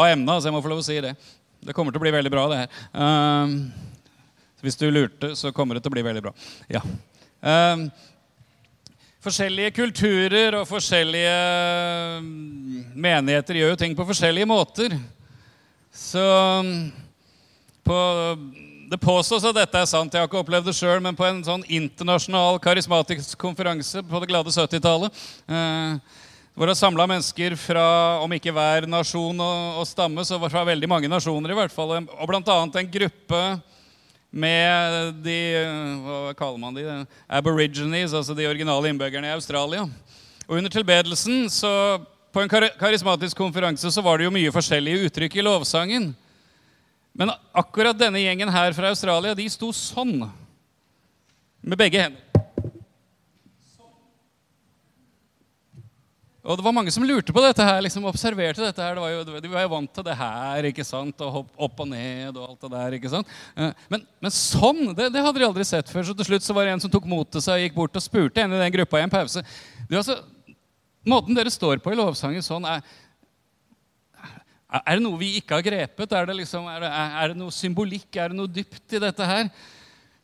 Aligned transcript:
av 0.00 0.10
emnet, 0.14 0.40
så 0.40 0.48
jeg 0.48 0.56
må 0.56 0.62
få 0.64 0.72
lov 0.72 0.82
å 0.82 0.86
si 0.86 0.98
det. 1.04 1.14
Det 1.60 1.76
kommer 1.76 1.92
til 1.92 2.00
å 2.00 2.04
bli 2.06 2.12
veldig 2.14 2.32
bra, 2.32 2.46
det 2.50 2.60
her. 2.62 2.76
Uh, 2.96 3.90
hvis 4.64 4.78
du 4.80 4.86
lurte, 4.92 5.34
så 5.36 5.52
kommer 5.56 5.76
det 5.76 5.84
til 5.84 5.92
å 5.92 5.96
bli 5.96 6.04
veldig 6.04 6.22
bra. 6.24 6.32
Ja. 6.72 6.80
Uh, 7.40 7.88
forskjellige 9.24 9.74
kulturer 9.76 10.56
og 10.60 10.68
forskjellige 10.68 11.34
mm, 12.24 12.96
menigheter 12.96 13.60
gjør 13.60 13.74
jo 13.74 13.80
ting 13.82 13.96
på 13.96 14.08
forskjellige 14.08 14.48
måter. 14.48 14.96
Så 15.92 16.24
um, 16.60 16.90
på, 17.84 17.98
Det 18.90 18.98
påstås 19.00 19.44
at 19.46 19.54
dette 19.54 19.78
er 19.78 19.86
sant. 19.86 20.14
Jeg 20.14 20.22
har 20.22 20.28
ikke 20.30 20.40
opplevd 20.40 20.66
det 20.70 20.76
sjøl, 20.76 20.98
men 21.04 21.16
på 21.18 21.28
en 21.28 21.44
sånn 21.46 21.66
internasjonal 21.68 22.58
karismatisk 22.62 23.36
konferanse 23.38 24.02
på 24.02 24.22
det 24.22 24.32
glade 24.32 24.54
70-tallet 24.54 25.22
uh, 25.52 26.00
hvor 26.60 26.68
det 26.68 26.74
er 26.74 26.82
samla 26.82 27.06
mennesker 27.08 27.54
fra 27.56 27.82
om 28.20 28.32
ikke 28.36 28.52
hver 28.52 28.84
nasjon 28.84 29.38
og, 29.40 29.78
og 29.80 29.86
stamme, 29.88 30.20
så 30.28 30.36
fra 30.42 30.60
veldig 30.68 30.90
mange 30.92 31.08
nasjoner 31.08 31.54
i 31.54 31.56
hvert 31.56 31.72
fall. 31.72 31.94
Og 32.04 32.28
bl.a. 32.28 32.56
en 32.76 32.90
gruppe 32.92 33.40
med 34.28 35.22
de 35.24 35.38
hva 36.04 36.18
kaller 36.36 36.60
man 36.60 36.76
de, 36.76 36.84
aborigines, 37.32 38.12
altså 38.12 38.36
de 38.36 38.44
originale 38.44 38.92
innbyggerne 38.92 39.30
i 39.30 39.38
Australia. 39.38 39.86
Og 40.44 40.58
Under 40.58 40.76
tilbedelsen 40.76 41.48
så, 41.48 41.72
på 42.28 42.44
en 42.44 42.52
karismatisk 42.52 43.40
konferanse 43.40 43.88
så 43.88 44.04
var 44.04 44.20
det 44.20 44.28
jo 44.28 44.36
mye 44.36 44.52
forskjellige 44.52 45.08
uttrykk 45.08 45.40
i 45.40 45.48
lovsangen. 45.48 46.10
Men 47.16 47.38
akkurat 47.56 47.96
denne 47.96 48.20
gjengen 48.20 48.52
her 48.52 48.76
fra 48.76 48.92
Australia 48.92 49.32
de 49.32 49.48
sto 49.48 49.72
sånn 49.72 50.18
med 51.64 51.80
begge 51.80 52.04
hender. 52.04 52.29
Og 56.50 56.58
det 56.58 56.64
var 56.66 56.74
mange 56.74 56.90
som 56.90 57.04
lurte 57.06 57.30
på 57.34 57.42
dette 57.44 57.62
her, 57.62 57.78
liksom 57.84 58.08
observerte 58.10 58.64
dette 58.64 58.82
her. 58.82 58.96
Det 58.96 59.02
var 59.04 59.12
jo, 59.12 59.40
de 59.44 59.50
var 59.52 59.62
jo 59.62 59.70
vant 59.70 59.92
til 59.94 60.06
det 60.08 60.16
her, 60.18 60.66
ikke 60.72 60.86
sant? 60.86 61.22
og 61.22 61.36
hopp 61.36 61.66
opp 61.68 61.82
og 61.84 61.90
ned 61.92 62.34
og 62.34 62.48
alt 62.48 62.64
det 62.64 62.70
der. 62.72 62.96
ikke 62.98 63.12
sant? 63.12 63.36
Eh, 63.54 63.84
men, 63.92 64.02
men 64.24 64.34
sånn, 64.34 64.88
det, 64.98 65.12
det, 65.14 65.22
hadde 65.22 65.38
de 65.38 65.46
aldri 65.46 65.66
sett 65.68 65.92
før. 65.92 66.08
Så 66.08 66.16
til 66.18 66.26
slutt 66.32 66.46
så 66.46 66.56
var 66.56 66.66
det 66.66 66.74
en 66.74 66.82
som 66.82 66.90
tok 66.90 67.06
mot 67.10 67.28
til 67.30 67.44
seg 67.44 67.60
og 67.60 67.66
gikk 67.68 67.76
bort 67.78 68.00
og 68.00 68.04
spurte 68.04 68.42
en 68.42 68.56
i 68.56 68.62
den 68.64 68.74
gruppa 68.74 68.98
i 68.98 69.06
en 69.06 69.12
pause. 69.12 69.44
Du, 69.86 69.94
altså, 70.00 70.18
Måten 71.08 71.32
dere 71.32 71.48
står 71.48 71.78
på 71.80 71.94
i 71.94 71.96
lovsangen 71.96 72.44
sånn, 72.44 72.66
er, 72.68 72.82
er 74.82 74.98
det 74.98 75.00
noe 75.00 75.16
vi 75.16 75.30
ikke 75.38 75.56
har 75.56 75.64
grepet? 75.64 76.12
Er 76.12 76.26
det, 76.28 76.34
liksom, 76.42 76.66
er, 76.68 76.82
det, 76.84 76.90
er 76.92 77.32
det, 77.32 77.38
noe 77.40 77.54
symbolikk? 77.54 78.10
Er 78.20 78.34
det 78.34 78.36
noe 78.36 78.50
dypt 78.50 78.98
i 78.98 79.00
dette 79.00 79.28
her? 79.30 79.48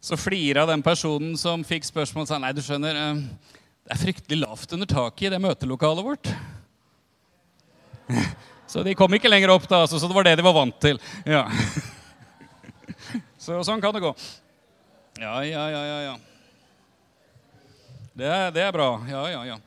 Så 0.04 0.18
flira 0.20 0.66
den 0.68 0.84
personen 0.84 1.32
som 1.40 1.64
fikk 1.66 1.88
spørsmål, 1.88 2.28
sa 2.28 2.36
nei, 2.42 2.52
du 2.52 2.60
skjønner 2.60 3.00
eh, 3.00 3.22
det 3.86 3.94
er 3.94 4.00
fryktelig 4.00 4.40
lavt 4.42 4.72
under 4.74 4.88
taket 4.90 5.28
i 5.28 5.32
det 5.36 5.38
møtelokalet 5.42 6.06
vårt. 6.06 6.30
Så 8.66 8.82
de 8.82 8.96
kom 8.98 9.12
ikke 9.14 9.30
lenger 9.30 9.52
opp, 9.54 9.68
da, 9.70 9.84
altså, 9.84 10.00
så 10.02 10.08
det 10.10 10.16
var 10.16 10.26
det 10.26 10.32
de 10.40 10.44
var 10.46 10.56
vant 10.56 10.80
til. 10.82 10.98
Ja. 11.22 11.44
Så 13.38 13.60
sånn 13.62 13.78
kan 13.82 13.94
det 13.94 14.02
gå. 14.02 14.10
Ja, 15.22 15.36
ja, 15.46 15.68
ja, 15.70 15.82
ja. 15.86 15.98
ja. 16.08 16.16
Det 18.16 18.26
er, 18.26 18.50
det 18.50 18.64
er 18.64 18.74
bra. 18.74 18.88
Ja, 19.06 19.22
ja, 19.30 19.44
ja. 19.52 19.60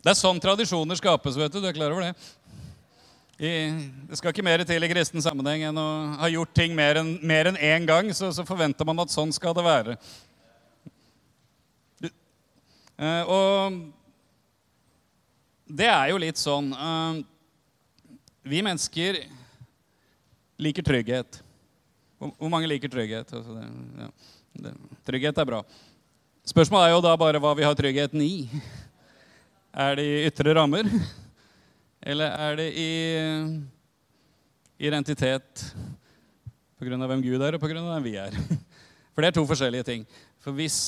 Det 0.00 0.12
er 0.14 0.16
sånn 0.16 0.40
tradisjoner 0.40 0.96
skapes, 0.96 1.36
vet 1.36 1.52
du. 1.52 1.60
Du 1.60 1.68
er 1.68 1.76
klar 1.76 1.92
over 1.92 2.06
det? 2.06 2.14
I, 3.34 3.50
det 4.08 4.16
skal 4.16 4.32
ikke 4.32 4.44
mer 4.46 4.62
til 4.64 4.86
i 4.86 4.88
kristen 4.88 5.20
sammenheng 5.24 5.66
enn 5.68 5.80
å 5.80 5.88
ha 6.20 6.28
gjort 6.30 6.52
ting 6.56 6.72
mer 6.76 7.00
enn 7.02 7.16
én 7.20 7.58
en 7.58 7.88
gang. 7.88 8.12
Så, 8.16 8.32
så 8.32 8.46
forventer 8.48 8.88
man 8.88 9.04
at 9.04 9.12
sånn 9.12 9.34
skal 9.34 9.56
det 9.56 9.66
være. 9.66 9.98
Eh, 12.94 13.22
og 13.26 13.78
det 15.66 15.88
er 15.90 16.12
jo 16.12 16.20
litt 16.22 16.38
sånn 16.38 16.68
eh, 16.70 17.16
Vi 18.46 18.60
mennesker 18.62 19.18
liker 20.62 20.86
trygghet. 20.86 21.40
Hvor 22.20 22.52
mange 22.52 22.68
liker 22.70 22.92
trygghet? 22.92 23.32
Altså 23.34 23.64
trygghet 25.04 25.40
er 25.42 25.48
bra. 25.48 25.60
Spørsmålet 26.46 26.86
er 26.86 26.94
jo 26.94 27.02
da 27.02 27.14
bare 27.18 27.40
hva 27.42 27.54
vi 27.58 27.66
har 27.66 27.74
tryggheten 27.76 28.22
i. 28.22 28.46
Er 29.74 29.96
det 29.98 30.04
i 30.06 30.26
ytre 30.28 30.54
rammer? 30.54 30.86
Eller 32.12 32.30
er 32.36 32.58
det 32.60 32.68
i 32.78 32.90
identitet 34.78 35.64
pga. 36.78 37.06
hvem 37.08 37.22
Gud 37.24 37.42
er, 37.42 37.56
og 37.56 37.60
pga. 37.64 37.80
hvem 37.80 38.04
vi 38.04 38.14
er? 38.20 38.38
For 39.14 39.22
det 39.22 39.30
er 39.30 39.36
to 39.38 39.44
forskjellige 39.46 39.86
ting. 39.86 40.06
For 40.42 40.56
hvis 40.56 40.78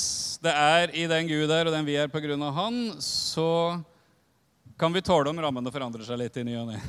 det 0.43 0.53
er 0.53 0.93
i 0.99 1.07
den 1.09 1.29
Gud 1.31 1.51
er, 1.51 1.69
og 1.69 1.75
den 1.75 1.87
vi 1.87 1.95
er 1.97 2.11
på 2.13 2.21
grunn 2.21 2.43
av 2.43 2.57
Han, 2.59 2.81
så 3.03 3.79
kan 4.77 4.93
vi 4.93 5.05
tåle 5.05 5.31
om 5.31 5.39
rammene 5.41 5.73
forandrer 5.73 6.05
seg 6.05 6.19
litt 6.21 6.37
i 6.37 6.45
ny 6.45 6.57
og 6.61 6.73
ne. 6.73 6.81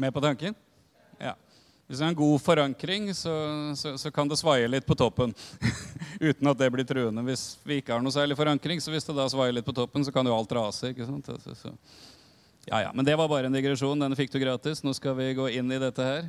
Med 0.00 0.14
på 0.14 0.22
tanken? 0.24 0.54
Ja. 1.18 1.34
Hvis 1.86 2.00
det 2.00 2.06
er 2.06 2.12
en 2.14 2.18
god 2.18 2.40
forankring, 2.42 3.10
så, 3.14 3.32
så, 3.78 3.92
så 4.00 4.10
kan 4.14 4.30
det 4.30 4.38
svaie 4.40 4.66
litt 4.70 4.86
på 4.86 4.96
toppen. 4.98 5.34
Uten 6.28 6.50
at 6.50 6.58
det 6.58 6.70
blir 6.72 6.86
truende. 6.88 7.22
Hvis 7.28 7.58
vi 7.66 7.80
ikke 7.82 7.94
har 7.94 8.02
noe 8.02 8.14
særlig 8.14 8.38
forankring, 8.38 8.80
så 8.82 8.94
hvis 8.94 9.06
det 9.06 9.14
da 9.18 9.28
svaier 9.30 9.54
litt 9.54 9.66
på 9.66 9.74
toppen, 9.76 10.06
så 10.06 10.14
kan 10.14 10.26
jo 10.26 10.34
alt 10.34 10.54
rase. 10.56 10.90
ikke 10.90 11.06
sant? 11.06 11.30
Så, 11.60 11.74
ja, 12.66 12.86
ja. 12.88 12.90
Men 12.94 13.06
det 13.06 13.14
var 13.18 13.30
bare 13.30 13.50
en 13.50 13.54
digresjon. 13.54 14.00
Denne 14.02 14.18
fikk 14.18 14.32
du 14.34 14.40
gratis. 14.42 14.82
Nå 14.82 14.96
skal 14.98 15.14
vi 15.20 15.30
gå 15.38 15.46
inn 15.60 15.70
i 15.70 15.80
dette 15.82 16.08
her. 16.08 16.26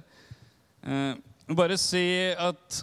Eh, 0.84 1.37
bare 1.56 1.78
si 1.80 2.03
at 2.35 2.81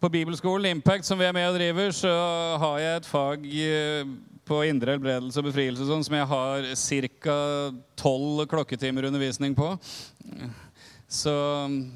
på 0.00 0.08
bibelskolen 0.08 0.70
Impact, 0.70 1.04
som 1.04 1.18
vi 1.20 1.26
er 1.26 1.34
med 1.36 1.48
og 1.48 1.58
driver, 1.58 1.90
så 1.92 2.12
har 2.60 2.78
jeg 2.80 2.96
et 2.96 3.08
fag 3.08 3.44
eh, 3.66 4.12
på 4.44 4.60
indre 4.68 4.94
helbredelse 4.96 5.40
og 5.40 5.48
befrielse 5.48 5.86
sånn, 5.88 6.04
som 6.04 6.16
jeg 6.16 6.28
har 6.28 6.68
ca. 7.24 7.36
tolv 8.00 8.44
klokketimer 8.48 9.08
undervisning 9.08 9.56
på. 9.56 9.70
Så 11.08 11.32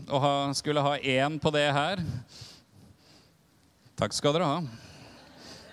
å 0.08 0.20
ha, 0.20 0.32
skulle 0.56 0.84
ha 0.84 0.96
én 1.00 1.40
på 1.40 1.52
det 1.54 1.66
her 1.72 2.02
Takk 3.98 4.12
skal 4.14 4.36
dere 4.36 4.46
ha. 4.46 4.58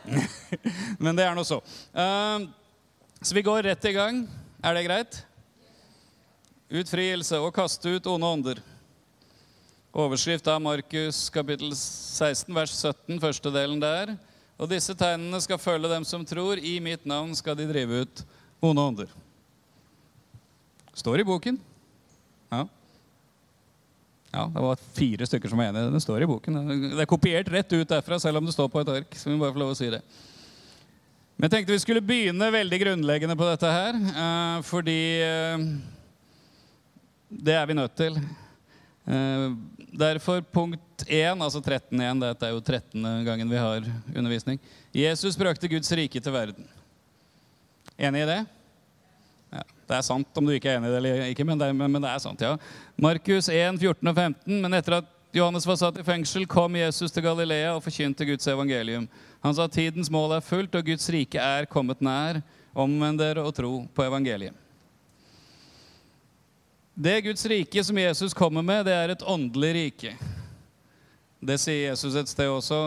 Men 1.04 1.14
det 1.14 1.28
er 1.28 1.36
nå 1.38 1.44
så. 1.46 1.60
Uh, 1.94 2.48
så 3.22 3.36
vi 3.38 3.44
går 3.46 3.68
rett 3.68 3.86
i 3.86 3.94
gang. 3.94 4.24
Er 4.66 4.74
det 4.74 4.88
greit? 4.88 5.20
Utfrielse 6.74 7.38
og 7.38 7.54
kaste 7.54 8.00
ut 8.00 8.10
onde 8.10 8.32
ånder. 8.34 8.64
Overskrift 9.96 10.48
av 10.52 10.58
Markus 10.60 11.30
kapittel 11.32 11.70
16, 11.72 12.50
vers 12.52 12.72
17, 12.76 13.16
første 13.24 13.52
delen 13.56 13.80
der. 13.80 14.10
Og 14.60 14.68
disse 14.68 14.92
tegnene 14.92 15.40
skal 15.40 15.62
følge 15.62 15.88
dem 15.88 16.04
som 16.04 16.26
tror. 16.28 16.60
I 16.60 16.82
mitt 16.84 17.06
navn 17.08 17.32
skal 17.40 17.56
de 17.56 17.64
drive 17.70 18.02
ut 18.04 18.24
onde 18.60 18.84
ånder. 18.84 19.14
Står 21.00 21.24
i 21.24 21.28
boken. 21.32 21.62
Ja. 22.52 22.62
ja. 24.36 24.46
Det 24.52 24.68
var 24.68 24.86
fire 25.00 25.32
stykker 25.32 25.54
som 25.54 25.64
var 25.64 25.72
enige. 25.72 25.96
Det 25.96 26.04
står 26.04 26.28
i 26.28 26.32
boken. 26.34 26.62
Det 27.00 27.06
er 27.06 27.14
kopiert 27.16 27.56
rett 27.56 27.72
ut 27.72 27.88
derfra, 27.96 28.20
selv 28.20 28.44
om 28.44 28.52
det 28.52 28.60
står 28.60 28.68
på 28.74 28.84
et 28.84 28.96
ark. 29.00 29.16
så 29.16 29.32
vi 29.32 29.40
bare 29.40 29.56
får 29.56 29.64
lov 29.64 29.76
å 29.78 29.80
si 29.80 29.94
det. 29.96 30.04
Men 31.38 31.48
jeg 31.48 31.56
tenkte 31.56 31.78
vi 31.78 31.86
skulle 31.88 32.04
begynne 32.04 32.52
veldig 32.52 32.84
grunnleggende 32.84 33.40
på 33.40 33.48
dette 33.48 33.72
her, 33.80 33.96
eh, 34.12 34.64
fordi 34.68 35.02
eh, 35.24 35.70
det 37.48 37.56
er 37.56 37.72
vi 37.72 37.80
nødt 37.80 37.96
til. 38.04 38.20
Derfor 39.96 40.42
punkt 40.42 41.06
1, 41.08 41.40
altså 41.40 41.62
13.1, 41.64 42.20
dette 42.20 42.48
er 42.48 42.52
jo 42.52 42.60
13. 42.60 43.06
gangen 43.24 43.48
vi 43.48 43.60
har 43.60 43.86
undervisning. 44.12 44.60
Jesus 44.92 45.38
brakte 45.40 45.70
Guds 45.72 45.92
rike 45.96 46.20
til 46.20 46.36
verden. 46.36 46.68
Enig 47.96 48.26
i 48.26 48.28
det? 48.28 48.42
Ja, 49.56 49.62
det 49.64 49.96
er 49.96 50.04
sant 50.04 50.42
om 50.42 50.50
du 50.50 50.52
ikke 50.52 50.74
er 50.74 50.82
enig 50.82 50.90
i 50.90 50.92
det 50.92 51.00
eller 51.00 51.24
ikke, 51.30 51.46
men 51.48 51.62
det, 51.62 51.70
er, 51.72 51.78
men 51.80 52.04
det 52.04 52.12
er 52.12 52.24
sant, 52.26 52.44
ja. 52.44 52.58
Markus 53.00 53.48
1, 53.48 53.80
14 53.80 54.12
og 54.12 54.20
15. 54.20 54.58
Men 54.66 54.76
etter 54.76 54.98
at 54.98 55.14
Johannes 55.36 55.68
var 55.68 55.80
satt 55.80 56.02
i 56.02 56.08
fengsel, 56.08 56.44
kom 56.48 56.76
Jesus 56.76 57.16
til 57.16 57.24
Galilea 57.24 57.72
og 57.78 57.84
forkynte 57.86 58.28
Guds 58.28 58.52
evangelium. 58.52 59.08
Han 59.48 59.56
sa 59.56 59.70
tidens 59.72 60.12
mål 60.12 60.36
er 60.36 60.44
fullt, 60.44 60.76
og 60.76 60.92
Guds 60.92 61.08
rike 61.16 61.40
er 61.40 61.72
kommet 61.72 62.04
nær. 62.04 62.42
Omvend 62.76 63.24
dere 63.24 63.48
og 63.48 63.56
tro 63.56 63.74
på 63.96 64.04
evangeliet. 64.04 64.65
Det 66.98 67.22
Guds 67.22 67.46
rike 67.46 67.84
som 67.84 67.98
Jesus 67.98 68.34
kommer 68.34 68.62
med, 68.62 68.86
det 68.88 68.94
er 68.96 69.12
et 69.12 69.24
åndelig 69.28 69.72
rike. 69.76 70.14
Det 71.44 71.58
sier 71.60 71.90
Jesus 71.90 72.16
et 72.16 72.30
sted 72.32 72.48
også. 72.48 72.78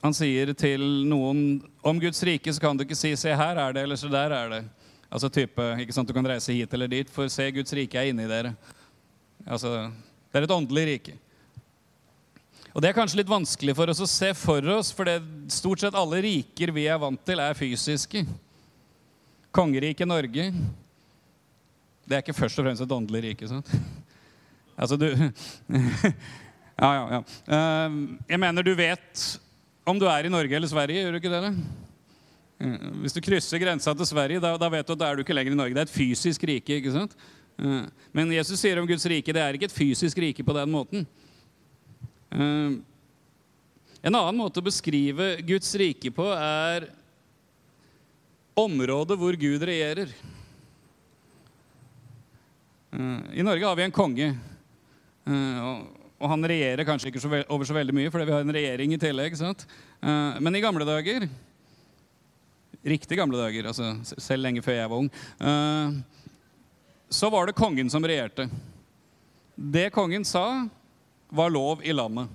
Han 0.00 0.16
sier 0.16 0.54
til 0.56 0.80
noen 1.04 1.42
om 1.84 2.00
Guds 2.00 2.22
rike 2.24 2.54
så 2.54 2.62
kan 2.64 2.80
du 2.80 2.86
ikke 2.86 2.96
si 2.96 3.12
'se 3.16 3.28
her 3.28 3.60
er 3.60 3.72
det', 3.72 3.82
eller 3.82 3.96
'se 3.96 4.08
der 4.08 4.32
er 4.32 4.48
det'. 4.48 4.64
Altså 5.12 5.28
type, 5.28 5.76
ikke 5.80 5.92
sant, 5.92 6.08
Du 6.08 6.14
kan 6.14 6.26
reise 6.26 6.52
hit 6.52 6.72
eller 6.72 6.86
dit, 6.86 7.10
for 7.10 7.28
se, 7.28 7.50
Guds 7.50 7.72
rike 7.72 7.94
er 7.98 8.08
inni 8.08 8.26
dere. 8.26 8.56
Altså, 9.46 9.92
Det 10.32 10.40
er 10.40 10.42
et 10.44 10.50
åndelig 10.50 10.86
rike. 10.86 11.12
Og 12.74 12.82
Det 12.82 12.88
er 12.88 12.94
kanskje 12.94 13.16
litt 13.16 13.28
vanskelig 13.28 13.76
for 13.76 13.86
oss 13.86 14.00
å 14.00 14.06
se 14.06 14.34
for 14.34 14.62
oss, 14.68 14.92
for 14.92 15.04
det, 15.04 15.22
stort 15.48 15.80
sett 15.80 15.94
alle 15.94 16.22
riker 16.22 16.72
vi 16.72 16.86
er 16.86 16.98
vant 16.98 17.22
til, 17.26 17.38
er 17.38 17.52
fysiske. 17.52 18.26
Kongeriket 19.52 20.08
Norge 20.08 20.54
det 22.06 22.16
er 22.18 22.22
ikke 22.22 22.36
først 22.38 22.58
og 22.60 22.66
fremst 22.66 22.82
et 22.84 22.92
åndelig 22.98 23.22
rike. 23.30 23.48
sant? 23.50 23.70
Altså, 24.76 24.98
du 25.00 25.06
Ja, 26.76 26.88
ja, 26.92 27.04
ja. 27.14 27.18
Ehm, 27.56 28.18
jeg 28.28 28.36
mener 28.42 28.62
du 28.66 28.74
vet 28.76 29.22
om 29.88 29.96
du 29.96 30.04
er 30.10 30.26
i 30.28 30.32
Norge 30.32 30.52
eller 30.58 30.68
Sverige, 30.68 31.00
gjør 31.00 31.14
du 31.14 31.18
ikke 31.22 31.30
det? 31.32 31.38
Eller? 31.38 31.54
Eh, 32.60 32.90
Hvis 33.00 33.16
du 33.16 33.22
krysser 33.24 33.62
grensa 33.62 33.94
til 33.96 34.04
Sverige, 34.10 34.42
da, 34.44 34.50
da 34.60 34.68
vet 34.74 34.84
du 34.84 34.92
at 34.92 35.00
da 35.00 35.08
er 35.08 35.16
du 35.16 35.22
ikke 35.24 35.32
lenger 35.38 35.56
i 35.56 35.58
Norge. 35.62 35.72
Det 35.78 35.80
er 35.86 35.88
et 35.88 35.94
fysisk 35.94 36.44
rike. 36.50 36.76
ikke 36.76 36.92
sant? 36.92 37.16
Eh, 37.56 37.86
Men 38.12 38.34
Jesus 38.36 38.60
sier 38.60 38.76
om 38.82 38.88
Guds 38.90 39.08
rike 39.08 39.32
det 39.32 39.40
er 39.46 39.56
ikke 39.56 39.70
et 39.70 39.78
fysisk 39.78 40.20
rike 40.20 40.44
på 40.44 40.58
den 40.58 40.74
måten. 40.76 41.06
Eh, 42.36 42.76
En 44.06 44.14
annen 44.20 44.36
måte 44.38 44.60
å 44.60 44.68
beskrive 44.68 45.32
Guds 45.48 45.72
rike 45.80 46.12
på 46.14 46.28
er 46.36 46.90
området 48.56 49.16
hvor 49.18 49.34
Gud 49.40 49.64
regjerer. 49.66 50.12
Eh, 52.92 53.38
I 53.40 53.42
Norge 53.42 53.64
har 53.66 53.76
vi 53.76 53.82
en 53.82 53.92
konge. 53.92 54.28
eh, 55.26 55.60
og- 55.64 56.28
han 56.30 56.42
regjerer 56.42 56.84
kanskje 56.84 57.10
ikke 57.12 57.44
over 57.50 57.64
så 57.64 57.74
veldig 57.74 57.92
mye, 57.94 58.10
fordi 58.10 58.24
vi 58.26 58.32
har 58.32 58.40
en 58.40 58.52
regjering 58.52 58.92
i 58.94 58.98
tillegg. 58.98 59.36
sant? 59.36 59.66
Eh, 60.02 60.40
Men 60.40 60.54
i 60.56 60.60
gamle 60.60 60.84
dager 60.84 61.28
Riktig 62.84 63.18
gamle 63.18 63.36
dager, 63.36 63.66
altså 63.66 63.96
selv 64.20 64.42
lenge 64.44 64.62
før 64.62 64.76
jeg 64.76 64.88
var 64.88 64.96
ung. 64.98 66.04
Så 67.10 67.30
var 67.32 67.46
det 67.46 67.56
kongen 67.56 67.90
som 67.90 68.02
regjerte. 68.02 68.48
Det 69.58 69.92
kongen 69.92 70.24
sa, 70.24 70.68
var 71.32 71.50
lov 71.50 71.80
i 71.82 71.90
landet. 71.92 72.28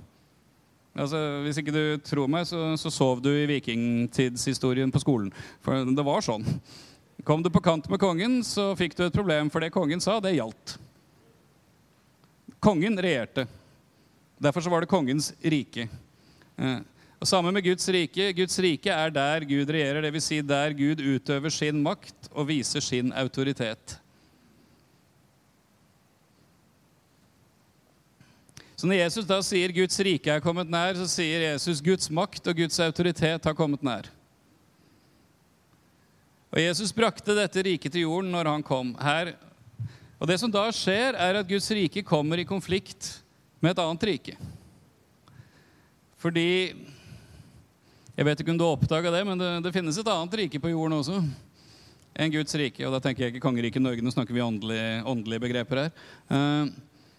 Altså, 0.97 1.15
Hvis 1.45 1.57
ikke 1.61 1.71
du 1.71 1.97
tror 2.03 2.27
meg, 2.27 2.43
så, 2.45 2.73
så 2.75 2.91
sov 2.91 3.21
du 3.21 3.29
i 3.29 3.45
vikingtidshistorien 3.47 4.91
på 4.91 4.99
skolen. 4.99 5.31
For 5.61 5.85
det 5.85 6.03
var 6.03 6.19
sånn. 6.19 6.43
Kom 7.23 7.43
du 7.43 7.49
på 7.53 7.61
kant 7.61 7.89
med 7.89 7.99
kongen, 8.01 8.39
så 8.43 8.71
fikk 8.77 8.95
du 8.97 9.03
et 9.05 9.13
problem, 9.13 9.49
for 9.53 9.61
det 9.61 9.73
kongen 9.73 10.01
sa, 10.01 10.19
det 10.23 10.33
gjaldt. 10.35 10.77
Kongen 12.61 12.97
regjerte. 13.01 13.45
Derfor 14.41 14.61
så 14.61 14.71
var 14.73 14.81
det 14.81 14.89
kongens 14.89 15.33
rike. 15.41 15.87
Eh, 16.57 16.79
Og 17.21 17.27
Sammen 17.29 17.53
med 17.53 17.61
Guds 17.61 17.85
rike. 17.93 18.31
Guds 18.33 18.57
rike 18.59 18.89
er 18.89 19.11
der 19.13 19.43
Gud 19.45 19.69
regjerer, 19.69 20.01
dvs. 20.01 20.25
Si 20.25 20.39
der 20.41 20.73
Gud 20.73 21.03
utøver 21.05 21.53
sin 21.53 21.83
makt 21.85 22.31
og 22.31 22.47
viser 22.49 22.81
sin 22.81 23.13
autoritet. 23.13 23.99
Så 28.73 28.89
når 28.89 29.03
Jesus 29.03 29.27
da 29.29 29.37
sier 29.45 29.69
Guds 29.69 29.99
rike 30.01 30.33
er 30.33 30.41
kommet 30.41 30.71
nær, 30.73 30.97
så 30.97 31.05
sier 31.05 31.43
Jesus 31.51 31.83
Guds 31.85 32.09
makt 32.09 32.49
og 32.49 32.57
Guds 32.57 32.81
autoritet 32.81 33.45
har 33.45 33.53
kommet 33.53 33.85
nær. 33.85 34.09
Og 36.51 36.59
Jesus 36.59 36.91
brakte 36.91 37.35
dette 37.37 37.63
riket 37.63 37.93
til 37.93 38.03
jorden 38.03 38.33
når 38.33 38.49
han 38.51 38.63
kom 38.65 38.91
her. 38.99 39.33
Og 40.19 40.27
det 40.27 40.37
som 40.41 40.51
da 40.51 40.65
skjer, 40.75 41.15
er 41.15 41.39
at 41.39 41.47
Guds 41.47 41.69
rike 41.73 42.03
kommer 42.05 42.41
i 42.41 42.47
konflikt 42.47 43.21
med 43.63 43.71
et 43.71 43.83
annet 43.83 44.09
rike. 44.11 44.35
Fordi 46.21 46.75
Jeg 48.11 48.27
vet 48.27 48.41
ikke 48.43 48.51
om 48.51 48.57
du 48.59 48.65
oppdaga 48.67 49.09
det, 49.09 49.21
men 49.25 49.39
det, 49.39 49.49
det 49.63 49.71
finnes 49.73 49.97
et 49.97 50.09
annet 50.11 50.33
rike 50.35 50.59
på 50.59 50.69
jorden 50.69 50.97
også 50.99 51.15
enn 52.11 52.33
Guds 52.33 52.53
rike. 52.59 52.83
Og 52.85 52.91
da 52.93 52.99
tenker 53.01 53.23
jeg 53.23 53.33
ikke 53.33 53.45
kongeriket 53.47 53.81
Norge, 53.81 54.03
nå 54.03 54.11
snakker 54.13 54.35
vi 54.35 54.43
åndelige, 54.43 54.99
åndelige 55.07 55.43
begreper 55.45 55.85
her. 55.85 55.93
Uh, 56.27 56.67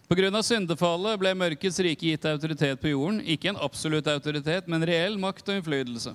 Pga. 0.07 0.43
syndefallet 0.45 1.19
ble 1.19 1.33
mørkets 1.33 1.81
rike 1.83 2.13
gitt 2.13 2.29
autoritet 2.29 2.79
på 2.79 2.93
jorden. 2.93 3.19
Ikke 3.25 3.49
en 3.49 3.59
absolutt 3.59 4.07
autoritet, 4.07 4.69
men 4.69 4.85
reell 4.85 5.17
makt 5.19 5.49
og 5.49 5.57
innflytelse. 5.57 6.13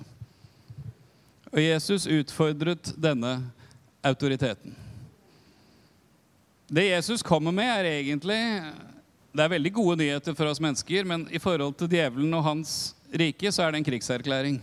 Og 1.49 1.61
Jesus 1.63 2.05
utfordret 2.07 2.91
denne 2.97 3.33
autoriteten. 4.05 4.75
Det 6.69 6.85
Jesus 6.91 7.25
kommer 7.25 7.51
med, 7.51 7.65
er 7.65 7.89
egentlig 8.03 8.41
Det 9.33 9.43
er 9.43 9.49
veldig 9.49 9.71
gode 9.73 9.95
nyheter 10.01 10.33
for 10.33 10.49
oss 10.49 10.61
mennesker, 10.61 11.05
men 11.05 11.27
i 11.29 11.39
forhold 11.41 11.75
til 11.77 11.89
djevelen 11.89 12.33
og 12.33 12.43
hans 12.43 12.95
rike, 13.13 13.51
så 13.53 13.63
er 13.63 13.71
det 13.71 13.79
en 13.79 13.85
krigserklæring. 13.85 14.57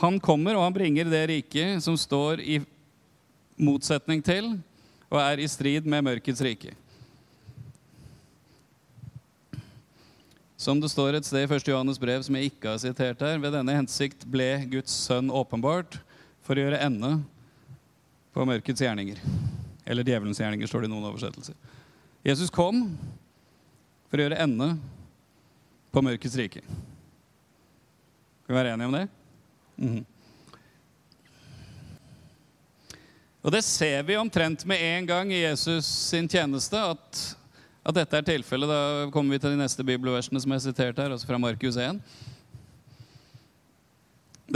Han 0.00 0.16
kommer, 0.20 0.56
og 0.56 0.64
han 0.64 0.72
bringer 0.72 1.08
det 1.08 1.22
riket 1.28 1.84
som 1.84 1.96
står 2.00 2.40
i 2.40 2.58
motsetning 3.56 4.24
til 4.24 4.54
og 5.08 5.20
er 5.20 5.40
i 5.40 5.48
strid 5.48 5.84
med 5.88 6.04
mørkets 6.04 6.42
rike. 6.44 6.72
Som 10.66 10.80
det 10.82 10.88
står 10.90 11.14
et 11.14 11.26
sted 11.28 11.44
i 11.44 11.46
1. 11.46 11.68
Johannes 11.70 11.98
brev, 12.02 12.24
som 12.26 12.34
jeg 12.34 12.48
ikke 12.50 12.72
har 12.72 12.80
sitert 12.82 13.20
her, 13.22 13.36
ved 13.38 13.52
denne 13.54 13.74
hensikt 13.76 14.24
ble 14.26 14.64
Guds 14.72 14.90
sønn 15.04 15.28
åpenbart 15.30 16.00
for 16.42 16.58
å 16.58 16.64
gjøre 16.64 16.80
ende 16.82 17.10
på 18.34 18.46
mørkets 18.50 18.82
gjerninger. 18.82 19.20
Eller 19.86 20.08
djevelens 20.08 20.40
gjerninger, 20.42 20.66
står 20.66 20.82
det 20.82 20.88
i 20.88 20.92
noen 20.96 21.06
oversettelser. 21.06 21.54
Jesus 22.26 22.50
kom 22.50 22.82
for 24.10 24.18
å 24.18 24.26
gjøre 24.26 24.40
ende 24.42 24.72
på 25.94 26.02
mørkets 26.02 26.34
rike. 26.42 26.64
Skal 28.42 28.50
vi 28.50 28.58
være 28.58 28.74
enige 28.74 28.90
om 28.90 28.98
det? 28.98 29.06
Mhm. 29.78 30.04
Og 33.46 33.54
det 33.54 33.62
ser 33.62 34.02
vi 34.02 34.18
omtrent 34.18 34.66
med 34.66 34.82
en 34.82 35.06
gang 35.14 35.30
i 35.30 35.44
Jesus 35.44 35.86
sin 35.86 36.26
tjeneste, 36.26 36.74
at, 36.74 37.36
at 37.86 37.94
dette 37.94 38.18
er 38.18 38.26
tilfellet. 38.26 38.70
Da 38.70 39.10
kommer 39.14 39.36
vi 39.36 39.42
til 39.42 39.54
de 39.54 39.60
neste 39.60 39.84
bibelversene 39.86 40.40
som 40.42 40.52
er 40.52 40.62
sitert 40.64 40.98
her, 40.98 41.12
altså 41.14 41.28
fra 41.28 41.38
Markus 41.38 41.78
1. 41.78 42.00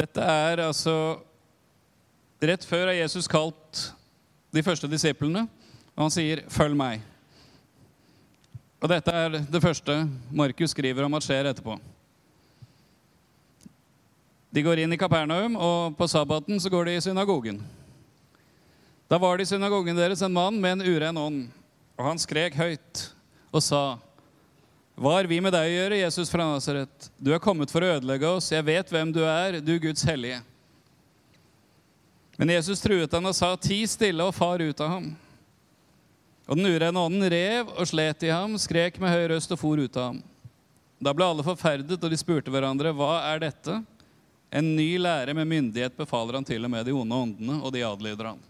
Dette 0.01 0.23
er 0.23 0.67
altså 0.67 0.97
Rett 2.41 2.65
før 2.65 2.89
har 2.89 2.97
Jesus 2.97 3.27
kalt 3.29 3.91
de 4.49 4.63
første 4.65 4.89
disiplene, 4.89 5.43
og 5.93 6.07
han 6.07 6.11
sier 6.11 6.41
'følg 6.49 6.73
meg'. 6.73 7.03
Og 8.81 8.89
dette 8.89 9.13
er 9.13 9.29
det 9.29 9.63
første 9.63 10.09
Markus 10.33 10.71
skriver 10.71 11.05
om 11.05 11.15
at 11.15 11.23
skjer 11.23 11.51
etterpå. 11.51 11.79
De 14.55 14.63
går 14.63 14.79
inn 14.79 14.93
i 14.93 14.97
Kapernaum, 14.97 15.57
og 15.57 15.99
på 15.99 16.09
sabbaten 16.09 16.59
så 16.61 16.71
går 16.71 16.85
de 16.85 16.97
i 16.97 17.01
synagogen. 17.01 17.61
Da 19.11 19.19
var 19.19 19.37
det 19.37 19.43
i 19.43 19.53
synagogen 19.53 19.97
deres 19.97 20.23
en 20.23 20.33
mann 20.33 20.61
med 20.61 20.73
en 20.73 20.97
uren 20.97 21.17
ånd, 21.17 21.49
og 21.99 22.05
han 22.05 22.19
skrek 22.19 22.55
høyt 22.55 23.13
og 23.51 23.63
sa:" 23.63 23.99
Hva 25.01 25.15
har 25.17 25.25
vi 25.25 25.39
med 25.41 25.55
deg 25.55 25.65
å 25.65 25.73
gjøre, 25.73 25.99
Jesus 26.03 26.29
fra 26.29 26.45
Nasaret? 26.45 27.07
Du 27.17 27.31
er 27.33 27.41
kommet 27.41 27.71
for 27.73 27.81
å 27.81 27.95
ødelegge 27.95 28.29
oss. 28.29 28.51
Jeg 28.53 28.67
vet 28.67 28.91
hvem 28.93 29.13
du 29.15 29.23
er, 29.25 29.57
du 29.65 29.73
Guds 29.81 30.03
hellige. 30.05 30.43
Men 32.37 32.53
Jesus 32.53 32.83
truet 32.85 33.13
han 33.17 33.29
og 33.31 33.33
sa, 33.37 33.55
Ti 33.57 33.79
stille 33.89 34.27
og 34.29 34.35
far 34.37 34.61
ut 34.61 34.83
av 34.85 34.93
ham. 34.99 35.07
Og 36.51 36.59
den 36.59 36.69
urene 36.69 37.01
ånden 37.01 37.31
rev 37.33 37.71
og 37.77 37.89
slet 37.89 38.27
i 38.29 38.33
ham, 38.35 38.59
skrek 38.61 38.99
med 39.01 39.13
høy 39.15 39.29
røst 39.33 39.53
og 39.57 39.61
for 39.63 39.81
ut 39.81 39.97
av 39.97 40.11
ham. 40.11 40.21
Da 41.01 41.15
ble 41.17 41.31
alle 41.31 41.47
forferdet, 41.47 41.97
og 41.97 42.13
de 42.13 42.19
spurte 42.21 42.53
hverandre, 42.53 42.93
Hva 42.93 43.23
er 43.31 43.41
dette? 43.47 43.79
En 44.53 44.75
ny 44.77 44.99
lære 44.99 45.33
med 45.33 45.49
myndighet 45.49 45.97
befaler 45.97 46.37
han 46.37 46.45
til 46.45 46.65
og 46.67 46.73
med 46.73 46.85
de 46.85 46.93
onde 46.93 47.23
åndene, 47.25 47.57
og 47.63 47.73
de 47.73 47.87
adlyder 47.87 48.33
han. 48.33 48.45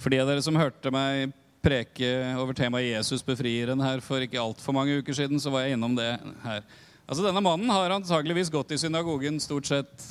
For 0.00 0.10
de 0.10 0.18
av 0.18 0.30
dere 0.32 0.42
som 0.42 0.58
hørte 0.58 0.90
meg 0.90 1.36
preke 1.62 2.08
over 2.40 2.56
temaet 2.58 2.90
Jesus 2.90 3.22
befrieren 3.24 3.80
her 3.82 4.02
for 4.02 4.22
ikke 4.24 4.40
altfor 4.40 4.74
mange 4.74 4.98
uker 4.98 5.14
siden, 5.16 5.40
så 5.40 5.52
var 5.52 5.64
jeg 5.64 5.76
innom 5.76 5.94
det 5.96 6.10
her. 6.42 6.64
Altså 7.06 7.22
Denne 7.24 7.42
mannen 7.44 7.70
har 7.70 7.94
antageligvis 7.94 8.50
gått 8.50 8.74
i 8.74 8.80
synagogen 8.80 9.38
stort 9.42 9.68
sett 9.70 10.06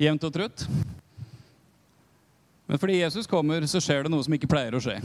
jevnt 0.00 0.26
og 0.26 0.34
trutt. 0.34 0.66
Men 2.66 2.80
fordi 2.80 3.00
Jesus 3.00 3.28
kommer, 3.30 3.66
så 3.68 3.82
skjer 3.82 4.04
det 4.04 4.12
noe 4.12 4.24
som 4.24 4.34
ikke 4.34 4.50
pleier 4.50 4.74
å 4.74 4.82
skje. 4.82 4.96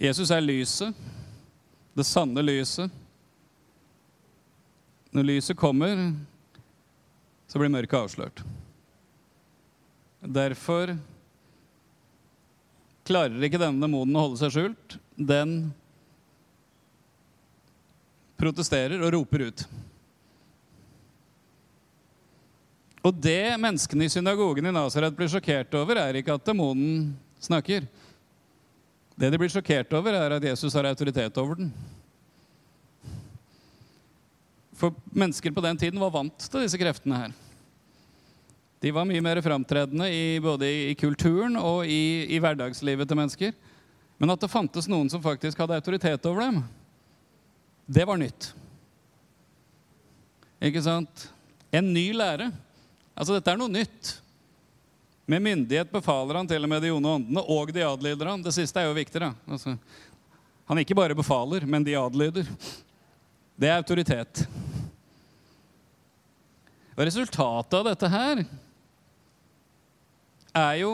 Jesus 0.00 0.30
er 0.32 0.44
lyset, 0.44 0.96
det 1.96 2.06
sanne 2.08 2.44
lyset. 2.44 2.92
Når 5.10 5.26
lyset 5.26 5.58
kommer, 5.58 6.12
så 7.50 7.58
blir 7.58 7.72
mørket 7.72 7.98
avslørt. 7.98 8.44
Derfor 10.20 10.94
klarer 13.10 13.46
ikke 13.46 13.60
denne 13.60 13.82
demonen 13.82 14.16
å 14.16 14.26
holde 14.28 14.40
seg 14.40 14.54
skjult. 14.54 14.96
Den 15.18 15.72
protesterer 18.40 19.02
og 19.02 19.12
roper 19.18 19.48
ut. 19.50 19.64
Og 23.00 23.16
det 23.16 23.56
menneskene 23.60 24.06
i 24.06 24.12
synagogen 24.12 24.68
i 24.68 24.74
Nasaret 24.74 25.14
blir 25.16 25.30
sjokkert 25.32 25.72
over, 25.78 26.00
er 26.00 26.20
ikke 26.20 26.36
at 26.36 26.44
demonen 26.46 27.14
snakker. 27.40 27.86
Det 29.16 29.30
de 29.32 29.40
blir 29.40 29.52
sjokkert 29.52 29.92
over, 29.96 30.16
er 30.16 30.36
at 30.36 30.46
Jesus 30.50 30.76
har 30.76 30.88
autoritet 30.88 31.40
over 31.40 31.62
den. 31.62 31.72
For 34.80 34.96
mennesker 35.12 35.52
på 35.52 35.64
den 35.64 35.80
tiden 35.80 36.00
var 36.00 36.12
vant 36.12 36.44
til 36.46 36.64
disse 36.64 36.80
kreftene 36.80 37.24
her. 37.24 37.32
De 38.80 38.90
var 38.90 39.04
mye 39.04 39.20
mer 39.20 39.42
framtredende 39.44 40.06
i, 40.08 40.40
både 40.40 40.68
i 40.90 40.94
kulturen 40.96 41.58
og 41.60 41.84
i, 41.84 42.24
i, 42.32 42.38
hverdagslivet 42.40 43.08
til 43.08 43.18
mennesker. 43.18 43.52
Men 44.20 44.32
at 44.32 44.40
det 44.40 44.48
fantes 44.52 44.88
noen 44.88 45.10
som 45.12 45.20
faktisk 45.24 45.60
hadde 45.60 45.76
autoritet 45.76 46.24
over 46.28 46.46
dem, 46.46 46.62
det 47.84 48.06
var 48.08 48.20
nytt. 48.20 48.52
Ikke 50.64 50.80
sant? 50.84 51.26
En 51.72 51.92
ny 51.92 52.06
lære. 52.16 52.48
Altså, 53.12 53.36
dette 53.36 53.52
er 53.52 53.60
noe 53.60 53.72
nytt. 53.72 54.14
Med 55.28 55.44
myndighet 55.44 55.92
befaler 55.92 56.40
han 56.40 56.48
til 56.48 56.64
og 56.64 56.72
med 56.72 56.80
de 56.82 56.94
onde 56.94 57.12
åndene, 57.18 57.44
og 57.52 57.74
de 57.76 57.84
adlyder 57.84 58.32
han. 58.32 58.40
Det 58.44 58.54
siste 58.56 58.80
er 58.80 58.88
jo 58.88 58.96
viktig. 58.96 59.20
da. 59.20 59.34
Altså, 59.44 59.76
han 60.70 60.80
ikke 60.80 60.96
bare 60.96 61.18
befaler, 61.18 61.68
men 61.68 61.84
de 61.84 61.98
adlyder. 62.00 62.48
Det 63.60 63.68
er 63.68 63.76
autoritet. 63.76 64.44
Og 66.96 67.04
resultatet 67.04 67.76
av 67.76 67.86
dette 67.92 68.12
her 68.12 68.44
er 70.56 70.80
jo 70.82 70.92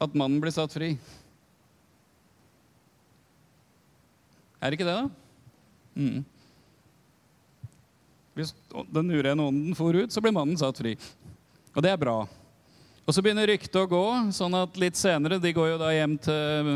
at 0.00 0.16
mannen 0.16 0.40
blir 0.40 0.54
satt 0.54 0.72
fri. 0.72 0.94
Er 4.60 4.70
det 4.70 4.78
ikke 4.78 4.88
det, 4.88 4.96
da? 4.96 5.08
Mm. 5.96 6.24
Hvis 8.36 8.54
den 8.92 9.12
urene 9.12 9.46
ånden 9.48 9.76
for 9.76 9.96
ut, 9.96 10.12
så 10.12 10.22
blir 10.22 10.36
mannen 10.36 10.58
satt 10.60 10.78
fri. 10.80 10.94
Og 11.74 11.82
det 11.84 11.92
er 11.92 12.00
bra. 12.00 12.22
Og 13.04 13.14
så 13.14 13.22
begynner 13.24 13.48
ryktet 13.50 13.76
å 13.80 13.88
gå, 13.90 14.04
sånn 14.36 14.54
at 14.54 14.76
litt 14.78 14.98
senere 14.98 15.40
De 15.42 15.52
går 15.56 15.72
jo 15.72 15.78
da 15.80 15.90
hjem 15.94 16.16
til 16.22 16.68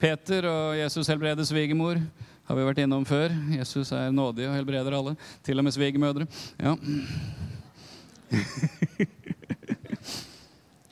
Peter, 0.00 0.46
og 0.48 0.76
Jesus 0.78 1.10
helbreder 1.10 1.44
svigermor. 1.48 2.00
Har 2.48 2.58
vi 2.58 2.66
vært 2.66 2.82
innom 2.82 3.04
før. 3.06 3.34
Jesus 3.54 3.92
er 3.94 4.10
nådig 4.14 4.48
og 4.48 4.56
helbreder 4.58 4.96
alle. 4.96 5.14
Til 5.46 5.60
og 5.60 5.66
med 5.66 5.76
svigermødre. 5.76 6.26
Ja. 6.58 6.76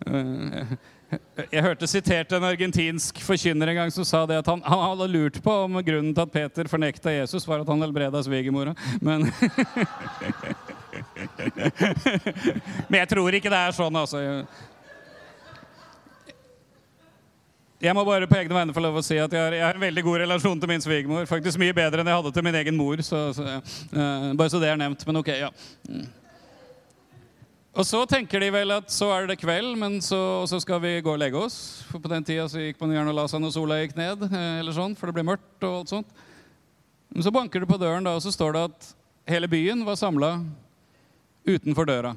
Jeg 1.52 1.62
hørte 1.64 1.88
sitert 1.88 2.32
en 2.36 2.44
argentinsk 2.44 3.22
forkynner 3.24 3.70
en 3.72 3.78
gang 3.80 3.92
som 3.94 4.04
sa 4.04 4.26
det 4.28 4.42
at 4.42 4.48
han, 4.50 4.60
han 4.60 4.82
hadde 4.90 5.06
lurt 5.08 5.38
på 5.44 5.52
om 5.64 5.78
grunnen 5.80 6.12
til 6.12 6.24
at 6.26 6.32
Peter 6.34 6.68
fornekta 6.68 7.14
Jesus, 7.14 7.46
var 7.48 7.62
at 7.62 7.70
han 7.72 7.80
helbreda 7.80 8.20
svigermora. 8.26 8.74
Men 9.00 9.24
Men 12.88 13.00
jeg 13.00 13.08
tror 13.08 13.38
ikke 13.38 13.52
det 13.52 13.60
er 13.60 13.76
sånn, 13.76 13.96
altså. 13.96 14.20
Jeg 17.78 17.94
må 17.94 18.02
bare 18.02 18.26
på 18.26 18.34
egne 18.34 18.56
vegne 18.56 18.74
få 18.74 18.82
lov 18.82 18.96
å 18.98 19.02
si 19.06 19.14
at 19.22 19.32
jeg 19.32 19.38
har, 19.38 19.54
jeg 19.54 19.62
har 19.62 19.76
en 19.78 19.84
veldig 19.84 20.02
god 20.02 20.16
relasjon 20.24 20.60
til 20.60 20.70
min 20.70 20.82
svigermor. 20.82 21.28
Faktisk 21.30 21.60
mye 21.62 21.76
bedre 21.76 22.02
enn 22.02 22.10
jeg 22.10 22.18
hadde 22.20 22.32
til 22.34 22.44
min 22.48 22.58
egen 22.58 22.76
mor. 22.78 22.98
Så, 23.06 23.20
så, 23.36 23.44
uh, 23.94 24.32
bare 24.34 24.50
så 24.50 24.58
det 24.58 24.72
er 24.72 24.80
nevnt. 24.80 25.04
Men 25.06 25.20
ok, 25.20 25.30
ja. 25.38 25.50
Og 27.78 27.86
så 27.86 28.00
tenker 28.10 28.42
de 28.42 28.48
vel 28.50 28.72
at 28.74 28.90
så 28.90 29.06
er 29.14 29.28
det 29.30 29.36
kveld, 29.38 29.76
men 29.78 30.00
så, 30.02 30.18
så, 30.50 30.58
skal 30.58 30.80
vi 30.82 30.96
gå 30.98 31.12
og 31.12 31.20
legge 31.22 31.38
oss. 31.38 31.84
For 31.86 32.02
på 32.02 32.10
den 32.10 32.24
tida 32.26 32.48
så 32.50 32.58
gikk 32.58 32.80
man 32.82 32.90
gjerne 32.90 33.12
og 33.12 33.18
la 33.20 33.26
seg 33.30 33.38
når 33.44 33.52
sola 33.54 33.76
gikk 33.78 33.94
ned, 33.94 34.24
uh, 34.26 34.38
eller 34.58 34.74
sånn, 34.74 34.96
for 34.98 35.06
det 35.06 35.14
ble 35.14 35.24
mørkt. 35.28 35.52
og 35.62 35.84
alt 35.84 35.92
sånt. 35.92 36.24
Men 37.14 37.22
så 37.22 37.32
banker 37.34 37.62
det 37.62 37.68
på 37.70 37.78
døren, 37.78 38.02
da, 38.02 38.16
og 38.18 38.24
så 38.24 38.32
står 38.34 38.56
det 38.56 38.64
at 38.72 38.88
hele 39.30 39.50
byen 39.52 39.86
var 39.86 40.00
samla 40.00 40.32
utenfor 41.46 41.86
døra. 41.86 42.16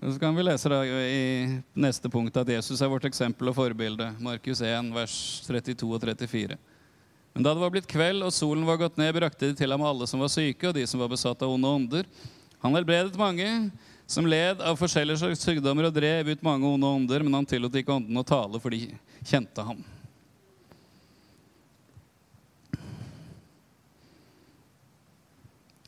Så 0.00 0.16
kan 0.22 0.32
vi 0.32 0.46
lese 0.48 0.72
da 0.72 0.80
i 0.88 1.60
neste 1.76 2.08
punkt 2.08 2.40
at 2.40 2.48
Jesus 2.48 2.80
er 2.80 2.88
vårt 2.88 3.04
eksempel 3.10 3.52
og 3.52 3.58
forbilde. 3.58 4.08
Markus 4.24 4.64
1, 4.64 4.88
vers 4.96 5.20
32 5.44 5.84
og 5.84 6.00
34. 6.00 6.56
Men 7.36 7.44
da 7.44 7.52
det 7.52 7.60
var 7.60 7.76
blitt 7.76 7.92
kveld 7.92 8.24
og 8.24 8.32
solen 8.32 8.64
var 8.64 8.80
gått 8.80 8.96
ned, 8.96 9.12
brakte 9.20 9.52
de 9.52 9.60
til 9.60 9.76
ham 9.76 9.84
alle 9.84 10.08
som 10.08 10.24
var 10.24 10.32
syke, 10.32 10.70
og 10.70 10.80
de 10.80 10.88
som 10.88 11.04
var 11.04 11.12
besatt 11.12 11.44
av 11.44 11.52
onde 11.52 11.76
ånder. 11.76 12.08
Han 12.64 12.80
helbredet 12.80 13.20
mange 13.20 13.46
som 14.10 14.26
led 14.26 14.60
av 14.60 14.74
forskjellige 14.74 15.20
slags 15.20 15.44
sykdommer 15.44 15.86
og 15.86 15.94
drev 15.94 16.32
ut 16.32 16.40
mange 16.42 16.66
onde 16.66 16.86
ånder, 16.86 17.22
men 17.22 17.36
han 17.38 17.46
tillot 17.46 17.76
ikke 17.78 17.94
åndene 17.94 18.24
å 18.24 18.26
tale, 18.26 18.58
for 18.58 18.74
de 18.74 18.88
kjente 19.22 19.62
ham. 19.62 19.84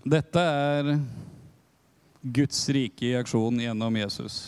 Dette 0.07 0.45
er 0.47 0.93
Guds 2.23 2.61
rike 2.71 3.09
i 3.09 3.17
aksjon 3.19 3.59
gjennom 3.59 3.99
Jesus. 3.99 4.39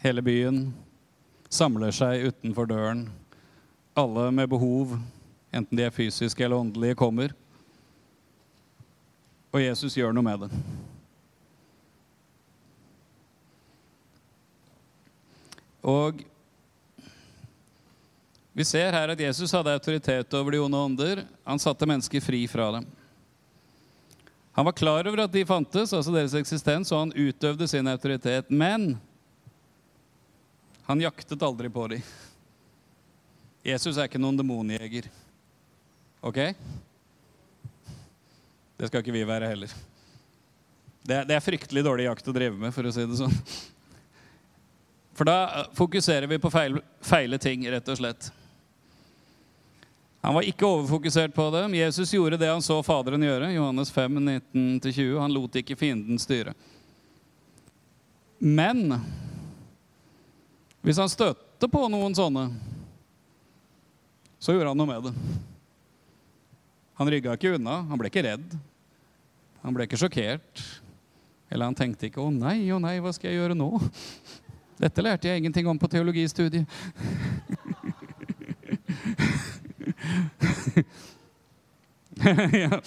Hele 0.00 0.24
byen 0.24 0.62
samler 1.52 1.92
seg 1.92 2.30
utenfor 2.30 2.72
døren. 2.72 3.04
Alle 4.00 4.30
med 4.32 4.48
behov, 4.48 4.96
enten 5.52 5.76
de 5.76 5.84
er 5.84 5.92
fysiske 5.92 6.48
eller 6.48 6.64
åndelige, 6.64 6.96
kommer. 7.04 7.36
Og 9.52 9.60
Jesus 9.60 10.00
gjør 10.00 10.16
noe 10.16 10.24
med 10.24 10.46
det. 10.46 10.62
Og 15.84 16.24
vi 18.54 18.64
ser 18.64 18.94
her 18.94 19.10
at 19.12 19.20
Jesus 19.20 19.52
hadde 19.52 19.72
autoritet 19.74 20.36
over 20.38 20.54
de 20.54 20.60
onde 20.62 20.78
ånder. 20.78 21.24
Han 21.44 21.60
satte 21.60 21.88
mennesker 21.90 22.22
fri 22.22 22.44
fra 22.48 22.70
dem. 22.76 22.86
Han 24.54 24.68
var 24.68 24.76
klar 24.78 25.08
over 25.10 25.24
at 25.24 25.32
de 25.34 25.42
fantes, 25.46 25.92
altså 25.92 26.12
deres 26.14 26.36
eksistens, 26.38 26.92
og 26.94 27.00
han 27.02 27.16
utøvde 27.18 27.66
sin 27.68 27.90
autoritet. 27.90 28.52
Men 28.54 28.94
han 30.86 31.02
jaktet 31.02 31.42
aldri 31.42 31.68
på 31.74 31.88
dem. 31.90 32.06
Jesus 33.66 33.98
er 33.98 34.06
ikke 34.06 34.22
noen 34.22 34.38
demonjeger. 34.38 35.10
Ok? 36.22 36.38
Det 38.78 38.88
skal 38.88 39.02
ikke 39.02 39.16
vi 39.16 39.26
være 39.26 39.50
heller. 39.50 39.74
Det, 41.04 41.24
det, 41.26 41.34
er 41.34 41.44
fryktelig 41.44 41.82
dårlig 41.84 42.06
jakt 42.06 42.30
å 42.30 42.36
drive 42.36 42.56
med, 42.56 42.72
for 42.72 42.86
å 42.86 42.94
si 42.94 43.04
det 43.08 43.18
sånn. 43.18 43.34
For 45.14 45.24
da 45.28 45.66
fokuserer 45.78 46.26
vi 46.26 46.38
på 46.42 46.50
feil, 46.50 46.80
feile 47.04 47.38
ting, 47.38 47.62
rett 47.70 47.88
og 47.88 47.98
slett. 48.00 48.32
Han 50.24 50.34
var 50.34 50.46
ikke 50.48 50.66
overfokusert 50.66 51.34
på 51.36 51.50
dem. 51.52 51.74
Jesus 51.76 52.14
gjorde 52.14 52.38
det 52.40 52.48
han 52.48 52.62
så 52.64 52.78
Faderen 52.82 53.22
gjøre. 53.22 53.52
Johannes 53.52 53.90
5, 53.92 54.18
19-20. 54.54 55.18
Han 55.20 55.34
lot 55.36 55.58
ikke 55.60 55.76
fienden 55.76 56.18
styre. 56.18 56.54
Men 58.40 58.96
hvis 60.84 60.98
han 61.00 61.12
støtte 61.12 61.68
på 61.70 61.82
noen 61.92 62.16
sånne, 62.16 62.46
så 64.40 64.56
gjorde 64.56 64.72
han 64.72 64.80
noe 64.80 64.90
med 64.90 65.10
det. 65.10 65.12
Han 66.98 67.10
rygga 67.12 67.36
ikke 67.36 67.54
unna. 67.58 67.82
Han 67.90 68.00
ble 68.00 68.08
ikke 68.08 68.24
redd. 68.24 68.56
Han 69.60 69.76
ble 69.76 69.86
ikke 69.86 70.00
sjokkert. 70.00 70.64
Eller 71.52 71.68
han 71.68 71.76
tenkte 71.76 72.08
ikke 72.08 72.24
'Å 72.24 72.32
nei, 72.32 72.64
å 72.72 72.80
nei, 72.80 72.96
hva 72.98 73.12
skal 73.12 73.30
jeg 73.30 73.38
gjøre 73.38 73.56
nå?' 73.60 73.78
Dette 74.80 75.02
lærte 75.02 75.28
jeg 75.28 75.38
ingenting 75.38 75.66
om 75.70 75.78
på 75.78 75.88
teologistudiet. 75.88 76.66
ja. 82.64 82.80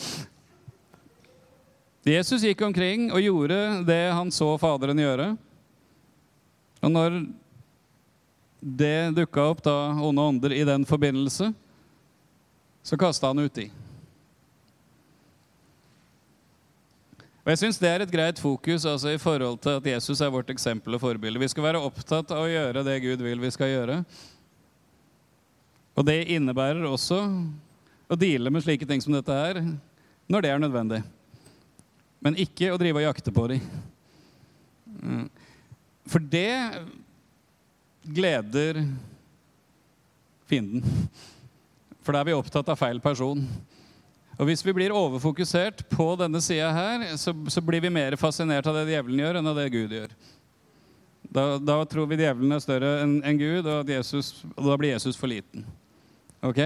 Jesus 2.08 2.44
gikk 2.44 2.62
omkring 2.68 3.12
og 3.12 3.22
gjorde 3.24 3.84
det 3.88 4.12
han 4.16 4.32
så 4.32 4.58
Faderen 4.60 5.00
gjøre. 5.00 5.38
Og 6.84 6.92
når 6.92 7.22
det 8.60 9.16
dukka 9.16 9.42
opp 9.52 9.64
da 9.66 9.76
onde 10.04 10.22
ånder 10.22 10.52
i 10.56 10.64
den 10.68 10.86
forbindelse, 10.88 11.54
så 12.84 12.98
kasta 13.00 13.28
han 13.32 13.44
uti. 13.44 13.72
Og 17.48 17.52
Jeg 17.54 17.62
synes 17.62 17.78
det 17.80 17.88
er 17.88 18.04
et 18.04 18.12
greit 18.12 18.40
fokus 18.44 18.84
altså 18.84 19.14
i 19.16 19.20
forhold 19.24 19.62
til 19.64 19.78
at 19.78 19.86
Jesus 19.88 20.20
er 20.20 20.32
vårt 20.34 20.50
eksempel 20.52 20.98
og 20.98 21.00
forbilde. 21.00 21.40
Vi 21.40 21.48
skal 21.48 21.64
være 21.64 21.80
opptatt 21.80 22.34
av 22.36 22.42
å 22.44 22.50
gjøre 22.52 22.82
det 22.84 22.96
Gud 23.06 23.22
vil 23.24 23.40
vi 23.40 23.52
skal 23.56 23.72
gjøre. 23.72 23.96
Og 25.96 26.04
det 26.10 26.26
innebærer 26.36 26.84
også 26.84 27.22
å 28.12 28.18
deale 28.20 28.52
med 28.52 28.66
slike 28.66 28.84
ting 28.90 29.00
som 29.00 29.16
dette 29.16 29.32
her 29.32 29.62
når 30.28 30.44
det 30.44 30.52
er 30.52 30.60
nødvendig. 30.60 31.00
Men 32.20 32.36
ikke 32.44 32.74
å 32.74 32.82
drive 32.82 33.00
og 33.00 33.08
jakte 33.08 33.32
på 33.32 33.48
dem. 33.54 33.64
Mm. 35.00 35.24
For 36.04 36.20
det 36.20 36.52
gleder 38.04 38.84
fienden. 40.52 40.84
For 42.04 42.12
da 42.12 42.26
er 42.26 42.34
vi 42.34 42.36
opptatt 42.36 42.76
av 42.76 42.84
feil 42.84 43.00
person. 43.00 43.48
Og 44.38 44.46
Hvis 44.46 44.62
vi 44.66 44.74
blir 44.78 44.94
overfokusert 44.94 45.82
på 45.90 46.12
denne 46.20 46.40
sida 46.46 46.70
her, 46.74 47.06
så, 47.18 47.34
så, 47.50 47.62
blir 47.66 47.82
vi 47.82 47.90
mer 47.90 48.16
fascinert 48.22 48.68
av 48.70 48.78
det 48.78 48.92
djevelen 48.92 49.24
gjør, 49.24 49.40
enn 49.40 49.50
av 49.50 49.58
det 49.58 49.72
Gud 49.74 49.96
gjør. 49.98 50.14
Da, 51.34 51.46
da 51.58 51.78
tror 51.90 52.06
vi 52.08 52.20
djevelen 52.22 52.54
er 52.54 52.62
større 52.62 52.92
enn 53.02 53.18
en 53.26 53.40
Gud, 53.40 53.66
og, 53.66 53.90
Jesus, 53.90 54.46
og 54.54 54.70
da 54.70 54.78
blir 54.78 54.94
Jesus 54.94 55.18
for 55.18 55.32
liten. 55.32 55.66
Ok? 56.46 56.62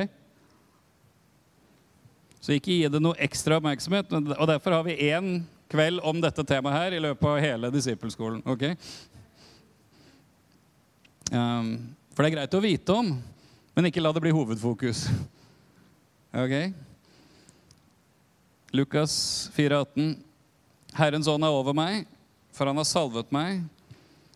Så 2.43 2.57
ikke 2.57 2.75
gi 2.75 2.91
det 2.91 3.01
noe 3.01 3.17
ekstra 3.23 3.61
oppmerksomhet. 3.61 4.11
Og 4.19 4.45
derfor 4.49 4.75
har 4.75 4.85
vi 4.89 4.99
én 5.07 5.39
kveld 5.71 6.03
om 6.03 6.19
dette 6.19 6.43
temaet 6.43 6.75
her 6.75 6.97
i 6.97 7.01
løpet 7.07 7.27
av 7.31 7.39
hele 7.39 7.71
disippelskolen. 7.71 8.43
ok? 8.43 8.67
Um, 11.31 11.75
for 12.11 12.25
det 12.25 12.33
er 12.33 12.39
greit 12.41 12.55
å 12.57 12.65
vite 12.65 12.95
om, 12.99 13.13
men 13.71 13.87
ikke 13.87 14.03
la 14.03 14.11
det 14.11 14.23
bli 14.25 14.33
hovedfokus. 14.35 15.05
Ok? 16.35 16.55
Lukas 18.71 19.51
4,18. 19.55 20.15
Herrens 20.95 21.27
ånd 21.27 21.43
er 21.43 21.51
over 21.51 21.75
meg, 21.75 22.05
for 22.55 22.69
han 22.69 22.77
har 22.79 22.87
salvet 22.87 23.31
meg 23.35 23.65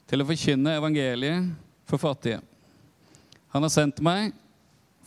til 0.09 0.19
å 0.19 0.27
forkynne 0.27 0.73
evangeliet 0.75 1.53
for 1.87 2.01
fattige. 2.01 2.41
Han 3.55 3.63
har 3.63 3.71
sendt 3.71 4.01
meg 4.03 4.33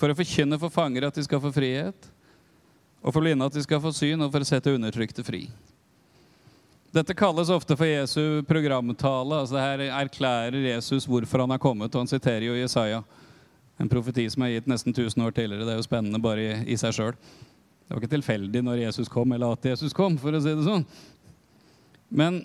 for 0.01 0.09
å 0.09 0.17
forkynne 0.17 0.57
for 0.61 0.73
fanger 0.73 1.05
at 1.09 1.19
de 1.19 1.25
skal 1.27 1.43
få 1.43 1.53
frihet, 1.53 2.09
og 3.05 3.13
for 3.13 3.21
blinde 3.21 3.45
at 3.45 3.59
de 3.59 3.65
skal 3.67 3.83
få 3.85 3.93
syn, 3.93 4.25
og 4.25 4.33
for 4.33 4.41
å 4.41 4.49
sette 4.49 4.73
undertrykte 4.73 5.25
fri. 5.27 5.43
Dette 6.97 7.13
kalles 7.13 7.53
ofte 7.53 7.77
for 7.77 7.85
Jesu 7.85 8.41
programtale. 8.49 9.43
altså 9.43 9.61
Her 9.61 9.85
erklærer 9.91 10.57
Jesus 10.71 11.05
hvorfor 11.05 11.45
han 11.45 11.53
har 11.53 11.61
kommet, 11.61 11.93
og 11.93 12.01
han 12.01 12.09
siterer 12.09 12.49
jo 12.49 12.57
Jesaja. 12.57 13.03
En 13.77 13.93
profeti 13.93 14.25
som 14.33 14.43
er 14.43 14.57
gitt 14.57 14.73
nesten 14.73 14.97
1000 14.97 15.21
år 15.27 15.37
tidligere. 15.37 15.69
Det 15.69 15.77
er 15.77 15.79
jo 15.83 15.87
spennende 15.87 16.23
bare 16.23 16.47
i, 16.47 16.57
i 16.73 16.81
seg 16.81 16.97
sjøl. 16.97 17.21
Det 17.89 17.95
var 17.95 18.03
ikke 18.03 18.17
tilfeldig 18.19 18.61
når 18.67 18.83
Jesus 18.83 19.09
kom, 19.09 19.33
eller 19.33 19.55
at 19.57 19.65
Jesus 19.65 19.95
kom, 19.97 20.19
for 20.21 20.37
å 20.37 20.41
si 20.45 20.53
det 20.53 20.67
sånn. 20.67 20.83
Men 22.13 22.43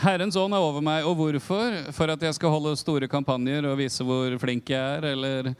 Herrens 0.00 0.36
ånd 0.36 0.52
er 0.52 0.60
over 0.60 0.84
meg, 0.84 1.06
og 1.08 1.16
hvorfor? 1.16 1.78
For 1.96 2.12
at 2.12 2.26
jeg 2.28 2.36
skal 2.36 2.52
holde 2.52 2.74
store 2.76 3.08
kampanjer 3.08 3.64
og 3.70 3.78
vise 3.80 4.04
hvor 4.04 4.36
flink 4.42 4.68
jeg 4.74 4.76
er, 4.98 5.08
eller 5.14 5.50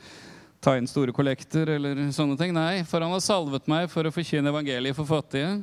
ta 0.60 0.76
inn 0.76 0.88
store 0.88 1.16
kollekter, 1.16 1.72
eller 1.78 2.04
sånne 2.12 2.36
ting. 2.36 2.52
Nei, 2.52 2.84
for 2.84 3.00
han 3.00 3.16
har 3.16 3.24
salvet 3.24 3.68
meg 3.68 3.88
for 3.88 4.04
å 4.04 4.12
forkynne 4.12 4.52
evangeliet 4.52 4.96
for 4.96 5.08
fattige, 5.08 5.56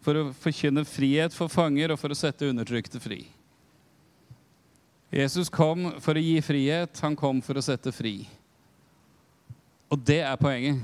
for 0.00 0.14
å 0.14 0.28
forkynne 0.46 0.86
frihet 0.86 1.34
for 1.34 1.50
fanger 1.50 1.90
og 1.90 1.98
for 2.00 2.14
å 2.14 2.22
sette 2.22 2.46
undertrykte 2.46 3.02
fri. 3.02 3.24
Jesus 5.10 5.50
kom 5.50 5.90
for 5.98 6.14
å 6.14 6.22
gi 6.22 6.38
frihet, 6.38 7.02
han 7.02 7.18
kom 7.18 7.42
for 7.42 7.58
å 7.58 7.66
sette 7.66 7.90
fri. 7.90 8.20
Og 9.90 9.98
det 10.06 10.22
er 10.22 10.38
poenget. 10.38 10.78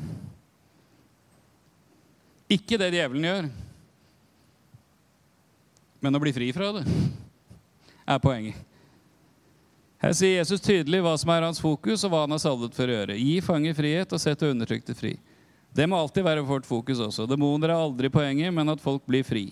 Ikke 2.52 2.78
det 2.78 2.92
djevelen 2.94 3.26
gjør, 3.26 3.48
men 6.04 6.14
å 6.14 6.22
bli 6.22 6.32
fri 6.36 6.52
fra 6.54 6.70
det 6.76 6.84
er 8.06 8.22
poenget. 8.22 8.58
Her 9.98 10.12
sier 10.14 10.36
Jesus 10.36 10.62
tydelig 10.62 11.00
hva 11.02 11.14
som 11.18 11.32
er 11.32 11.46
hans 11.46 11.58
fokus, 11.62 12.04
og 12.04 12.12
hva 12.12 12.22
han 12.22 12.34
har 12.36 12.42
salvet 12.42 12.76
for 12.76 12.86
å 12.86 12.98
gjøre. 12.98 13.16
Gi 13.18 13.40
fanger 13.42 13.74
frihet 13.74 14.12
og 14.12 14.22
sette 14.22 14.50
undertrykte 14.52 14.94
fri. 14.94 15.16
Det 15.76 15.86
må 15.88 15.98
alltid 15.98 16.24
være 16.24 16.44
vårt 16.46 16.68
fokus 16.68 17.00
også. 17.02 17.26
Demoner 17.28 17.72
er 17.72 17.80
aldri 17.80 18.10
poenget, 18.12 18.52
men 18.54 18.70
at 18.72 18.82
folk 18.82 19.02
blir 19.08 19.26
fri. 19.26 19.48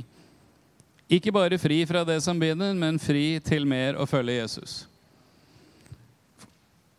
Ikke 1.11 1.33
bare 1.35 1.59
fri 1.61 1.83
fra 1.89 2.05
det 2.07 2.21
som 2.25 2.39
binder, 2.41 2.77
men 2.77 3.01
fri 3.03 3.41
til 3.45 3.67
mer 3.69 3.99
å 4.01 4.07
følge 4.09 4.39
Jesus. 4.39 4.85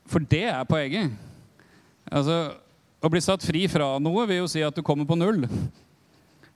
For 0.09 0.21
det 0.21 0.45
er 0.51 0.67
poenget. 0.69 1.15
Altså, 2.11 2.53
Å 3.05 3.09
bli 3.13 3.21
satt 3.21 3.43
fri 3.45 3.67
fra 3.69 3.99
noe 4.01 4.23
vil 4.25 4.39
jo 4.41 4.47
si 4.49 4.63
at 4.65 4.73
du 4.73 4.81
kommer 4.81 5.05
på 5.05 5.17
null. 5.19 5.43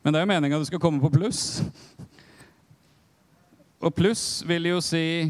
Men 0.01 0.13
det 0.15 0.17
er 0.17 0.23
jo 0.23 0.29
meninga 0.31 0.57
du 0.57 0.65
skal 0.65 0.81
komme 0.81 0.97
på 1.03 1.11
pluss. 1.13 1.59
Og 3.77 3.93
pluss 3.93 4.41
vil 4.49 4.71
jo 4.71 4.79
si 4.81 5.29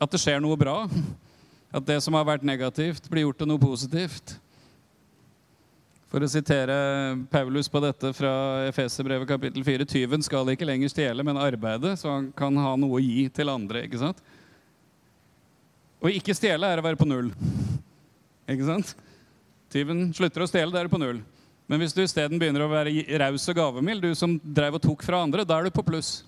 at 0.00 0.08
det 0.08 0.20
skjer 0.22 0.40
noe 0.40 0.56
bra. 0.56 0.86
At 1.72 1.84
det 1.84 1.98
som 2.04 2.16
har 2.16 2.24
vært 2.24 2.46
negativt, 2.46 3.04
blir 3.12 3.26
gjort 3.26 3.42
til 3.42 3.50
noe 3.52 3.60
positivt. 3.60 4.32
For 6.12 6.24
å 6.24 6.28
sitere 6.28 6.74
Paulus 7.32 7.68
på 7.72 7.80
dette 7.84 8.14
fra 8.16 8.32
Efeserbrevet 8.70 9.28
kapittel 9.28 9.64
4.: 9.64 9.88
Tyven 9.88 10.24
skal 10.24 10.48
ikke 10.52 10.68
lenger 10.68 10.92
stjele, 10.92 11.24
men 11.24 11.40
arbeide, 11.40 11.94
så 12.00 12.16
han 12.16 12.32
kan 12.36 12.56
ha 12.60 12.74
noe 12.80 12.96
å 12.96 13.04
gi 13.04 13.28
til 13.28 13.52
andre. 13.52 13.84
ikke 13.84 14.00
sant? 14.00 14.24
Å 16.00 16.12
ikke 16.12 16.36
stjele 16.36 16.68
er 16.68 16.80
å 16.80 16.88
være 16.88 17.00
på 17.00 17.08
null. 17.08 17.28
Ikke 18.50 18.66
sant? 18.66 18.94
Tyven 19.72 20.10
slutter 20.16 20.44
å 20.44 20.48
stjele, 20.50 20.72
da 20.72 20.82
er 20.82 20.88
du 20.88 20.92
på 20.92 21.00
null. 21.00 21.22
Men 21.70 21.80
hvis 21.80 21.94
du 21.96 22.02
isteden 22.02 22.40
begynner 22.40 22.66
å 22.66 22.72
være 22.72 22.92
raus 23.22 23.46
og 23.48 23.56
gavemild, 23.56 24.02
du 24.04 24.18
som 24.18 24.34
drev 24.42 24.76
og 24.76 24.84
tok 24.84 25.04
fra 25.06 25.22
andre, 25.24 25.46
da 25.46 25.58
er 25.58 25.68
du 25.68 25.74
på 25.74 25.84
pluss. 25.86 26.18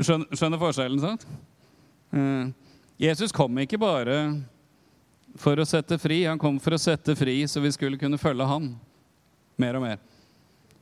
Skjønner, 0.00 0.26
skjønner 0.32 0.60
forskjellen, 0.60 1.02
sant? 1.04 1.26
Uh, 2.10 2.48
Jesus 2.98 3.34
kom 3.34 3.58
ikke 3.62 3.78
bare 3.78 4.16
for 5.36 5.60
å 5.60 5.68
sette 5.68 5.98
fri, 6.00 6.22
han 6.24 6.40
kom 6.40 6.56
for 6.62 6.74
å 6.74 6.80
sette 6.80 7.14
fri 7.18 7.42
så 7.46 7.60
vi 7.60 7.72
skulle 7.74 8.00
kunne 8.00 8.18
følge 8.18 8.48
han 8.48 8.70
mer 9.60 9.76
og 9.76 9.84
mer. 9.84 10.00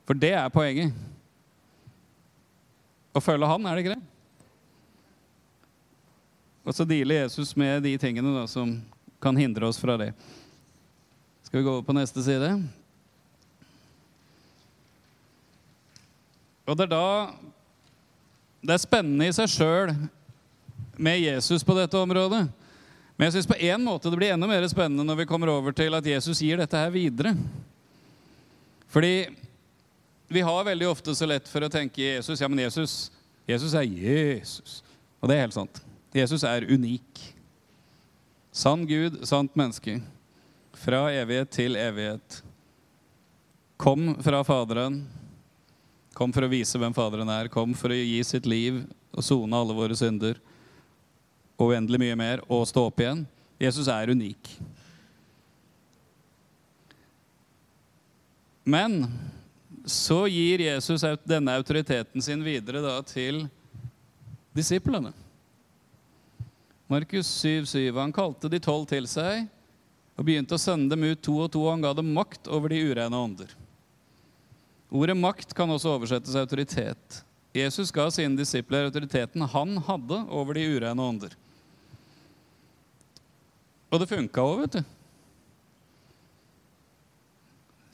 For 0.07 0.17
det 0.17 0.31
er 0.37 0.51
poenget. 0.53 0.95
Å 3.15 3.21
følge 3.23 3.49
han, 3.49 3.65
er 3.67 3.75
det 3.75 3.83
ikke 3.83 3.95
det? 3.95 4.11
Og 6.65 6.73
så 6.73 6.85
dealer 6.87 7.25
Jesus 7.25 7.53
med 7.59 7.83
de 7.85 7.93
tingene 8.01 8.33
da, 8.33 8.45
som 8.49 8.73
kan 9.25 9.37
hindre 9.37 9.65
oss 9.65 9.81
fra 9.81 9.97
det. 9.97 10.11
Skal 11.43 11.59
vi 11.59 11.65
gå 11.65 11.71
over 11.71 11.85
på 11.87 11.95
neste 11.97 12.21
side? 12.23 12.51
Og 16.65 16.77
det 16.77 16.85
er 16.85 16.93
da 16.93 17.07
Det 18.65 18.73
er 18.73 18.81
spennende 18.81 19.27
i 19.29 19.33
seg 19.33 19.49
sjøl 19.49 19.91
med 20.97 21.19
Jesus 21.21 21.61
på 21.65 21.75
dette 21.77 21.99
området. 21.99 22.47
Men 23.15 23.27
jeg 23.27 23.35
syns 23.35 23.49
på 23.49 23.59
en 23.61 23.83
måte 23.85 24.09
det 24.09 24.17
blir 24.17 24.33
enda 24.33 24.49
mer 24.49 24.65
spennende 24.71 25.05
når 25.05 25.19
vi 25.19 25.27
kommer 25.29 25.51
over 25.53 25.75
til 25.75 25.93
at 25.93 26.07
Jesus 26.09 26.41
gir 26.41 26.57
dette 26.57 26.79
her 26.79 26.89
videre. 26.93 27.35
Fordi 28.89 29.27
vi 30.33 30.41
har 30.41 30.65
veldig 30.65 30.89
ofte 30.89 31.13
så 31.13 31.29
lett 31.29 31.49
for 31.49 31.65
å 31.65 31.69
tenke 31.69 32.01
Jesus 32.01 32.41
Ja, 32.41 32.49
men 32.49 32.63
Jesus, 32.65 33.11
Jesus 33.45 33.77
er 33.77 33.85
Jesus. 33.85 34.81
Og 35.21 35.29
det 35.29 35.37
er 35.37 35.45
helt 35.45 35.57
sant. 35.57 35.81
Jesus 36.15 36.45
er 36.47 36.65
unik. 36.65 37.34
Sann 38.55 38.85
Gud, 38.87 39.17
sant 39.27 39.51
menneske. 39.59 39.97
Fra 40.79 41.09
evighet 41.11 41.49
til 41.51 41.73
evighet. 41.75 42.37
Kom 43.75 44.13
fra 44.23 44.39
Faderen. 44.47 45.01
Kom 46.15 46.31
for 46.31 46.47
å 46.47 46.49
vise 46.53 46.79
hvem 46.79 46.95
Faderen 46.95 47.27
er. 47.33 47.49
Kom 47.51 47.73
for 47.75 47.91
å 47.91 47.97
gi 47.97 48.21
sitt 48.23 48.47
liv 48.47 48.77
og 49.11 49.25
sone 49.27 49.59
alle 49.59 49.75
våre 49.75 49.97
synder. 49.99 50.39
Og 51.59 51.73
uendelig 51.73 51.99
mye 52.05 52.15
mer. 52.21 52.45
Og 52.47 52.63
stå 52.71 52.85
opp 52.87 53.03
igjen. 53.03 53.25
Jesus 53.59 53.91
er 53.91 54.13
unik. 54.15 54.53
Men 58.63 59.01
så 59.83 60.21
gir 60.31 60.63
Jesus 60.63 61.03
denne 61.27 61.59
autoriteten 61.59 62.23
sin 62.23 62.47
videre 62.47 62.79
da, 62.87 62.95
til 63.03 63.49
disiplene. 64.55 65.11
Markus 66.87 67.27
7, 67.27 67.65
7. 67.65 67.95
Han 67.97 68.13
kalte 68.13 68.49
de 68.51 68.59
tolv 68.61 68.85
til 68.89 69.07
seg 69.09 69.47
og 70.15 70.27
begynte 70.27 70.55
å 70.55 70.61
sende 70.61 70.93
dem 70.93 71.07
ut 71.09 71.21
to 71.25 71.39
og 71.41 71.49
to. 71.53 71.63
Og 71.65 71.73
han 71.73 71.85
ga 71.85 71.93
dem 71.97 72.11
makt 72.13 72.49
over 72.51 72.69
de 72.71 72.81
urene 72.85 73.17
ånder. 73.17 73.55
Ordet 74.93 75.17
makt 75.17 75.55
kan 75.57 75.71
også 75.73 75.95
oversettes 75.95 76.37
autoritet. 76.37 77.23
Jesus 77.55 77.91
ga 77.95 78.05
sine 78.11 78.37
disipler 78.37 78.85
autoriteten 78.85 79.47
han 79.49 79.77
hadde 79.87 80.21
over 80.29 80.57
de 80.57 80.67
urene 80.75 81.09
ånder. 81.09 81.33
Og 83.89 84.01
det 84.01 84.09
funka 84.11 84.43
òg, 84.43 84.65
vet 84.65 84.77
du. 84.77 84.93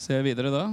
Ser 0.02 0.20
jeg 0.20 0.32
videre 0.32 0.52
da. 0.52 0.66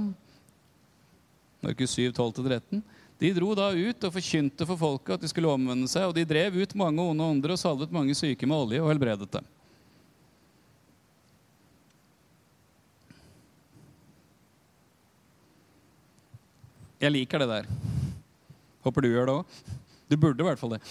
Markus 1.61 1.93
7, 1.95 2.09
12-13. 2.17 2.81
De 3.19 3.33
dro 3.35 3.51
da 3.51 3.69
ut 3.75 4.05
og 4.07 4.13
forkynte 4.15 4.63
for 4.63 4.79
folket 4.79 5.17
at 5.17 5.23
de 5.23 5.29
skulle 5.31 5.51
omvende 5.51 5.89
seg, 5.91 6.07
og 6.07 6.15
de 6.15 6.23
drev 6.27 6.55
ut 6.55 6.75
mange 6.79 7.03
onde 7.03 7.25
ånder 7.33 7.51
og 7.51 7.59
salvet 7.59 7.91
mange 7.91 8.15
syke 8.15 8.47
med 8.47 8.55
olje 8.55 8.79
og 8.79 8.87
helbredet 8.93 9.27
dem. 9.33 9.49
Jeg 16.99 17.11
liker 17.15 17.43
det 17.43 17.49
der. 17.51 17.67
Håper 18.83 19.03
du 19.03 19.11
gjør 19.11 19.27
det 19.27 19.35
òg. 19.41 19.59
Du 20.09 20.15
burde 20.19 20.43
i 20.43 20.47
hvert 20.47 20.59
fall 20.59 20.77
det. 20.77 20.81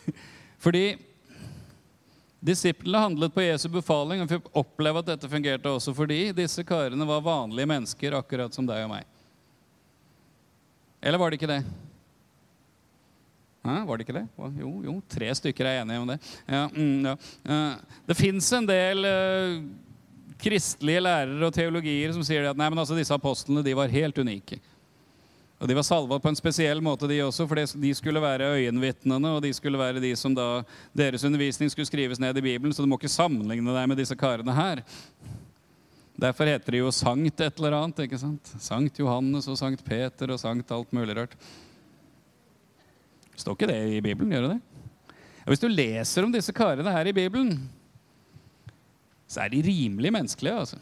Fordi 0.64 0.84
disiplene 2.44 3.06
handlet 3.06 3.32
på 3.32 3.44
Jesu 3.44 3.70
befaling 3.72 4.20
og 4.20 4.30
fikk 4.30 4.52
oppleve 4.56 5.00
at 5.00 5.08
dette 5.14 5.28
fungerte 5.32 5.72
også 5.72 5.94
fordi 5.96 6.26
disse 6.36 6.60
karene 6.68 7.06
var 7.08 7.24
vanlige 7.24 7.68
mennesker, 7.70 8.16
akkurat 8.18 8.52
som 8.52 8.68
deg 8.68 8.84
og 8.84 8.90
meg. 8.92 9.13
Eller 11.04 11.20
var 11.20 11.30
det 11.30 11.36
ikke 11.36 11.50
det? 11.50 11.62
Hæ, 13.64 13.78
var 13.84 13.96
det 13.96 14.04
ikke 14.06 14.16
det? 14.16 14.26
Jo, 14.60 14.70
jo, 14.84 14.98
tre 15.08 15.30
stykker 15.36 15.68
er 15.68 15.82
enige 15.82 16.00
om 16.00 16.08
det. 16.08 16.18
Ja, 16.48 16.66
mm, 16.68 17.06
ja. 17.06 17.16
Det 18.08 18.16
fins 18.16 18.48
en 18.56 18.68
del 18.68 19.04
uh, 19.08 19.58
kristelige 20.40 21.02
lærere 21.04 21.48
og 21.48 21.52
teologier 21.56 22.12
som 22.12 22.24
sier 22.24 22.50
at 22.50 22.60
nei, 22.60 22.68
men 22.72 22.80
altså, 22.80 22.96
disse 22.96 23.16
apostlene 23.16 23.64
de 23.64 23.76
var 23.76 23.92
helt 23.92 24.20
unike. 24.20 24.60
Og 25.62 25.68
De 25.70 25.76
var 25.76 25.86
salva 25.86 26.18
på 26.20 26.28
en 26.28 26.36
spesiell 26.36 26.82
måte, 26.84 27.08
de 27.08 27.22
også, 27.24 27.46
for 27.48 27.56
de 27.56 27.92
skulle 27.96 28.20
være 28.20 28.50
øyenvitnene. 28.58 29.36
Og 29.36 29.40
de 29.40 29.52
skulle 29.56 29.80
være 29.80 30.02
de 30.02 30.10
som 30.18 30.34
da 30.36 30.64
deres 30.92 31.24
undervisning 31.24 31.70
skulle 31.72 31.88
skrives 31.88 32.20
ned 32.20 32.36
i 32.36 32.44
Bibelen, 32.44 32.74
så 32.74 32.84
du 32.84 32.90
må 32.90 32.98
ikke 33.00 33.12
sammenligne 33.12 33.76
deg 33.76 33.88
med 33.88 34.00
disse 34.00 34.16
karene 34.18 34.56
her. 34.56 34.82
Derfor 36.14 36.46
heter 36.46 36.76
det 36.76 36.80
jo 36.82 36.92
Sankt 36.94 37.40
et 37.42 37.58
eller 37.58 37.74
annet. 37.80 38.04
ikke 38.06 38.18
sant? 38.20 38.54
Sankt 38.62 38.98
Johannes 39.02 39.48
og 39.50 39.58
Sankt 39.58 39.82
Peter 39.86 40.30
og 40.30 40.40
Sankt 40.40 40.70
alt 40.74 40.92
mulig 40.94 41.16
rart. 41.18 41.34
Står 43.34 43.56
ikke 43.56 43.70
det 43.70 43.80
i 43.96 44.02
Bibelen? 44.02 44.30
Gjør 44.30 44.46
det 44.46 44.56
det? 44.56 44.60
Ja, 45.44 45.46
hvis 45.50 45.60
du 45.60 45.68
leser 45.68 46.24
om 46.24 46.32
disse 46.32 46.54
karene 46.54 46.92
her 46.94 47.10
i 47.10 47.16
Bibelen, 47.16 47.56
så 49.28 49.42
er 49.44 49.50
de 49.52 49.64
rimelig 49.66 50.12
menneskelige. 50.14 50.54
altså. 50.54 50.78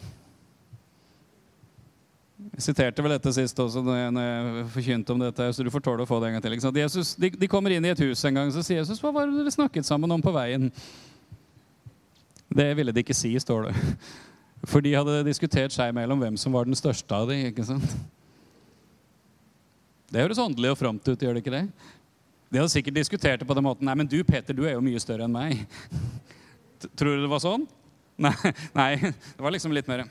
Jeg 2.52 2.64
siterte 2.66 3.02
vel 3.04 3.14
dette 3.14 3.32
sist 3.32 3.58
også 3.62 3.80
når 3.86 3.96
jeg 3.96 4.66
forkynte 4.74 5.14
om 5.14 5.22
dette. 5.22 5.52
så 5.54 5.64
du 5.64 5.70
får 5.70 5.84
tåle 5.86 6.04
å 6.04 6.08
få 6.08 6.18
det 6.20 6.28
en 6.28 6.36
gang 6.36 6.44
til. 6.44 6.80
Jesus, 6.82 7.14
de, 7.14 7.30
de, 7.30 7.48
kommer 7.48 7.72
inn 7.72 7.84
i 7.86 7.92
et 7.94 8.04
hus 8.04 8.24
en 8.28 8.34
gang, 8.34 8.52
så 8.52 8.64
sier 8.66 8.82
Jesus 8.82 9.00
hva 9.00 9.14
var 9.14 9.30
det 9.30 9.38
dere 9.38 9.54
snakket 9.54 9.88
sammen 9.88 10.12
om 10.12 10.22
på 10.22 10.34
veien. 10.34 10.68
Det 12.52 12.68
ville 12.76 12.92
de 12.92 13.00
ikke 13.00 13.16
si, 13.16 13.32
står 13.40 13.70
det. 13.70 13.74
For 14.68 14.84
de 14.84 14.94
hadde 14.94 15.22
diskutert 15.26 15.74
seg 15.74 15.94
mellom 15.96 16.20
hvem 16.22 16.36
som 16.38 16.54
var 16.54 16.68
den 16.68 16.78
største 16.78 17.16
av 17.16 17.30
dem. 17.30 17.48
ikke 17.50 17.66
sant? 17.66 17.96
Det 20.12 20.20
høres 20.20 20.40
åndelig 20.42 20.74
og 20.74 20.78
fromt 20.78 21.08
ut, 21.08 21.16
gjør 21.16 21.34
det 21.34 21.42
ikke 21.42 21.54
det? 21.54 21.66
De 22.52 22.60
hadde 22.60 22.70
sikkert 22.70 22.98
diskutert 22.98 23.40
det 23.40 23.48
på 23.48 23.56
den 23.56 23.64
måten. 23.64 23.86
Nei, 23.88 23.96
men 23.96 24.08
du 24.08 24.18
Peter, 24.28 24.54
du 24.54 24.66
er 24.68 24.76
jo 24.76 24.84
mye 24.84 25.00
større 25.00 25.24
enn 25.24 25.32
meg. 25.32 25.62
Tror 26.92 27.16
du 27.16 27.24
det 27.24 27.32
var 27.32 27.40
sånn? 27.42 27.64
Nei, 28.20 28.34
nei, 28.80 28.90
det 29.00 29.40
var 29.40 29.54
liksom 29.54 29.72
litt 29.74 29.88
mer 29.88 30.04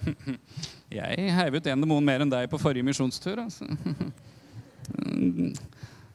Jeg 0.92 1.32
heiv 1.38 1.56
ut 1.56 1.68
en 1.70 1.84
demon 1.86 2.04
mer 2.04 2.26
enn 2.26 2.32
deg 2.32 2.50
på 2.52 2.60
forrige 2.60 2.84
misjonstur. 2.84 3.40
Altså. 3.46 3.68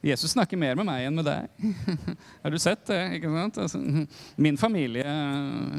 Jesus 0.07 0.33
snakker 0.33 0.59
mer 0.61 0.77
med 0.79 0.87
meg 0.87 1.07
enn 1.09 1.19
med 1.19 1.27
deg. 1.27 1.69
Har 2.45 2.55
du 2.55 2.59
sett 2.63 2.85
det? 2.87 3.01
ikke 3.19 3.31
sant? 3.33 3.61
Altså, 3.65 3.81
min 4.37 4.59
familie 4.61 5.05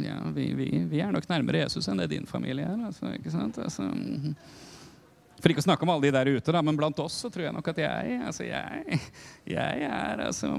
ja, 0.04 0.18
vi, 0.36 0.50
vi, 0.58 0.70
vi, 0.92 1.02
er 1.04 1.14
nok 1.16 1.28
nærmere 1.32 1.64
Jesus 1.64 1.88
enn 1.88 2.02
det 2.02 2.10
din 2.12 2.28
familie 2.28 2.68
er. 2.68 2.88
Altså, 2.90 3.14
ikke 3.16 3.32
sant? 3.34 3.60
Altså, 3.64 3.88
for 5.38 5.54
ikke 5.54 5.62
å 5.62 5.68
snakke 5.68 5.86
om 5.86 5.94
alle 5.94 6.08
de 6.08 6.14
der 6.16 6.32
ute, 6.34 6.52
da, 6.54 6.62
men 6.66 6.78
blant 6.80 7.00
oss 7.00 7.20
så 7.24 7.32
tror 7.32 7.48
jeg 7.48 7.56
nok 7.56 7.68
at 7.72 7.82
jeg 7.84 8.22
altså 8.26 8.46
jeg, 8.48 9.02
jeg 9.46 9.90
er 9.90 10.24
altså 10.28 10.54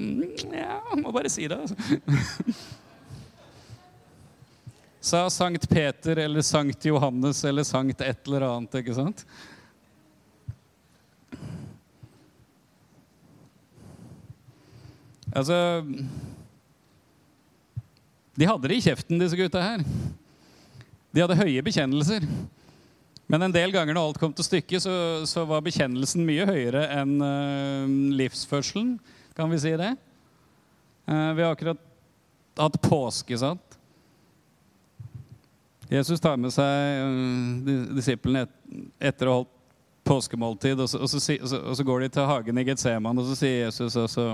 Ja, 0.54 0.78
må 0.96 1.12
bare 1.14 1.32
si 1.32 1.48
det. 1.50 1.58
altså. 1.58 1.76
Sa 5.08 5.28
Sankt 5.30 5.68
Peter 5.70 6.18
eller 6.18 6.42
Sankt 6.42 6.84
Johannes 6.84 7.44
eller 7.44 7.66
Sankt 7.66 8.00
et 8.04 8.26
eller 8.26 8.48
annet, 8.48 8.80
ikke 8.80 8.96
sant? 8.96 9.24
Altså 15.36 15.82
De 18.38 18.46
hadde 18.46 18.70
det 18.70 18.78
i 18.78 18.84
kjeften, 18.84 19.18
disse 19.20 19.36
gutta 19.36 19.62
her. 19.62 19.82
De 21.12 21.24
hadde 21.24 21.38
høye 21.40 21.64
bekjennelser. 21.64 22.24
Men 23.28 23.44
en 23.44 23.52
del 23.52 23.72
ganger 23.74 23.96
når 23.96 24.08
alt 24.08 24.20
kom 24.22 24.32
til 24.32 24.46
stykket, 24.46 24.84
så, 24.84 24.92
så 25.28 25.44
var 25.48 25.64
bekjennelsen 25.64 26.24
mye 26.24 26.46
høyere 26.48 26.86
enn 26.96 27.18
uh, 27.20 27.90
livsførselen. 28.16 28.94
Kan 29.36 29.50
vi 29.52 29.58
si 29.60 29.74
det? 29.76 29.90
Uh, 31.08 31.34
vi 31.36 31.44
har 31.44 31.52
akkurat 31.52 31.82
hatt 32.58 32.78
påske, 32.84 33.36
sant? 33.40 33.76
Jesus 35.88 36.20
tar 36.20 36.40
med 36.40 36.54
seg 36.54 37.04
uh, 37.04 37.92
disiplene 37.98 38.46
et, 38.46 38.56
etter 39.10 39.28
å 39.28 39.34
ha 39.34 39.42
holdt 39.42 39.54
påskemåltid, 40.08 40.80
og 40.80 40.88
så, 40.88 41.02
og, 41.04 41.10
så, 41.10 41.20
og, 41.58 41.74
så, 41.76 41.84
går 41.84 42.00
de 42.00 42.08
til 42.14 42.28
hagen 42.28 42.58
i 42.60 42.64
Getseman, 42.64 43.18
og 43.20 43.28
så 43.28 43.36
sier 43.36 43.66
Jesus 43.66 43.96
også 44.00 44.30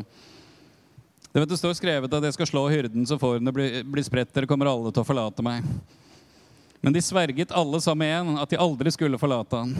det, 1.34 1.40
vet, 1.40 1.48
det 1.50 1.56
står 1.58 1.72
skrevet 1.74 2.12
at 2.14 2.24
jeg 2.28 2.34
skal 2.36 2.46
slå 2.46 2.60
hyrden 2.70 3.06
så 3.10 3.16
fårene 3.18 3.50
blir, 3.50 3.80
blir 3.82 4.04
spredt. 4.06 4.30
Dere 4.30 4.46
kommer 4.46 4.68
alle 4.70 4.92
til 4.94 5.02
å 5.02 5.06
forlate 5.08 5.42
meg. 5.42 5.66
Men 6.78 6.94
de 6.94 7.02
sverget 7.02 7.50
alle 7.50 7.80
sammen 7.82 8.06
igjen 8.06 8.36
at 8.38 8.52
de 8.52 8.60
aldri 8.62 8.92
skulle 8.94 9.18
forlate 9.18 9.64
han. 9.64 9.72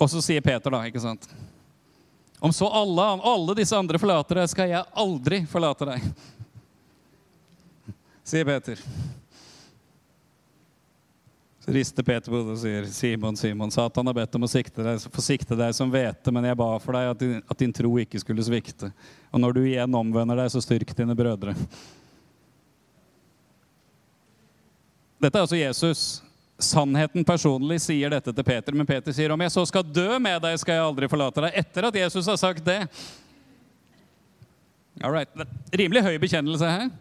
Og 0.00 0.08
så 0.08 0.22
sier 0.24 0.40
Peter, 0.40 0.72
da, 0.72 0.80
ikke 0.88 1.02
sant 1.02 1.28
Om 2.40 2.54
så 2.56 2.70
alle, 2.72 3.04
alle 3.20 3.58
disse 3.58 3.76
andre 3.76 4.00
forlater 4.00 4.40
deg, 4.40 4.48
skal 4.48 4.72
jeg 4.72 4.88
aldri 5.04 5.42
forlate 5.50 5.90
deg. 5.92 6.08
Sier 8.24 8.48
Peter. 8.48 8.80
Så 11.64 11.72
rister 11.72 12.02
Peter 12.04 12.28
på 12.28 12.36
hodet 12.36 12.58
og 12.58 12.60
sier, 12.60 12.84
Simon, 12.92 13.36
Simon, 13.40 13.70
Satan 13.72 14.04
har 14.10 14.16
bedt 14.18 14.34
om 14.36 14.42
å 14.44 14.48
sikte 14.52 14.84
deg, 14.84 15.04
få 15.08 15.22
sikte 15.24 15.56
deg 15.56 15.72
som 15.72 15.88
hvete, 15.88 16.32
men 16.34 16.44
jeg 16.44 16.58
ba 16.60 16.66
for 16.76 16.92
deg 16.92 17.06
at 17.08 17.22
din, 17.22 17.38
at 17.40 17.60
din, 17.62 17.70
tro 17.72 17.92
ikke 18.02 18.18
skulle 18.20 18.44
svikte. 18.44 18.90
Og 19.32 19.40
når 19.40 19.54
du 19.56 19.60
igjen 19.62 19.94
omvender 19.96 20.42
deg, 20.42 20.50
så 20.52 20.60
styrk 20.60 20.90
dine 20.98 21.16
brødre. 21.16 21.54
Dette 25.24 25.40
er 25.40 25.46
altså 25.46 25.56
Jesus. 25.56 26.02
Sannheten 26.60 27.24
personlig 27.24 27.78
sier 27.86 28.12
dette 28.12 28.34
til 28.36 28.44
Peter, 28.44 28.76
men 28.76 28.90
Peter 28.90 29.16
sier 29.16 29.32
om 29.32 29.44
jeg 29.46 29.54
så 29.54 29.64
skal 29.70 29.86
dø 29.88 30.18
med 30.20 30.44
deg, 30.44 30.58
skal 30.60 30.76
jeg 30.76 30.84
aldri 30.90 31.08
forlate 31.08 31.46
deg. 31.46 31.56
Etter 31.62 31.88
at 31.88 31.96
Jesus 31.96 32.28
har 32.28 32.36
sagt 32.42 32.60
det. 32.66 32.82
All 35.00 35.16
right. 35.16 35.32
Rimelig 35.72 36.04
høy 36.04 36.18
bekjennelse 36.20 36.74
her. 36.74 36.92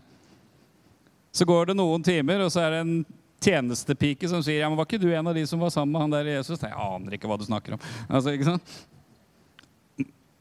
Så 1.36 1.44
går 1.52 1.74
det 1.74 1.78
noen 1.82 2.08
timer, 2.08 2.46
og 2.46 2.56
så 2.56 2.64
er 2.64 2.78
det 2.78 2.82
en 2.86 2.96
tjenestepike 3.44 4.30
som 4.32 4.42
sier 4.46 4.64
ja, 4.64 4.70
men 4.72 4.80
var 4.80 4.88
ikke 4.88 5.02
du 5.02 5.10
en 5.12 5.30
av 5.30 5.36
de 5.36 5.44
som 5.50 5.62
var 5.62 5.74
sammen 5.74 5.94
med 5.94 6.06
han 6.06 6.16
der 6.16 6.32
Jesus? 6.38 6.62
Jeg 6.62 6.74
aner 6.74 7.18
ikke 7.18 7.30
hva 7.30 7.38
du 7.40 7.46
snakker 7.48 7.76
om. 7.76 7.86
Altså, 8.08 8.34
ikke 8.34 8.48
sant? 8.48 8.76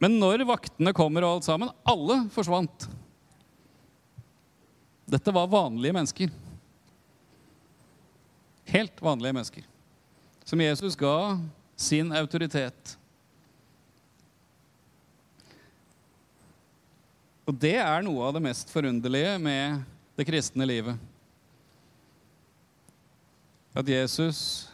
Men 0.03 0.17
når 0.19 0.43
vaktene 0.49 0.95
kommer 0.97 1.23
og 1.23 1.37
alt 1.37 1.47
sammen, 1.47 1.71
alle 1.87 2.25
forsvant. 2.35 2.89
Dette 5.13 5.35
var 5.35 5.51
vanlige 5.53 5.95
mennesker. 5.95 6.33
Helt 8.73 9.03
vanlige 9.03 9.37
mennesker. 9.37 9.69
Som 10.45 10.63
Jesus 10.65 10.97
ga 10.99 11.39
sin 11.77 12.11
autoritet. 12.17 12.97
Og 17.47 17.55
det 17.59 17.77
er 17.83 18.05
noe 18.07 18.27
av 18.27 18.37
det 18.37 18.45
mest 18.45 18.71
forunderlige 18.73 19.39
med 19.43 19.83
det 20.19 20.27
kristne 20.29 20.67
livet. 20.67 21.12
At 23.73 23.89
Jesus 23.89 24.69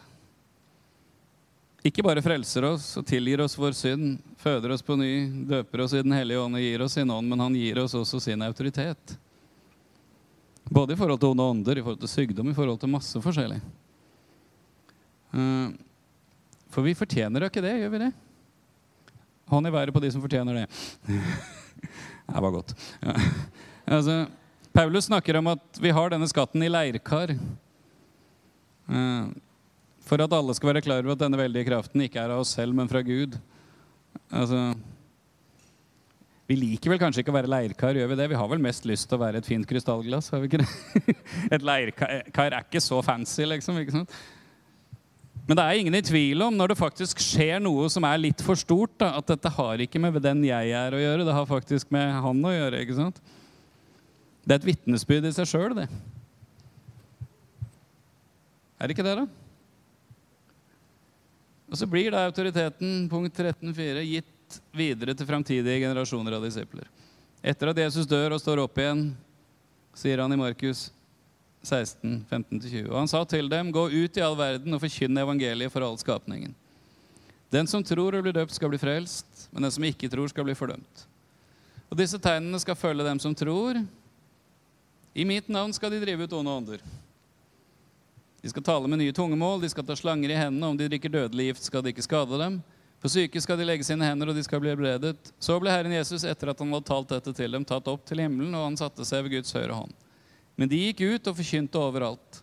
ikke 1.86 2.02
bare 2.02 2.22
frelser 2.22 2.66
oss 2.66 2.90
og 2.98 3.06
tilgir 3.06 3.40
oss 3.44 3.54
vår 3.58 3.76
synd, 3.78 4.18
føder 4.42 4.74
oss 4.74 4.82
på 4.84 4.96
ny, 4.98 5.12
døper 5.48 5.84
oss 5.84 5.94
i 5.94 6.02
Den 6.02 6.16
hellige 6.16 6.40
ånd 6.42 6.58
og 6.58 6.64
gir 6.64 6.82
oss 6.84 6.96
sin 6.98 7.10
ånd, 7.14 7.30
men 7.30 7.40
han 7.40 7.56
gir 7.56 7.78
oss 7.84 7.94
også 7.96 8.20
sin 8.22 8.42
autoritet. 8.42 9.14
Både 10.68 10.92
i 10.92 10.98
forhold 10.98 11.20
til 11.22 11.32
onde 11.32 11.46
ånder, 11.54 11.78
i 11.78 11.84
forhold 11.84 12.00
til 12.02 12.10
sykdom, 12.12 12.50
i 12.50 12.56
forhold 12.56 12.80
til 12.82 12.90
masse 12.92 13.22
forskjellig. 13.24 13.60
Eh, 15.32 15.68
for 16.68 16.84
vi 16.84 16.96
fortjener 16.98 17.46
jo 17.46 17.52
ikke 17.52 17.64
det, 17.64 17.76
gjør 17.80 17.94
vi 17.94 18.02
det? 18.02 18.10
Hånd 19.48 19.70
i 19.70 19.72
været 19.72 19.94
på 19.94 20.02
de 20.02 20.10
som 20.12 20.24
fortjener 20.24 20.58
det. 20.58 20.66
det 22.34 22.42
var 22.44 22.52
godt. 22.52 22.74
Ja. 23.00 23.14
Altså, 23.86 24.18
Paulus 24.74 25.08
snakker 25.08 25.38
om 25.38 25.54
at 25.54 25.80
vi 25.80 25.94
har 25.94 26.12
denne 26.12 26.28
skatten 26.28 26.66
i 26.66 26.68
leirkar. 26.68 27.32
Eh, 28.88 29.24
for 30.08 30.24
at 30.24 30.32
alle 30.32 30.54
skal 30.56 30.72
være 30.72 30.84
klar 30.84 31.02
over 31.04 31.16
at 31.16 31.20
denne 31.20 31.40
veldige 31.40 31.68
kraften 31.68 32.04
ikke 32.04 32.22
er 32.22 32.32
av 32.32 32.44
oss 32.44 32.54
selv, 32.56 32.76
men 32.76 32.88
fra 32.88 33.02
Gud. 33.04 33.36
Altså, 34.32 34.72
vi 36.48 36.56
liker 36.56 36.94
vel 36.94 37.00
kanskje 37.02 37.20
ikke 37.20 37.32
å 37.34 37.36
være 37.36 37.50
leirkar, 37.52 37.98
gjør 37.98 38.08
vi 38.14 38.16
det? 38.22 38.30
Vi 38.32 38.40
har 38.40 38.48
vel 38.48 38.62
mest 38.64 38.88
lyst 38.88 39.10
til 39.10 39.18
å 39.18 39.20
være 39.20 39.42
et 39.42 39.48
fint 39.48 39.68
krystallglass? 39.68 40.30
har 40.32 40.40
vi 40.40 40.48
ikke 40.48 40.62
det? 40.62 41.14
et 41.54 41.64
leirkar 41.64 42.46
er 42.48 42.62
ikke 42.62 42.80
så 42.80 43.02
fancy, 43.04 43.44
liksom. 43.44 43.76
ikke 43.82 43.98
sant? 43.98 44.14
Men 45.48 45.56
det 45.56 45.64
er 45.64 45.80
ingen 45.80 45.96
i 45.96 46.04
tvil 46.04 46.44
om, 46.44 46.56
når 46.56 46.72
det 46.72 46.80
faktisk 46.80 47.20
skjer 47.24 47.60
noe 47.64 47.86
som 47.92 48.04
er 48.04 48.20
litt 48.20 48.40
for 48.44 48.56
stort, 48.56 48.94
da, 49.00 49.14
at 49.20 49.28
dette 49.28 49.52
har 49.56 49.80
ikke 49.80 50.00
med 50.00 50.16
den 50.24 50.42
jeg 50.44 50.72
er 50.76 50.96
å 50.96 51.00
gjøre, 51.00 51.24
det 51.24 51.36
har 51.36 51.48
faktisk 51.48 51.92
med 51.92 52.16
han 52.24 52.42
å 52.44 52.52
gjøre. 52.52 52.80
ikke 52.84 52.96
sant? 52.96 53.20
Det 54.44 54.56
er 54.56 54.60
et 54.60 54.68
vitnesbyrd 54.68 55.28
i 55.28 55.32
seg 55.36 55.48
sjøl, 55.48 55.76
det. 55.76 55.88
Er 58.78 58.86
det 58.88 58.94
ikke 58.94 59.06
det, 59.06 59.16
da? 59.18 59.26
Og 61.68 61.76
så 61.76 61.86
blir 61.90 62.14
da 62.14 62.24
autoriteten, 62.24 63.08
punkt 63.10 63.36
13.4, 63.36 64.04
gitt 64.06 64.60
videre 64.72 65.12
til 65.14 65.28
framtidige 65.28 65.82
generasjoner 65.82 66.38
av 66.38 66.46
disipler. 66.46 66.86
Etter 67.42 67.72
at 67.72 67.80
Jesus 67.84 68.08
dør 68.08 68.36
og 68.36 68.40
står 68.40 68.62
opp 68.62 68.78
igjen, 68.80 69.10
sier 69.98 70.22
han 70.22 70.32
i 70.32 70.38
Markus 70.40 70.88
16, 71.66 72.24
15-20. 72.30 72.86
Og 72.88 72.96
han 72.96 73.10
sa 73.10 73.20
til 73.28 73.50
dem, 73.50 73.72
gå 73.74 73.84
ut 73.90 74.16
i 74.16 74.24
all 74.24 74.38
verden 74.38 74.74
og 74.74 74.82
forkynne 74.82 75.26
evangeliet 75.26 75.74
for 75.74 75.84
all 75.84 75.98
skapningen. 76.00 76.54
Den 77.52 77.68
som 77.68 77.84
tror 77.84 78.16
og 78.16 78.24
blir 78.24 78.36
døpt, 78.36 78.54
skal 78.56 78.72
bli 78.72 78.80
frelst, 78.80 79.48
men 79.52 79.64
den 79.64 79.74
som 79.74 79.84
ikke 79.84 80.10
tror, 80.12 80.28
skal 80.30 80.46
bli 80.46 80.56
fordømt. 80.56 81.04
Og 81.88 81.96
disse 81.98 82.20
tegnene 82.20 82.60
skal 82.60 82.76
følge 82.76 83.06
dem 83.06 83.20
som 83.20 83.34
tror. 83.36 83.80
I 85.16 85.24
mitt 85.28 85.48
navn 85.52 85.72
skal 85.76 85.92
de 85.92 86.00
drive 86.02 86.28
ut 86.28 86.36
onde 86.36 86.56
ånder. 86.60 86.82
De 88.42 88.50
skal 88.52 88.62
tale 88.62 88.88
med 88.88 89.00
nye 89.00 89.12
tungemål, 89.12 89.60
de 89.60 89.70
skal 89.72 89.86
ta 89.86 89.96
slanger 89.98 90.30
i 90.30 90.38
hendene. 90.38 90.66
Om 90.70 90.76
de 90.78 90.88
drikker 90.88 91.10
dødelig 91.10 91.50
gift, 91.50 91.64
skal 91.66 91.82
de 91.82 91.92
ikke 91.92 92.06
skade 92.06 92.38
dem. 92.38 92.60
For 93.02 93.10
syke 93.12 93.40
skal 93.42 93.58
de 93.58 93.66
legge 93.66 93.86
sine 93.86 94.06
hender, 94.06 94.30
og 94.30 94.38
de 94.38 94.42
skal 94.46 94.62
bli 94.62 94.72
helbredet. 94.72 95.16
Så 95.42 95.58
ble 95.62 95.70
Herren 95.70 95.94
Jesus, 95.94 96.26
etter 96.26 96.50
at 96.50 96.62
han 96.62 96.72
hadde 96.74 96.88
talt 96.88 97.12
dette 97.14 97.34
til 97.34 97.54
dem, 97.54 97.66
tatt 97.66 97.90
opp 97.90 98.06
til 98.06 98.22
himmelen, 98.22 98.54
og 98.58 98.66
han 98.70 98.78
satte 98.78 99.06
seg 99.06 99.26
ved 99.26 99.38
Guds 99.38 99.54
høyre 99.54 99.76
hånd. 99.76 99.94
Men 100.58 100.70
de 100.70 100.80
gikk 100.88 101.04
ut 101.06 101.30
og 101.30 101.38
forkynte 101.38 101.78
overalt. 101.78 102.40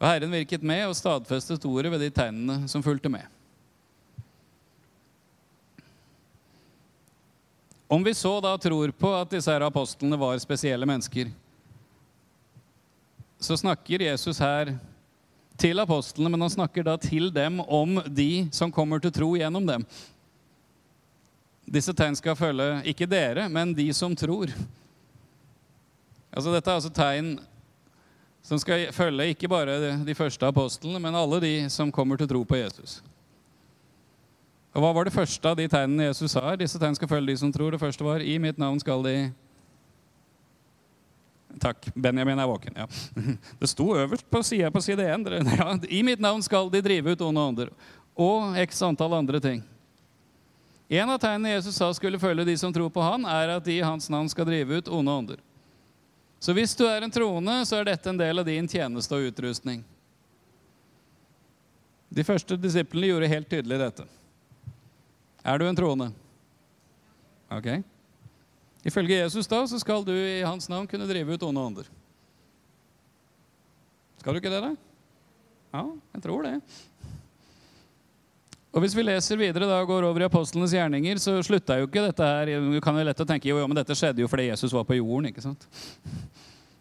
Og 0.00 0.06
Herren 0.08 0.32
virket 0.32 0.64
med 0.64 0.86
og 0.88 0.96
stadfestet 0.96 1.66
ordet 1.68 1.92
ved 1.92 2.00
de 2.06 2.08
tegnene 2.16 2.64
som 2.72 2.84
fulgte 2.84 3.12
med. 3.12 3.26
Om 7.90 8.04
vi 8.06 8.14
så 8.14 8.32
da 8.40 8.54
tror 8.56 8.92
på 8.96 9.10
at 9.18 9.32
disse 9.34 9.50
her 9.50 9.64
apostlene 9.66 10.16
var 10.16 10.38
spesielle 10.40 10.86
mennesker, 10.86 11.32
så 13.40 13.56
snakker 13.56 14.04
Jesus 14.04 14.38
her 14.38 14.74
til 15.60 15.80
apostlene, 15.80 16.30
men 16.32 16.44
han 16.44 16.52
snakker 16.52 16.84
da 16.84 16.96
til 17.00 17.30
dem 17.32 17.60
om 17.60 18.00
de 18.06 18.48
som 18.52 18.72
kommer 18.72 19.00
til 19.00 19.12
tro 19.12 19.32
gjennom 19.36 19.66
dem. 19.66 19.84
Disse 21.70 21.94
tegn 21.96 22.16
skal 22.18 22.36
følge 22.36 22.82
ikke 22.92 23.08
dere, 23.08 23.48
men 23.48 23.72
de 23.76 23.88
som 23.96 24.16
tror. 24.16 24.52
Altså 26.30 26.52
Dette 26.52 26.70
er 26.70 26.80
altså 26.80 26.92
tegn 26.94 27.38
som 28.42 28.58
skal 28.58 28.88
følge 28.96 29.32
ikke 29.34 29.48
bare 29.50 29.76
de 30.04 30.16
første 30.16 30.46
apostlene, 30.46 31.00
men 31.02 31.16
alle 31.16 31.40
de 31.42 31.54
som 31.70 31.92
kommer 31.92 32.16
til 32.16 32.28
tro 32.28 32.42
på 32.44 32.60
Jesus. 32.60 33.00
Og 34.72 34.84
Hva 34.84 34.92
var 34.94 35.04
det 35.04 35.14
første 35.14 35.48
av 35.48 35.56
de 35.58 35.66
tegnene 35.68 36.08
Jesus 36.08 36.32
sa? 36.36 36.54
Disse 36.56 36.78
tegn 36.78 36.94
skal 36.94 37.10
følge 37.10 37.32
de 37.32 37.40
som 37.40 37.52
tror. 37.52 37.72
Det 37.74 37.82
første 37.82 38.06
var 38.06 38.22
i 38.22 38.38
mitt 38.38 38.58
navn 38.58 38.78
skal 38.80 39.02
de 39.02 39.16
Takk. 41.60 41.90
Benjamin 41.94 42.38
er 42.38 42.46
våken. 42.48 42.76
ja. 42.76 42.86
Det 43.60 43.68
sto 43.68 43.90
øverst 43.96 44.30
på 44.30 44.42
sida 44.42 44.70
på 44.70 44.80
side 44.82 45.04
1. 45.14 45.28
Ja, 45.58 45.78
I 45.88 46.02
mitt 46.02 46.20
navn 46.20 46.42
skal 46.42 46.70
de 46.72 46.80
drive 46.80 47.12
ut 47.12 47.20
onde 47.20 47.40
ånder. 47.40 47.70
Og 48.16 48.56
x 48.64 48.82
antall 48.82 49.14
andre 49.18 49.40
ting. 49.40 49.62
En 50.88 51.10
av 51.10 51.20
tegnene 51.22 51.52
Jesus 51.54 51.76
sa 51.76 51.92
skulle 51.94 52.18
følge 52.18 52.44
de 52.48 52.56
som 52.58 52.72
tror 52.74 52.90
på 52.90 53.02
han, 53.04 53.22
er 53.28 53.52
at 53.54 53.64
de 53.64 53.76
i 53.78 53.84
hans 53.84 54.08
navn 54.10 54.28
skal 54.28 54.48
drive 54.48 54.80
ut 54.80 54.88
onde 54.88 55.12
ånder. 55.12 55.42
Så 56.40 56.54
hvis 56.56 56.72
du 56.74 56.86
er 56.88 57.04
en 57.04 57.12
troende, 57.12 57.60
så 57.68 57.76
er 57.78 57.90
dette 57.92 58.10
en 58.10 58.18
del 58.18 58.40
av 58.40 58.48
din 58.48 58.68
tjeneste 58.68 59.14
og 59.14 59.28
utrustning. 59.28 59.84
De 62.10 62.24
første 62.26 62.56
disiplene 62.58 63.12
gjorde 63.12 63.28
helt 63.30 63.50
tydelig 63.52 63.78
dette. 63.78 64.06
Er 65.44 65.60
du 65.60 65.68
en 65.68 65.78
troende? 65.78 66.08
Ok. 67.52 67.68
Ifølge 68.86 69.20
Jesus 69.20 69.48
da, 69.50 69.60
så 69.68 69.78
skal 69.80 70.04
du 70.06 70.12
i 70.14 70.40
hans 70.40 70.68
navn 70.72 70.86
kunne 70.88 71.08
drive 71.08 71.36
ut 71.36 71.42
onde 71.44 71.60
ånder. 71.60 71.90
Skal 74.20 74.36
du 74.36 74.40
ikke 74.40 74.52
det, 74.52 74.62
da? 74.64 74.70
Ja, 75.74 75.84
jeg 76.14 76.22
tror 76.24 76.44
det. 76.44 76.54
Og 78.70 78.84
Hvis 78.84 78.94
vi 78.94 79.02
leser 79.02 79.38
videre 79.40 79.66
da, 79.66 79.80
og 79.82 79.88
går 79.90 80.06
over 80.06 80.22
i 80.22 80.28
apostlenes 80.28 80.72
gjerninger, 80.74 81.18
så 81.18 81.34
slutta 81.42 81.80
jo 81.80 81.88
ikke 81.88 82.04
dette 82.04 82.26
her 82.26 82.52
Du 82.62 82.78
kan 82.82 82.94
jo 82.96 83.06
lett 83.06 83.22
å 83.22 83.26
tenke 83.26 83.48
jo, 83.50 83.58
jo, 83.58 83.66
men 83.66 83.78
dette 83.80 83.96
skjedde 83.98 84.22
jo 84.22 84.28
fordi 84.30 84.46
Jesus 84.46 84.72
var 84.72 84.86
på 84.86 84.98
jorden. 85.00 85.30
ikke 85.32 85.42
sant? 85.42 85.66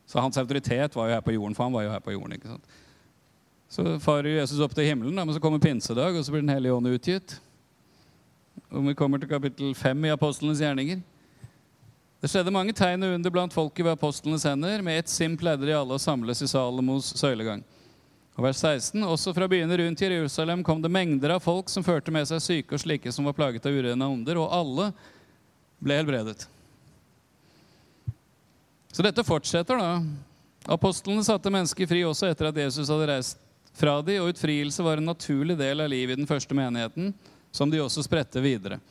Så 0.06 0.22
hans 0.22 0.38
autoritet 0.38 0.96
var 0.96 1.10
jo 1.10 1.18
her 1.18 1.26
på 1.26 1.34
jorden, 1.34 1.56
for 1.58 1.66
han 1.66 1.74
var 1.74 1.88
jo 1.88 1.94
her 1.94 2.04
på 2.06 2.14
jorden. 2.14 2.38
ikke 2.38 2.52
sant? 2.52 2.78
Så 3.70 4.00
farer 4.02 4.40
Jesus 4.40 4.62
opp 4.66 4.74
til 4.78 4.86
himmelen, 4.86 5.16
da, 5.18 5.26
men 5.26 5.36
så 5.36 5.42
kommer 5.42 5.62
pinsedag, 5.62 6.16
og 6.18 6.26
så 6.26 6.34
blir 6.34 6.42
Den 6.42 6.54
hellige 6.54 6.74
ånd 6.74 6.90
utgitt. 6.90 7.40
Og 8.70 8.86
vi 8.88 8.94
kommer 8.98 9.18
til 9.18 9.30
kapittel 9.30 9.74
5 9.76 10.06
i 10.06 10.14
apostlenes 10.14 10.62
gjerninger. 10.62 11.02
Det 12.20 12.28
skjedde 12.28 12.52
mange 12.52 12.76
tegn 12.76 13.06
og 13.08 13.14
under 13.16 13.32
blant 13.32 13.54
folket 13.56 13.86
ved 13.86 13.96
apostlenes 13.96 14.44
hender. 14.44 14.82
Med 14.84 15.00
ett 15.00 15.12
sinn 15.12 15.38
pleide 15.40 15.64
de 15.64 15.76
alle 15.76 15.96
å 15.96 16.02
samles 16.02 16.42
i 16.44 16.50
Salomos 16.52 17.14
søylegang. 17.16 17.64
Og 18.36 18.44
vers 18.44 18.60
16, 18.60 19.04
Også 19.08 19.32
fra 19.36 19.48
byene 19.52 19.78
rundt 19.80 20.04
Jerusalem 20.04 20.64
kom 20.64 20.82
det 20.84 20.92
mengder 20.92 21.36
av 21.36 21.44
folk 21.44 21.72
som 21.72 21.84
førte 21.84 22.12
med 22.12 22.28
seg 22.28 22.44
syke 22.44 22.76
og 22.76 22.84
slike 22.84 23.12
som 23.16 23.28
var 23.28 23.36
plaget 23.36 23.66
av 23.68 23.76
urene 23.76 24.08
ånder, 24.08 24.40
og 24.40 24.52
alle 24.52 24.90
ble 25.80 25.98
helbredet. 26.00 26.44
Så 28.92 29.04
dette 29.06 29.24
fortsetter, 29.24 29.80
da. 29.80 30.04
Apostlene 30.76 31.24
satte 31.24 31.52
mennesker 31.52 31.88
fri 31.88 32.04
også 32.04 32.28
etter 32.28 32.50
at 32.50 32.62
Jesus 32.66 32.92
hadde 32.92 33.08
reist 33.14 33.40
fra 33.80 34.00
dem, 34.04 34.20
og 34.24 34.34
utfrielse 34.34 34.84
var 34.84 35.00
en 35.00 35.08
naturlig 35.08 35.56
del 35.60 35.84
av 35.84 35.92
livet 35.92 36.18
i 36.18 36.20
den 36.20 36.28
første 36.28 36.56
menigheten, 36.56 37.14
som 37.52 37.72
de 37.72 37.80
også 37.80 38.04
spredte 38.04 38.44
videre. 38.44 38.82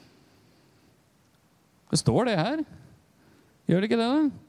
Det 1.93 2.01
står 2.01 2.29
det 2.29 2.41
her. 2.41 2.69
Gjør 3.69 3.83
det 3.83 3.91
ikke 3.91 4.01
det, 4.01 4.09
da? 4.09 4.47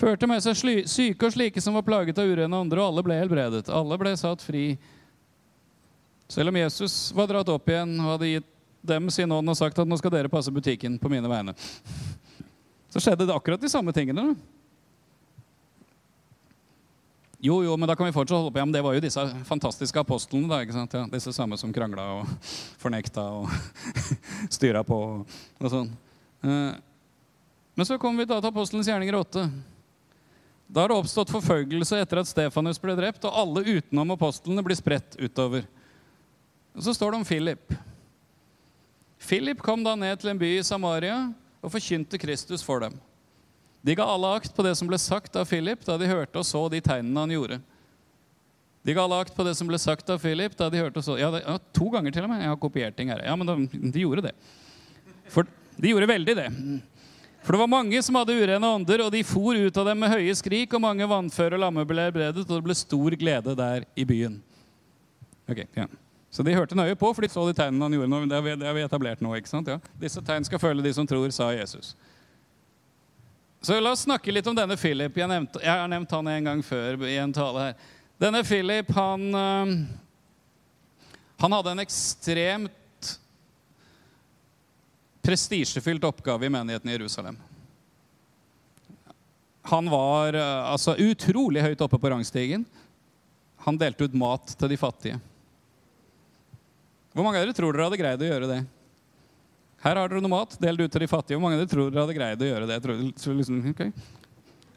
Førte 0.00 0.28
med 0.28 0.40
seg 0.40 0.86
syke 0.88 1.28
og 1.28 1.34
slike 1.34 1.60
som 1.60 1.76
var 1.76 1.84
plaget 1.84 2.18
av 2.18 2.30
urene 2.30 2.60
andre, 2.64 2.80
og 2.80 2.88
alle 2.88 3.04
ble 3.04 3.18
helbredet. 3.20 3.66
Alle 3.68 3.98
ble 4.00 4.14
satt 4.16 4.44
fri. 4.44 4.70
Selv 6.32 6.48
om 6.48 6.56
Jesus 6.56 6.94
var 7.12 7.28
dratt 7.28 7.50
opp 7.52 7.68
igjen 7.68 7.92
og 8.00 8.14
hadde 8.14 8.30
gitt 8.30 8.48
dem 8.82 9.10
sin 9.12 9.30
ånd 9.30 9.52
og 9.52 9.58
sagt 9.58 9.78
at 9.78 9.86
nå 9.86 9.98
skal 10.00 10.14
dere 10.14 10.32
passe 10.32 10.50
butikken 10.50 10.96
på 10.98 11.10
mine 11.12 11.28
vegne, 11.30 11.52
så 12.90 13.02
skjedde 13.04 13.28
det 13.28 13.34
akkurat 13.36 13.60
de 13.60 13.70
samme 13.70 13.92
tingene. 13.94 14.32
da. 14.32 14.62
Jo, 17.42 17.58
jo, 17.66 17.74
men 17.76 17.90
da 17.90 17.96
kan 17.98 18.06
vi 18.06 18.14
fortsatt 18.14 18.38
holde 18.38 18.52
på. 18.54 18.60
Ja, 18.60 18.64
men 18.64 18.72
det 18.74 18.84
var 18.86 18.94
jo 18.94 19.02
disse 19.02 19.22
fantastiske 19.48 19.98
apostlene. 20.00 20.48
da, 20.48 20.60
ikke 20.62 20.76
sant? 20.76 20.94
Ja, 20.94 21.04
disse 21.10 21.34
samme 21.34 21.58
som 21.60 21.72
krangla 21.74 22.04
og 22.20 22.32
fornekta 22.80 23.24
og 23.42 23.50
styra 24.56 24.84
på 24.86 24.98
og 25.26 25.68
sånn. 25.74 25.90
Men 27.74 27.88
så 27.88 27.98
kommer 27.98 28.22
vi 28.22 28.28
da 28.28 28.40
til 28.40 28.52
apostelens 28.52 28.88
gjerninger 28.90 29.16
8. 29.16 29.46
Da 30.72 30.84
har 30.84 30.92
det 30.92 30.96
oppstått 30.96 31.32
forfølgelse 31.32 32.00
etter 32.00 32.20
at 32.22 32.28
Stefanus 32.28 32.80
ble 32.80 32.94
drept, 32.96 33.24
og 33.28 33.38
alle 33.42 33.64
utenom 33.78 34.14
apostlene 34.14 34.64
blir 34.64 34.78
spredt 34.78 35.16
utover. 35.20 35.66
Og 36.72 36.84
Så 36.84 36.94
står 36.96 37.12
det 37.12 37.20
om 37.20 37.26
Philip. 37.28 37.74
Philip 39.20 39.60
kom 39.62 39.84
da 39.84 39.94
ned 39.96 40.20
til 40.20 40.32
en 40.32 40.40
by 40.40 40.54
i 40.58 40.64
Samaria 40.64 41.16
og 41.62 41.72
forkynte 41.72 42.20
Kristus 42.20 42.64
for 42.64 42.80
dem. 42.82 42.96
De 43.82 43.94
ga 43.98 44.06
alle 44.06 44.30
akt 44.38 44.54
på 44.54 44.64
det 44.64 44.74
som 44.78 44.88
ble 44.88 44.98
sagt 45.00 45.36
av 45.36 45.48
Philip 45.50 45.84
da 45.86 45.96
de 45.98 46.08
hørte 46.10 46.38
og 46.38 46.46
så 46.46 46.62
de 46.70 46.80
tegnene 46.82 47.24
han 47.24 47.34
gjorde. 47.34 47.58
De 48.82 48.94
ga 48.94 49.04
alle 49.04 49.20
akt 49.22 49.34
på 49.36 49.44
det 49.46 49.54
som 49.58 49.68
ble 49.70 49.78
sagt 49.78 50.10
av 50.10 50.22
Philip 50.22 50.54
da 50.58 50.68
de 50.70 50.80
hørte 50.82 51.02
og 51.02 51.06
så 51.06 51.18
Ja, 51.18 51.30
det, 51.34 51.42
ja 51.46 51.58
to 51.74 51.90
ganger 51.90 52.14
til 52.14 52.26
og 52.26 52.32
med. 52.32 52.42
Jeg 52.42 52.52
har 52.52 52.62
kopiert 52.62 52.96
ting 52.98 53.12
her. 53.12 53.22
Ja, 53.26 53.36
men 53.38 53.46
de, 53.46 53.82
de 53.94 54.04
gjorde 54.06 54.24
det. 54.28 54.34
For 55.30 55.46
de 55.76 55.92
gjorde 55.92 56.10
veldig 56.10 56.36
det. 56.38 56.48
For 57.42 57.56
det 57.56 57.62
var 57.64 57.70
mange 57.70 58.02
som 58.06 58.16
hadde 58.20 58.36
urene 58.38 58.68
ånder, 58.76 59.02
og 59.02 59.10
de 59.10 59.24
for 59.26 59.58
ut 59.58 59.78
av 59.80 59.88
dem 59.88 59.98
med 59.98 60.12
høye 60.12 60.34
skrik, 60.38 60.74
og 60.76 60.84
mange 60.84 61.08
vannføre 61.10 61.58
og 61.58 61.64
lamme 61.64 61.84
ble 61.88 62.06
helbredet, 62.06 62.44
og 62.46 62.54
det 62.54 62.62
ble 62.68 62.76
stor 62.78 63.16
glede 63.18 63.56
der 63.58 63.86
i 63.98 64.06
byen. 64.06 64.38
Ok, 65.50 65.64
ja. 65.74 65.88
Så 66.32 66.44
de 66.46 66.54
hørte 66.54 66.78
nøye 66.78 66.94
på, 66.96 67.10
for 67.12 67.26
de 67.26 67.28
så 67.28 67.42
de 67.48 67.56
tegnene 67.58 67.84
han 67.84 67.96
gjorde. 67.98 68.28
Det 68.30 68.66
har 68.68 68.76
vi 68.78 68.84
etablert 68.86 69.20
nå. 69.20 69.34
ikke 69.36 69.50
sant? 69.50 69.68
Ja. 69.68 69.80
Disse 70.00 70.22
tegn 70.24 70.46
skal 70.48 70.62
følge 70.62 70.86
de 70.86 70.92
som 70.96 71.08
tror, 71.08 71.28
sa 71.34 71.50
Jesus. 71.52 71.92
Så 73.62 73.76
la 73.78 73.92
oss 73.92 74.06
snakke 74.06 74.32
litt 74.32 74.46
om 74.48 74.56
denne 74.56 74.78
Philip. 74.80 75.18
Jeg, 75.18 75.28
nevnt, 75.28 75.58
jeg 75.60 75.70
har 75.82 75.90
nevnt 75.90 76.14
han 76.14 76.30
en 76.32 76.48
gang 76.48 76.62
før 76.66 77.04
i 77.06 77.18
en 77.20 77.34
tale 77.34 77.66
her. 77.66 77.90
Denne 78.22 78.40
Philip, 78.46 78.88
han, 78.96 79.26
øh, 79.34 79.74
han 81.42 81.58
hadde 81.58 81.74
en 81.74 81.84
ekstremt 81.84 82.78
prestisjefylt 85.22 86.04
oppgave 86.04 86.46
i 86.46 86.52
menigheten 86.52 86.90
i 86.90 86.96
Jerusalem. 86.96 87.38
Han 89.70 89.90
var 89.90 90.34
eh, 90.34 90.70
altså 90.72 90.96
utrolig 90.98 91.62
høyt 91.62 91.82
oppe 91.84 92.00
på 92.02 92.10
rangstigen. 92.10 92.64
Han 93.62 93.78
delte 93.78 94.08
ut 94.08 94.16
mat 94.18 94.56
til 94.58 94.72
de 94.72 94.78
fattige. 94.80 95.20
Hvor 97.12 97.26
mange 97.26 97.38
av 97.38 97.46
dere 97.46 97.54
tror 97.54 97.76
dere 97.76 97.86
hadde 97.86 98.00
greid 98.00 98.24
å 98.24 98.30
gjøre 98.30 98.48
det? 98.50 98.62
Her 99.82 99.98
har 99.98 100.10
dere 100.10 100.22
noe 100.22 100.32
mat, 100.32 100.56
del 100.62 100.78
det 100.78 100.88
ut 100.88 100.94
til 100.94 101.04
de 101.04 101.10
fattige. 101.10 101.36
Hvor 101.36 101.44
mange 101.44 101.58
av 101.58 101.62
dere 101.62 101.70
tror 101.70 101.90
dere 101.90 102.04
hadde 102.06 102.18
greid 102.18 102.42
å 102.42 102.48
gjøre 102.48 102.68
det? 102.70 102.78
Tror, 102.82 103.00
liksom, 103.38 103.60
okay. 103.70 103.92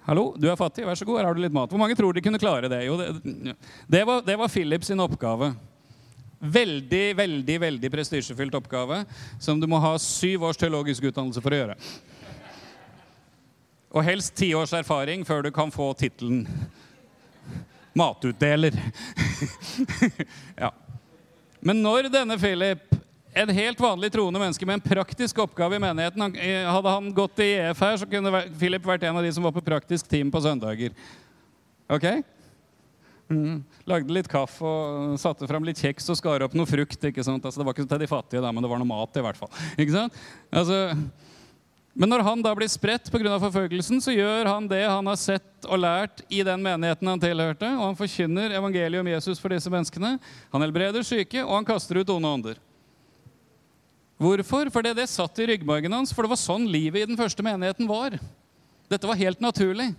Hallo, 0.06 0.26
du 0.38 0.46
er 0.52 0.60
fattig, 0.60 0.86
vær 0.86 0.98
så 1.00 1.06
god, 1.08 1.22
her 1.22 1.30
har 1.30 1.38
du 1.38 1.42
litt 1.42 1.56
mat. 1.56 1.72
Hvor 1.72 1.82
mange 1.82 1.98
tror 1.98 2.14
de 2.14 2.22
kunne 2.26 2.42
klare 2.42 2.70
det? 2.70 2.84
Jo, 2.86 2.98
det, 3.00 3.56
det, 3.90 4.02
var, 4.06 4.22
det 4.26 4.36
var 4.38 4.52
Philip 4.54 4.86
sin 4.86 5.02
oppgave. 5.02 5.56
Veldig, 6.40 7.16
veldig 7.16 7.60
veldig 7.62 7.92
prestisjefylt 7.92 8.56
oppgave 8.58 9.04
som 9.40 9.60
du 9.60 9.68
må 9.72 9.80
ha 9.82 9.96
syv 10.02 10.44
års 10.50 10.60
teologisk 10.60 11.08
utdannelse 11.08 11.42
for 11.44 11.56
å 11.56 11.62
gjøre. 11.62 11.78
Og 13.96 14.04
helst 14.04 14.36
ti 14.36 14.50
års 14.58 14.74
erfaring 14.76 15.24
før 15.28 15.46
du 15.46 15.52
kan 15.56 15.72
få 15.72 15.94
tittelen 15.96 16.44
matutdeler. 17.96 18.76
ja. 20.64 20.74
Men 21.64 21.80
når 21.82 22.10
denne 22.12 22.36
Philip, 22.38 22.84
en 23.36 23.52
helt 23.56 23.80
vanlig 23.80 24.12
troende 24.12 24.40
menneske 24.40 24.68
med 24.68 24.78
en 24.78 24.84
praktisk 24.84 25.40
oppgave 25.44 25.76
i 25.76 25.82
menigheten 25.84 26.38
Hadde 26.72 26.92
han 26.92 27.10
gått 27.16 27.42
i 27.44 27.50
EF 27.58 27.82
her, 27.84 27.98
så 28.00 28.08
kunne 28.08 28.44
Philip 28.60 28.84
vært 28.86 29.08
en 29.08 29.18
av 29.20 29.24
de 29.24 29.32
som 29.36 29.44
var 29.48 29.56
på 29.56 29.64
praktisk 29.64 30.08
team 30.12 30.32
på 30.32 30.44
søndager. 30.44 30.92
Ok? 31.92 32.06
Mm. 33.26 33.64
Lagde 33.90 34.14
litt 34.14 34.28
kaffe 34.30 34.66
og 34.66 35.16
satte 35.18 35.48
fram 35.50 35.66
litt 35.66 35.80
kjeks 35.82 36.12
og 36.14 36.18
skar 36.20 36.46
opp 36.46 36.54
noe 36.58 36.70
frukt. 36.70 37.00
ikke 37.10 37.26
sant? 37.26 37.46
Altså, 37.46 37.62
det 37.62 37.66
var 37.66 37.74
ikke 37.74 37.88
til 37.90 38.04
de 38.04 38.10
fattige, 38.10 38.44
da, 38.44 38.52
men 38.54 38.66
det 38.66 38.70
var 38.70 38.82
noe 38.82 38.90
mat 38.90 39.18
i 39.18 39.24
hvert 39.26 39.40
fall. 39.40 39.52
Ikke 39.82 39.96
sant? 39.96 40.20
Altså, 40.54 40.82
men 41.96 42.12
når 42.12 42.26
han 42.28 42.42
da 42.44 42.52
blir 42.58 42.68
spredt 42.68 43.08
pga. 43.08 43.38
forfølgelsen, 43.40 44.02
så 44.04 44.12
gjør 44.12 44.50
han 44.52 44.68
det 44.68 44.84
han 44.84 45.08
har 45.08 45.16
sett 45.16 45.66
og 45.66 45.80
lært 45.80 46.26
i 46.28 46.44
den 46.44 46.62
menigheten 46.62 47.08
han 47.08 47.22
tilhørte, 47.24 47.70
og 47.72 47.86
han 47.88 47.98
forkynner 47.98 48.58
evangeliet 48.58 49.00
om 49.00 49.10
Jesus 49.14 49.40
for 49.40 49.56
disse 49.56 49.72
menneskene. 49.72 50.18
Han 50.52 50.66
helbreder 50.66 51.08
syke, 51.08 51.40
og 51.46 51.56
han 51.56 51.68
kaster 51.68 52.02
ut 52.02 52.12
onde 52.12 52.34
ånder. 52.38 52.60
Hvorfor? 54.20 54.70
Fordi 54.72 54.92
det 54.96 55.08
satt 55.12 55.40
i 55.40 55.48
ryggmargen 55.54 55.96
hans, 55.96 56.12
for 56.12 56.24
det 56.24 56.36
var 56.36 56.40
sånn 56.40 56.68
livet 56.68 57.04
i 57.04 57.10
den 57.10 57.20
første 57.20 57.44
menigheten 57.44 57.88
var. 57.88 58.20
Dette 58.92 59.08
var 59.08 59.20
helt 59.20 59.40
naturlig. 59.44 59.94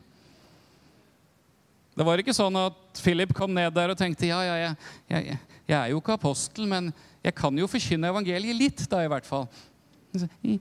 Det 1.96 2.04
var 2.04 2.20
ikke 2.20 2.34
sånn 2.36 2.56
at 2.60 3.00
Philip 3.00 3.32
kom 3.36 3.54
ned 3.56 3.72
der 3.76 3.92
og 3.94 3.98
tenkte 3.98 4.28
ja, 4.28 4.42
ja, 4.44 4.56
jeg, 4.60 4.74
jeg, 5.08 5.38
jeg 5.64 5.76
er 5.78 5.92
jo 5.94 6.00
ikke 6.02 6.18
apostel, 6.18 6.68
men 6.68 6.90
jeg 7.24 7.34
kan 7.38 7.56
jo 7.56 7.68
forkynne 7.70 8.10
evangeliet 8.12 8.58
litt, 8.58 8.82
da 8.90 9.00
i 9.02 9.08
hvert 9.10 9.26
fall. 9.26 9.48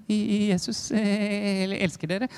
Jesus 0.08 0.88
elsker 0.96 2.10
dere. 2.10 2.30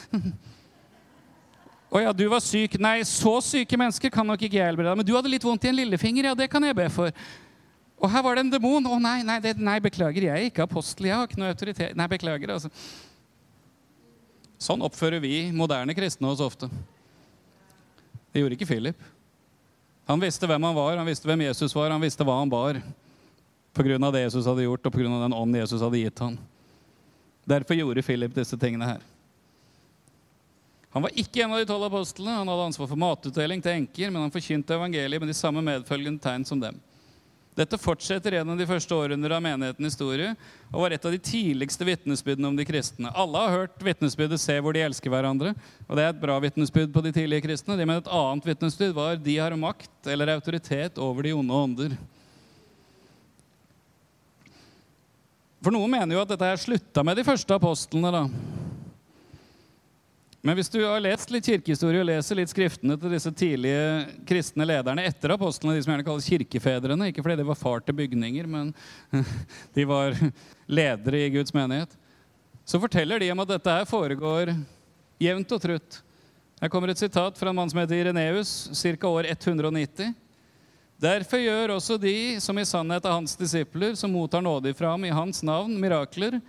Å 1.87 2.01
ja, 2.03 2.11
du 2.11 2.25
var 2.27 2.41
syk. 2.43 2.75
Nei, 2.83 2.99
så 3.07 3.37
syke 3.43 3.77
mennesker 3.79 4.11
kan 4.11 4.27
nok 4.27 4.41
ikke 4.43 4.59
jeg 4.59 4.67
helbrede. 4.67 4.95
Men 4.99 5.07
du 5.07 5.13
hadde 5.15 5.31
litt 5.31 5.45
vondt 5.45 5.63
i 5.63 5.71
en 5.71 5.77
lillefinger. 5.77 6.27
Ja, 6.29 6.33
det 6.35 6.49
kan 6.51 6.65
jeg 6.67 6.75
be 6.75 6.89
for. 6.91 7.13
Og 7.97 8.11
her 8.11 8.25
var 8.25 8.35
det 8.35 8.43
en 8.43 8.51
demon. 8.51 8.89
Å 8.91 8.99
nei, 9.01 9.21
nei, 9.25 9.37
det, 9.43 9.55
nei, 9.61 9.77
beklager, 9.83 10.27
jeg 10.27 10.35
er 10.35 10.49
ikke 10.51 10.65
apostel. 10.67 11.07
Jeg 11.07 11.15
har 11.15 11.29
ikke 11.29 11.39
noe 11.39 11.53
autoritet. 11.53 11.95
Nei, 11.97 12.09
beklager, 12.11 12.57
altså. 12.57 12.73
Sånn 14.61 14.83
oppfører 14.83 15.21
vi 15.23 15.47
moderne 15.55 15.95
kristne 15.95 16.27
oss 16.33 16.43
ofte. 16.43 16.67
Det 18.37 18.43
gjorde 18.43 18.53
ikke 18.53 18.65
Philip. 18.69 19.05
Han 20.05 20.19
visste 20.21 20.45
hvem 20.45 20.61
han 20.61 20.75
var, 20.77 20.99
han 20.99 21.07
visste 21.09 21.25
hvem 21.25 21.41
Jesus 21.47 21.73
var, 21.73 21.89
han 21.89 22.03
visste 22.03 22.21
hva 22.21 22.35
han 22.37 22.51
bar. 22.51 22.77
Pga. 23.73 24.11
det 24.13 24.19
Jesus 24.27 24.45
hadde 24.45 24.61
gjort, 24.61 24.85
og 24.85 24.93
pga. 24.93 25.07
den 25.23 25.33
ånd 25.33 25.57
Jesus 25.57 25.81
hadde 25.81 25.97
gitt 25.97 26.21
han. 26.21 26.35
Derfor 27.49 27.73
gjorde 27.79 28.03
Philip 28.05 28.35
disse 28.35 28.59
tingene 28.61 28.91
her. 28.91 29.01
Han 30.93 31.07
var 31.07 31.17
ikke 31.17 31.41
en 31.41 31.55
av 31.55 31.63
de 31.63 31.65
tolv 31.65 31.87
apostlene. 31.89 32.35
Han 32.37 32.53
hadde 32.53 32.67
ansvar 32.69 32.91
for 32.93 33.01
matutdeling 33.07 33.65
til 33.65 33.73
enker, 33.73 34.13
men 34.13 34.27
han 34.27 34.35
forkynte 34.37 34.77
evangeliet 34.77 35.25
med 35.25 35.33
de 35.33 35.39
samme 35.41 35.65
medfølgende 35.65 36.21
tegn 36.21 36.45
som 36.45 36.61
dem. 36.61 36.77
Dette 37.57 37.77
fortsetter 37.81 38.35
gjennom 38.37 38.57
de 38.59 38.67
første 38.69 38.93
århundrer 38.93 39.33
av 39.33 39.41
menighetens 39.41 39.95
historie 39.95 40.35
og 40.69 40.83
var 40.83 40.93
et 40.93 41.05
av 41.09 41.13
de 41.13 41.17
tidligste 41.17 41.87
vitnesbyrdene 41.87 42.51
om 42.51 42.57
de 42.57 42.65
kristne. 42.67 43.09
Alle 43.17 43.41
har 43.41 43.55
hørt 43.55 43.81
vitnesbyrdet 43.81 44.37
'Se 44.39 44.59
hvor 44.61 44.73
de 44.73 44.83
elsker 44.85 45.09
hverandre'. 45.09 45.55
og 45.89 45.95
Det 45.95 46.03
er 46.03 46.09
et 46.09 46.21
bra 46.21 46.39
vitnesbyrd 46.39 46.93
på 46.93 47.01
de 47.01 47.11
tidlige 47.11 47.41
kristne. 47.41 47.77
De 47.77 47.85
mener 47.85 47.97
Et 47.97 48.13
annet 48.13 48.45
vitnesbyrd 48.45 48.93
var 48.93 49.15
'De 49.15 49.37
har 49.37 49.57
makt 49.57 50.05
eller 50.05 50.35
autoritet 50.35 50.97
over 50.97 51.23
de 51.23 51.33
onde 51.33 51.53
ånder'. 51.53 51.97
For 55.63 55.71
noen 55.71 55.89
mener 55.89 56.13
jo 56.13 56.21
at 56.21 56.29
dette 56.29 56.45
her 56.45 56.55
slutta 56.55 57.03
med 57.03 57.17
de 57.17 57.23
første 57.23 57.49
apostlene. 57.49 58.11
da. 58.11 58.66
Men 60.45 60.55
hvis 60.57 60.69
du 60.69 60.77
har 60.83 61.01
lest 61.01 61.31
litt 61.33 61.47
kirkehistorie 61.49 62.03
og 62.03 62.07
leser 62.07 62.37
litt 62.37 62.51
skriftene 62.51 62.95
til 63.01 63.13
disse 63.13 63.31
tidlige 63.33 64.17
kristne 64.27 64.67
lederne 64.69 65.05
etter 65.09 65.33
apostlene, 65.33 65.73
de 65.75 65.81
som 65.83 65.91
gjerne 65.91 66.05
kalles 66.05 66.27
kirkefedrene, 66.29 67.09
ikke 67.09 67.23
fordi 67.25 67.39
de 67.39 67.47
var 67.47 67.57
far 67.57 67.81
til 67.83 67.97
bygninger, 67.97 68.49
men 68.49 68.69
de 69.75 69.87
var 69.89 70.13
ledere 70.69 71.23
i 71.25 71.31
Guds 71.33 71.55
menighet, 71.57 71.95
så 72.67 72.79
forteller 72.83 73.23
de 73.23 73.31
om 73.33 73.41
at 73.41 73.55
dette 73.55 73.77
her 73.79 73.89
foregår 73.89 74.53
jevnt 75.23 75.55
og 75.55 75.63
trutt. 75.63 75.99
Her 76.61 76.71
kommer 76.73 76.93
et 76.93 77.01
sitat 77.01 77.37
fra 77.37 77.49
en 77.49 77.57
mann 77.57 77.71
som 77.71 77.81
heter 77.81 78.03
Ireneus, 78.03 78.69
ca. 78.77 79.09
år 79.09 79.29
190. 79.33 80.13
Derfor 81.01 81.41
gjør 81.41 81.75
også 81.75 81.97
de 82.01 82.17
som 82.41 82.57
i 82.57 82.65
sannhet 82.65 83.05
er 83.05 83.13
hans 83.13 83.35
disipler, 83.37 83.97
som 83.97 84.13
mottar 84.13 84.41
nådig 84.41 84.73
fra 84.77 84.93
ham 84.93 85.05
i 85.05 85.13
hans 85.13 85.43
navn, 85.45 85.75
mirakler 85.81 86.39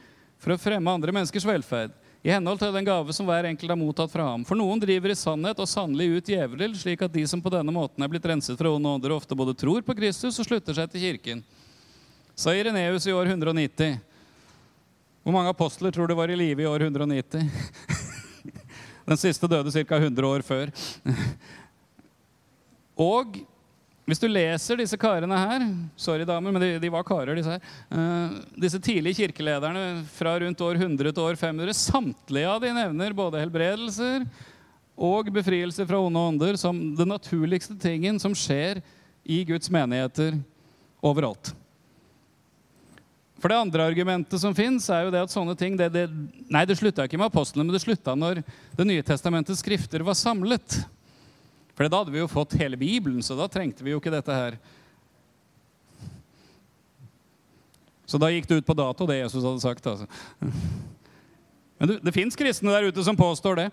for 0.40 0.54
å 0.54 0.60
fremme 0.60 0.92
andre 0.92 1.12
menneskers 1.12 1.48
velferd 1.48 1.96
i 2.22 2.32
henhold 2.34 2.58
til 2.58 2.74
den 2.74 2.86
gave 2.86 3.14
som 3.14 3.28
hver 3.28 3.46
enkelt 3.46 3.70
har 3.70 3.78
mottatt 3.78 4.10
fra 4.10 4.26
ham. 4.32 4.42
For 4.46 4.58
noen 4.58 4.80
driver 4.82 5.12
i 5.12 5.18
sannhet 5.18 5.60
og 5.62 5.70
sannelig 5.70 6.18
ut 6.18 6.30
djevler, 6.32 6.74
slik 6.74 7.04
at 7.06 7.14
de 7.14 7.22
som 7.30 7.42
på 7.42 7.52
denne 7.54 7.74
måten 7.74 8.02
er 8.02 8.10
blitt 8.10 8.26
renset 8.26 8.58
fra 8.58 8.72
onde 8.74 8.90
ånder, 8.90 9.14
ofte 9.14 9.38
både 9.38 9.54
tror 9.58 9.84
på 9.86 9.94
Kristus 9.98 10.40
og 10.42 10.48
slutter 10.48 10.74
seg 10.74 10.90
til 10.90 11.04
kirken. 11.06 11.44
Sa 12.38 12.54
Ireneus 12.54 13.06
i 13.06 13.14
år 13.14 13.30
190. 13.30 14.00
Hvor 15.22 15.34
mange 15.34 15.52
apostler 15.52 15.94
tror 15.94 16.10
du 16.10 16.16
var 16.18 16.30
i 16.32 16.38
live 16.38 16.64
i 16.64 16.68
år 16.68 16.88
190? 16.88 17.46
Den 19.08 19.20
siste 19.20 19.48
døde 19.50 19.72
ca. 19.72 19.98
100 20.02 20.26
år 20.26 20.44
før. 20.46 20.74
Og 23.08 23.38
hvis 24.08 24.22
du 24.22 24.24
leser 24.30 24.80
disse 24.80 24.96
karene 25.00 25.36
her 25.36 25.64
Sorry, 26.00 26.24
damer, 26.28 26.54
men 26.54 26.62
de, 26.62 26.70
de 26.80 26.90
var 26.92 27.04
karer, 27.04 27.36
disse 27.36 27.58
her. 27.58 27.72
Uh, 27.92 28.38
disse 28.56 28.80
tidlige 28.80 29.26
kirkelederne 29.26 30.02
fra 30.16 30.38
rundt 30.40 30.62
år 30.64 30.80
100 30.80 31.12
til 31.12 31.24
år 31.26 31.36
500, 31.36 31.76
samtlige 31.76 32.48
av 32.48 32.62
de 32.64 32.72
nevner 32.72 33.16
både 33.16 33.42
helbredelser 33.42 34.24
og 34.98 35.28
befrielse 35.30 35.84
fra 35.86 36.00
onde 36.02 36.24
ånder 36.32 36.56
som 36.58 36.80
den 36.96 37.12
naturligste 37.12 37.76
tingen 37.78 38.18
som 38.18 38.34
skjer 38.34 38.80
i 39.28 39.42
Guds 39.46 39.68
menigheter 39.70 40.40
overalt. 41.04 41.52
For 43.38 43.52
det 43.52 43.60
andre 43.60 43.86
argumentet 43.86 44.40
som 44.42 44.54
fins, 44.56 44.88
er 44.90 45.04
jo 45.06 45.12
det 45.14 45.20
at 45.22 45.32
sånne 45.32 45.54
ting 45.58 45.76
det, 45.78 45.92
det, 45.94 46.08
Nei, 46.50 46.64
det 46.66 46.78
slutta 46.80 47.06
ikke 47.06 47.20
med 47.20 47.28
apostlene, 47.30 47.68
men 47.68 47.76
det 47.76 47.84
slutta 47.84 48.16
når 48.18 48.40
Det 48.74 48.86
nye 48.88 49.04
testamentets 49.06 49.62
skrifter 49.62 50.02
var 50.06 50.18
samlet. 50.18 50.80
For 51.78 51.86
da 51.86 52.00
hadde 52.00 52.10
vi 52.10 52.18
jo 52.18 52.26
fått 52.26 52.56
hele 52.58 52.74
Bibelen, 52.74 53.22
så 53.22 53.36
da 53.38 53.44
trengte 53.46 53.84
vi 53.86 53.92
jo 53.92 54.00
ikke 54.00 54.10
dette 54.10 54.34
her. 54.34 54.56
Så 58.08 58.18
da 58.18 58.32
gikk 58.34 58.48
det 58.50 58.58
ut 58.58 58.66
på 58.66 58.74
dato, 58.74 59.06
det 59.06 59.20
Jesus 59.20 59.44
hadde 59.46 59.62
sagt. 59.62 59.86
altså. 59.86 60.08
Men 61.78 61.92
det, 61.92 62.00
det 62.02 62.14
fins 62.16 62.34
kristne 62.34 62.74
der 62.74 62.88
ute 62.90 63.04
som 63.06 63.14
påstår 63.14 63.60
det. 63.60 63.68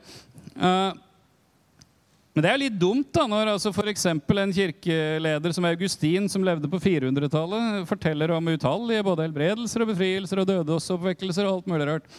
Uh, 0.54 0.94
men 2.36 2.46
det 2.46 2.52
er 2.52 2.62
litt 2.62 2.78
dumt 2.78 3.10
da, 3.16 3.24
når 3.32 3.56
altså 3.56 3.74
f.eks. 3.74 4.06
en 4.12 4.54
kirkeleder 4.54 5.56
som 5.56 5.66
Augustin, 5.66 6.30
som 6.30 6.46
levde 6.46 6.70
på 6.70 6.78
400-tallet, 6.84 7.88
forteller 7.90 8.36
om 8.36 8.54
utallige 8.54 9.06
både 9.08 9.26
helbredelser 9.26 9.82
og 9.82 9.94
befrielser 9.96 10.44
og 10.44 10.50
dødesoppvekkelser 10.52 11.48
og 11.48 11.56
alt 11.56 11.74
mulig 11.74 11.88
rart. 11.90 12.18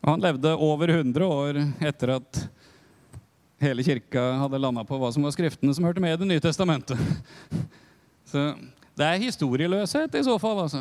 Og 0.00 0.14
han 0.14 0.24
levde 0.24 0.54
over 0.64 0.96
100 0.96 1.28
år 1.28 1.60
etter 1.90 2.16
at 2.22 2.46
hele 3.62 3.84
kirka 3.84 4.22
hadde 4.42 4.60
landa 4.60 4.84
på 4.84 4.98
hva 5.00 5.10
som 5.14 5.24
var 5.24 5.34
skriftene 5.34 5.74
som 5.74 5.86
hørte 5.86 6.02
med 6.02 6.14
i 6.14 6.20
Det 6.20 6.28
nye 6.28 6.44
testamentet. 6.44 7.00
Så 8.30 8.50
det 8.96 9.04
er 9.04 9.22
historieløshet 9.22 10.16
i 10.16 10.24
så 10.24 10.34
fall, 10.40 10.64
altså. 10.64 10.80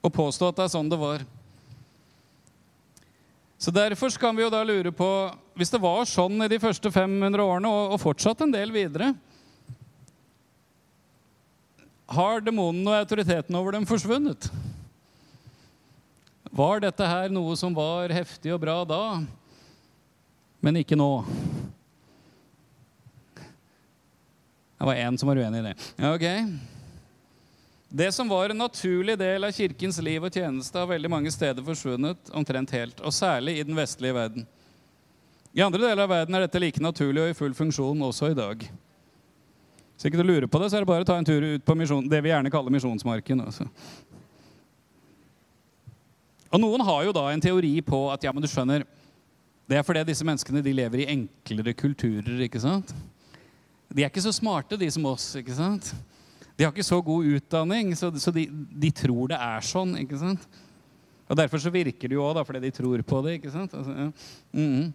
Å 0.00 0.08
påstå 0.10 0.48
at 0.48 0.58
det 0.58 0.64
er 0.64 0.72
sånn 0.72 0.88
det 0.90 0.98
var. 1.00 1.24
Så 3.60 3.72
Derfor 3.74 4.12
kan 4.18 4.36
vi 4.36 4.42
jo 4.46 4.52
da 4.52 4.62
lure 4.64 4.88
på 4.92 5.06
Hvis 5.58 5.68
det 5.68 5.82
var 5.82 6.06
sånn 6.08 6.40
i 6.40 6.48
de 6.48 6.56
første 6.62 6.88
500 6.88 7.44
årene, 7.44 7.68
og, 7.68 7.98
fortsatt 8.00 8.40
en 8.40 8.54
del 8.54 8.72
videre 8.72 9.12
Har 12.08 12.40
demonene 12.40 12.88
og 12.88 13.02
autoriteten 13.02 13.58
over 13.60 13.76
dem 13.76 13.84
forsvunnet? 13.86 14.48
Var 16.50 16.80
dette 16.82 17.06
her 17.06 17.28
noe 17.30 17.52
som 17.54 17.76
var 17.76 18.10
heftig 18.10 18.50
og 18.56 18.64
bra 18.64 18.80
da, 18.82 19.20
men 20.58 20.80
ikke 20.80 20.98
nå? 20.98 21.12
Det 24.80 24.86
var 24.88 24.96
én 24.96 25.18
som 25.20 25.28
var 25.28 25.36
uenig 25.36 25.58
i 25.60 25.62
det. 25.62 25.74
Ok. 26.08 26.22
Det 27.88 28.12
som 28.16 28.28
var 28.28 28.48
en 28.48 28.62
naturlig 28.62 29.18
del 29.18 29.44
av 29.44 29.52
kirkens 29.52 29.98
liv 30.00 30.24
og 30.24 30.32
tjeneste, 30.32 30.78
har 30.78 30.88
veldig 30.88 31.10
mange 31.12 31.32
steder 31.34 31.66
forsvunnet 31.66 32.30
omtrent 32.32 32.72
helt, 32.72 33.02
og 33.04 33.12
særlig 33.12 33.58
i 33.58 33.66
den 33.66 33.76
vestlige 33.76 34.16
verden. 34.16 34.46
I 35.52 35.60
andre 35.66 35.82
deler 35.82 36.06
av 36.06 36.14
verden 36.14 36.38
er 36.38 36.46
dette 36.46 36.62
like 36.62 36.80
naturlig 36.80 37.26
og 37.26 37.34
i 37.34 37.36
full 37.36 37.58
funksjon 37.58 38.06
også 38.08 38.30
i 38.32 38.38
dag. 38.38 38.64
Så 40.00 40.08
ikke 40.08 40.22
du 40.22 40.24
lurer 40.24 40.48
på 40.48 40.62
det, 40.62 40.70
så 40.72 40.78
er 40.78 40.86
det 40.86 40.92
bare 40.94 41.04
å 41.04 41.10
ta 41.12 41.18
en 41.20 41.28
tur 41.28 41.44
ut 41.44 41.66
på 41.66 41.76
misjon, 41.76 42.08
det 42.08 42.22
vi 42.24 42.32
gjerne 42.32 42.54
kaller 42.54 42.72
misjonsmarken. 42.72 43.44
Også. 43.50 43.68
Og 46.48 46.64
Noen 46.64 46.88
har 46.88 47.04
jo 47.04 47.16
da 47.20 47.28
en 47.34 47.44
teori 47.50 47.76
på 47.84 48.06
at 48.14 48.24
ja, 48.24 48.32
men 48.32 48.40
du 48.40 48.48
skjønner, 48.48 48.88
det 49.68 49.76
er 49.76 49.84
fordi 49.84 50.08
disse 50.08 50.24
menneskene 50.24 50.64
de 50.64 50.72
lever 50.72 51.04
i 51.04 51.10
enklere 51.18 51.76
kulturer. 51.76 52.46
ikke 52.48 52.64
sant? 52.64 52.96
De 53.90 54.04
er 54.04 54.10
ikke 54.10 54.22
så 54.22 54.32
smarte, 54.34 54.78
de 54.78 54.88
som 54.92 55.06
oss. 55.10 55.32
ikke 55.40 55.54
sant? 55.56 55.92
De 56.56 56.64
har 56.66 56.72
ikke 56.74 56.86
så 56.86 57.00
god 57.02 57.26
utdanning, 57.26 57.94
så, 57.98 58.10
så 58.20 58.32
de, 58.34 58.46
de, 58.52 58.90
tror 58.94 59.30
det 59.32 59.38
er 59.40 59.64
sånn. 59.66 59.96
ikke 60.02 60.18
sant? 60.20 60.42
Og 61.30 61.38
Derfor 61.38 61.62
så 61.62 61.72
virker 61.74 62.10
det 62.10 62.18
jo 62.18 62.26
òg, 62.26 62.42
fordi 62.46 62.60
de 62.66 62.72
tror 62.74 63.02
på 63.06 63.22
det. 63.26 63.38
ikke 63.38 63.54
sant? 63.54 63.74
Altså, 63.74 63.90
ja. 63.90 64.10
mm 64.52 64.70
-hmm. 64.74 64.92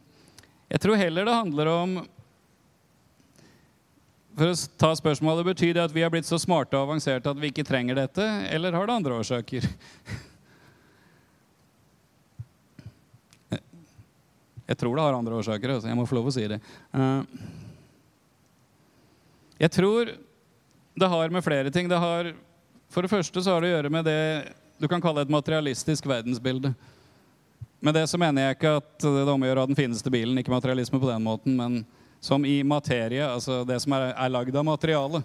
Jeg 0.70 0.82
tror 0.82 0.96
heller 0.96 1.26
det 1.26 1.34
handler 1.34 1.68
om 1.68 2.08
For 4.38 4.46
å 4.52 4.56
ta 4.78 4.96
spørsmålet, 4.96 5.46
Betyr 5.46 5.74
det 5.74 5.84
at 5.84 5.94
vi 5.94 6.02
har 6.02 6.10
blitt 6.10 6.26
så 6.26 6.40
smarte 6.40 6.76
og 6.78 6.90
avanserte 6.90 7.30
at 7.30 7.38
vi 7.40 7.48
ikke 7.48 7.64
trenger 7.64 7.96
dette, 7.96 8.22
eller 8.52 8.72
har 8.72 8.86
det 8.86 8.94
andre 8.94 9.14
årsaker? 9.14 9.62
Jeg 14.68 14.78
tror 14.78 14.96
det 14.96 15.02
har 15.02 15.14
andre 15.14 15.36
årsaker. 15.36 15.70
Altså. 15.70 15.88
Jeg 15.88 15.98
må 15.98 16.06
få 16.06 16.16
lov 16.16 16.28
å 16.28 16.32
si 16.34 16.48
det. 16.48 16.58
Uh, 16.94 17.22
jeg 19.60 19.72
tror 19.72 20.12
det 20.96 21.08
har 21.12 21.30
med 21.30 21.44
flere 21.44 21.72
ting. 21.72 21.90
Det 21.90 22.00
har, 22.00 22.34
for 22.92 23.06
det 23.06 23.12
første 23.12 23.44
så 23.44 23.56
har 23.56 23.64
det 23.64 23.72
å 23.72 23.76
gjøre 23.78 23.92
med 23.94 24.08
det 24.08 24.22
du 24.80 24.88
kan 24.92 25.04
kalle 25.04 25.24
et 25.24 25.32
materialistisk 25.32 26.08
verdensbilde. 26.10 26.74
Med 27.80 27.96
det 27.96 28.08
så 28.12 28.20
mener 28.20 28.48
jeg 28.48 28.58
ikke 28.58 28.78
at 28.80 29.04
det 29.04 29.24
er 29.24 29.62
av 29.62 29.70
den 29.70 29.78
fineste 29.78 30.12
bilen, 30.12 30.38
ikke 30.40 30.54
materialisme 30.54 31.00
på 31.00 31.12
den 31.12 31.24
måten, 31.24 31.56
men 31.56 31.84
som 32.24 32.46
i 32.48 32.64
materie, 32.66 33.22
altså 33.28 33.62
det 33.68 33.78
som 33.84 33.94
er, 33.94 34.10
er 34.16 34.32
lagd 34.34 34.56
av 34.56 34.66
materiale. 34.66 35.22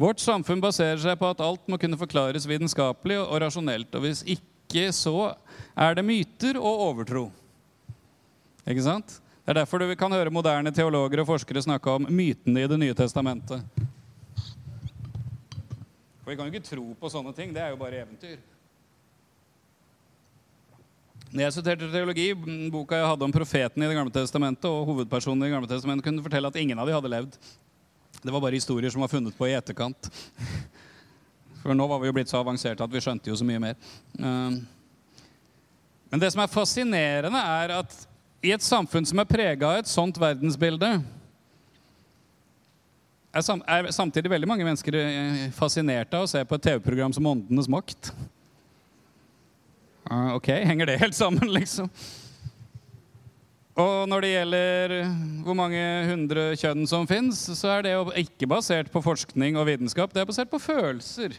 Vårt 0.00 0.22
samfunn 0.22 0.62
baserer 0.62 0.98
seg 1.02 1.18
på 1.20 1.28
at 1.28 1.42
alt 1.44 1.68
må 1.68 1.76
kunne 1.78 1.98
forklares 2.00 2.48
vitenskapelig 2.48 3.18
og 3.20 3.42
rasjonelt. 3.44 3.92
Og 3.94 4.06
hvis 4.06 4.22
ikke 4.24 4.88
så 4.96 5.34
er 5.76 5.98
det 5.98 6.06
myter 6.06 6.56
og 6.56 6.86
overtro. 6.88 7.26
Ikke 8.64 8.86
sant? 8.86 9.18
Det 9.42 9.50
er 9.50 9.58
derfor 9.58 9.82
du 9.82 9.90
kan 9.98 10.12
høre 10.14 10.30
moderne 10.30 10.70
teologer 10.70 11.24
og 11.24 11.26
forskere 11.32 11.64
snakke 11.64 11.90
om 11.90 12.06
mytene 12.06 12.62
i 12.62 12.68
Det 12.70 12.78
nye 12.78 12.94
testamentet. 12.94 13.64
For 16.22 16.30
vi 16.30 16.36
kan 16.38 16.46
jo 16.46 16.52
ikke 16.52 16.68
tro 16.68 16.84
på 17.00 17.10
sånne 17.10 17.32
ting. 17.34 17.50
Det 17.50 17.62
er 17.64 17.72
jo 17.72 17.80
bare 17.80 18.04
eventyr. 18.04 18.36
Når 21.32 21.42
jeg 21.42 21.54
studerte 21.56 21.88
teologi, 21.90 22.28
boka 22.70 23.00
jeg 23.00 23.08
hadde 23.08 23.26
om 23.26 23.34
profeten 23.34 23.82
i 23.82 23.88
Det 23.88 23.96
gamle 23.96 24.14
testamentet, 24.14 24.68
og 24.70 24.86
hovedpersonen 24.92 25.42
i 25.42 25.48
Det 25.48 25.56
gamle 25.56 25.70
testamentet, 25.70 26.06
kunne 26.06 26.22
fortelle 26.22 26.52
at 26.52 26.60
ingen 26.62 26.78
av 26.78 26.86
dem 26.86 26.94
hadde 27.00 27.10
levd. 27.10 27.40
Det 28.22 28.30
var 28.30 28.44
bare 28.44 28.54
historier 28.54 28.94
som 28.94 29.02
var 29.02 29.10
funnet 29.10 29.34
på 29.34 29.48
i 29.48 29.56
etterkant. 29.58 30.06
For 31.64 31.74
nå 31.74 31.88
var 31.90 31.98
vi 31.98 32.12
jo 32.12 32.14
blitt 32.14 32.30
så 32.30 32.38
avanserte 32.38 32.84
at 32.84 32.94
vi 32.94 33.02
skjønte 33.02 33.32
jo 33.32 33.40
så 33.40 33.48
mye 33.48 33.64
mer. 33.64 33.74
Eh, 34.20 34.62
men 36.12 36.22
det 36.22 36.30
som 36.30 36.44
er 36.44 36.52
fascinerende, 36.52 37.42
er 37.42 37.74
at 37.80 37.98
i 38.42 38.50
et 38.50 38.64
samfunn 38.64 39.06
som 39.06 39.20
er 39.22 39.28
prega 39.28 39.68
av 39.68 39.80
et 39.80 39.90
sånt 39.90 40.18
verdensbilde, 40.18 40.96
er, 43.32 43.90
samtidig 43.94 44.28
veldig 44.28 44.48
mange 44.50 44.66
mennesker 44.66 44.96
eh, 44.98 45.44
fascinerte 45.56 46.18
av 46.18 46.26
å 46.26 46.30
se 46.30 46.42
på 46.44 46.58
et 46.58 46.66
TV-program 46.66 47.14
som 47.16 47.28
Åndenes 47.30 47.70
makt. 47.70 48.10
Ok, 50.34 50.50
henger 50.52 50.90
det 50.90 50.98
helt 51.00 51.16
sammen, 51.16 51.48
liksom? 51.58 51.88
Og 53.80 54.04
når 54.10 54.24
det 54.24 54.30
gjelder 54.34 54.94
hvor 55.46 55.56
mange 55.56 55.80
hundre 56.10 56.50
kjønn 56.60 56.84
som 56.90 57.06
fins, 57.08 57.40
så 57.56 57.70
er 57.78 57.86
det 57.86 57.94
jo 57.94 58.02
ikke 58.20 58.50
basert 58.50 58.90
på 58.92 59.00
forskning 59.00 59.56
og 59.56 59.64
vitenskap. 59.70 60.12
Det 60.12 60.20
er 60.20 60.28
basert 60.28 60.50
på 60.52 60.60
følelser. 60.60 61.38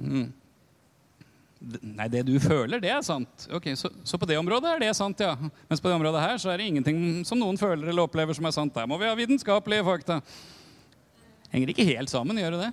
Mm. 0.00 0.30
Nei, 1.60 2.06
det 2.08 2.22
du 2.24 2.38
føler, 2.40 2.80
det 2.80 2.88
er 2.88 3.02
sant. 3.04 3.44
Ok, 3.52 3.66
så, 3.76 3.90
så, 4.00 4.16
på 4.16 4.24
det 4.28 4.38
området 4.40 4.70
er 4.70 4.80
det 4.80 4.94
sant, 4.96 5.20
ja. 5.20 5.34
Mens 5.68 5.82
på 5.82 5.90
det 5.90 5.98
området 5.98 6.22
her 6.22 6.38
så 6.40 6.48
er 6.52 6.60
det 6.60 6.70
ingenting 6.70 7.20
som 7.28 7.40
noen 7.40 7.60
føler 7.60 7.90
eller 7.90 8.06
opplever 8.06 8.36
som 8.36 8.48
er 8.48 8.54
sant. 8.56 8.72
Der 8.72 8.88
må 8.88 8.96
vi 9.00 9.08
ha 9.08 9.16
vitenskapelige 9.18 9.84
fakta. 9.84 10.20
Henger 11.52 11.74
ikke 11.74 11.86
helt 11.90 12.12
sammen, 12.12 12.40
gjør 12.40 12.56
det 12.56 12.62
det? 12.62 12.70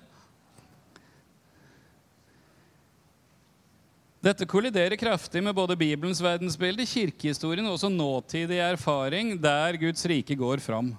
Dette 4.28 4.48
kolliderer 4.50 4.98
kraftig 5.00 5.44
med 5.44 5.56
både 5.56 5.78
Bibelens 5.78 6.24
verdensbilde, 6.24 6.88
kirkehistorien 6.88 7.68
og 7.68 7.76
også 7.76 7.92
nåtidig 7.92 8.58
erfaring 8.64 9.36
der 9.40 9.78
Guds 9.84 10.08
rike 10.10 10.36
går 10.40 10.64
fram. 10.64 10.96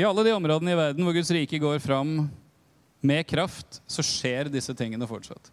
I 0.00 0.04
alle 0.08 0.24
de 0.24 0.32
områdene 0.32 0.72
i 0.72 0.80
verden 0.80 1.04
hvor 1.04 1.14
Guds 1.14 1.30
rike 1.36 1.60
går 1.60 1.78
fram 1.84 2.30
med 3.04 3.24
kraft, 3.28 3.82
så 3.84 4.04
skjer 4.04 4.48
disse 4.52 4.72
tingene 4.76 5.08
fortsatt. 5.08 5.52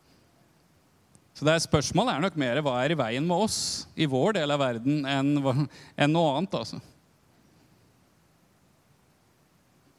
Så 1.38 1.46
det 1.46 1.54
er 1.54 1.62
Spørsmålet 1.62 2.16
er 2.16 2.24
nok 2.24 2.38
mer 2.42 2.60
hva 2.66 2.80
er 2.82 2.96
i 2.96 2.98
veien 2.98 3.26
med 3.28 3.46
oss 3.46 3.60
i 3.94 4.08
vår 4.10 4.40
del 4.40 4.54
av 4.56 4.62
verden 4.64 5.04
enn, 5.06 5.36
enn 5.38 6.14
noe 6.16 6.32
annet. 6.34 6.56
altså. 6.58 6.80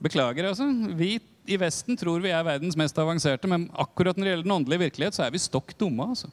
Beklager, 0.02 0.50
altså. 0.50 0.66
Vi 0.98 1.12
i 1.48 1.56
Vesten 1.62 1.96
tror 1.96 2.20
vi 2.20 2.32
er 2.34 2.42
verdens 2.44 2.76
mest 2.76 2.98
avanserte, 2.98 3.48
men 3.50 3.68
akkurat 3.78 4.18
når 4.18 4.26
det 4.26 4.32
gjelder 4.32 4.48
den 4.48 4.56
åndelige 4.58 4.84
virkelighet, 4.88 5.16
så 5.16 5.24
er 5.24 5.32
vi 5.32 5.40
stokk 5.40 5.72
dumme. 5.78 6.10
altså. 6.10 6.28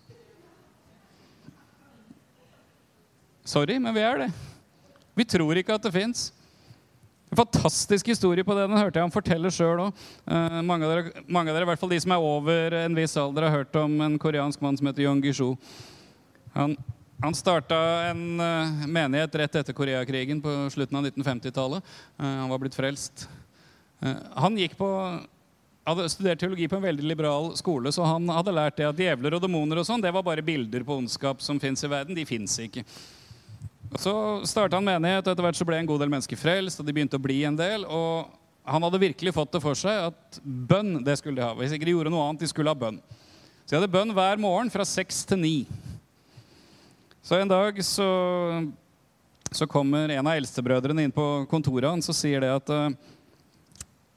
Sorry, 3.45 3.77
men 3.77 3.93
vi 3.93 4.01
er 4.01 4.25
det. 4.25 4.31
Vi 5.15 5.29
tror 5.29 5.61
ikke 5.61 5.77
at 5.77 5.85
det 5.85 5.93
fins. 5.93 6.31
En 7.35 7.41
fantastisk 7.43 8.07
historie 8.07 8.45
på 8.47 8.55
det. 8.55 8.69
Den 8.69 8.79
hørte 8.79 9.01
jeg 9.01 9.03
han 9.03 9.11
fortelle 9.11 9.49
sjøl 9.51 9.81
òg. 9.89 10.03
Uh, 10.23 10.61
mange, 10.63 10.87
mange 11.27 11.51
av 11.51 11.57
dere, 11.57 11.65
i 11.65 11.69
hvert 11.73 11.81
fall 11.81 11.91
de 11.91 11.97
som 11.99 12.13
er 12.15 12.23
over 12.23 12.77
en 12.79 12.95
viss 12.95 13.17
alder, 13.19 13.49
har 13.49 13.57
hørt 13.57 13.75
om 13.81 13.97
en 14.05 14.15
koreansk 14.23 14.63
mann 14.63 14.79
som 14.79 14.87
heter 14.87 15.03
Yong 15.03 15.19
Gishu. 15.25 15.49
Han, 16.53 16.77
han 17.19 17.35
starta 17.35 17.75
en 18.13 18.39
uh, 18.39 18.87
menighet 18.87 19.35
rett 19.41 19.59
etter 19.59 19.75
Koreakrigen 19.75 20.39
på 20.39 20.53
slutten 20.71 21.01
av 21.01 21.09
1950-tallet. 21.09 21.83
Uh, 22.15 22.23
eh, 22.23 22.37
han 22.45 22.53
var 22.53 22.63
blitt 22.63 22.79
frelst. 22.79 23.27
Eh, 23.99 24.15
han 24.39 24.55
gikk 24.55 24.77
på, 24.79 24.87
hadde 25.91 26.07
studert 26.15 26.39
teologi 26.39 26.71
på 26.71 26.79
en 26.79 26.87
veldig 26.87 27.11
liberal 27.11 27.51
skole, 27.59 27.91
så 27.91 28.07
han 28.07 28.31
hadde 28.31 28.55
lært 28.55 28.79
det 28.79 28.87
at 28.87 29.03
djevler 29.03 29.35
og 29.35 29.43
demoner 29.43 29.83
og 29.83 29.89
sånn, 29.91 30.07
det 30.07 30.15
var 30.15 30.23
bare 30.23 30.47
bilder 30.47 30.87
på 30.87 31.01
ondskap 31.01 31.43
som 31.43 31.59
fins 31.59 31.83
i 31.83 31.91
verden. 31.91 32.15
De 32.15 32.23
fins 32.31 32.55
ikke. 32.63 32.87
Og 33.95 34.01
Så 34.01 34.13
starta 34.43 34.75
han 34.75 34.83
menighet, 34.83 35.23
og 35.23 35.31
etter 35.31 35.45
hvert 35.45 35.55
så 35.55 35.65
ble 35.67 35.77
en 35.79 35.87
god 35.87 36.01
del 36.03 36.11
mennesker 36.11 36.39
frelst. 36.39 36.81
og 36.81 36.85
de 36.85 36.91
begynte 36.91 37.15
å 37.15 37.23
bli 37.23 37.45
en 37.47 37.55
del, 37.55 37.85
og 37.87 38.27
Han 38.65 38.81
hadde 38.81 38.97
virkelig 38.97 39.31
fått 39.31 39.51
det 39.53 39.61
for 39.61 39.77
seg 39.77 40.07
at 40.09 40.39
bønn 40.41 41.03
det 41.05 41.19
skulle 41.19 41.37
de 41.37 41.45
ha. 41.45 41.53
Hvis 41.53 41.75
ikke 41.75 41.85
de 41.85 41.93
gjorde 41.93 42.09
noe 42.09 42.23
annet, 42.25 42.41
de 42.41 42.47
skulle 42.49 42.71
ha 42.71 42.73
bønn. 42.73 42.97
Så 43.61 43.69
de 43.69 43.77
hadde 43.77 43.93
bønn 43.93 44.09
hver 44.09 44.41
morgen 44.41 44.71
fra 44.73 44.81
seks 44.81 45.19
til 45.29 45.37
ni. 45.37 45.67
Så 47.21 47.37
en 47.37 47.51
dag 47.51 47.77
så, 47.85 48.07
så 49.53 49.67
kommer 49.69 50.09
en 50.09 50.25
av 50.25 50.33
eldstebrødrene 50.33 51.05
inn 51.05 51.13
på 51.13 51.45
kontoret 51.45 51.91
hans 51.91 52.09
og 52.09 52.17
sier 52.17 52.41
det 52.41 52.49
at 52.57 52.73
uh, 52.73 52.89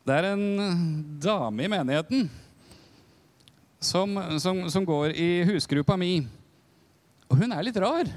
det 0.09 0.17
er 0.17 0.31
en 0.31 1.21
dame 1.21 1.67
i 1.67 1.69
menigheten 1.69 2.31
som, 3.81 4.17
som, 4.41 4.65
som 4.73 4.89
går 4.89 5.13
i 5.13 5.45
husgruppa 5.45 5.97
mi. 6.01 6.23
Og 7.29 7.37
hun 7.45 7.53
er 7.53 7.69
litt 7.69 7.77
rar. 7.85 8.09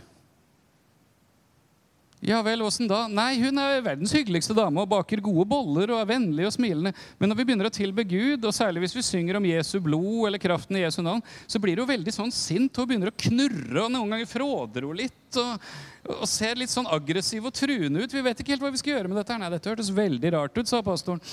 Ja 2.22 2.38
vel, 2.45 2.61
åssen 2.61 2.86
da? 2.86 3.07
Nei, 3.09 3.39
hun 3.41 3.57
er 3.57 3.80
verdens 3.82 4.11
hyggeligste 4.13 4.53
dame 4.53 4.84
og 4.84 4.89
baker 4.91 5.24
gode 5.26 5.41
boller 5.49 5.89
og 5.89 6.03
er 6.03 6.09
vennlig 6.11 6.45
og 6.45 6.53
smilende. 6.53 6.91
Men 7.17 7.32
når 7.32 7.39
vi 7.39 7.45
begynner 7.47 7.65
å 7.65 7.74
tilbe 7.74 8.05
Gud, 8.05 8.45
og 8.45 8.53
særlig 8.53 8.84
hvis 8.84 8.93
vi 8.99 9.03
synger 9.07 9.39
om 9.39 9.47
Jesu 9.49 9.80
blod 9.82 10.28
eller 10.30 10.41
kraften 10.41 10.78
i 10.78 10.84
Jesu 10.84 10.99
navn, 11.01 11.24
så 11.49 11.57
blir 11.63 11.82
hun 11.82 11.89
veldig 11.89 12.13
sånn 12.13 12.34
sint 12.36 12.78
og 12.78 12.91
begynner 12.91 13.09
å 13.09 13.17
knurre, 13.24 13.88
og 13.88 13.89
noen 13.89 14.13
ganger 14.13 14.30
fråder 14.30 14.86
hun 14.86 15.01
litt. 15.01 15.17
Og, 15.41 15.65
og, 16.11 16.28
ser 16.30 16.61
litt 16.61 16.69
sånn 16.69 16.91
aggressiv 16.93 17.49
og 17.49 17.55
truende 17.57 18.05
ut. 18.05 18.13
Vi 18.13 18.24
vet 18.30 18.45
ikke 18.45 18.53
helt 18.53 18.67
hva 18.67 18.74
vi 18.76 18.84
skal 18.84 18.99
gjøre 18.99 19.09
med 19.09 19.17
dette. 19.24 19.41
Nei, 19.41 19.51
dette 19.55 19.74
hørtes 19.74 19.91
veldig 20.03 20.34
rart 20.38 20.61
ut, 20.61 20.69
sa 20.69 20.86
pastoren. 20.86 21.26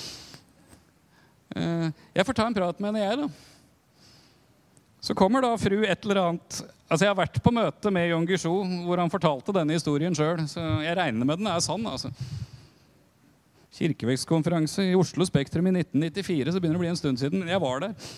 Eh, 1.53 1.89
jeg 2.17 2.31
får 2.31 2.41
ta 2.41 2.49
en 2.49 2.57
prat 2.57 2.81
med 2.81 2.95
henne, 2.95 3.05
jeg, 3.05 3.27
da. 3.27 3.58
Så 5.01 5.15
kommer 5.15 5.45
da 5.45 5.53
fru 5.61 5.81
et 5.85 6.05
eller 6.05 6.23
annet 6.25 6.61
Altså, 6.89 7.05
Jeg 7.05 7.13
har 7.13 7.19
vært 7.19 7.43
på 7.45 7.53
møte 7.53 7.91
med 7.93 8.09
Jon 8.09 8.25
Guichou 8.25 8.63
hvor 8.87 8.97
han 8.97 9.11
fortalte 9.13 9.53
denne 9.53 9.77
historien 9.77 10.15
sjøl. 10.17 10.41
Så 10.49 10.63
jeg 10.81 10.97
regner 10.97 11.29
med 11.29 11.37
den 11.37 11.51
er 11.53 11.61
sann. 11.61 11.85
altså. 11.85 12.09
Kirkevekstkonferanse 13.77 14.87
i 14.89 14.97
Oslo 14.97 15.27
Spektrum 15.29 15.69
i 15.69 15.75
1994. 15.83 16.55
Så 16.55 16.63
begynner 16.63 16.79
det 16.79 16.81
å 16.81 16.85
bli 16.87 16.93
en 16.95 16.97
stund 16.97 17.21
siden. 17.21 17.43
Men 17.43 17.53
jeg 17.53 17.61
var 17.61 17.85
der. 17.85 18.09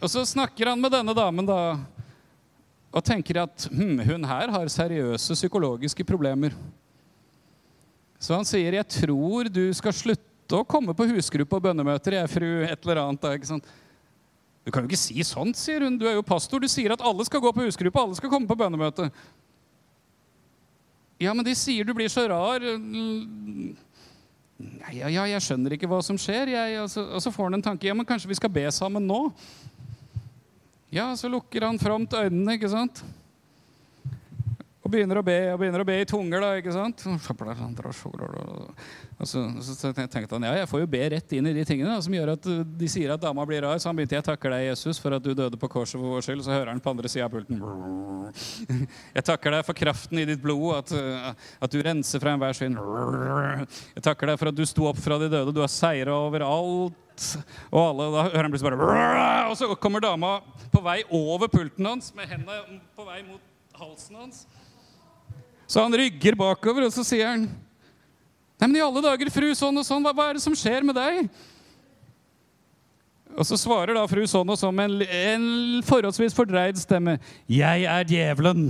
Og 0.00 0.10
så 0.10 0.24
snakker 0.26 0.72
han 0.72 0.82
med 0.82 0.92
denne 0.92 1.14
damen 1.16 1.46
da, 1.46 1.60
og 2.90 3.06
tenker 3.06 3.44
at 3.44 3.68
hm, 3.70 4.02
hun 4.10 4.26
her 4.28 4.50
har 4.52 4.72
seriøse 4.72 5.38
psykologiske 5.38 6.04
problemer. 6.04 6.58
Så 8.18 8.34
han 8.34 8.44
sier, 8.48 8.72
'Jeg 8.72 8.88
tror 8.88 9.48
du 9.52 9.72
skal 9.72 9.94
slutte 9.94 10.58
å 10.58 10.66
komme 10.66 10.94
på 10.96 11.06
husgruppe 11.14 11.56
og 11.56 11.62
bønnemøter, 11.62 12.18
jeg, 12.18 12.34
fru 12.34 12.64
et 12.64 12.82
eller 12.82 13.02
annet. 13.06 13.20
Da, 13.22 13.32
ikke 13.36 13.54
sant? 13.54 13.64
Du 14.66 14.72
kan 14.74 14.82
jo 14.82 14.90
ikke 14.90 14.98
si 14.98 15.22
sånt, 15.22 15.54
sier 15.54 15.84
hun. 15.86 15.94
Du 15.94 16.08
er 16.10 16.16
jo 16.16 16.26
pastor. 16.26 16.58
Du 16.58 16.66
sier 16.66 16.90
at 16.90 17.02
alle 17.06 17.24
skal 17.28 17.42
gå 17.42 17.52
på 17.54 17.68
husgruppe, 17.68 18.02
alle 18.02 18.18
skal 18.18 18.32
komme 18.32 18.50
på 18.50 18.58
bønnemøte. 18.58 19.06
Ja, 21.22 21.32
men 21.32 21.46
de 21.46 21.54
sier 21.56 21.86
du 21.86 21.94
blir 21.94 22.10
så 22.10 22.26
rar. 22.28 22.64
Nei, 24.56 24.92
ja, 24.98 25.08
ja, 25.12 25.28
jeg 25.30 25.44
skjønner 25.44 25.76
ikke 25.76 25.88
hva 25.90 26.00
som 26.02 26.18
skjer. 26.18 26.50
Jeg, 26.50 26.80
og, 26.82 26.90
så, 26.90 27.04
og, 27.06 27.22
så, 27.22 27.30
får 27.30 27.46
han 27.46 27.60
en 27.60 27.64
tanke. 27.68 27.86
Ja, 27.86 27.94
men 27.94 28.08
kanskje 28.08 28.32
vi 28.32 28.38
skal 28.40 28.52
be 28.52 28.66
sammen 28.74 29.06
nå? 29.06 29.20
Ja, 30.90 31.12
så 31.18 31.30
lukker 31.30 31.68
han 31.68 31.78
fromt 31.78 32.14
øynene, 32.16 32.58
ikke 32.58 32.72
sant? 32.72 33.04
Og 34.86 34.90
begynner 34.92 35.18
å 35.18 35.24
be 35.26 35.34
og 35.50 35.58
begynner 35.58 35.82
å 35.82 35.86
be 35.86 35.96
i 35.98 36.06
tunger. 36.06 36.44
da, 36.44 36.52
ikke 36.60 36.70
sant? 36.70 37.02
Og 39.16 39.26
så, 39.26 39.40
så 39.66 39.90
tenkte 39.90 40.36
han 40.36 40.44
ja, 40.46 40.52
jeg 40.60 40.68
får 40.70 40.82
jo 40.84 40.88
be 40.92 41.00
rett 41.16 41.32
inn 41.34 41.48
i 41.50 41.54
de 41.56 41.64
tingene 41.66 41.90
da, 41.90 42.02
som 42.04 42.14
gjør 42.14 42.34
at 42.36 42.46
uh, 42.46 42.60
de 42.62 42.90
sier 42.90 43.10
at 43.10 43.22
dama 43.22 43.42
blir 43.48 43.64
rar. 43.66 43.80
Så 43.82 43.90
han 43.90 43.98
begynte 43.98 44.14
jeg 44.14 44.26
takker 44.28 44.52
deg, 44.54 44.68
Jesus, 44.68 45.00
for 45.02 45.16
at 45.16 45.24
du 45.24 45.32
døde 45.34 45.58
på 45.58 45.70
korset 45.72 45.98
for 45.98 46.14
vår 46.14 46.22
skyld. 46.28 46.44
Så 46.46 46.54
hører 46.54 46.70
han 46.70 46.82
på 46.84 46.92
andre 46.94 47.10
sida 47.10 47.26
av 47.26 47.34
pulten. 47.34 47.58
Jeg 49.16 49.24
takker 49.26 49.54
deg 49.54 49.66
for 49.66 49.78
kraften 49.78 50.20
i 50.20 50.26
ditt 50.28 50.40
blod, 50.42 50.68
at, 50.76 50.92
uh, 50.94 51.56
at 51.66 51.72
du 51.72 51.80
renser 51.82 52.22
fra 52.22 52.36
enhver 52.36 52.54
synd. 52.58 52.78
Jeg 53.96 54.04
takker 54.06 54.30
deg 54.30 54.38
for 54.38 54.52
at 54.52 54.58
du 54.58 54.64
sto 54.68 54.86
opp 54.90 55.00
fra 55.02 55.18
de 55.22 55.30
døde. 55.32 55.54
Du 55.56 55.62
har 55.64 55.72
seira 55.72 56.14
over 56.26 56.46
alt 56.46 57.26
og 57.72 57.80
alle. 57.80 58.08
Da 58.14 58.28
hører 58.28 58.46
han 58.46 58.54
plutselig 58.54 58.78
bare 58.78 59.26
Og 59.50 59.58
så 59.58 59.70
kommer 59.80 60.04
dama 60.04 60.36
på 60.70 60.82
vei 60.84 61.00
over 61.10 61.50
pulten 61.50 61.90
hans 61.90 62.12
med 62.14 62.30
hendene 62.30 62.80
på 62.94 63.06
vei 63.08 63.22
mot 63.26 63.42
halsen 63.80 64.20
hans. 64.20 64.46
Så 65.66 65.82
han 65.82 65.94
rygger 65.98 66.38
bakover, 66.38 66.86
og 66.86 66.94
så 66.94 67.04
sier 67.06 67.32
han 67.34 67.48
Nei, 68.56 68.70
men 68.70 68.78
i 68.78 68.80
alle 68.80 69.02
dager, 69.04 69.28
fru 69.28 69.50
sånn 69.52 69.76
og 69.76 69.84
sånn, 69.84 70.00
hva, 70.00 70.14
hva 70.16 70.30
er 70.30 70.38
det 70.38 70.42
som 70.46 70.54
skjer 70.56 70.86
med 70.86 70.96
deg? 70.96 71.26
Og 73.36 73.44
så 73.44 73.58
svarer 73.60 73.92
da 73.92 74.06
fru 74.08 74.22
sånn 74.24 74.48
og 74.48 74.56
sånn 74.56 74.72
med 74.78 74.94
en, 74.94 75.02
en 75.04 75.82
forholdsvis 75.84 76.32
fordreid 76.32 76.80
stemme. 76.80 77.18
Jeg 77.52 77.84
er 77.84 78.08
djevelen. 78.08 78.64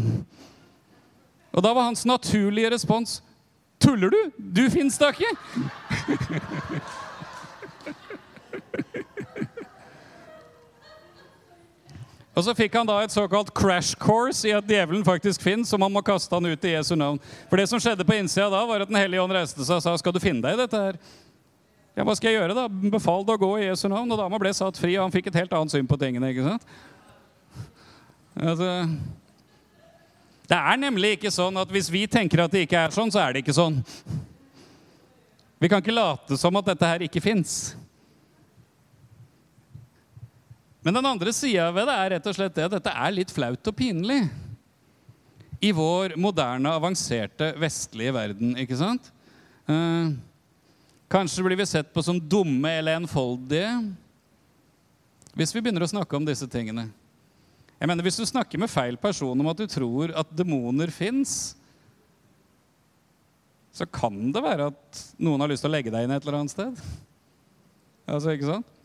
Og 1.54 1.62
da 1.62 1.70
var 1.70 1.86
hans 1.86 2.02
naturlige 2.08 2.72
respons. 2.74 3.20
Tuller 3.78 4.10
du? 4.10 4.18
Du 4.58 4.64
fins 4.72 4.98
da 4.98 5.12
ikke! 5.14 5.30
Og 12.36 12.44
så 12.44 12.52
fikk 12.52 12.74
han 12.76 12.88
da 12.88 12.98
et 13.00 13.14
såkalt 13.14 13.48
crash 13.56 13.96
course 13.96 14.44
i 14.44 14.52
at 14.52 14.66
djevelen 14.68 15.04
faktisk 15.06 15.40
fins, 15.40 15.70
og 15.72 15.80
man 15.80 15.94
må 15.94 16.02
kaste 16.04 16.36
han 16.36 16.44
ut 16.44 16.66
i 16.68 16.74
Jesu 16.74 16.92
navn. 16.92 17.16
For 17.48 17.56
det 17.56 17.64
som 17.70 17.80
skjedde 17.80 18.04
på 18.04 18.18
innsida 18.18 18.50
da, 18.52 18.60
var 18.68 18.84
at 18.84 18.90
Den 18.92 18.98
hellige 19.00 19.22
ånd 19.22 19.32
reiste 19.32 19.64
seg 19.64 19.78
og 19.78 19.84
sa 19.86 19.94
skal 19.96 20.12
du 20.12 20.20
finne 20.20 20.44
deg 20.44 20.58
i 20.58 20.60
dette 20.60 20.82
her. 20.82 20.98
Ja, 21.96 22.04
hva 22.04 22.12
skal 22.18 22.28
jeg 22.28 22.42
gjøre, 22.42 22.58
da? 22.58 22.66
Befal 22.92 23.24
det 23.24 23.38
å 23.38 23.40
gå 23.40 23.48
i 23.56 23.70
Jesu 23.70 23.86
navn. 23.88 24.12
Og 24.12 24.20
dama 24.20 24.40
ble 24.42 24.52
satt 24.52 24.76
fri, 24.76 24.98
og 24.98 25.06
han 25.06 25.14
fikk 25.14 25.30
et 25.30 25.40
helt 25.40 25.56
annet 25.56 25.72
syn 25.72 25.88
på 25.88 25.96
tingene. 25.96 26.28
ikke 26.28 26.44
sant? 26.44 26.66
Altså, 28.36 28.68
det 30.46 30.58
er 30.60 30.82
nemlig 30.82 31.14
ikke 31.16 31.32
sånn 31.32 31.56
at 31.56 31.72
hvis 31.72 31.88
vi 31.88 32.04
tenker 32.04 32.44
at 32.44 32.52
det 32.52 32.66
ikke 32.66 32.84
er 32.84 32.92
sånn, 32.92 33.08
så 33.08 33.24
er 33.24 33.32
det 33.32 33.46
ikke 33.46 33.56
sånn. 33.56 33.80
Vi 35.56 35.72
kan 35.72 35.80
ikke 35.80 35.96
late 35.96 36.36
som 36.36 36.60
at 36.60 36.68
dette 36.68 36.90
her 36.92 37.06
ikke 37.08 37.24
fins. 37.24 37.72
Men 40.86 40.94
den 40.94 41.06
andre 41.08 41.32
sida 41.34 41.64
ved 41.74 41.88
det 41.88 41.94
er 41.98 42.12
rett 42.14 42.26
og 42.30 42.34
slett 42.36 42.52
det 42.54 42.64
at 42.68 42.74
dette 42.76 42.90
er 42.94 43.14
litt 43.14 43.32
flaut 43.34 43.70
og 43.72 43.74
pinlig. 43.74 44.20
I 45.58 45.72
vår 45.74 46.12
moderne, 46.20 46.70
avanserte, 46.78 47.48
vestlige 47.58 48.12
verden, 48.14 48.52
ikke 48.62 48.78
sant? 48.78 49.08
Eh, 49.66 50.12
kanskje 51.10 51.42
blir 51.42 51.58
vi 51.58 51.66
sett 51.66 51.90
på 51.90 52.04
som 52.06 52.20
dumme 52.22 52.70
eller 52.78 53.00
enfoldige 53.00 53.72
hvis 55.36 55.50
vi 55.56 55.64
begynner 55.64 55.82
å 55.82 55.90
snakke 55.90 56.16
om 56.16 56.28
disse 56.28 56.46
tingene. 56.48 56.86
Jeg 57.80 57.90
mener, 57.90 58.06
Hvis 58.06 58.22
du 58.22 58.24
snakker 58.24 58.62
med 58.62 58.70
feil 58.70 58.96
person 58.96 59.34
om 59.42 59.50
at 59.50 59.58
du 59.58 59.66
tror 59.66 60.14
at 60.14 60.30
demoner 60.38 60.94
fins, 60.94 61.56
så 63.74 63.84
kan 63.90 64.30
det 64.32 64.40
være 64.40 64.70
at 64.70 65.02
noen 65.18 65.42
har 65.42 65.50
lyst 65.50 65.66
til 65.66 65.68
å 65.68 65.74
legge 65.74 65.90
deg 65.90 66.06
inn 66.06 66.14
et 66.14 66.22
eller 66.22 66.38
annet 66.38 66.54
sted. 66.54 66.78
Altså, 68.06 68.32
ikke 68.32 68.54
sant? 68.54 68.75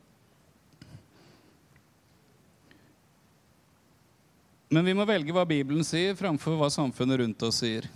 Men 4.71 4.87
vi 4.87 4.93
må 4.95 5.03
velge 5.03 5.33
hva 5.35 5.43
Bibelen 5.43 5.83
sier, 5.83 6.15
framfor 6.15 6.55
hva 6.55 6.69
samfunnet 6.71 7.19
rundt 7.19 7.43
oss 7.43 7.57
sier. 7.59 7.89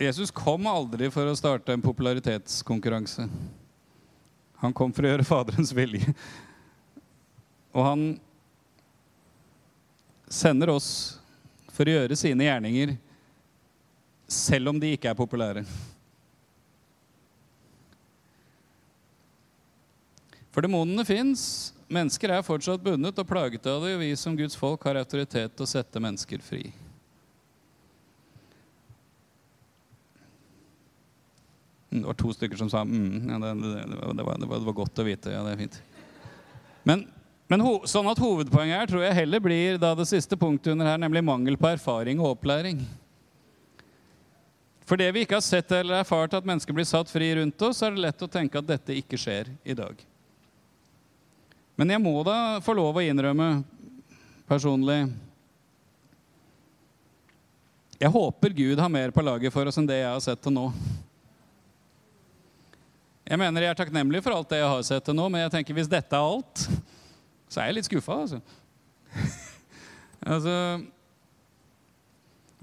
Jesus 0.00 0.30
kom 0.32 0.64
aldri 0.64 1.10
for 1.12 1.28
å 1.28 1.36
starte 1.36 1.74
en 1.76 1.82
popularitetskonkurranse. 1.84 3.26
Han 4.62 4.72
kom 4.72 4.94
for 4.96 5.04
å 5.04 5.10
gjøre 5.10 5.26
Faderens 5.28 5.74
vilje. 5.76 6.14
Og 7.76 7.84
han 7.84 8.04
sender 10.32 10.72
oss 10.72 10.88
for 11.74 11.84
å 11.84 11.98
gjøre 11.98 12.16
sine 12.16 12.46
gjerninger 12.46 12.94
selv 14.30 14.72
om 14.72 14.80
de 14.80 14.94
ikke 14.94 15.10
er 15.12 15.18
populære. 15.18 15.66
For 20.48 20.64
demonene 20.64 21.04
fins. 21.04 21.44
Mennesker 21.90 22.30
er 22.30 22.46
fortsatt 22.46 22.82
bundet 22.84 23.18
og 23.18 23.26
plaget 23.26 23.66
av 23.66 23.82
det. 23.82 23.96
og 23.96 24.04
Vi 24.04 24.12
som 24.18 24.36
Guds 24.38 24.54
folk 24.58 24.84
har 24.86 25.00
autoritet 25.00 25.56
til 25.56 25.66
å 25.66 25.70
sette 25.70 26.02
mennesker 26.02 26.42
fri. 26.44 26.68
Det 31.90 32.04
var 32.06 32.14
to 32.14 32.30
stykker 32.30 32.60
som 32.60 32.70
sa 32.70 32.84
mm, 32.86 33.30
ja, 33.32 33.38
det, 33.42 33.54
det, 33.58 33.70
det, 33.90 34.22
var, 34.22 34.38
det, 34.38 34.46
var, 34.46 34.76
godt 34.78 35.02
å 35.02 35.06
vite. 35.08 35.32
Ja, 35.34 35.42
det 35.42 35.56
er 35.56 35.62
fint. 35.64 35.80
Men, 36.86 37.02
men 37.50 37.64
ho, 37.66 37.80
sånn 37.90 38.06
at 38.12 38.22
hovedpoenget 38.22 38.78
her 38.78 38.92
tror 38.92 39.02
jeg 39.02 39.16
heller 39.18 39.42
blir 39.42 39.80
da 39.82 39.90
det 39.98 40.06
siste 40.06 40.38
punktet 40.38 40.76
under 40.76 40.92
her, 40.92 41.00
nemlig 41.02 41.24
mangel 41.26 41.58
på 41.58 41.72
erfaring 41.72 42.22
og 42.22 42.36
opplæring. 42.36 42.84
For 44.86 44.98
det 44.98 45.10
vi 45.14 45.26
ikke 45.26 45.40
har 45.40 45.46
sett 45.46 45.74
eller 45.74 46.04
erfart 46.04 46.38
at 46.38 46.46
mennesker 46.46 46.74
blir 46.74 46.86
satt 46.86 47.10
fri 47.10 47.32
rundt 47.38 47.66
oss, 47.66 47.82
er 47.82 47.94
det 47.94 48.06
lett 48.06 48.22
å 48.22 48.30
tenke 48.30 48.62
at 48.62 48.70
dette 48.70 48.94
ikke 49.02 49.18
skjer 49.18 49.50
i 49.66 49.74
dag. 49.74 49.98
Men 51.80 51.94
jeg 51.94 52.00
må 52.04 52.12
da 52.20 52.60
få 52.60 52.74
lov 52.76 52.98
å 53.00 53.02
innrømme 53.08 53.62
personlig 54.44 54.98
Jeg 57.96 58.12
håper 58.12 58.52
Gud 58.58 58.82
har 58.82 58.92
mer 58.92 59.14
på 59.16 59.24
laget 59.24 59.54
for 59.54 59.68
oss 59.68 59.80
enn 59.80 59.88
det 59.88 59.96
jeg 60.02 60.10
har 60.10 60.20
sett 60.24 60.42
til 60.44 60.52
nå. 60.52 60.66
Jeg 63.24 63.40
mener 63.40 63.64
jeg 63.64 63.72
er 63.72 63.80
takknemlig 63.80 64.20
for 64.24 64.36
alt 64.36 64.52
det 64.52 64.60
jeg 64.60 64.68
har 64.68 64.84
sett 64.90 65.04
til 65.08 65.16
nå, 65.16 65.26
men 65.32 65.44
jeg 65.44 65.52
tenker 65.54 65.76
hvis 65.76 65.88
dette 65.88 66.16
er 66.16 66.30
alt, 66.34 66.64
så 67.48 67.60
er 67.62 67.70
jeg 67.70 67.78
litt 67.78 67.88
skuffa. 67.88 68.16
Altså. 68.24 68.40
altså 70.36 70.56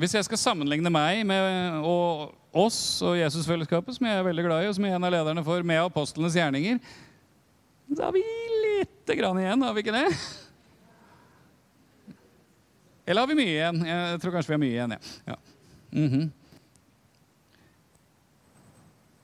Hvis 0.01 0.17
jeg 0.17 0.29
skal 0.29 0.41
sammenligne 0.41 0.93
meg 0.93 1.23
med 1.29 1.81
og 1.81 2.35
oss 2.67 2.81
og 3.05 3.17
Jesusfellesskapet, 3.17 3.97
som 3.97 4.09
jeg 4.09 4.17
er 4.17 4.29
veldig 4.29 4.45
glad 4.49 4.65
i, 4.65 4.69
og 4.69 4.77
som 4.77 4.85
er 4.89 4.97
en 4.97 5.09
av 5.09 5.13
lederne 5.13 5.45
for, 5.45 5.65
med 5.65 5.85
apostlenes 5.85 6.37
gjerninger, 6.37 6.81
har 7.97 8.13
vi 8.13 8.25
lite 8.77 9.15
grann 9.19 9.39
igjen, 9.41 9.63
har 9.63 9.75
vi 9.75 9.83
ikke 9.85 9.95
det? 9.95 10.07
Eller 13.07 13.23
har 13.23 13.29
vi 13.31 13.37
mye 13.39 13.53
igjen? 13.53 13.85
Jeg 13.87 14.19
tror 14.23 14.35
kanskje 14.35 14.51
vi 14.51 14.57
har 14.57 14.63
mye 14.65 14.75
igjen, 14.75 14.97
ja. 14.97 15.15
ja. 15.31 15.37
Mm 15.91 16.09
-hmm. 16.11 16.29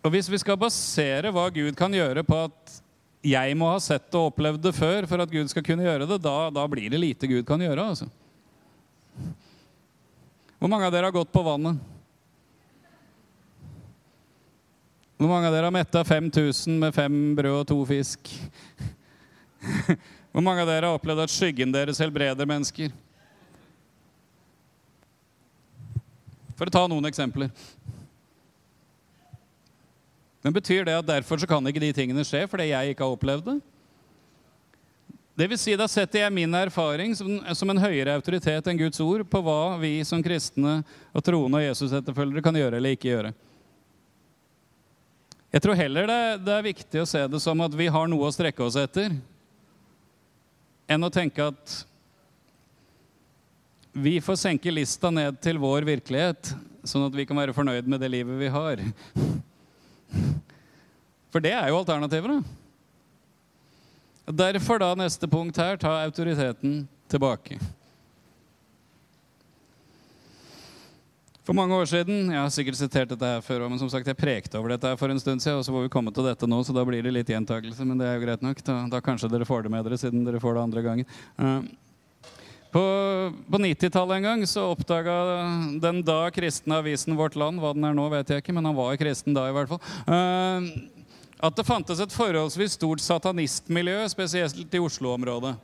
Og 0.04 0.12
hvis 0.12 0.30
vi 0.30 0.38
skal 0.38 0.60
basere 0.60 1.32
hva 1.32 1.50
Gud 1.50 1.76
kan 1.76 1.94
gjøre 1.94 2.24
på 2.24 2.38
at 2.44 2.82
jeg 3.24 3.56
må 3.56 3.70
ha 3.72 3.80
sett 3.80 4.16
og 4.20 4.34
opplevd 4.34 4.62
det 4.66 4.76
før 4.76 5.08
for 5.08 5.24
at 5.24 5.32
Gud 5.32 5.48
skal 5.48 5.64
kunne 5.64 5.84
gjøre 5.84 6.08
det, 6.08 6.20
da, 6.24 6.50
da 6.52 6.68
blir 6.68 6.90
det 6.92 7.00
lite 7.00 7.28
Gud 7.28 7.46
kan 7.48 7.62
gjøre. 7.64 7.86
altså. 7.88 8.10
Hvor 10.60 10.72
mange 10.72 10.86
av 10.86 10.92
dere 10.92 11.08
har 11.08 11.16
gått 11.16 11.32
på 11.32 11.44
vannet? 11.44 11.80
Hvor 15.18 15.32
mange 15.32 15.48
av 15.48 15.54
dere 15.56 15.70
har 15.70 15.76
metta 15.76 16.04
5000 16.04 16.80
med 16.80 16.96
fem 16.96 17.36
brød 17.36 17.62
og 17.62 17.68
to 17.68 17.78
fisk? 17.88 18.28
Hvor 20.34 20.44
mange 20.44 20.64
av 20.64 20.70
dere 20.70 20.90
har 20.90 20.98
opplevd 20.98 21.26
at 21.26 21.34
skyggen 21.34 21.74
deres 21.74 22.02
helbreder 22.02 22.48
mennesker? 22.50 22.94
For 26.58 26.70
å 26.70 26.74
ta 26.74 26.84
noen 26.90 27.10
eksempler. 27.10 27.52
Men 30.44 30.56
betyr 30.56 30.84
det 30.88 30.98
at 31.00 31.08
derfor 31.08 31.40
så 31.40 31.48
kan 31.48 31.64
ikke 31.70 31.82
de 31.82 31.94
tingene 31.96 32.26
skje 32.28 32.44
fordi 32.52 32.72
jeg 32.74 32.94
ikke 32.94 33.06
har 33.06 33.16
opplevd 33.16 33.48
det? 33.52 33.60
Det 35.34 35.48
vil 35.50 35.58
si, 35.58 35.74
Da 35.80 35.88
setter 35.90 36.22
jeg 36.22 36.34
min 36.36 36.54
erfaring 36.54 37.16
som, 37.18 37.40
som, 37.58 37.70
en 37.72 37.82
høyere 37.82 38.14
autoritet 38.20 38.68
enn 38.70 38.78
Guds 38.78 39.02
ord 39.02 39.24
på 39.26 39.42
hva 39.42 39.80
vi 39.82 39.96
som 40.06 40.22
kristne 40.22 40.82
og 41.10 41.26
troende 41.26 41.58
og 41.58 41.66
Jesus-etterfølgere 41.66 42.44
kan 42.46 42.60
gjøre 42.60 42.78
eller 42.78 42.94
ikke 42.94 43.10
gjøre. 43.10 43.32
Jeg 45.54 45.64
tror 45.64 45.78
heller 45.78 46.10
det, 46.10 46.22
det, 46.46 46.54
er 46.54 46.68
viktig 46.70 47.02
å 47.02 47.10
se 47.10 47.24
det 47.30 47.42
som 47.42 47.60
at 47.66 47.74
vi 47.78 47.90
har 47.90 48.10
noe 48.10 48.30
å 48.30 48.34
strekke 48.34 48.66
oss 48.66 48.78
etter, 48.78 49.14
enn 50.90 51.06
å 51.06 51.12
tenke 51.14 51.46
at 51.52 51.76
vi 53.94 54.18
får 54.24 54.40
senke 54.42 54.74
lista 54.74 55.12
ned 55.14 55.38
til 55.44 55.60
vår 55.62 55.86
virkelighet, 55.86 56.54
sånn 56.84 57.06
at 57.06 57.16
vi 57.16 57.28
kan 57.30 57.38
være 57.38 57.54
fornøyd 57.56 57.88
med 57.90 58.02
det 58.02 58.10
livet 58.10 58.40
vi 58.40 58.50
har. 58.52 58.82
For 61.34 61.44
det 61.44 61.54
er 61.54 61.70
jo 61.70 61.80
alternativet. 61.80 62.44
Derfor 64.30 64.82
da 64.82 64.94
neste 64.98 65.30
punkt 65.30 65.58
her 65.62 65.78
ta 65.78 65.98
autoriteten 66.02 66.84
tilbake. 67.12 67.60
For 71.44 71.56
mange 71.56 71.76
år 71.76 71.90
siden 71.92 72.32
Jeg 72.32 72.40
har 72.40 72.52
sikkert 72.56 72.80
sitert 72.80 73.10
dette 73.12 73.30
her 73.36 73.42
før, 73.44 73.66
men 73.68 73.80
som 73.80 73.90
sagt, 73.92 74.08
jeg 74.08 74.20
prekte 74.20 74.60
over 74.60 74.74
dette 74.74 74.88
her 74.88 75.00
for 75.00 75.12
en 75.12 75.20
stund 75.20 75.44
siden, 75.44 75.60
og 75.60 75.66
så 75.68 75.76
får 75.76 75.86
vi 75.86 75.92
komme 75.92 76.14
til 76.16 76.24
dette 76.30 76.48
nå, 76.48 76.62
så 76.64 76.76
da 76.76 76.86
blir 76.88 77.04
det 77.04 77.12
litt 77.12 77.34
gjentakelse. 77.34 77.84
Men 77.88 78.00
det 78.00 78.08
er 78.08 78.16
jo 78.16 78.24
greit 78.24 78.46
nok. 78.46 78.62
Da, 78.64 78.78
da 78.94 79.02
kanskje 79.04 79.32
dere 79.34 79.48
får 79.48 79.66
det 79.66 79.74
med 79.74 79.84
dere, 79.84 80.00
siden 80.00 80.24
dere 80.24 80.40
får 80.44 80.56
det 80.56 80.64
andre 80.64 80.86
gangen. 80.86 81.12
Uh, 81.36 81.68
på, 82.74 82.86
på 83.52 83.60
90-tallet 83.60 84.18
en 84.18 84.30
gang 84.30 84.48
så 84.50 84.70
oppdaga 84.72 85.20
den 85.84 86.00
da 86.08 86.24
kristne 86.34 86.80
avisen 86.80 87.20
Vårt 87.20 87.36
Land 87.38 87.62
Hva 87.62 87.76
den 87.76 87.86
er 87.86 87.94
nå, 87.94 88.08
vet 88.16 88.32
jeg 88.32 88.42
ikke, 88.42 88.56
men 88.56 88.66
han 88.66 88.80
var 88.80 88.96
kristen 88.98 89.36
da 89.36 89.46
i 89.52 89.54
hvert 89.60 89.76
fall. 89.76 89.84
Uh, 90.08 90.72
at 91.44 91.60
det 91.60 91.68
fantes 91.68 92.00
et 92.00 92.16
forholdsvis 92.16 92.80
stort 92.80 93.04
satanistmiljø, 93.04 94.00
spesielt 94.16 94.64
i 94.64 94.80
Oslo-området. 94.80 95.58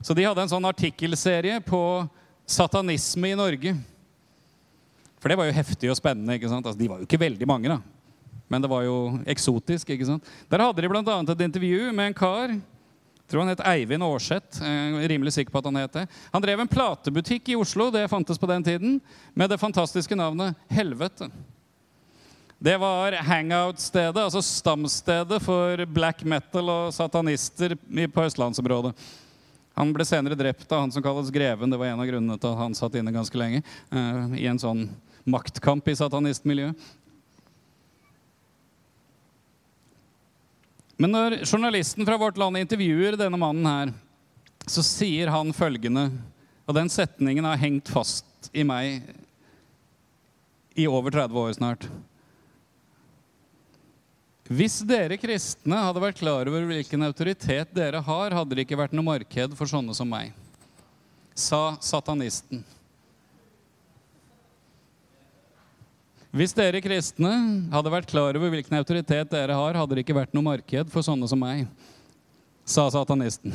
Så 0.00 0.16
de 0.16 0.24
hadde 0.24 0.48
en 0.48 0.56
sånn 0.56 0.72
artikkelserie 0.72 1.60
på 1.64 1.82
satanisme 2.48 3.28
i 3.28 3.36
Norge. 3.36 3.76
For 5.24 5.32
det 5.32 5.38
var 5.40 5.48
jo 5.48 5.56
heftig 5.56 5.88
og 5.88 5.96
spennende. 5.96 6.36
ikke 6.36 6.50
sant? 6.52 6.66
Altså, 6.68 6.76
de 6.76 6.90
var 6.90 7.00
jo 7.00 7.08
ikke 7.08 7.22
veldig 7.22 7.46
mange, 7.48 7.72
da. 7.72 7.78
Men 8.52 8.60
det 8.60 8.68
var 8.68 8.82
jo 8.84 8.98
eksotisk. 9.24 9.88
ikke 9.94 10.04
sant? 10.04 10.26
Der 10.52 10.60
hadde 10.60 10.84
de 10.84 10.90
bl.a. 10.92 11.14
et 11.32 11.44
intervju 11.46 11.92
med 11.96 12.10
en 12.10 12.16
kar 12.18 12.52
tror 13.24 13.40
han 13.40 13.54
het 13.54 13.62
Eivind 13.64 14.04
Aarseth. 14.04 14.60
Rimelig 15.08 15.32
sikker 15.32 15.52
på 15.52 15.62
at 15.62 15.70
Han 15.70 15.80
het 15.80 15.96
det. 15.96 16.04
Han 16.32 16.42
drev 16.44 16.60
en 16.60 16.68
platebutikk 16.68 17.48
i 17.48 17.56
Oslo 17.56 17.88
det 17.90 18.04
fantes 18.12 18.38
på 18.38 18.46
den 18.46 18.62
tiden, 18.62 19.00
med 19.32 19.50
det 19.50 19.58
fantastiske 19.58 20.14
navnet 20.14 20.54
Helvete. 20.68 21.30
Det 22.58 22.76
var 22.76 23.12
hangout-stedet, 23.12 24.20
altså 24.20 24.42
stamstedet 24.42 25.40
for 25.42 25.86
black 25.86 26.22
metal 26.24 26.68
og 26.68 26.92
satanister 26.94 27.74
på 28.12 28.28
østlandsområdet. 28.28 28.94
Han 29.74 29.90
ble 29.92 30.04
senere 30.06 30.38
drept 30.38 30.70
av 30.72 30.84
han 30.84 30.92
som 30.92 31.02
kalles 31.02 31.32
Greven. 31.34 31.70
Det 31.70 31.80
var 31.80 31.90
en 31.90 32.00
av 32.00 32.06
grunnene 32.06 32.38
til 32.38 32.52
at 32.52 32.60
han 32.60 32.76
satt 32.78 32.94
inne 32.94 33.12
ganske 33.12 33.38
lenge. 33.38 33.64
Uh, 33.90 34.30
I 34.38 34.46
en 34.46 34.60
sånn 34.62 34.86
maktkamp 35.28 35.88
i 35.88 35.96
satanistmiljøet. 35.98 36.92
Men 41.00 41.10
når 41.10 41.40
journalisten 41.42 42.06
fra 42.06 42.18
Vårt 42.20 42.38
Land 42.38 42.60
intervjuer 42.60 43.18
denne 43.18 43.40
mannen 43.40 43.66
her, 43.66 43.92
så 44.70 44.84
sier 44.86 45.28
han 45.28 45.50
følgende 45.52 46.06
Og 46.64 46.72
den 46.72 46.88
setningen 46.88 47.44
har 47.44 47.58
hengt 47.60 47.90
fast 47.92 48.48
i 48.56 48.62
meg 48.64 49.02
i 50.74 50.86
over 50.88 51.12
30 51.12 51.36
år 51.38 51.52
snart. 51.58 51.84
Hvis 54.48 54.78
dere 54.84 55.16
kristne 55.20 55.76
hadde 55.86 56.02
vært 56.02 56.18
klar 56.20 56.48
over 56.50 56.64
hvilken 56.68 57.04
autoritet 57.06 57.70
dere 57.76 58.00
har, 58.04 58.34
hadde 58.36 58.56
det 58.56 58.64
ikke 58.66 58.80
vært 58.80 58.96
noe 58.96 59.06
marked 59.06 59.54
for 59.56 59.70
sånne 59.70 59.94
som 59.96 60.08
meg, 60.08 60.32
sa 61.36 61.76
satanisten. 61.84 62.64
Hvis 66.34 66.50
dere 66.50 66.80
kristne 66.82 67.30
hadde 67.70 67.90
vært 67.92 68.10
klar 68.10 68.34
over 68.34 68.50
hvilken 68.50 68.74
autoritet 68.74 69.28
dere 69.30 69.54
har, 69.54 69.76
hadde 69.78 69.94
det 69.94 70.02
ikke 70.02 70.16
vært 70.16 70.32
noe 70.34 70.42
marked 70.42 70.88
for 70.90 71.06
sånne 71.06 71.28
som 71.30 71.38
meg, 71.38 71.68
sa 72.66 72.88
satanisten. 72.90 73.54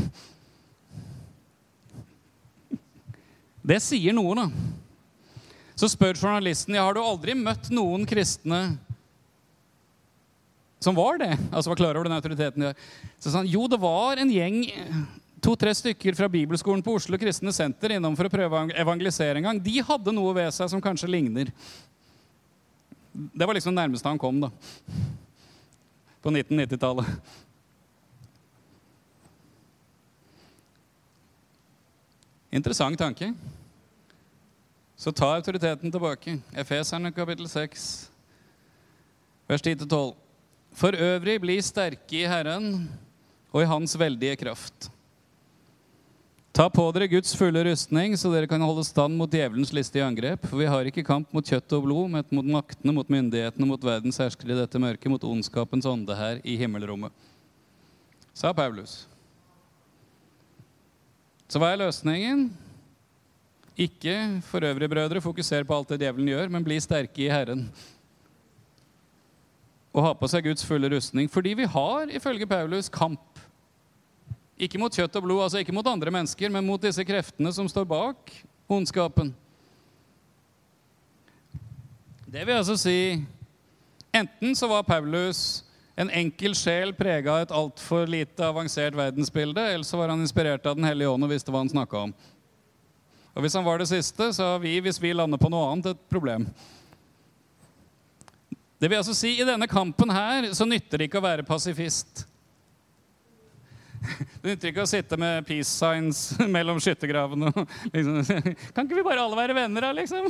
Det 3.68 3.82
sier 3.84 4.16
noe, 4.16 4.32
da. 4.38 4.46
Så 5.76 5.90
spør 5.92 6.16
journalisten 6.16 6.78
ja, 6.78 6.86
har 6.88 6.96
du 6.96 7.02
aldri 7.04 7.36
møtt 7.36 7.68
noen 7.72 8.08
kristne 8.08 8.62
som 10.80 10.96
var 10.96 11.20
det. 11.20 11.34
altså 11.52 11.74
var 11.74 11.82
klar 11.82 12.00
over 12.00 12.08
den 12.08 12.16
autoriteten 12.16 12.64
de. 12.64 12.74
Så 13.20 13.28
sa 13.28 13.42
han 13.42 13.52
jo, 13.52 13.68
det 13.68 13.82
var 13.84 14.24
en 14.24 14.32
gjeng, 14.32 14.62
to-tre 15.44 15.76
stykker 15.76 16.16
fra 16.16 16.32
bibelskolen 16.32 16.84
på 16.84 16.96
Oslo 16.96 17.20
Kristne 17.20 17.52
Senter 17.56 17.98
innom 17.98 18.16
for 18.16 18.28
å 18.28 18.32
prøve 18.32 18.64
å 18.64 18.72
evangelisere 18.72 19.42
en 19.42 19.52
gang. 19.52 19.60
De 19.64 19.76
hadde 19.84 20.16
noe 20.16 20.32
ved 20.40 20.56
seg 20.56 20.72
som 20.72 20.84
kanskje 20.84 21.12
ligner. 21.12 21.52
Det 23.12 23.45
var 23.45 23.53
liksom 23.53 23.76
det 23.76 23.82
nærmeste 23.82 24.10
han 24.10 24.20
kom, 24.22 24.41
da. 24.41 24.49
På 26.22 26.30
1990-tallet. 26.30 27.07
Interessant 32.51 32.99
tanke. 32.99 33.34
Så 34.99 35.12
ta 35.16 35.32
autoriteten 35.36 35.91
tilbake. 35.91 36.39
Efeserne 36.51 37.12
kapittel 37.16 37.47
6, 37.49 37.84
vers 39.47 39.64
10-12. 39.64 40.16
For 40.76 40.95
øvrig 40.95 41.38
bli 41.41 41.55
sterke 41.64 42.18
i 42.20 42.28
Herren 42.30 42.89
og 43.53 43.64
i 43.64 43.70
Hans 43.70 43.95
veldige 43.99 44.36
kraft. 44.41 44.89
Ta 46.56 46.66
på 46.74 46.84
dere 46.91 47.08
Guds 47.12 47.36
fulle 47.38 47.62
rustning, 47.68 48.16
så 48.18 48.32
dere 48.34 48.50
kan 48.50 48.64
holde 48.66 48.84
stand 48.88 49.14
mot 49.16 49.30
djevelens 49.32 49.72
listige 49.76 50.06
angrep. 50.06 50.47
For 50.50 50.60
vi 50.60 50.70
har 50.70 50.88
ikke 50.89 51.06
kamp 51.06 51.30
mot 51.36 51.45
kjøtt 51.45 51.76
og 51.78 51.86
blod, 51.86 52.10
men 52.12 52.26
mot 52.36 52.50
maktene, 52.58 52.95
mot 52.95 53.12
myndighetene, 53.14 53.68
mot 53.70 53.86
verdens 53.86 54.18
herskere 54.20 54.56
i 54.56 54.58
dette 54.58 54.82
mørket, 54.82 55.12
mot 55.14 55.28
ondskapens 55.30 55.88
ånde 55.88 56.18
her 56.18 56.41
i 56.43 56.58
himmelrommet. 56.60 57.14
Sa 58.34 58.52
Paulus. 58.56 59.04
Så 61.50 61.62
hva 61.62 61.72
er 61.74 61.82
løsningen? 61.82 62.50
Ikke 63.80 64.16
for 64.50 64.66
øvrige 64.66 64.91
brødre, 64.91 65.22
fokuser 65.24 65.64
på 65.64 65.78
alt 65.78 65.93
det 65.93 66.02
djevelen 66.02 66.34
gjør, 66.34 66.52
men 66.52 66.66
bli 66.66 66.82
sterke 66.84 67.24
i 67.24 67.32
Herren. 67.32 67.68
Og 69.95 70.04
ha 70.04 70.12
på 70.18 70.28
seg 70.30 70.50
Guds 70.50 70.66
fulle 70.68 70.89
rustning. 70.91 71.30
Fordi 71.32 71.56
vi 71.62 71.70
har, 71.70 72.12
ifølge 72.12 72.47
Paulus, 72.50 72.89
kamp. 72.91 73.39
Ikke 74.60 74.80
mot 74.82 74.91
kjøtt 74.91 75.16
og 75.16 75.24
blod, 75.24 75.43
altså 75.45 75.62
ikke 75.62 75.74
mot 75.76 75.88
andre 75.88 76.12
mennesker, 76.12 76.51
men 76.51 76.66
mot 76.68 76.82
disse 76.84 77.03
kreftene 77.07 77.51
som 77.55 77.70
står 77.72 77.88
bak 77.88 78.34
ondskapen. 78.70 79.32
Det 82.30 82.43
vil 82.45 82.60
altså 82.60 82.76
si 82.78 82.97
Enten 84.14 84.55
så 84.57 84.66
var 84.68 84.88
Paulus 84.88 85.64
en 85.99 86.10
enkel 86.10 86.55
sjel 86.57 86.95
prega 86.97 87.34
av 87.34 87.43
et 87.43 87.51
altfor 87.53 88.07
lite 88.10 88.41
avansert 88.41 88.95
verdensbilde, 88.97 89.62
eller 89.62 89.86
så 89.86 89.99
var 89.99 90.10
han 90.10 90.24
inspirert 90.24 90.66
av 90.66 90.78
Den 90.78 90.88
hellige 90.88 91.12
ånd 91.12 91.28
og 91.28 91.30
visste 91.30 91.53
hva 91.53 91.62
han 91.62 91.70
snakka 91.70 92.05
om. 92.07 92.14
Og 93.36 93.43
Hvis 93.43 93.57
han 93.60 93.68
var 93.68 93.78
det 93.80 93.89
siste, 93.91 94.32
så 94.34 94.53
har 94.53 94.64
vi, 94.64 94.74
hvis 94.82 95.01
vi 95.01 95.14
lander 95.14 95.38
på 95.38 95.51
noe 95.51 95.68
annet, 95.70 95.91
et 95.91 96.10
problem. 96.10 96.47
Det 98.80 98.89
vil 98.89 98.97
altså 98.97 99.14
si, 99.14 99.36
I 99.38 99.47
denne 99.47 99.68
kampen 99.70 100.10
her 100.10 100.49
så 100.55 100.66
nytter 100.66 100.97
det 100.97 101.10
ikke 101.10 101.22
å 101.22 101.28
være 101.28 101.45
pasifist. 101.47 102.26
Det 104.41 104.54
nytter 104.54 104.72
ikke 104.72 104.84
å 104.86 104.89
sitte 104.89 105.18
med 105.20 105.45
peace 105.47 105.70
signs 105.72 106.22
mellom 106.56 106.80
skyttergravene. 106.82 107.52
Liksom. 107.93 108.22
Kan 108.76 108.88
ikke 108.88 109.00
vi 109.00 109.06
bare 109.06 109.24
alle 109.24 109.39
være 109.39 109.58
venner, 109.58 109.88
da, 109.88 109.91
liksom? 109.95 110.30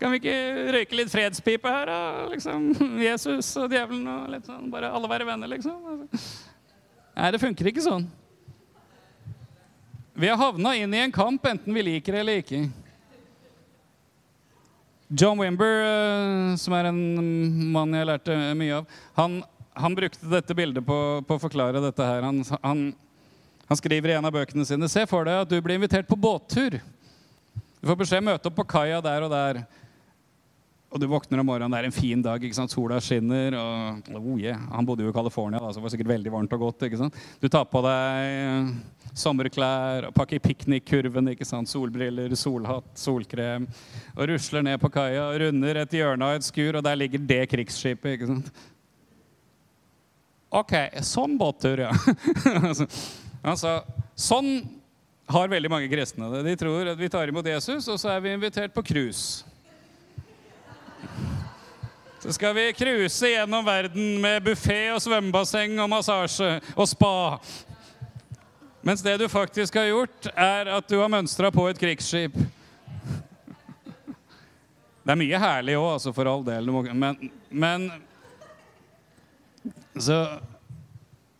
Kan 0.00 0.12
vi 0.14 0.20
ikke 0.20 0.36
røyke 0.76 0.98
litt 0.98 1.12
fredspipe 1.12 1.72
her, 1.72 1.90
da? 1.90 2.00
Liksom, 2.32 2.70
Jesus 3.02 3.50
og 3.60 3.74
djevelen 3.74 4.06
og 4.10 4.30
litt 4.32 4.48
sånn. 4.48 4.70
Bare 4.72 4.92
alle 4.92 5.10
være 5.10 5.28
venner, 5.28 5.52
liksom. 5.56 6.00
Nei, 7.16 7.28
det 7.32 7.42
funker 7.42 7.70
ikke 7.70 7.84
sånn. 7.84 8.08
Vi 10.16 10.28
har 10.32 10.40
havna 10.40 10.72
inn 10.80 10.94
i 10.96 11.04
en 11.04 11.12
kamp 11.12 11.44
enten 11.44 11.76
vi 11.76 11.84
liker 11.84 12.16
det 12.16 12.24
eller 12.24 12.40
ikke. 12.40 12.64
John 15.12 15.38
Wimber, 15.38 15.82
eh, 15.84 16.56
som 16.58 16.74
er 16.74 16.88
en 16.88 17.02
mann 17.70 17.92
jeg 17.94 18.08
lærte 18.08 18.36
mye 18.58 18.80
av, 18.80 18.96
han, 19.14 19.36
han 19.76 19.94
brukte 19.94 20.28
dette 20.30 20.56
bildet 20.56 20.86
på, 20.86 20.98
på, 21.26 21.36
å 21.36 21.42
forklare 21.42 21.82
dette 21.84 22.04
her. 22.04 22.24
Han, 22.24 22.42
han, 22.62 22.84
han 23.68 23.80
skriver 23.80 24.12
i 24.12 24.18
en 24.18 24.28
av 24.28 24.34
bøkene 24.34 24.64
sine 24.68 24.88
Se 24.88 25.04
for 25.08 25.28
deg 25.28 25.44
at 25.44 25.50
du 25.50 25.58
blir 25.60 25.76
invitert 25.76 26.08
på 26.08 26.18
båttur. 26.18 26.78
Du 27.80 27.90
får 27.90 27.98
beskjed 28.00 28.24
møte 28.24 28.48
opp 28.48 28.56
på 28.56 28.68
kaia 28.72 29.02
der 29.04 29.26
og 29.26 29.34
der. 29.34 29.60
Og 30.86 31.00
du 31.02 31.08
våkner 31.10 31.42
om 31.42 31.48
morgenen, 31.50 31.74
det 31.74 31.80
er 31.82 31.88
en 31.90 31.94
fin 31.94 32.20
dag, 32.24 32.40
ikke 32.40 32.56
sant? 32.56 32.72
sola 32.72 33.00
skinner. 33.02 33.56
og 33.58 34.14
oh 34.16 34.36
yeah. 34.40 34.62
Han 34.72 34.86
bodde 34.86 35.04
jo 35.04 35.10
i 35.12 35.16
California, 35.16 35.60
så 35.60 35.76
det 35.76 35.84
var 35.84 35.92
sikkert 35.92 36.12
veldig 36.14 36.32
varmt 36.32 36.54
og 36.56 36.62
godt. 36.62 36.86
ikke 36.86 37.00
sant? 37.00 37.18
Du 37.42 37.50
tar 37.52 37.66
på 37.68 37.82
deg 37.84 38.70
sommerklær, 39.16 40.08
og 40.08 40.14
pakker 40.16 40.40
piknikkurven, 40.44 41.32
ikke 41.34 41.48
sant? 41.48 41.68
solbriller, 41.68 42.32
solhatt, 42.38 42.88
solkrem. 43.00 43.66
Og 44.14 44.30
rusler 44.30 44.64
ned 44.64 44.80
på 44.80 44.92
kaia 44.94 45.26
runder 45.42 45.82
et 45.82 45.98
hjørne 45.98 46.30
av 46.30 46.38
et 46.38 46.48
skur, 46.48 46.78
og 46.78 46.86
der 46.86 46.96
ligger 47.02 47.28
det 47.34 47.42
krigsskipet. 47.52 48.16
ikke 48.16 48.30
sant? 48.30 48.50
OK, 50.50 50.72
sånn 51.02 51.34
båttur, 51.38 51.82
ja. 51.86 51.92
altså, 53.50 53.80
sånn 54.14 54.50
har 55.26 55.50
veldig 55.50 55.70
mange 55.70 55.90
kristne 55.90 56.30
det. 56.30 56.44
De 56.46 56.56
tror 56.60 56.92
at 56.92 56.98
vi 57.00 57.10
tar 57.10 57.28
imot 57.28 57.46
Jesus, 57.50 57.88
og 57.90 57.98
så 57.98 58.12
er 58.14 58.22
vi 58.22 58.34
invitert 58.36 58.74
på 58.74 58.84
cruise. 58.86 59.44
Så 62.22 62.32
skal 62.32 62.54
vi 62.56 62.72
cruise 62.74 63.28
gjennom 63.28 63.66
verden 63.66 64.20
med 64.22 64.42
buffé 64.46 64.88
og 64.94 65.02
svømmebasseng 65.02 65.76
og 65.82 65.90
massasje 65.90 66.56
og 66.74 66.88
spa. 66.90 67.16
Mens 68.86 69.02
det 69.02 69.16
du 69.18 69.26
faktisk 69.28 69.74
har 69.78 69.90
gjort, 69.90 70.30
er 70.34 70.70
at 70.78 70.88
du 70.88 70.96
har 71.00 71.10
mønstra 71.10 71.50
på 71.54 71.66
et 71.70 71.78
krigsskip. 71.78 72.34
Det 75.06 75.14
er 75.14 75.18
mye 75.18 75.38
herlig 75.38 75.76
òg, 75.78 75.88
altså, 75.96 76.12
for 76.14 76.26
all 76.30 76.42
del. 76.46 76.70
Men, 76.94 77.30
men, 77.50 77.88
så, 79.98 80.38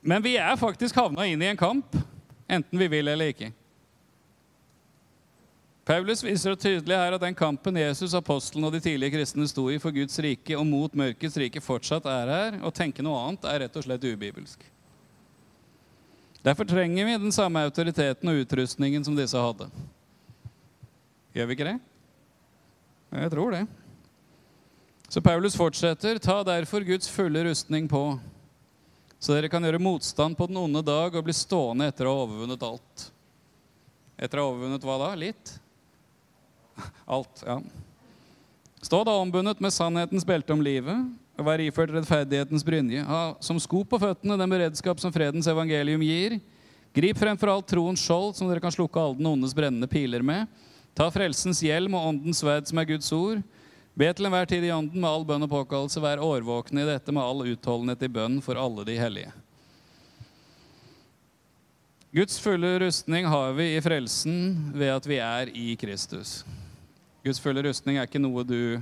men 0.01 0.23
vi 0.25 0.37
er 0.41 0.57
faktisk 0.57 0.97
havna 0.97 1.27
inn 1.29 1.43
i 1.43 1.51
en 1.51 1.61
kamp, 1.61 1.97
enten 2.49 2.79
vi 2.79 2.89
vil 2.89 3.09
eller 3.09 3.33
ikke. 3.33 3.53
Paulus 5.87 6.25
viser 6.27 6.57
tydelig 6.59 6.97
her 6.99 7.15
at 7.15 7.23
den 7.23 7.37
kampen 7.39 7.77
Jesus, 7.79 8.15
apostelen 8.19 8.67
og 8.67 8.73
de 8.75 8.81
tidlige 8.83 9.13
kristne 9.15 9.47
sto 9.47 9.69
i 9.71 9.79
for 9.79 9.95
Guds 9.95 10.19
rike 10.19 10.57
og 10.59 10.67
mot 10.67 10.97
mørkets 10.99 11.37
rike, 11.39 11.63
fortsatt 11.63 12.09
er 12.11 12.33
her. 12.33 12.57
Å 12.67 12.73
tenke 12.75 13.05
noe 13.07 13.21
annet 13.23 13.47
er 13.47 13.63
rett 13.63 13.79
og 13.79 13.87
slett 13.87 14.07
ubibelsk. 14.07 14.65
Derfor 16.43 16.67
trenger 16.67 17.07
vi 17.07 17.15
den 17.19 17.35
samme 17.35 17.63
autoriteten 17.67 18.33
og 18.33 18.43
utrustningen 18.43 19.07
som 19.07 19.15
disse 19.15 19.39
hadde. 19.39 19.69
Gjør 21.35 21.47
vi 21.47 21.55
ikke 21.55 21.69
det? 21.69 21.79
Jeg 23.23 23.33
tror 23.37 23.55
det. 23.55 23.63
Så 25.07 25.23
Paulus 25.23 25.55
fortsetter. 25.59 26.19
Ta 26.19 26.41
derfor 26.47 26.83
Guds 26.87 27.11
fulle 27.11 27.45
rustning 27.47 27.87
på, 27.91 28.03
så 29.19 29.35
dere 29.35 29.51
kan 29.53 29.65
gjøre 29.65 29.81
motstand 29.83 30.37
på 30.37 30.49
den 30.51 30.59
onde 30.61 30.83
dag 30.85 31.15
og 31.15 31.25
bli 31.27 31.35
stående 31.35 31.89
etter 31.91 32.09
å 32.09 32.15
ha 32.15 32.25
overvunnet 32.27 32.67
alt. 32.67 33.07
Etter 34.17 34.41
å 34.41 34.47
ha 34.47 34.53
overvunnet 34.53 34.85
hva 34.87 34.97
da? 35.03 35.13
Litt? 35.19 35.55
Alt. 37.17 37.41
ja. 37.47 37.61
Stå 38.85 39.01
da 39.09 39.15
ombundet 39.17 39.61
med 39.65 39.73
sannhetens 39.73 40.27
belte 40.29 40.53
om 40.53 40.61
livet 40.63 41.09
og 41.37 41.47
vær 41.49 41.61
iført 41.61 41.93
rettferdighetens 41.93 42.65
brynje. 42.65 43.03
Ha 43.05 43.23
som 43.45 43.59
sko 43.61 43.83
på 43.89 43.99
føttene 44.01 44.39
den 44.41 44.53
beredskap 44.53 45.01
som 45.01 45.13
fredens 45.13 45.49
evangelium 45.51 46.05
gir. 46.05 46.39
Grip 46.97 47.19
fremfor 47.21 47.53
alt 47.53 47.67
troens 47.69 48.01
skjold, 48.01 48.37
som 48.39 48.49
dere 48.49 48.63
kan 48.63 48.73
slukke 48.73 49.01
alle 49.01 49.19
den 49.19 49.29
ondes 49.29 49.53
brennende 49.57 49.89
piler 49.91 50.25
med. 50.25 50.49
Ta 50.97 51.11
frelsens 51.13 51.61
hjelm 51.65 51.97
og 51.97 52.13
åndens 52.13 52.41
sverd, 52.41 52.65
som 52.69 52.81
er 52.81 52.89
Guds 52.89 53.11
ord. 53.13 53.43
Be 53.97 54.11
til 54.13 54.29
enhver 54.29 54.49
tid 54.49 54.65
i 54.67 54.73
ånden 54.75 55.01
med 55.01 55.09
all 55.09 55.25
bønn 55.25 55.47
og 55.47 55.49
påkallelse. 55.49 56.03
Vær 56.05 56.21
årvåkne 56.21 56.83
i 56.83 56.89
dette 56.89 57.15
med 57.17 57.25
all 57.25 57.47
utholdenhet 57.49 58.03
i 58.05 58.11
bønn 58.13 58.43
for 58.45 58.61
alle 58.61 58.85
de 58.85 58.99
hellige. 59.01 59.31
Guds 62.13 62.37
fulle 62.41 62.75
rustning 62.81 63.27
har 63.29 63.57
vi 63.57 63.71
i 63.75 63.81
frelsen 63.85 64.37
ved 64.77 64.93
at 64.93 65.09
vi 65.09 65.17
er 65.21 65.49
i 65.53 65.71
Kristus. 65.81 66.43
Guds 67.25 67.41
fulle 67.41 67.65
rustning 67.65 67.97
er 67.97 68.09
ikke 68.09 68.21
noe 68.21 68.45
du 68.45 68.79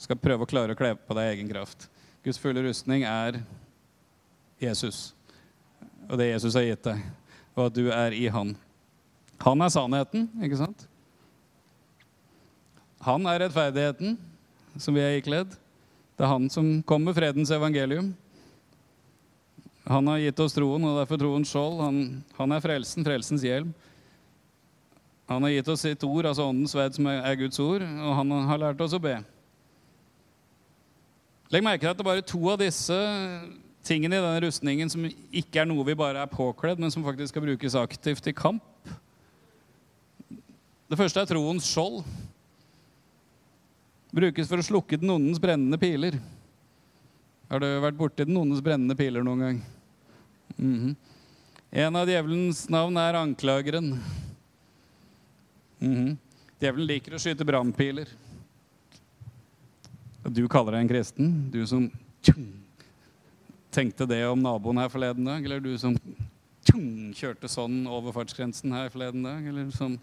skal 0.00 0.20
prøve 0.20 0.44
å 0.44 0.52
klare 0.52 0.76
å 0.76 0.78
kle 0.78 0.92
på 0.96 1.16
deg 1.16 1.28
i 1.28 1.34
egen 1.38 1.48
kraft. 1.50 1.88
Guds 2.24 2.40
fulle 2.40 2.62
rustning 2.64 3.04
er 3.08 3.40
Jesus 4.60 5.10
og 6.10 6.18
det 6.18 6.32
Jesus 6.32 6.56
har 6.58 6.66
gitt 6.66 6.86
deg, 6.88 7.02
og 7.54 7.68
at 7.68 7.76
du 7.76 7.84
er 7.94 8.14
i 8.16 8.24
Han. 8.32 8.56
Han 9.40 9.62
er 9.62 9.70
sannheten, 9.72 10.26
ikke 10.42 10.58
sant? 10.58 10.82
Han 13.06 13.24
er 13.30 13.46
rettferdigheten 13.46 14.18
som 14.78 14.94
vi 14.94 15.02
er 15.02 15.18
ikledd. 15.18 15.54
Det 16.18 16.26
er 16.26 16.32
han 16.34 16.50
som 16.52 16.82
kom 16.86 17.06
med 17.06 17.16
fredens 17.16 17.50
evangelium. 17.54 18.12
Han 19.90 20.06
har 20.06 20.20
gitt 20.22 20.42
oss 20.44 20.54
troen, 20.54 20.84
og 20.84 21.00
derfor 21.00 21.18
troens 21.18 21.50
skjold. 21.50 21.80
Han, 21.80 22.00
han 22.36 22.54
er 22.54 22.62
frelsen, 22.62 23.06
frelsens 23.06 23.46
hjelm. 23.46 23.72
Han 25.30 25.46
har 25.46 25.54
gitt 25.54 25.70
oss 25.72 25.82
sitt 25.86 26.04
ord, 26.06 26.26
altså 26.26 26.46
åndens 26.50 26.74
sverd, 26.74 26.94
som 26.94 27.08
er 27.10 27.38
Guds 27.38 27.58
ord, 27.62 27.82
og 27.82 28.14
han 28.18 28.32
har 28.50 28.62
lært 28.64 28.80
oss 28.82 28.94
å 28.94 29.02
be. 29.02 29.16
Legg 31.50 31.64
merke 31.66 31.82
til 31.82 31.90
at 31.90 31.98
det 31.98 32.04
er 32.04 32.10
bare 32.12 32.26
to 32.26 32.40
av 32.50 32.60
disse 32.60 32.96
tingene 33.86 34.18
i 34.18 34.22
denne 34.22 34.42
rustningen 34.44 34.90
som 34.92 35.06
ikke 35.06 35.62
er 35.62 35.68
noe 35.70 35.86
vi 35.88 35.96
bare 35.98 36.22
er 36.22 36.30
påkledd, 36.30 36.82
men 36.82 36.92
som 36.92 37.06
faktisk 37.06 37.32
skal 37.32 37.46
brukes 37.46 37.78
aktivt 37.78 38.28
i 38.30 38.34
kamp. 38.36 38.66
Det 40.90 40.98
første 40.98 41.22
er 41.22 41.30
troens 41.30 41.66
skjold. 41.66 42.02
Brukes 44.10 44.48
for 44.50 44.58
å 44.58 44.66
slukke 44.66 44.98
den 44.98 45.12
ondens 45.14 45.38
brennende 45.42 45.78
piler. 45.78 46.16
Har 47.50 47.62
du 47.62 47.66
vært 47.82 47.98
borti 47.98 48.26
den 48.26 48.38
ondes 48.38 48.62
brennende 48.62 48.96
piler 48.98 49.22
noen 49.26 49.44
gang? 49.44 49.60
Mhm. 50.56 50.96
En 51.70 51.96
av 51.96 52.08
djevelens 52.08 52.64
navn 52.68 52.96
er 52.98 53.14
anklageren. 53.14 53.92
Mhm. 55.80 56.18
Djevelen 56.60 56.86
liker 56.86 57.14
å 57.14 57.22
skyte 57.22 57.46
brannpiler. 57.46 58.08
Du 60.28 60.46
kaller 60.48 60.72
deg 60.72 60.80
en 60.82 60.88
kristen? 60.90 61.50
Du 61.50 61.64
som 61.66 61.90
tjung, 62.22 62.50
tenkte 63.72 64.06
det 64.06 64.24
om 64.28 64.42
naboen 64.42 64.76
her 64.76 64.88
forleden 64.88 65.24
dag? 65.24 65.44
Eller 65.44 65.60
du 65.60 65.78
som 65.78 65.94
tjung, 66.66 67.14
kjørte 67.14 67.48
sånn 67.48 67.86
over 67.88 68.12
fartsgrensen 68.12 68.74
her 68.74 68.90
forleden 68.90 69.22
dag? 69.22 69.46
Eller 69.46 69.70
som 69.70 69.98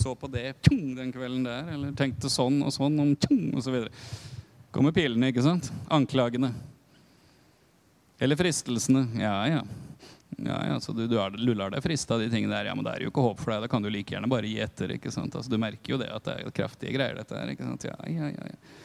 så 0.00 0.14
på 0.18 0.30
det 0.32 0.52
tjung, 0.66 0.94
den 0.96 1.12
kvelden 1.14 1.46
der? 1.46 1.68
Eller 1.74 1.94
tenkte 1.96 2.30
sånn 2.32 2.60
og 2.64 2.72
sånn 2.74 2.98
om 3.02 3.14
tjung, 3.26 3.50
osv. 3.58 3.86
Kommer 4.74 4.94
pilene, 4.96 5.32
ikke 5.32 5.44
sant? 5.44 5.70
Anklagene. 5.92 6.52
Eller 8.20 8.38
fristelsene. 8.38 9.06
Ja, 9.20 9.36
ja. 9.48 9.64
Ja, 10.36 10.56
ja, 10.66 10.80
så 10.80 10.92
du, 10.92 11.06
du, 11.08 11.16
er, 11.20 11.30
du 11.30 11.54
lar 11.54 11.70
deg 11.72 11.84
friste 11.84 12.12
av 12.12 12.20
de 12.20 12.28
tingene 12.32 12.52
der. 12.52 12.68
Ja, 12.68 12.74
men 12.76 12.84
det 12.84 12.96
er 12.96 13.06
jo 13.06 13.12
ikke 13.12 13.24
håp 13.24 13.40
for 13.40 13.54
deg. 13.54 13.64
Da 13.64 13.70
kan 13.72 13.84
du 13.84 13.88
like 13.92 14.12
gjerne 14.12 14.28
bare 14.28 14.48
gi 14.50 14.58
etter. 14.60 14.92
ikke 14.98 15.12
sant? 15.14 15.36
Altså, 15.36 15.52
du 15.52 15.60
merker 15.60 15.94
jo 15.94 16.00
det 16.00 16.10
at 16.12 16.26
det 16.28 16.34
er 16.42 16.52
kraftige 16.56 16.92
greier, 16.96 17.16
dette 17.16 17.38
her. 17.38 17.52
ikke 17.54 17.68
sant? 17.68 17.88
Ja, 17.88 17.96
ja, 18.10 18.32
ja, 18.34 18.50
ja. 18.52 18.76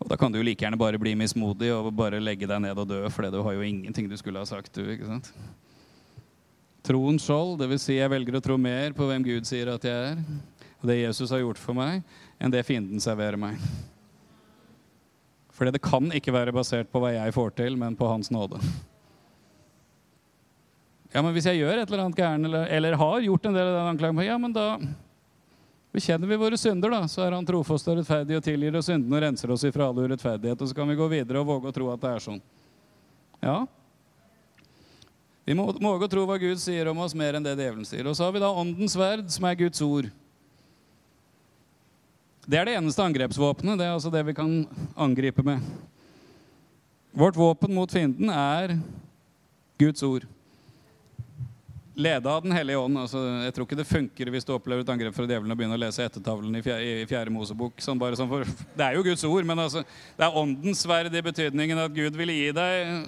Og 0.00 0.10
da 0.12 0.18
kan 0.20 0.32
du 0.32 0.38
jo 0.38 0.44
like 0.44 0.60
gjerne 0.60 0.78
bare 0.80 1.00
bli 1.00 1.14
mismodig 1.16 1.70
og 1.72 1.88
bare 1.96 2.20
legge 2.20 2.48
deg 2.48 2.60
ned 2.64 2.80
og 2.80 2.88
dø, 2.88 3.00
for 3.12 3.28
du 3.32 3.40
har 3.44 3.56
jo 3.56 3.64
ingenting 3.64 4.10
du 4.10 4.16
skulle 4.20 4.40
ha 4.40 4.48
sagt, 4.48 4.74
du. 4.76 4.84
ikke 4.92 5.08
sant? 5.08 5.30
Troens 6.86 7.24
skjold, 7.26 7.56
dvs. 7.58 7.82
Si 7.82 7.96
jeg 7.98 8.12
velger 8.12 8.38
å 8.38 8.44
tro 8.44 8.56
mer 8.60 8.94
på 8.94 9.08
hvem 9.08 9.24
Gud 9.26 9.48
sier 9.48 9.72
at 9.72 9.84
jeg 9.86 10.12
er, 10.12 10.20
og 10.78 10.90
det 10.90 11.00
Jesus 11.00 11.32
har 11.34 11.42
gjort 11.42 11.58
for 11.58 11.74
meg, 11.74 12.04
enn 12.38 12.52
det 12.52 12.62
fienden 12.68 13.02
serverer 13.02 13.40
meg. 13.40 13.58
Fordi 15.56 15.72
det 15.72 15.82
kan 15.82 16.12
ikke 16.14 16.34
være 16.36 16.54
basert 16.54 16.90
på 16.92 17.00
hva 17.00 17.14
jeg 17.14 17.34
får 17.34 17.56
til, 17.58 17.78
men 17.80 17.96
på 17.98 18.06
Hans 18.10 18.30
nåde. 18.30 18.60
Ja, 21.14 21.22
men 21.22 21.32
hvis 21.32 21.46
jeg 21.48 21.62
gjør 21.62 21.80
et 21.80 21.88
eller 21.88 22.04
annet 22.04 22.18
gærent, 22.18 22.44
eller, 22.44 22.66
eller, 22.76 22.98
har 23.00 23.24
gjort 23.24 23.46
en 23.48 23.56
del 23.56 23.70
av 23.70 23.76
den 23.78 23.90
anklagen, 23.94 24.22
ja, 24.26 24.36
men 24.36 24.52
da 24.52 24.66
bekjenner 25.96 26.28
vi 26.28 26.36
våre 26.36 26.58
synder, 26.60 26.92
da. 26.92 27.06
Så 27.08 27.24
er 27.24 27.32
Han 27.32 27.48
trofast 27.48 27.88
og 27.88 27.96
rettferdig 28.02 28.36
og 28.36 28.44
tilgir 28.44 28.76
oss 28.76 28.90
syndene 28.90 29.16
og 29.16 29.24
renser 29.24 29.54
oss 29.54 29.64
ifra 29.64 29.88
all 29.88 30.02
urettferdighet. 30.02 30.60
Og 30.60 30.68
så 30.68 30.76
kan 30.76 30.92
vi 30.92 30.98
gå 30.98 31.08
videre 31.08 31.40
og 31.40 31.48
våge 31.48 31.72
å 31.72 31.76
tro 31.78 31.88
at 31.94 32.02
det 32.04 32.12
er 32.12 32.26
sånn. 32.26 32.42
Ja. 33.40 33.58
Vi 35.46 35.54
må 35.54 35.68
våge 35.70 36.08
å 36.08 36.10
tro 36.10 36.24
hva 36.26 36.40
Gud 36.42 36.58
sier 36.58 36.88
om 36.90 36.98
oss, 37.04 37.14
mer 37.14 37.36
enn 37.38 37.44
det 37.44 37.52
djevelen 37.54 37.86
sier. 37.86 38.06
Og 38.10 38.16
så 38.18 38.26
har 38.26 38.32
vi 38.34 38.42
da 38.42 38.48
Åndens 38.50 38.96
sverd, 38.96 39.28
som 39.30 39.44
er 39.46 39.58
Guds 39.60 39.82
ord. 39.84 40.08
Det 42.46 42.58
er 42.58 42.66
det 42.66 42.74
eneste 42.78 43.04
angrepsvåpenet. 43.04 43.78
Det 43.78 43.86
er 43.86 43.94
altså 43.94 44.10
det 44.10 44.24
vi 44.26 44.34
kan 44.34 44.56
angripe 44.98 45.44
med. 45.46 45.62
Vårt 47.14 47.38
våpen 47.38 47.74
mot 47.74 47.90
fienden 47.90 48.30
er 48.30 48.74
Guds 49.78 50.02
ord. 50.06 50.26
Leda 51.96 52.34
av 52.34 52.42
Den 52.42 52.52
hellige 52.52 52.82
ånd. 52.82 52.98
Altså, 53.00 53.22
jeg 53.46 53.54
tror 53.54 53.68
ikke 53.68 53.78
det 53.78 53.86
funker 53.88 54.30
hvis 54.34 54.46
du 54.46 54.50
opplever 54.56 54.82
et 54.82 54.90
angrep 54.92 55.14
fra 55.14 55.28
djevelen 55.28 55.54
og 55.54 55.60
begynner 55.60 55.78
å 55.78 55.84
lese 55.84 56.04
ettertavlen 56.04 56.58
i 56.58 56.64
fjerde, 57.06 57.32
Mosebok. 57.32 57.78
Sånn 57.80 58.02
sånn 58.18 58.32
for, 58.34 58.50
det 58.74 58.88
er 58.88 58.98
jo 58.98 59.06
Guds 59.06 59.24
ord, 59.30 59.46
men 59.46 59.62
altså, 59.62 59.84
det 60.18 60.26
er 60.26 60.42
åndens 60.42 60.82
sverd 60.82 61.14
i 61.14 61.24
betydningen 61.30 61.84
at 61.86 61.94
Gud 61.94 62.18
vil 62.18 62.34
gi 62.34 62.50
deg 62.58 63.06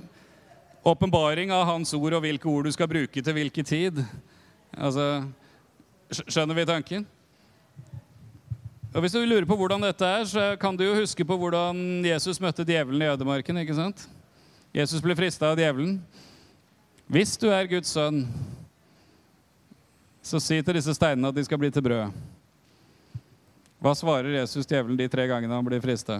åpenbaring 0.84 1.52
av 1.52 1.66
Hans 1.68 1.94
ord 1.94 2.16
og 2.18 2.24
hvilke 2.24 2.48
ord 2.50 2.68
du 2.68 2.72
skal 2.72 2.88
bruke 2.90 3.22
til 3.22 3.36
hvilken 3.36 3.66
tid. 3.66 4.02
Altså, 4.76 5.24
skjønner 6.10 6.56
vi 6.56 6.66
tanken? 6.68 7.06
Og 8.94 9.02
Hvis 9.04 9.12
du 9.12 9.20
lurer 9.20 9.44
på 9.44 9.56
hvordan 9.56 9.84
dette 9.84 10.06
er, 10.06 10.24
så 10.24 10.44
kan 10.60 10.76
du 10.76 10.84
jo 10.86 10.96
huske 10.96 11.24
på 11.24 11.36
hvordan 11.36 12.04
Jesus 12.06 12.40
møtte 12.40 12.64
djevelen 12.64 13.02
i 13.02 13.10
ødemarken. 13.12 13.58
ikke 13.58 13.76
sant? 13.76 14.08
Jesus 14.74 15.02
ble 15.04 15.16
frista 15.16 15.50
av 15.50 15.58
djevelen. 15.60 15.98
Hvis 17.08 17.36
du 17.40 17.48
er 17.52 17.68
Guds 17.68 17.92
sønn, 17.92 18.24
så 20.22 20.40
si 20.40 20.58
til 20.60 20.76
disse 20.76 20.92
steinene 20.96 21.28
at 21.28 21.36
de 21.36 21.44
skal 21.44 21.60
bli 21.60 21.70
til 21.72 21.84
brød. 21.84 22.16
Hva 23.78 23.94
svarer 23.94 24.40
Jesus 24.40 24.66
djevelen 24.66 24.98
de 24.98 25.06
tre 25.08 25.28
gangene 25.30 25.54
han 25.54 25.64
blir 25.64 25.80
frista? 25.84 26.18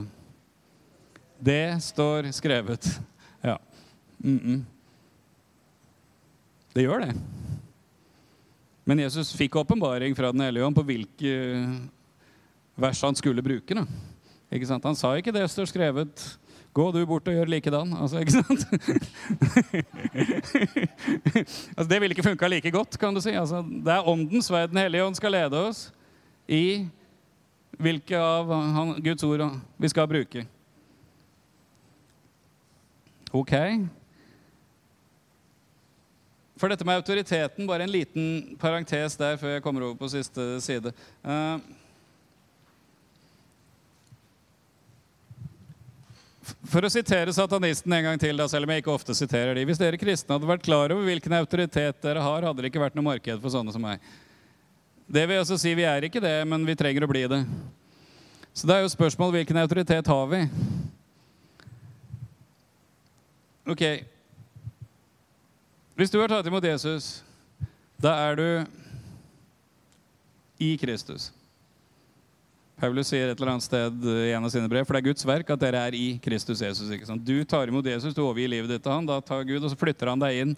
Det 1.40 1.78
står 1.82 2.30
skrevet. 2.36 2.86
Mm 4.25 4.39
-mm. 4.39 4.64
Det 6.75 6.83
gjør 6.83 7.01
det. 7.01 7.14
Men 8.85 8.99
Jesus 8.99 9.37
fikk 9.37 9.57
åpenbaring 9.57 10.16
fra 10.16 10.33
Den 10.33 10.41
hellige 10.41 10.64
ånd 10.64 10.77
på 10.77 10.83
hvilke 10.83 11.81
vers 12.75 13.03
han 13.03 13.14
skulle 13.14 13.43
bruke. 13.43 13.75
Da. 13.75 13.85
Ikke 14.53 14.66
sant? 14.66 14.85
Han 14.85 14.97
sa 14.97 15.16
ikke 15.16 15.33
'det 15.33 15.51
står 15.51 15.66
skrevet'. 15.66 16.39
Gå 16.73 16.93
du 16.93 17.07
bort 17.07 17.29
og 17.29 17.35
gjør 17.35 17.51
likedan. 17.51 17.93
Altså, 17.93 18.19
ikke 18.19 18.33
sant? 18.33 18.49
altså, 21.77 21.89
det 21.89 22.01
ville 22.01 22.14
ikke 22.14 22.23
funka 22.23 22.49
like 22.49 22.71
godt, 22.71 22.99
kan 22.99 23.14
du 23.14 23.21
si. 23.21 23.31
Altså, 23.31 23.62
det 23.62 23.93
er 23.93 24.09
åndens 24.09 24.51
vei 24.51 24.66
Den 24.66 24.79
hellige 24.79 25.05
ånd 25.05 25.16
skal 25.16 25.33
lede 25.33 25.69
oss 25.69 25.93
i 26.49 26.89
hvilke 27.79 28.16
av 28.16 28.53
han, 28.53 29.03
Guds 29.03 29.25
ord 29.25 29.61
vi 29.79 29.89
skal 29.89 30.09
bruke. 30.09 30.47
Ok. 33.33 33.53
For 36.59 36.70
dette 36.70 36.86
med 36.86 36.98
autoriteten, 36.98 37.66
bare 37.68 37.86
en 37.86 37.92
liten 37.92 38.56
parentes 38.59 39.14
der 39.18 39.36
før 39.38 39.56
jeg 39.56 39.62
kommer 39.62 39.86
over 39.86 39.98
på 40.00 40.11
siste 40.11 40.56
side. 40.64 40.90
Uh, 41.22 41.62
For 46.68 46.84
å 46.84 46.90
sitere 46.92 47.32
satanisten 47.34 47.92
en 47.92 48.06
gang 48.06 48.20
til, 48.20 48.38
da, 48.38 48.46
selv 48.48 48.64
om 48.64 48.72
jeg 48.72 48.82
ikke 48.82 48.92
ofte 48.94 49.14
siterer 49.16 49.56
de. 49.56 49.64
Hvis 49.68 49.80
dere 49.80 50.00
kristne 50.00 50.36
hadde 50.36 50.48
vært 50.48 50.64
klar 50.64 50.92
over 50.94 51.04
hvilken 51.09 51.34
autoritet 51.36 52.00
dere 52.04 52.22
har, 52.24 52.46
hadde 52.48 52.64
det 52.64 52.70
ikke 52.72 52.82
vært 52.82 52.96
noe 52.98 53.06
marked 53.06 53.42
for 53.42 53.52
sånne 53.52 53.74
som 53.74 53.84
meg. 53.84 54.02
Det 55.09 55.24
vil 55.28 55.40
altså 55.40 55.59
si 55.61 55.72
vi 55.76 55.86
er 55.88 56.04
ikke 56.04 56.22
det, 56.24 56.36
men 56.48 56.64
vi 56.68 56.76
trenger 56.76 57.04
å 57.04 57.11
bli 57.11 57.24
det. 57.30 57.42
Så 58.52 58.68
det 58.68 58.76
er 58.76 58.84
jo 58.84 58.92
spørsmål 58.92 59.32
hvilken 59.36 59.61
autoritet 59.61 60.09
har 60.12 60.30
vi? 60.32 60.42
Ok. 63.68 63.84
Hvis 65.99 66.12
du 66.14 66.20
har 66.20 66.30
tatt 66.30 66.46
imot 66.46 66.62
Jesus, 66.62 67.24
da 67.99 68.12
er 68.28 68.36
du 68.38 68.46
i 70.62 70.76
Kristus. 70.78 71.32
Paulus 72.78 73.11
sier 73.11 73.32
et 73.32 73.40
eller 73.40 73.57
annet 73.57 73.66
sted 73.66 74.07
i 74.07 74.30
en 74.30 74.46
av 74.46 74.53
sine 74.55 74.70
brev, 74.70 74.86
for 74.86 74.94
det 74.94 75.01
er 75.03 75.09
Guds 75.09 75.26
verk 75.26 75.51
at 75.51 75.59
dere 75.64 75.80
er 75.88 75.96
i 75.99 76.05
Kristus 76.22 76.62
Jesus. 76.62 76.92
ikke 76.94 77.09
sant? 77.09 77.26
Du 77.26 77.42
tar 77.42 77.66
imot 77.66 77.90
Jesus, 77.90 78.14
du 78.14 78.22
overgir 78.22 78.53
livet 78.53 78.70
ditt 78.70 78.84
til 78.86 78.94
han, 78.94 79.11
da 79.11 79.18
tar 79.18 79.42
Gud, 79.49 79.59
og 79.59 79.72
så 79.72 79.80
flytter 79.80 80.12
han 80.12 80.22
deg 80.22 80.38
inn 80.44 80.55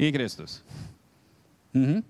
i 0.00 0.08
Kristus. 0.16 0.62
Mm 1.76 1.84
-hmm. 1.84 2.02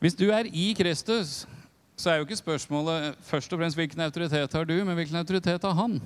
Hvis 0.00 0.14
du 0.20 0.28
er 0.28 0.44
i 0.52 0.74
Kristus, 0.76 1.46
så 1.96 2.10
er 2.10 2.16
jo 2.16 2.28
ikke 2.28 2.36
spørsmålet 2.36 3.16
først 3.24 3.52
og 3.52 3.58
fremst 3.58 3.76
hvilken 3.76 4.00
autoritet 4.00 4.52
har 4.52 4.64
du, 4.64 4.84
men 4.84 4.94
hvilken 4.94 5.16
autoritet 5.16 5.62
har 5.62 5.72
han? 5.72 6.00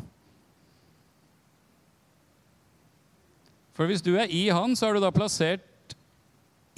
For 3.75 3.91
hvis 3.91 4.03
du 4.03 4.15
er 4.15 4.31
i 4.31 4.47
han, 4.55 4.77
så 4.79 4.89
er 4.89 4.97
du 4.97 5.03
da 5.03 5.11
plassert 5.15 5.97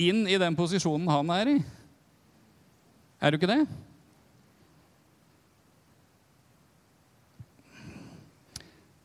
inn 0.00 0.24
i 0.28 0.38
den 0.40 0.56
posisjonen 0.56 1.08
han 1.08 1.32
er 1.34 1.50
i. 1.56 1.56
Er 3.20 3.32
du 3.32 3.38
ikke 3.38 3.50
det? 3.50 3.64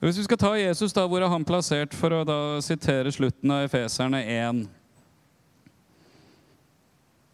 Hvis 0.01 0.17
vi 0.17 0.23
skal 0.25 0.39
ta 0.41 0.51
Jesus, 0.57 0.95
da, 0.97 1.03
hvor 1.05 1.21
er 1.21 1.29
han 1.29 1.45
plassert, 1.45 1.93
for 1.93 2.15
å 2.15 2.23
da 2.25 2.37
sitere 2.65 3.11
slutten 3.13 3.51
av 3.53 3.67
Efeserne 3.67 4.23
1? 4.23 4.63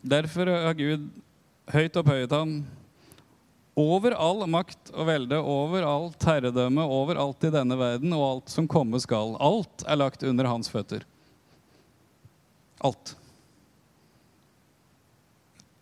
Derfor 0.04 0.52
har 0.52 0.76
Gud 0.76 1.06
høyt 1.72 2.02
opphøyet 2.02 2.36
ham 2.36 2.60
over 3.78 4.16
all 4.18 4.42
makt 4.50 4.90
og 4.96 5.06
velde, 5.06 5.38
over 5.38 5.86
alt 5.86 6.26
herredømme, 6.26 6.82
over 6.82 7.20
alt 7.22 7.46
i 7.46 7.54
denne 7.54 7.78
verden 7.78 8.16
og 8.18 8.26
alt 8.26 8.54
som 8.54 8.70
komme 8.70 8.98
skal. 9.04 9.36
Alt 9.44 9.86
er 9.86 10.00
lagt 10.02 10.26
under 10.26 10.50
hans 10.50 10.72
føtter. 10.74 11.06
Alt. 12.82 13.14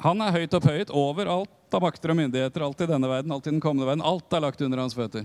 Han 0.04 0.20
er 0.22 0.36
høyt 0.36 0.58
opphøyet 0.60 0.92
over 0.92 1.32
alt 1.32 1.76
av 1.76 1.84
makter 1.84 2.12
og 2.12 2.20
myndigheter, 2.20 2.66
alt 2.68 2.84
i 2.84 2.90
denne 2.90 3.10
verden, 3.10 3.32
alt 3.32 3.48
i 3.48 3.54
den 3.54 3.64
kommende 3.64 3.88
verden. 3.88 4.04
Alt 4.06 4.36
er 4.36 4.44
lagt 4.44 4.62
under 4.68 4.84
hans 4.84 4.96
føtter. 4.98 5.24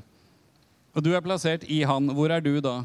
Og 0.94 1.02
du 1.02 1.10
er 1.14 1.26
plassert 1.26 1.66
i 1.66 1.82
han. 1.86 2.10
Hvor 2.14 2.30
er 2.30 2.42
du 2.42 2.54
da? 2.62 2.80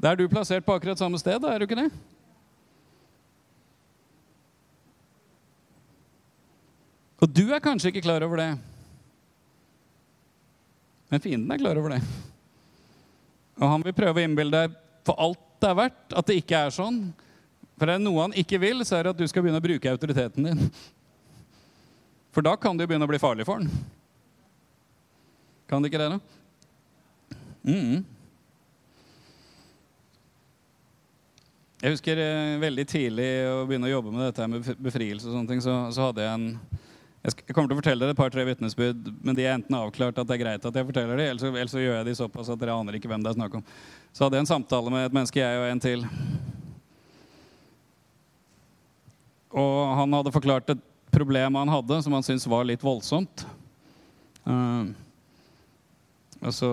Da 0.00 0.12
er 0.12 0.18
du 0.18 0.24
plassert 0.32 0.64
på 0.64 0.74
akkurat 0.74 0.98
samme 0.98 1.20
sted, 1.20 1.38
da, 1.44 1.52
er 1.52 1.60
du 1.60 1.68
ikke 1.68 1.78
det? 1.84 1.90
Og 7.22 7.30
du 7.30 7.44
er 7.54 7.62
kanskje 7.62 7.92
ikke 7.92 8.02
klar 8.02 8.24
over 8.26 8.40
det. 8.40 8.50
Men 11.12 11.22
fienden 11.22 11.54
er 11.54 11.60
klar 11.60 11.78
over 11.78 11.94
det. 11.94 12.02
Og 13.60 13.66
han 13.68 13.84
vil 13.86 13.94
prøve 13.94 14.18
å 14.18 14.26
innbille 14.26 14.64
deg 14.64 14.78
for 15.06 15.18
alt 15.22 15.48
det 15.62 15.68
er 15.70 15.78
verdt, 15.78 16.14
at 16.18 16.26
det 16.26 16.38
ikke 16.40 16.64
er 16.66 16.74
sånn. 16.74 16.96
For 17.78 17.86
det 17.86 17.94
er 17.94 18.02
noe 18.02 18.24
han 18.24 18.34
ikke 18.38 18.58
vil, 18.62 18.82
så 18.86 18.98
er 18.98 19.06
det 19.06 19.12
at 19.14 19.20
du 19.20 19.28
skal 19.30 19.44
begynne 19.44 19.60
å 19.62 19.64
bruke 19.64 19.92
autoriteten 19.92 20.48
din. 20.48 20.70
For 22.34 22.42
da 22.42 22.56
kan 22.58 22.74
det 22.74 22.86
jo 22.86 22.90
begynne 22.90 23.06
å 23.06 23.10
bli 23.12 23.20
farlig 23.22 23.46
for 23.46 23.60
han. 23.60 23.70
Kan 25.70 25.84
det 25.84 25.92
ikke 25.92 26.00
det, 26.02 26.16
da? 26.16 27.36
Mm. 27.62 28.02
Jeg 31.82 31.94
husker 31.94 32.18
eh, 32.22 32.58
veldig 32.62 32.86
tidlig 32.90 33.28
å 33.50 33.62
begynne 33.68 33.90
å 33.90 33.92
jobbe 33.92 34.14
med 34.14 34.26
dette 34.28 34.48
med 34.50 34.72
befrielse. 34.82 35.28
og 35.28 35.36
sånne 35.36 35.50
ting, 35.50 35.62
så, 35.62 35.76
så 35.94 36.08
hadde 36.08 36.26
Jeg 36.26 36.34
en 36.38 36.48
jeg, 37.22 37.54
kommer 37.54 37.70
til 37.70 37.76
å 37.76 37.78
fortelle 37.78 38.02
dere 38.02 38.14
et 38.16 38.18
par-tre 38.18 38.44
vitnesbyrd, 38.48 39.10
men 39.22 39.36
de 39.38 39.44
er 39.46 39.54
enten 39.54 39.76
avklart 39.78 40.16
at 40.18 40.26
det 40.26 40.34
er 40.34 40.40
greit 40.42 40.64
at 40.66 40.78
jeg 40.78 40.86
forteller 40.88 41.20
dem, 41.20 41.28
eller, 41.30 41.52
eller, 41.52 41.70
så 41.70 41.82
gjør 41.82 42.00
jeg 42.00 42.08
de 42.08 42.14
såpass 42.18 42.50
at 42.50 42.58
dere 42.58 42.74
aner 42.74 42.98
ikke 42.98 43.10
hvem 43.12 43.22
det 43.22 43.30
er 43.30 43.36
snakk 43.38 43.60
om. 43.60 43.66
Så 44.10 44.24
hadde 44.24 44.40
jeg 44.40 44.46
en 44.46 44.50
samtale 44.50 44.90
med 44.90 45.06
et 45.06 45.14
menneske, 45.14 45.38
jeg 45.38 45.60
og 45.60 45.68
en 45.68 45.82
til. 45.82 46.02
Og 49.62 49.76
han 50.00 50.16
hadde 50.18 50.34
forklart 50.34 50.74
et 50.74 50.82
problem 51.14 51.60
han 51.60 51.70
hadde, 51.70 52.00
som 52.02 52.16
han 52.16 52.26
syntes 52.26 52.48
var 52.50 52.66
litt 52.66 52.82
voldsomt. 52.82 53.44
Uh, 54.42 54.90
og 56.42 56.56
så 56.56 56.72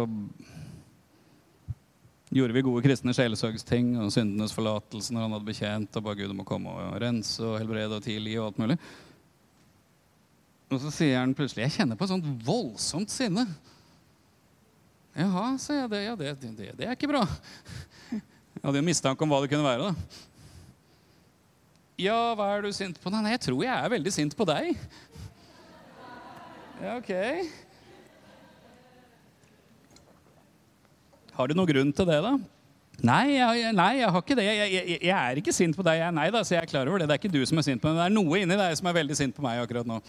gjorde 2.34 2.56
vi 2.56 2.64
gode 2.66 2.82
kristne 2.86 3.14
sjelesørgsting 3.14 3.92
og 4.02 4.10
syndenes 4.14 4.54
forlatelse 4.54 5.14
når 5.14 5.28
han 5.28 5.36
hadde 5.36 5.50
bekjent 5.50 6.00
og 6.00 6.06
ba 6.06 6.16
Gud 6.18 6.34
om 6.34 6.42
å 6.42 6.48
komme 6.48 6.74
og 6.74 6.98
rense 7.02 7.42
og 7.46 7.60
helbrede 7.62 7.98
og 8.00 8.06
tilgi 8.06 8.36
og 8.40 8.50
alt 8.50 8.64
mulig. 8.64 8.80
Og 10.70 10.78
så 10.84 10.92
sier 10.94 11.18
han 11.18 11.34
plutselig 11.34 11.66
'Jeg 11.66 11.80
kjenner 11.80 11.98
på 11.98 12.06
et 12.06 12.14
sånt 12.14 12.30
voldsomt 12.46 13.10
sinne'. 13.10 13.48
Jaha, 15.18 15.58
sier 15.58 15.82
jeg. 15.82 15.90
Det, 15.90 16.04
ja, 16.04 16.16
det, 16.16 16.34
det, 16.42 16.72
det 16.78 16.86
er 16.88 16.96
ikke 16.96 17.10
bra. 17.10 17.26
Jeg 18.12 18.64
hadde 18.64 18.82
jo 18.82 18.86
mistanke 18.86 19.24
om 19.24 19.32
hva 19.32 19.42
det 19.42 19.50
kunne 19.52 19.66
være. 19.66 19.90
da. 19.90 19.96
Ja, 22.00 22.36
hva 22.36 22.46
er 22.56 22.62
du 22.64 22.72
sint 22.72 23.00
på? 23.02 23.12
Nei, 23.12 23.34
jeg 23.34 23.42
tror 23.50 23.64
jeg 23.66 23.74
er 23.74 23.92
veldig 23.92 24.12
sint 24.14 24.36
på 24.38 24.46
deg. 24.48 24.78
Ja, 26.80 26.96
ok. 26.96 27.12
Har 31.36 31.48
du 31.48 31.56
noen 31.56 31.68
grunn 31.68 31.92
til 31.96 32.08
det, 32.08 32.22
da? 32.24 32.38
Nei, 33.04 33.26
jeg, 33.38 33.72
nei, 33.76 33.92
jeg 34.00 34.12
har 34.12 34.24
ikke 34.24 34.36
det. 34.36 34.46
Jeg, 34.48 34.72
jeg, 34.74 35.00
jeg, 35.08 35.16
er 35.16 35.40
ikke 35.40 35.56
sint 35.56 35.76
på 35.76 35.84
deg. 35.88 36.04
nei 36.16 36.28
da, 36.36 36.44
så 36.44 36.56
jeg 36.56 36.66
er 36.66 36.72
klar 36.72 36.88
over 36.88 37.00
det. 37.00 37.08
Det 37.08 37.16
er 37.16 37.22
ikke 37.22 37.36
du 37.36 37.44
som 37.48 37.60
er 37.60 37.68
sint 37.68 37.84
på 37.84 37.92
meg. 37.92 38.00
Det 38.00 38.08
er 38.10 38.16
noe 38.16 38.42
inni 38.42 38.60
deg 38.60 38.76
som 38.80 38.92
er 38.92 38.98
veldig 39.00 39.18
sint 39.20 39.36
på 39.36 39.44
meg 39.44 39.62
akkurat 39.64 39.88
nå. 39.88 40.00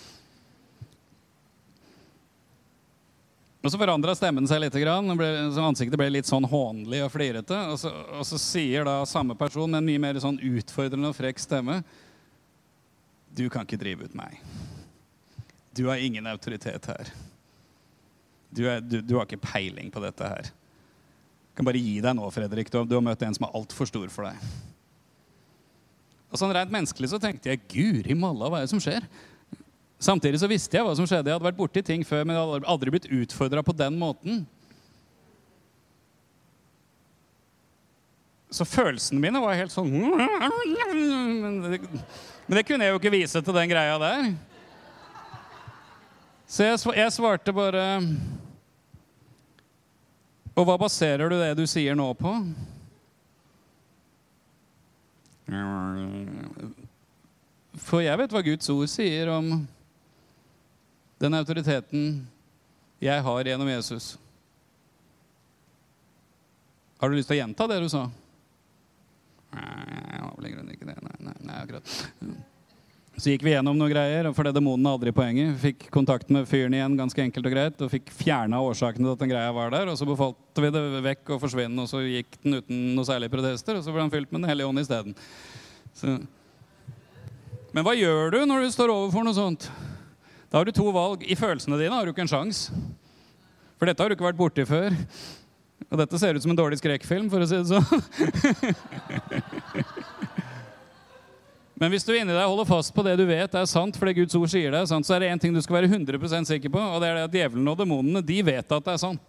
Og 3.61 3.69
Så 3.69 3.77
forandra 3.77 4.15
stemmen 4.17 4.47
seg 4.49 4.63
litt. 4.63 4.77
Ble, 4.77 5.31
ansiktet 5.61 5.99
ble 6.01 6.09
litt 6.09 6.29
sånn 6.29 6.47
hånlig 6.49 7.03
og 7.05 7.11
flirete. 7.13 7.59
Og 7.73 7.81
så, 7.83 7.93
og 8.17 8.25
så 8.25 8.41
sier 8.41 8.87
da 8.89 9.03
samme 9.09 9.37
person 9.37 9.69
med 9.69 9.83
en 9.83 9.91
mye 9.91 10.01
mer 10.01 10.21
sånn 10.23 10.41
utfordrende 10.41 11.13
og 11.13 11.19
frekk 11.19 11.43
stemme 11.43 11.83
Du 13.37 13.45
kan 13.53 13.69
ikke 13.69 13.81
drive 13.81 14.09
ut 14.09 14.17
meg. 14.17 14.41
Du 15.77 15.87
har 15.91 16.01
ingen 16.01 16.27
autoritet 16.27 16.89
her. 16.89 17.13
Du, 18.51 18.65
er, 18.67 18.81
du, 18.81 18.99
du 19.05 19.15
har 19.19 19.29
ikke 19.29 19.45
peiling 19.45 19.93
på 19.95 20.01
dette 20.03 20.27
her 20.27 20.49
Jeg 20.49 21.53
kan 21.61 21.69
bare 21.69 21.79
gi 21.79 22.01
deg 22.03 22.17
nå, 22.17 22.27
Fredrik. 22.35 22.73
Du 22.73 22.81
du 22.83 22.97
har 22.97 23.05
møtt 23.05 23.23
en 23.23 23.37
som 23.37 23.47
er 23.47 23.55
altfor 23.61 23.87
stor 23.87 24.09
for 24.11 24.27
deg. 24.27 24.51
Og 26.31 26.41
sånn 26.41 26.55
Rent 26.55 26.73
menneskelig 26.73 27.13
så 27.13 27.21
tenkte 27.23 27.53
jeg 27.53 27.67
guri 27.71 28.17
malla, 28.17 28.49
hva 28.49 28.63
er 28.63 28.67
det 28.67 28.73
som 28.73 28.83
skjer? 28.83 29.05
Samtidig 30.01 30.41
så 30.41 30.49
visste 30.49 30.79
jeg 30.79 30.87
hva 30.87 30.95
som 30.97 31.05
skjedde. 31.05 31.29
Jeg 31.29 31.37
hadde 31.37 31.45
vært 31.45 31.59
borti 31.59 31.83
ting 31.85 32.05
før, 32.09 32.25
men 32.25 32.37
jeg 32.37 32.43
hadde 32.47 32.71
aldri 32.73 32.95
blitt 32.95 33.11
utfordra 33.13 33.63
på 33.65 33.77
den 33.77 33.99
måten. 34.01 34.47
Så 38.51 38.65
følelsene 38.67 39.21
mine 39.23 39.43
var 39.45 39.55
helt 39.55 39.71
sånn 39.71 39.93
Men 39.93 41.61
det, 41.63 41.79
men 42.49 42.57
det 42.57 42.65
kunne 42.67 42.89
jeg 42.89 42.97
jo 42.97 42.99
ikke 42.99 43.13
vise 43.15 43.43
til 43.45 43.55
den 43.55 43.71
greia 43.71 44.01
der. 44.03 44.33
Så 46.51 46.67
jeg, 46.67 46.81
jeg 46.99 47.15
svarte 47.15 47.55
bare 47.55 47.85
og 50.59 50.67
hva 50.67 50.75
baserer 50.81 51.31
du 51.31 51.39
det 51.39 51.55
du 51.57 51.63
sier 51.69 51.95
nå 51.97 52.11
på? 52.19 52.31
For 57.81 58.03
jeg 58.05 58.19
vet 58.21 58.35
hva 58.35 58.43
Guds 58.45 58.73
ord 58.75 58.91
sier 58.91 59.31
om 59.33 59.53
den 61.21 61.37
autoriteten 61.37 62.05
jeg 63.01 63.25
har 63.25 63.49
gjennom 63.49 63.69
Jesus. 63.69 64.15
Har 67.01 67.09
du 67.09 67.17
lyst 67.17 67.31
til 67.31 67.39
å 67.39 67.43
gjenta 67.43 67.69
det 67.69 67.81
du 67.81 67.89
sa? 67.93 68.07
Nei, 69.51 69.67
jeg 70.13 70.23
har 70.23 70.49
ikke 70.75 70.89
det. 70.89 70.97
Nei, 71.01 71.19
nei, 71.27 71.37
nei 71.49 71.61
akkurat. 71.63 71.93
Så 73.21 73.33
gikk 73.35 73.43
vi 73.45 73.53
gjennom 73.53 73.77
noen 73.77 73.93
greier, 73.93 74.29
og 74.31 74.37
fordi 74.37 74.53
demonen 74.57 74.89
aldri 74.89 75.13
poenget. 75.13 75.57
Fikk 75.61 75.89
kontakt 75.93 76.31
med 76.33 76.49
fyren 76.49 76.77
igjen 76.77 76.97
ganske 76.97 77.21
enkelt 77.25 77.49
og 77.49 77.53
greit, 77.53 77.83
og 77.85 77.93
fikk 77.93 78.09
fjerna 78.17 78.63
årsakene 78.65 79.05
til 79.05 79.13
at 79.13 79.25
den 79.25 79.33
greia 79.33 79.51
var 79.57 79.73
der. 79.75 79.91
Og 79.93 79.99
så 80.01 80.09
befalte 80.09 80.65
vi 80.65 80.73
det 80.73 81.05
vekk 81.05 81.35
og 81.37 81.43
forsvinne, 81.43 81.85
og 81.85 81.91
så 81.91 82.01
gikk 82.05 82.39
den 82.45 82.61
uten 82.61 82.83
noe 82.97 83.09
særlige 83.09 83.33
protester. 83.33 83.77
Og 83.77 83.85
så 83.85 83.93
ble 83.93 84.07
den 84.07 84.15
fylt 84.15 84.33
med 84.33 84.45
Den 84.45 84.53
hellige 84.53 84.73
ånd 84.73 84.85
isteden. 84.85 85.17
Men 87.77 87.87
hva 87.87 87.97
gjør 87.97 88.37
du 88.37 88.41
når 88.49 88.65
du 88.65 88.73
står 88.73 88.93
overfor 88.95 89.27
noe 89.27 89.37
sånt? 89.37 89.69
Da 90.51 90.59
har 90.59 90.67
du 90.67 90.75
to 90.75 90.91
valg. 90.91 91.23
I 91.23 91.39
følelsene 91.39 91.79
dine 91.79 91.95
har 91.95 92.07
du 92.07 92.11
ikke 92.11 92.25
en 92.27 92.31
sjanse. 92.31 92.73
For 93.79 93.87
dette 93.89 94.03
har 94.03 94.11
du 94.11 94.15
ikke 94.17 94.27
vært 94.27 94.41
borti 94.41 94.65
før. 94.69 94.91
Og 95.89 95.99
dette 96.03 96.19
ser 96.21 96.37
ut 96.37 96.45
som 96.45 96.53
en 96.53 96.59
dårlig 96.59 96.79
skrekkfilm, 96.81 97.31
for 97.33 97.43
å 97.43 97.47
si 97.49 97.57
det 97.57 97.71
sånn. 97.71 97.87
Men 101.81 101.89
hvis 101.95 102.05
du 102.05 102.13
inni 102.13 102.35
deg 102.35 102.45
holder 102.45 102.69
fast 102.69 102.93
på 102.93 103.01
det 103.07 103.15
du 103.17 103.25
vet 103.25 103.55
er 103.57 103.67
sant, 103.71 103.97
fordi 103.97 104.19
Guds 104.19 104.37
ord 104.37 104.51
sier 104.53 104.71
det, 104.75 104.83
sant, 104.91 105.07
så 105.09 105.15
er 105.17 105.21
det 105.23 105.31
én 105.33 105.41
ting 105.41 105.55
du 105.55 105.63
skal 105.65 105.79
være 105.79 105.89
100% 105.89 106.51
sikker 106.51 106.71
på, 106.75 106.81
og 106.83 107.01
det 107.01 107.09
er 107.09 107.15
det 107.17 107.29
at 107.31 107.37
djevelen 107.39 107.71
og 107.73 107.79
demonene 107.81 108.21
de 108.21 108.39
vet 108.45 108.69
at 108.77 108.85
det 108.85 108.93
er 108.93 109.01
sant. 109.01 109.29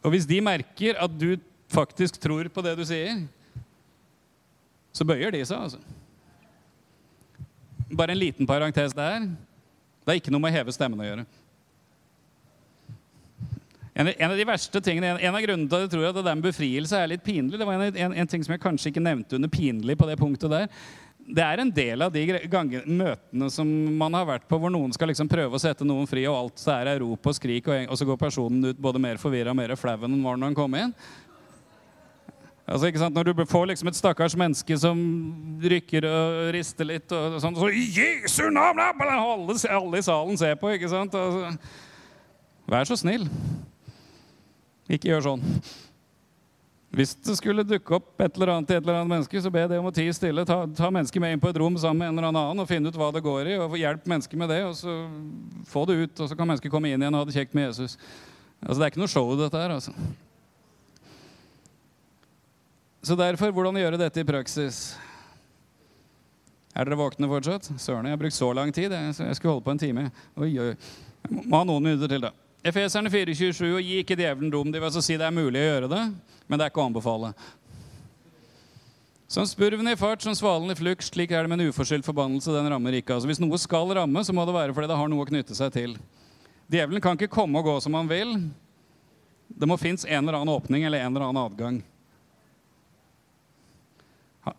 Og 0.00 0.08
hvis 0.14 0.26
de 0.28 0.38
merker 0.44 0.92
at 0.96 1.12
du 1.12 1.36
faktisk 1.68 2.20
tror 2.22 2.48
på 2.48 2.62
det 2.64 2.76
du 2.78 2.84
sier, 2.88 3.28
så 4.94 5.04
bøyer 5.04 5.30
de 5.34 5.44
seg, 5.44 5.58
altså. 5.68 6.03
Bare 7.94 8.14
en 8.14 8.20
liten 8.20 8.48
parentes 8.48 8.94
der. 8.96 9.28
Det 10.04 10.12
er 10.12 10.20
ikke 10.20 10.32
noe 10.34 10.42
med 10.42 10.52
å 10.52 10.58
heve 10.58 10.74
stemmen 10.74 11.00
å 11.00 11.06
gjøre. 11.06 11.24
En, 13.94 14.08
en, 14.10 14.30
av 14.32 14.36
de 14.36 14.46
verste 14.48 14.80
tingene, 14.82 15.12
en, 15.12 15.20
en, 15.22 15.36
av 15.38 15.44
grunnene 15.44 15.70
til 15.70 15.78
at 15.78 15.84
jeg 15.86 15.92
tror 15.92 16.08
at 16.08 16.16
det 16.16 16.24
der 16.26 16.34
med 16.34 16.48
befrielse 16.48 16.98
er 16.98 17.12
litt 17.12 17.22
pinlig, 17.22 17.60
det 17.60 17.66
var 17.68 17.78
en, 17.78 18.14
en, 18.18 18.30
ting 18.30 18.42
som 18.42 18.56
jeg 18.56 18.62
kanskje 18.64 18.90
ikke 18.90 19.02
nevnte 19.04 19.38
under 19.38 19.52
pinlig 19.52 19.94
på 20.00 20.08
det 20.08 20.16
punktet 20.18 20.50
der. 20.50 20.66
Det 21.24 21.44
er 21.44 21.62
en 21.62 21.70
del 21.72 22.02
av 22.04 22.10
de 22.12 22.24
gange, 22.50 22.82
møtene 22.84 23.46
som 23.54 23.70
man 23.96 24.16
har 24.18 24.26
vært 24.28 24.48
på, 24.50 24.58
hvor 24.60 24.72
noen 24.74 24.92
skal 24.92 25.08
liksom 25.08 25.30
prøve 25.30 25.56
å 25.56 25.62
sette 25.62 25.86
noen 25.86 26.10
fri, 26.10 26.26
og 26.28 26.36
alt 26.36 26.60
så 26.60 26.74
er 26.74 26.98
rop 27.00 27.30
og 27.30 27.38
skrik, 27.38 27.70
og, 27.70 27.86
og, 27.86 27.94
så 27.96 28.08
går 28.10 28.18
personen 28.20 28.72
ut 28.72 28.82
både 28.82 29.00
mer 29.00 29.22
forvirra 29.22 29.54
og 29.54 29.60
mer 29.62 29.76
flau 29.78 29.94
enn 29.94 30.10
han 30.10 30.26
var 30.26 30.42
når 30.42 30.50
han 30.50 30.58
kom 30.58 30.76
inn. 30.80 30.92
Altså, 32.64 32.88
ikke 32.88 33.00
sant? 33.02 33.14
Når 33.14 33.28
du 33.28 33.44
får 33.44 33.66
liksom 33.68 33.90
et 33.90 33.98
stakkars 33.98 34.34
menneske 34.40 34.76
som 34.80 35.00
rykker 35.60 36.06
og 36.08 36.52
rister 36.56 36.88
litt, 36.88 37.12
og 37.12 37.36
sånn, 37.42 37.58
så 37.60 37.68
Jesu 37.68 38.46
navn! 38.48 38.80
Alle, 38.80 39.56
alle 39.68 40.00
i 40.00 40.06
salen 40.06 40.40
ser 40.40 40.56
på, 40.60 40.72
ikke 40.72 40.88
sant? 40.88 41.12
Altså, 41.12 41.52
vær 42.72 42.88
så 42.88 42.96
snill. 42.96 43.26
Ikke 44.88 45.12
gjør 45.12 45.26
sånn. 45.28 45.44
Hvis 46.94 47.12
det 47.26 47.34
skulle 47.36 47.64
dukke 47.66 47.96
opp 47.98 48.22
et 48.22 48.36
eller 48.38 48.52
annet 48.54 48.68
til 48.70 48.78
et 48.78 48.84
eller 48.84 49.00
annet 49.00 49.10
menneske, 49.10 49.40
så 49.42 49.50
be 49.52 49.64
det 49.68 49.80
om 49.82 49.88
å 49.90 49.94
tie 49.94 50.12
stille. 50.14 50.44
Ta, 50.46 50.60
ta 50.78 50.90
mennesket 50.94 51.20
med 51.20 51.34
inn 51.34 51.40
på 51.42 51.50
et 51.50 51.58
rom 51.60 51.76
sammen 51.80 52.00
med 52.04 52.12
en 52.12 52.20
eller 52.20 52.30
annen 52.30 52.62
og 52.62 52.68
finne 52.70 52.88
ut 52.88 52.98
hva 53.00 53.10
det 53.12 53.24
går 53.24 53.50
i. 53.50 53.56
og 53.60 53.74
Hjelp 53.80 54.06
mennesket 54.12 54.40
med 54.40 54.52
det, 54.54 54.60
og 54.68 54.76
så 54.78 54.94
få 55.68 55.82
det 55.90 55.98
ut. 56.04 56.22
Og 56.22 56.30
så 56.30 56.38
kan 56.38 56.48
mennesket 56.48 56.72
komme 56.72 56.92
inn 56.92 57.02
igjen 57.02 57.16
og 57.18 57.24
ha 57.24 57.28
det 57.28 57.34
kjekt 57.36 57.56
med 57.58 57.66
Jesus. 57.66 57.98
Altså, 58.62 58.78
Det 58.78 58.86
er 58.86 58.94
ikke 58.94 59.02
noe 59.02 59.10
show, 59.10 59.34
dette 59.36 59.58
her. 59.58 59.74
altså. 59.74 59.92
Så 63.04 63.16
derfor, 63.20 63.50
hvordan 63.52 63.76
gjøre 63.76 63.98
dette 64.00 64.22
i 64.22 64.24
praksis? 64.24 64.94
Er 66.72 66.86
dere 66.88 66.96
våkne 66.96 67.28
fortsatt? 67.28 67.66
Søren, 67.76 68.06
jeg 68.08 68.16
har 68.16 68.20
brukt 68.22 68.36
så 68.36 68.48
lang 68.56 68.70
tid. 68.72 68.94
Jeg 68.96 69.36
skulle 69.36 69.52
holde 69.52 69.64
på 69.66 69.74
en 69.74 69.82
time. 69.82 70.04
Oi, 70.40 70.48
oi. 70.56 70.70
Jeg 71.28 71.44
må 71.44 71.60
ha 71.60 71.66
noen 71.68 71.84
minutter 71.84 72.08
til, 72.08 72.24
da. 72.24 72.32
Efeserne 72.64 73.12
4,27 73.12 73.60
og 73.74 73.84
gi 73.84 74.00
ikke 74.00 74.16
djevelen 74.16 74.54
rom. 74.54 74.72
De 74.72 74.80
vil 74.80 74.88
altså 74.88 75.04
si 75.04 75.18
det 75.20 75.28
er 75.28 75.36
mulig 75.36 75.60
å 75.60 75.66
gjøre 75.66 75.92
det, 75.92 76.00
men 76.48 76.56
det 76.56 76.64
er 76.64 76.72
ikke 76.72 76.80
å 76.80 76.88
anbefale. 76.88 77.34
Som 79.36 79.44
spurven 79.52 79.92
i 79.92 79.96
fart, 80.00 80.24
som 80.24 80.32
svalen 80.38 80.72
i 80.72 80.80
flukt, 80.80 81.04
slik 81.04 81.36
er 81.36 81.44
det 81.44 81.52
med 81.52 81.60
en 81.60 81.68
uforskyldt 81.74 82.08
forbannelse. 82.08 82.56
Den 82.56 82.72
rammer 82.72 82.96
ikke. 82.96 83.18
Altså, 83.18 83.28
hvis 83.28 83.44
noe 83.44 83.60
skal 83.60 83.92
ramme, 84.00 84.24
så 84.24 84.32
må 84.32 84.48
det 84.48 84.56
være 84.56 84.72
fordi 84.72 84.88
det 84.88 85.00
har 85.04 85.12
noe 85.12 85.28
å 85.28 85.28
knytte 85.28 85.60
seg 85.60 85.76
til. 85.76 85.98
Djevelen 86.72 87.04
kan 87.04 87.20
ikke 87.20 87.36
komme 87.36 87.60
og 87.60 87.68
gå 87.68 87.80
som 87.84 88.00
han 88.00 88.08
vil. 88.08 88.38
Det 89.52 89.68
må 89.68 89.76
finnes 89.76 90.08
en 90.08 90.22
eller 90.22 90.40
annen 90.40 90.56
åpning 90.56 90.88
eller 90.88 91.04
en 91.04 91.12
eller 91.12 91.28
annen 91.28 91.44
adgang. 91.44 91.84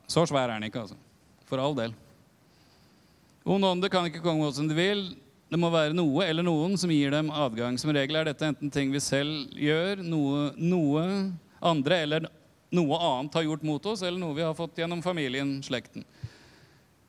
Så 0.09 0.25
svær 0.29 0.49
er 0.49 0.57
den 0.57 0.69
ikke, 0.69 0.85
altså. 0.85 0.97
For 1.45 1.61
all 1.61 1.75
del. 1.77 1.93
Ond 3.45 3.67
ånde 3.67 3.91
kan 3.93 4.07
ikke 4.09 4.23
komme 4.23 4.49
som 4.53 4.69
de 4.69 4.77
vil. 4.77 5.03
Det 5.51 5.59
må 5.61 5.69
være 5.69 5.93
noe 5.93 6.25
eller 6.25 6.45
noen 6.45 6.73
som 6.81 6.89
gir 6.89 7.13
dem 7.13 7.29
adgang. 7.29 7.77
Som 7.77 7.93
regel 7.93 8.17
er 8.17 8.31
dette 8.31 8.47
enten 8.49 8.71
ting 8.73 8.89
vi 8.93 9.01
selv 9.03 9.53
gjør, 9.53 10.01
noe, 10.01 10.47
noe 10.57 11.03
andre 11.61 11.99
eller 12.07 12.25
noe 12.75 12.97
annet 12.97 13.37
har 13.37 13.45
gjort 13.45 13.65
mot 13.65 13.85
oss, 13.91 14.01
eller 14.01 14.19
noe 14.19 14.35
vi 14.35 14.43
har 14.43 14.57
fått 14.57 14.81
gjennom 14.81 15.03
familien, 15.05 15.59
slekten. 15.63 16.03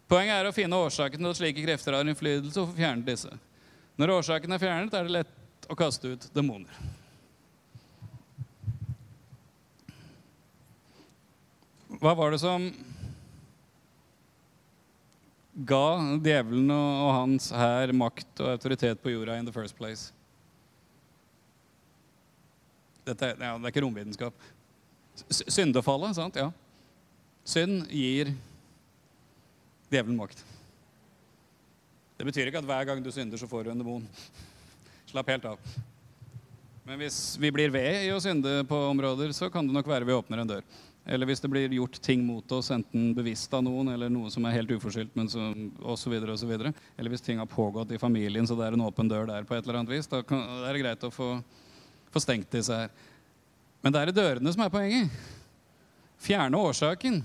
Poenget 0.07 0.37
er 0.37 0.47
å 0.47 0.55
finne 0.55 0.79
årsaken 0.79 1.19
til 1.19 1.33
at 1.33 1.39
slike 1.41 1.65
krefter 1.65 1.97
har 1.97 2.07
innflytelse, 2.07 2.61
og 2.61 2.71
få 2.71 2.79
fjernet 2.79 3.09
disse. 3.09 3.33
Når 3.99 4.13
årsaken 4.21 4.55
er 4.55 4.63
fjernet, 4.63 4.95
er 4.95 5.09
det 5.09 5.17
lett 5.17 5.71
å 5.73 5.79
kaste 5.79 6.13
ut 6.13 6.29
demoner. 6.37 6.71
Hva 12.01 12.13
var 12.17 12.35
det 12.35 12.41
som 12.43 12.67
ga 15.57 15.85
djevelen 16.21 16.69
og 16.75 17.13
hans 17.15 17.49
hær 17.57 17.93
makt 17.97 18.43
og 18.45 18.53
autoritet 18.53 19.01
på 19.01 19.15
jorda 19.15 19.39
in 19.41 19.49
the 19.49 19.55
first 19.55 19.77
place? 19.79 20.13
Dette, 23.07 23.33
ja, 23.39 23.55
det 23.55 23.65
er 23.65 23.73
ikke 23.73 23.85
romvitenskap. 23.87 24.47
Syndefallet, 25.31 26.17
sant? 26.19 26.37
Ja. 26.37 26.51
Synd 27.47 27.87
gir 27.89 28.35
djevelen 29.89 30.19
makt. 30.19 30.43
Det 32.17 32.27
betyr 32.27 32.51
ikke 32.51 32.61
at 32.61 32.69
hver 32.69 32.89
gang 32.89 33.05
du 33.05 33.13
synder, 33.15 33.39
så 33.41 33.49
får 33.49 33.65
du 33.65 33.71
en 33.73 33.81
demon. 33.81 34.05
Slapp 35.11 35.31
helt 35.31 35.47
av. 35.49 35.77
Men 36.87 37.01
hvis 37.01 37.37
vi 37.41 37.53
blir 37.55 37.73
ved 37.73 38.05
i 38.07 38.13
å 38.15 38.21
synde 38.23 38.61
på 38.69 38.79
områder, 38.91 39.33
så 39.35 39.49
kan 39.53 39.67
det 39.67 39.75
nok 39.75 39.89
være 39.91 40.07
vi 40.07 40.17
åpner 40.17 40.43
en 40.43 40.53
dør. 40.57 40.67
Eller 41.07 41.29
hvis 41.29 41.41
det 41.43 41.51
blir 41.53 41.71
gjort 41.71 42.01
ting 42.03 42.25
mot 42.27 42.53
oss, 42.53 42.73
enten 42.75 43.13
bevisst 43.15 43.53
av 43.55 43.63
noen, 43.63 43.93
eller 43.93 44.11
noe 44.11 44.31
som 44.33 44.47
er 44.49 44.57
helt 44.57 44.73
uforskyldt, 44.75 45.15
men 45.15 45.31
så, 45.31 45.53
og 45.79 45.95
så 46.01 46.11
videre, 46.11 46.35
og 46.35 46.41
så 46.41 46.49
videre. 46.51 46.73
Eller 46.99 47.15
hvis 47.15 47.23
ting 47.23 47.39
har 47.39 47.47
pågått 47.47 47.95
i 47.95 48.01
familien, 48.03 48.47
så 48.47 48.59
det 48.59 48.67
er 48.67 48.75
en 48.75 48.83
åpen 48.89 49.11
dør 49.11 49.29
der 49.31 49.47
på 49.47 49.55
et 49.55 49.63
eller 49.63 49.81
annet 49.81 49.95
vis. 49.95 50.11
Da 50.11 50.25
kan, 50.27 50.43
er 50.67 50.75
det 50.75 50.83
greit 50.83 51.07
å 51.07 51.13
få, 51.15 51.31
få 52.11 52.25
stengt 52.25 52.51
disse 52.51 52.75
her. 52.75 52.91
Men 53.87 53.95
det 53.95 54.03
er 54.03 54.15
dørene 54.17 54.51
som 54.51 54.67
er 54.67 54.75
poenget. 54.75 55.15
Fjerne 56.27 56.59
årsaken. 56.59 57.23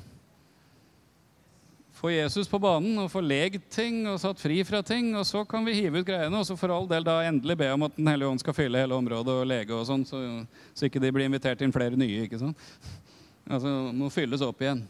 Få 1.98 2.12
Jesus 2.14 2.50
på 2.50 2.62
banen 2.62 2.98
og 3.02 3.12
få 3.14 3.22
legt 3.22 3.68
ting 3.74 4.04
og 4.10 4.22
satt 4.22 4.40
fri 4.42 4.62
fra 4.66 4.84
ting. 4.86 5.10
Og 5.18 5.26
så 5.26 5.42
kan 5.50 5.66
vi 5.66 5.80
hive 5.80 6.04
ut 6.04 6.08
greiene, 6.08 6.38
og 6.38 6.46
så 6.46 6.58
for 6.58 6.74
all 6.74 6.86
del 6.90 7.06
da 7.06 7.24
endelig 7.26 7.58
be 7.58 7.74
om 7.74 7.90
at 7.90 7.98
Den 7.98 8.14
hellige 8.14 8.30
ånd 8.30 8.46
skal 8.46 8.58
fylle 8.58 8.86
hele 8.86 8.98
området 8.98 9.42
og 9.42 9.50
lege 9.50 9.74
og 9.74 9.88
sånn, 9.90 10.06
så, 10.06 10.22
så 10.78 10.86
ikke 10.86 11.02
de 11.02 11.14
blir 11.14 11.30
invitert 11.30 11.66
inn 11.66 11.74
flere 11.74 11.98
nye. 11.98 12.28
ikke 12.28 12.42
sant? 12.42 12.70
Altså, 13.50 13.72
må 13.96 14.10
fylles 14.14 14.44
opp 14.46 14.62
igjen. 14.62 14.84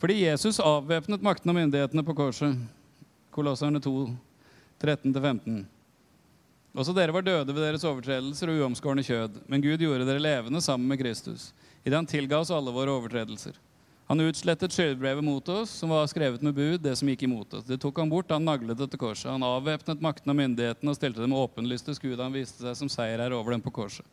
Fordi 0.00 0.18
Jesus 0.22 0.60
avvæpnet 0.60 1.24
makten 1.24 1.50
og 1.50 1.56
myndighetene 1.56 2.04
på 2.04 2.16
korset. 2.16 2.58
Kolosserne 3.32 3.80
2, 3.82 3.94
13-15. 4.82 5.64
Også 6.76 6.92
dere 6.92 7.14
var 7.16 7.24
døde 7.24 7.54
ved 7.56 7.62
deres 7.64 7.84
overtredelser 7.88 8.52
og 8.52 8.58
uomskårne 8.60 9.04
kjød, 9.04 9.38
men 9.48 9.62
Gud 9.64 9.80
gjorde 9.80 10.04
dere 10.04 10.20
levende 10.20 10.60
sammen 10.60 10.88
med 10.90 11.00
Kristus, 11.00 11.54
idet 11.86 11.96
han 11.96 12.08
tilga 12.08 12.42
oss 12.42 12.52
alle 12.52 12.74
våre 12.74 12.92
overtredelser. 12.92 13.56
Han 14.06 14.20
utslettet 14.22 14.74
skyldbrevet 14.76 15.24
mot 15.24 15.48
oss, 15.48 15.72
som 15.80 15.90
var 15.90 16.04
skrevet 16.06 16.42
med 16.44 16.54
bud, 16.54 16.78
det 16.84 16.92
som 17.00 17.08
gikk 17.10 17.24
imot 17.26 17.56
oss. 17.58 17.64
Det 17.66 17.80
tok 17.82 17.96
han 17.98 18.12
bort, 18.12 18.30
han 18.30 18.44
naglet 18.46 18.78
det 18.78 18.86
til 18.92 19.00
korset. 19.02 19.32
Han 19.32 19.42
avvæpnet 19.42 20.04
makten 20.04 20.30
og 20.30 20.38
myndighetene 20.38 20.92
og 20.92 20.98
stilte 20.98 21.24
dem 21.24 21.34
åpenlyst 21.34 21.88
til 21.88 21.96
skudd. 21.98 22.22
Han 22.22 22.36
viste 22.36 22.62
seg 22.62 22.76
som 22.78 22.92
seier 22.92 23.34
over 23.34 23.56
dem 23.56 23.64
på 23.64 23.72
korset. 23.74 24.06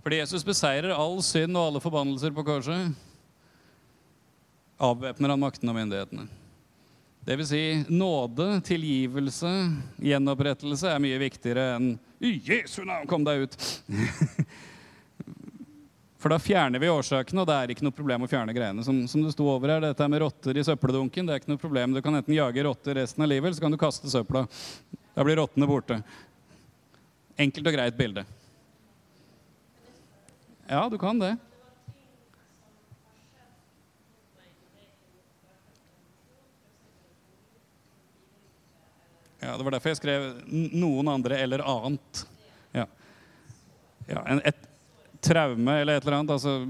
Fordi 0.00 0.20
Jesus 0.22 0.44
beseirer 0.46 0.94
all 0.96 1.18
synd 1.24 1.56
og 1.56 1.66
alle 1.68 1.82
forbannelser 1.84 2.32
på 2.32 2.44
korset, 2.46 2.94
avvæpner 4.80 5.34
han 5.34 5.42
makten 5.42 5.68
og 5.68 5.76
myndighetene. 5.76 6.24
Det 7.20 7.36
vil 7.36 7.46
si, 7.46 7.62
nåde, 7.92 8.46
tilgivelse, 8.64 9.50
gjenopprettelse 10.00 10.88
er 10.88 11.02
mye 11.04 11.18
viktigere 11.20 11.66
enn 11.76 11.90
I 12.24 12.32
Jesu 12.46 12.80
navn, 12.88 13.04
kom 13.08 13.26
deg 13.28 13.44
ut! 13.44 13.58
For 16.20 16.32
da 16.32 16.36
fjerner 16.40 16.80
vi 16.80 16.88
årsakene, 16.92 17.40
og 17.40 17.48
det 17.48 17.56
er 17.56 17.70
ikke 17.72 17.84
noe 17.86 17.96
problem 17.96 18.24
å 18.24 18.28
fjerne 18.28 18.52
greiene. 18.56 18.82
Som, 18.84 18.98
som 19.08 19.22
det 19.24 19.32
sto 19.32 19.46
over 19.48 19.72
her, 19.72 19.84
dette 19.84 20.08
med 20.12 20.20
rotter 20.20 20.58
i 20.60 20.64
søppeldunken, 20.64 21.28
det 21.28 21.32
er 21.32 21.40
ikke 21.40 21.52
noe 21.52 21.60
problem. 21.60 21.94
Du 21.96 22.02
kan 22.04 22.16
enten 22.16 22.36
jage 22.36 22.64
rotter 22.66 22.98
resten 23.00 23.24
av 23.24 23.30
livet, 23.30 23.48
eller 23.48 23.56
så 23.56 23.64
kan 23.64 23.72
du 23.72 23.80
kaste 23.80 24.12
søpla. 24.12 24.44
Da 25.16 25.24
blir 25.24 25.40
rottene 25.40 25.68
borte. 25.68 25.96
Enkelt 27.40 27.72
og 27.72 27.76
greit 27.76 27.96
bilde. 27.96 28.26
Ja, 30.70 30.88
du 30.88 30.98
kan 30.98 31.18
det. 31.18 31.36
Ja, 39.40 39.56
Det 39.56 39.64
var 39.64 39.70
derfor 39.70 39.90
jeg 39.90 39.96
skrev 39.96 40.26
'noen 40.46 41.08
andre 41.08 41.40
eller 41.42 41.58
annet'. 41.58 42.22
Ja. 42.72 42.86
ja 44.06 44.22
en, 44.26 44.42
et 44.44 44.68
traume 45.20 45.74
eller 45.80 45.96
et 45.96 46.06
eller 46.06 46.18
annet. 46.18 46.30
Altså 46.30 46.68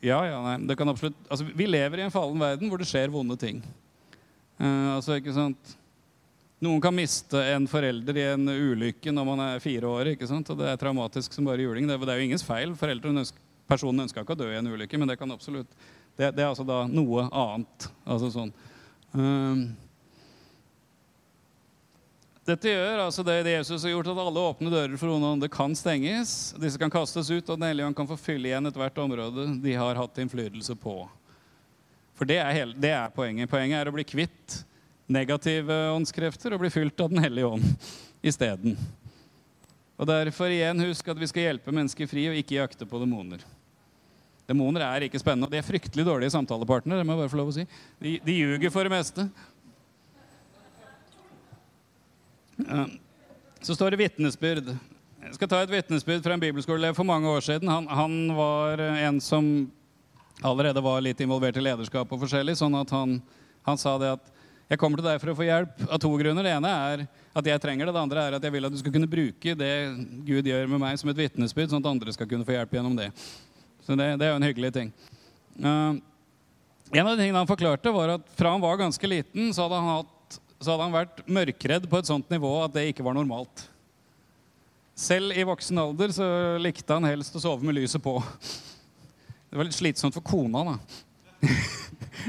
Ja, 0.00 0.24
ja, 0.26 0.40
nei, 0.42 0.66
det 0.66 0.78
kan 0.78 0.88
absolutt 0.88 1.16
altså, 1.28 1.44
Vi 1.44 1.66
lever 1.66 1.98
i 1.98 2.02
en 2.02 2.10
fallen 2.10 2.40
verden 2.40 2.68
hvor 2.68 2.78
det 2.78 2.88
skjer 2.88 3.12
vonde 3.12 3.36
ting. 3.36 3.60
Uh, 4.58 4.96
altså, 4.96 5.20
ikke 5.20 5.36
sant 5.36 5.76
noen 6.62 6.80
kan 6.82 6.94
miste 6.94 7.40
en 7.52 7.66
forelder 7.66 8.18
i 8.20 8.26
en 8.36 8.48
ulykke 8.48 9.12
når 9.14 9.26
man 9.26 9.40
er 9.48 9.62
fire 9.62 9.88
år. 9.88 10.12
ikke 10.12 10.28
sant? 10.30 10.50
Og 10.52 10.60
det 10.60 10.68
er 10.70 10.78
traumatisk 10.80 11.34
som 11.34 11.48
bare 11.48 11.64
juling. 11.64 11.88
Det, 11.90 11.98
er 11.98 12.20
jo 12.20 12.28
ingens 12.28 12.46
feil. 12.46 12.74
Ønsker, 12.74 13.40
personen 13.66 14.04
ønska 14.04 14.22
ikke 14.22 14.36
å 14.36 14.42
dø 14.44 14.50
i 14.52 14.58
en 14.60 14.70
ulykke, 14.70 15.00
men 15.00 15.10
det 15.10 15.18
kan 15.20 15.30
absolutt 15.34 15.70
Det, 16.12 16.28
det 16.36 16.42
er 16.44 16.50
altså 16.50 16.66
da 16.68 16.84
noe 16.86 17.24
annet. 17.30 17.88
Altså 18.04 18.28
sånn. 18.34 18.52
Um, 19.12 19.62
dette 22.46 22.72
gjør 22.72 23.04
altså 23.04 23.22
det, 23.24 23.36
det 23.46 23.54
Jesus 23.54 23.84
har 23.86 23.94
gjort, 23.94 24.10
at 24.12 24.18
alle 24.18 24.42
åpne 24.50 24.70
dører 24.72 24.98
for 24.98 25.08
noen 25.08 25.28
andre 25.34 25.48
kan 25.52 25.74
stenges. 25.78 26.52
Disse 26.60 26.78
kan 26.78 26.92
kastes 26.92 27.30
ut, 27.30 27.46
og 27.46 27.56
Den 27.56 27.68
hellige 27.70 27.86
ånd 27.86 27.96
kan 27.96 28.10
få 28.10 28.18
fylle 28.20 28.50
igjen 28.50 28.66
ethvert 28.68 28.98
område 29.02 29.46
de 29.62 29.76
har 29.78 29.98
hatt 29.98 30.18
innflytelse 30.20 30.76
på. 30.82 30.96
For 32.18 32.28
det 32.28 32.38
er, 32.42 32.50
hele, 32.54 32.76
det 32.78 32.92
er 32.92 33.14
poenget. 33.14 33.50
Poenget 33.50 33.80
er 33.80 33.90
å 33.90 33.94
bli 33.94 34.04
kvitt 34.06 34.62
negative 35.10 35.78
åndskrefter 35.96 36.54
og 36.54 36.62
bli 36.62 36.70
fylt 36.72 37.00
av 37.00 37.10
Den 37.12 37.22
hellige 37.24 37.48
ånd 37.56 37.64
isteden. 38.32 38.76
Og 40.00 40.08
derfor 40.08 40.50
igjen 40.50 40.82
husk 40.86 41.08
at 41.12 41.18
vi 41.20 41.28
skal 41.30 41.48
hjelpe 41.48 41.74
mennesker 41.74 42.08
fri 42.10 42.28
og 42.30 42.38
ikke 42.38 42.58
jakte 42.58 42.88
på 42.88 43.00
demoner. 43.02 43.42
Demoner 44.48 44.82
er 44.84 45.06
ikke 45.06 45.20
spennende, 45.22 45.46
og 45.46 45.52
de 45.54 45.60
er 45.60 45.66
fryktelig 45.66 46.04
dårlige 46.06 46.34
samtalepartnere. 46.34 46.98
det 46.98 47.06
må 47.06 47.14
jeg 47.14 47.22
bare 47.22 47.32
få 47.32 47.38
lov 47.38 47.52
å 47.52 47.56
si. 47.56 47.66
De, 48.02 48.16
de 48.24 48.34
ljuger 48.34 48.72
for 48.74 48.88
det 48.88 48.92
meste. 48.92 49.28
Så 53.62 53.76
står 53.76 53.94
det 53.94 54.02
vitnesbyrd. 54.02 54.72
Jeg 55.22 55.36
skal 55.36 55.48
ta 55.48 55.60
et 55.62 55.70
vitnesbyrd 55.70 56.24
fra 56.24 56.34
en 56.34 56.42
bibelskoleelev 56.42 56.98
for 56.98 57.06
mange 57.06 57.30
år 57.30 57.44
siden. 57.46 57.70
Han, 57.70 57.86
han, 57.86 58.16
var 58.34 58.82
en 58.82 59.20
som 59.22 59.46
allerede 60.42 60.82
var 60.82 61.04
litt 61.04 61.20
involvert 61.22 61.56
i 61.56 61.62
lederskap 61.62 62.10
og 62.10 62.24
forskjellig, 62.24 62.56
sånn 62.58 62.74
at 62.74 62.90
han, 62.90 63.20
han 63.62 63.78
sa 63.78 63.94
det 64.02 64.16
at 64.16 64.31
jeg 64.70 64.80
kommer 64.80 65.00
til 65.00 65.08
deg 65.08 65.18
for 65.20 65.32
å 65.32 65.36
få 65.36 65.46
hjelp 65.46 65.82
av 65.88 65.98
to 66.00 66.10
grunner. 66.20 66.46
Det 66.46 66.52
ene 66.54 66.70
er 66.72 67.02
at 67.36 67.48
jeg 67.48 67.62
trenger 67.64 67.88
det. 67.88 67.94
Det 67.96 68.02
andre 68.02 68.26
er 68.26 68.36
at 68.38 68.46
jeg 68.46 68.54
vil 68.54 68.68
at 68.68 68.74
du 68.74 68.78
skal 68.80 68.94
kunne 68.94 69.10
bruke 69.10 69.56
det 69.58 69.72
Gud 70.28 70.48
gjør 70.48 70.70
med 70.70 70.82
meg, 70.84 71.00
som 71.00 71.10
et 71.12 71.18
vitnesbyrd, 71.18 71.72
sånn 71.72 71.84
at 71.84 71.90
andre 71.90 72.14
skal 72.14 72.28
kunne 72.30 72.46
få 72.48 72.54
hjelp 72.56 72.78
gjennom 72.78 72.96
det. 72.96 73.10
Så 73.82 73.98
det, 73.98 74.06
det 74.20 74.28
er 74.28 74.32
jo 74.32 74.38
en 74.40 74.46
hyggelig 74.46 74.72
ting. 74.76 74.94
Uh, 75.58 75.98
en 76.92 77.06
av 77.06 77.12
de 77.12 77.22
tingene 77.22 77.40
han 77.40 77.50
forklarte, 77.50 77.92
var 77.92 78.16
at 78.18 78.32
fra 78.38 78.54
han 78.54 78.62
var 78.62 78.80
ganske 78.80 79.08
liten, 79.10 79.50
så 79.52 79.66
hadde 79.66 79.80
han, 79.80 80.00
hatt, 80.00 80.40
så 80.60 80.74
hadde 80.74 80.86
han 80.86 80.96
vært 80.96 81.22
mørkredd 81.26 81.88
på 81.90 82.00
et 82.00 82.08
sånt 82.08 82.32
nivå 82.32 82.54
at 82.62 82.74
det 82.76 82.88
ikke 82.92 83.04
var 83.06 83.16
normalt. 83.16 83.66
Selv 84.98 85.32
i 85.36 85.44
voksen 85.48 85.80
alder 85.80 86.12
så 86.12 86.26
likte 86.60 86.96
han 86.96 87.08
helst 87.08 87.36
å 87.36 87.40
sove 87.42 87.64
med 87.64 87.78
lyset 87.78 88.02
på. 88.04 88.18
Det 89.48 89.56
var 89.56 89.66
litt 89.68 89.76
slitsomt 89.76 90.14
for 90.16 90.24
kona, 90.24 90.62
da. 90.68 90.76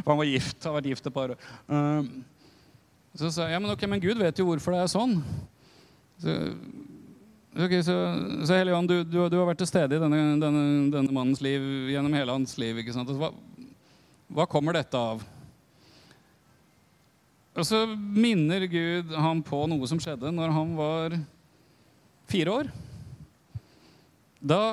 Han 0.08 0.18
var 0.18 0.28
gift. 0.28 0.58
har 0.64 0.78
vært 0.78 0.92
gift 0.94 1.10
et 1.10 1.16
par 1.16 1.34
år. 1.36 1.50
Uh, 1.70 2.24
så 3.14 3.30
sa 3.30 3.46
jeg 3.46 3.56
ja, 3.56 3.62
men 3.62 3.74
ok, 3.74 3.84
men 3.90 4.02
Gud 4.02 4.18
vet 4.18 4.40
jo 4.42 4.48
hvorfor 4.48 4.74
det 4.74 4.84
er 4.84 4.90
sånn. 4.90 5.20
Så, 6.24 6.34
okay, 7.54 7.84
så, 7.86 7.98
så 8.48 8.58
Helligånd, 8.58 8.90
du, 8.90 9.04
du, 9.06 9.20
du, 9.30 9.38
har 9.38 9.50
vært 9.52 9.62
til 9.62 9.70
stede 9.70 9.98
i 9.98 10.02
denne, 10.02 10.22
denne, 10.42 10.64
denne, 10.94 11.14
mannens 11.14 11.44
liv 11.46 11.62
gjennom 11.94 12.18
hele 12.18 12.34
hans 12.34 12.58
liv. 12.62 12.82
ikke 12.82 12.96
sant? 12.96 13.12
Hva, 13.20 13.30
hva 14.34 14.48
kommer 14.50 14.80
dette 14.80 14.98
av? 14.98 15.22
Og 17.54 17.68
så 17.70 17.84
minner 17.94 18.66
Gud 18.66 19.14
ham 19.14 19.44
på 19.46 19.62
noe 19.70 19.90
som 19.90 20.02
skjedde 20.02 20.34
når 20.34 20.56
han 20.56 20.74
var 20.80 21.20
fire 22.32 22.58
år. 22.64 22.72
Da 24.42 24.64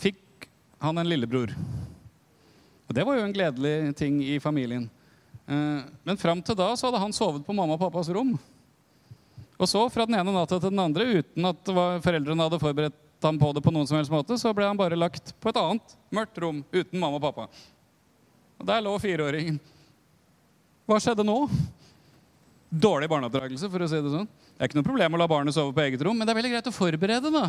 fikk 0.00 0.48
han 0.80 0.96
en 0.98 1.12
lillebror. 1.12 1.52
Og 2.92 2.96
det 2.98 3.06
var 3.08 3.16
jo 3.16 3.24
en 3.24 3.32
gledelig 3.32 3.94
ting 3.96 4.18
i 4.20 4.34
familien. 4.36 4.82
Eh, 5.48 5.84
men 6.04 6.18
fram 6.20 6.42
til 6.44 6.58
da 6.58 6.66
så 6.76 6.90
hadde 6.90 6.98
han 7.00 7.14
sovet 7.16 7.46
på 7.46 7.54
mamma 7.56 7.78
og 7.78 7.80
pappas 7.80 8.10
rom. 8.12 8.34
Og 9.56 9.64
så, 9.70 9.86
fra 9.94 10.04
den 10.04 10.18
ene 10.18 10.34
natta 10.34 10.58
til 10.60 10.68
den 10.68 10.82
andre, 10.82 11.06
uten 11.22 11.48
at 11.48 11.70
foreldrene 12.04 12.44
hadde 12.44 12.58
forberedt 12.60 13.24
ham 13.24 13.38
på 13.40 13.48
det, 13.56 13.62
på 13.64 13.72
noen 13.72 13.88
som 13.88 13.96
helst 13.96 14.12
måte, 14.12 14.36
så 14.36 14.52
ble 14.52 14.68
han 14.68 14.76
bare 14.76 14.98
lagt 14.98 15.32
på 15.40 15.48
et 15.48 15.60
annet 15.62 15.94
mørkt 16.12 16.42
rom 16.44 16.60
uten 16.68 17.00
mamma 17.00 17.16
og 17.16 17.24
pappa. 17.24 17.48
Og 18.60 18.68
Der 18.68 18.84
lå 18.84 18.92
fireåringen. 19.00 19.56
Hva 20.84 21.00
skjedde 21.00 21.24
nå? 21.24 21.38
Dårlig 22.68 23.08
barneoppdragelse, 23.08 23.72
for 23.72 23.86
å 23.86 23.88
si 23.88 24.02
det 24.04 24.12
sånn. 24.18 24.28
Det 24.28 24.60
er 24.60 24.68
ikke 24.68 24.82
noe 24.82 24.90
problem 24.90 25.16
å 25.16 25.22
la 25.24 25.32
barnet 25.32 25.56
sove 25.56 25.72
på 25.72 25.86
eget 25.86 26.04
rom, 26.04 26.20
men 26.20 26.28
det 26.28 26.36
er 26.36 26.42
veldig 26.42 26.52
greit 26.58 26.68
å 26.68 26.76
forberede. 26.76 27.32
da. 27.32 27.48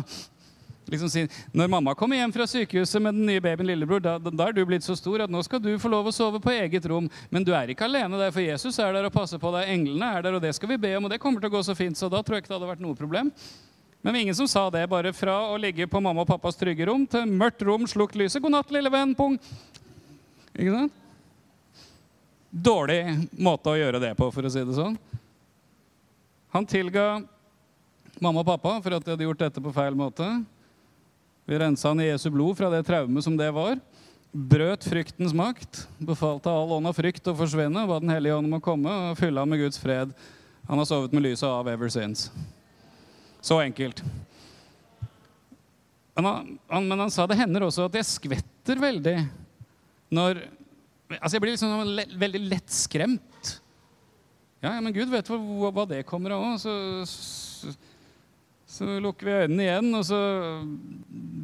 Liksom 0.86 1.08
si, 1.08 1.22
når 1.56 1.70
mamma 1.72 1.94
kommer 1.96 2.18
hjem 2.18 2.32
fra 2.34 2.46
sykehuset 2.48 3.00
med 3.02 3.16
den 3.16 3.28
nye 3.28 3.40
babyen 3.40 3.70
lillebror, 3.70 4.02
da, 4.04 4.18
da, 4.18 4.48
er 4.48 4.52
du 4.52 4.60
blitt 4.68 4.84
så 4.84 4.96
stor 4.98 5.24
at 5.24 5.32
nå 5.32 5.40
skal 5.46 5.62
du 5.64 5.70
få 5.80 5.88
lov 5.88 6.10
å 6.10 6.12
sove 6.12 6.40
på 6.44 6.52
eget 6.52 6.84
rom. 6.90 7.08
Men 7.32 7.46
du 7.46 7.54
er 7.56 7.72
ikke 7.72 7.86
alene 7.88 8.20
der, 8.20 8.34
for 8.34 8.44
Jesus 8.44 8.78
er 8.82 8.92
der 8.92 9.08
og 9.08 9.14
passer 9.14 9.40
på 9.40 9.52
deg. 9.54 9.70
Englene 9.72 10.10
er 10.18 10.26
der, 10.26 10.36
og 10.36 10.44
det 10.44 10.52
skal 10.56 10.74
vi 10.74 10.80
be 10.82 10.92
om, 10.98 11.06
og 11.08 11.14
det 11.14 11.20
kommer 11.22 11.40
til 11.40 11.52
å 11.52 11.56
gå 11.56 11.62
så 11.64 11.76
fint. 11.78 11.96
Så 11.96 12.10
da 12.12 12.20
tror 12.20 12.36
jeg 12.36 12.44
ikke 12.44 12.52
det 12.52 12.58
hadde 12.58 12.72
vært 12.74 12.84
noe 12.84 12.98
problem. 12.98 13.32
Men 14.04 14.12
det 14.12 14.18
var 14.18 14.24
ingen 14.26 14.36
som 14.36 14.50
sa 14.50 14.66
det. 14.68 14.84
Bare 14.92 15.14
fra 15.16 15.38
å 15.48 15.56
ligge 15.56 15.88
på 15.88 16.02
mamma 16.04 16.26
og 16.26 16.28
pappas 16.28 16.60
trygge 16.60 16.90
rom 16.90 17.06
til 17.08 17.24
mørkt 17.24 17.64
rom, 17.64 17.88
slukt 17.88 18.18
lyset. 18.20 18.42
God 18.44 18.52
natt, 18.52 18.74
lille 18.74 18.92
venn. 18.92 19.16
Pung. 19.16 19.38
Ikke 20.52 20.74
sant? 20.74 21.00
Dårlig 22.54 23.00
måte 23.40 23.72
å 23.72 23.78
gjøre 23.80 23.98
det 24.04 24.12
på, 24.18 24.28
for 24.30 24.46
å 24.46 24.52
si 24.52 24.60
det 24.62 24.76
sånn. 24.76 24.98
Han 26.54 26.68
tilga 26.68 27.16
mamma 28.22 28.44
og 28.44 28.46
pappa 28.46 28.76
for 28.84 28.94
at 28.94 29.02
de 29.02 29.10
hadde 29.10 29.26
gjort 29.26 29.40
dette 29.40 29.62
på 29.64 29.72
feil 29.74 29.96
måte. 29.98 30.28
Vi 31.44 31.58
rensa 31.60 31.90
han 31.90 32.00
i 32.00 32.08
Jesu 32.08 32.30
blod 32.32 32.56
fra 32.56 32.70
det 32.72 32.84
traumet 32.88 33.24
som 33.24 33.36
det 33.36 33.50
var. 33.52 33.76
Brøt 34.32 34.86
fryktens 34.88 35.34
makt, 35.36 35.84
befalte 36.00 36.50
all 36.50 36.72
ånd 36.78 36.88
av 36.88 36.96
frykt 36.96 37.28
å 37.30 37.36
forsvinne, 37.38 37.84
ba 37.86 38.00
Den 38.02 38.10
hellige 38.14 38.38
ånd 38.38 38.48
om 38.48 38.56
å 38.56 38.64
komme 38.64 38.94
og 39.10 39.18
fylle 39.20 39.42
ham 39.42 39.52
med 39.52 39.60
Guds 39.60 39.78
fred. 39.78 40.14
Han 40.66 40.80
har 40.80 40.88
sovet 40.88 41.12
med 41.12 41.26
lyset 41.26 41.46
av 41.46 41.68
ever 41.68 41.92
since. 41.92 42.32
Så 43.44 43.60
enkelt. 43.60 44.00
Men 46.16 46.24
han, 46.30 46.58
han, 46.72 46.88
men 46.88 47.04
han 47.04 47.12
sa 47.12 47.26
det 47.28 47.36
hender 47.38 47.66
også 47.66 47.90
at 47.90 47.98
jeg 48.00 48.08
skvetter 48.08 48.80
veldig 48.80 49.18
når 50.14 50.46
Altså, 51.14 51.36
jeg 51.36 51.42
blir 51.44 51.52
liksom 51.52 51.90
le, 51.94 52.04
veldig 52.18 52.40
lett 52.48 52.72
skremt. 52.72 53.50
Ja, 54.64 54.72
ja, 54.72 54.80
men 54.80 54.94
Gud 54.96 55.10
vet 55.12 55.28
hva, 55.28 55.36
hva 55.68 55.84
det 55.86 56.00
kommer 56.08 56.32
av. 56.32 56.56
Så, 56.58 56.72
så 58.74 58.96
lukker 58.98 59.28
vi 59.28 59.36
øynene 59.44 59.66
igjen, 59.68 59.92
og 59.94 60.02
så 60.08 60.18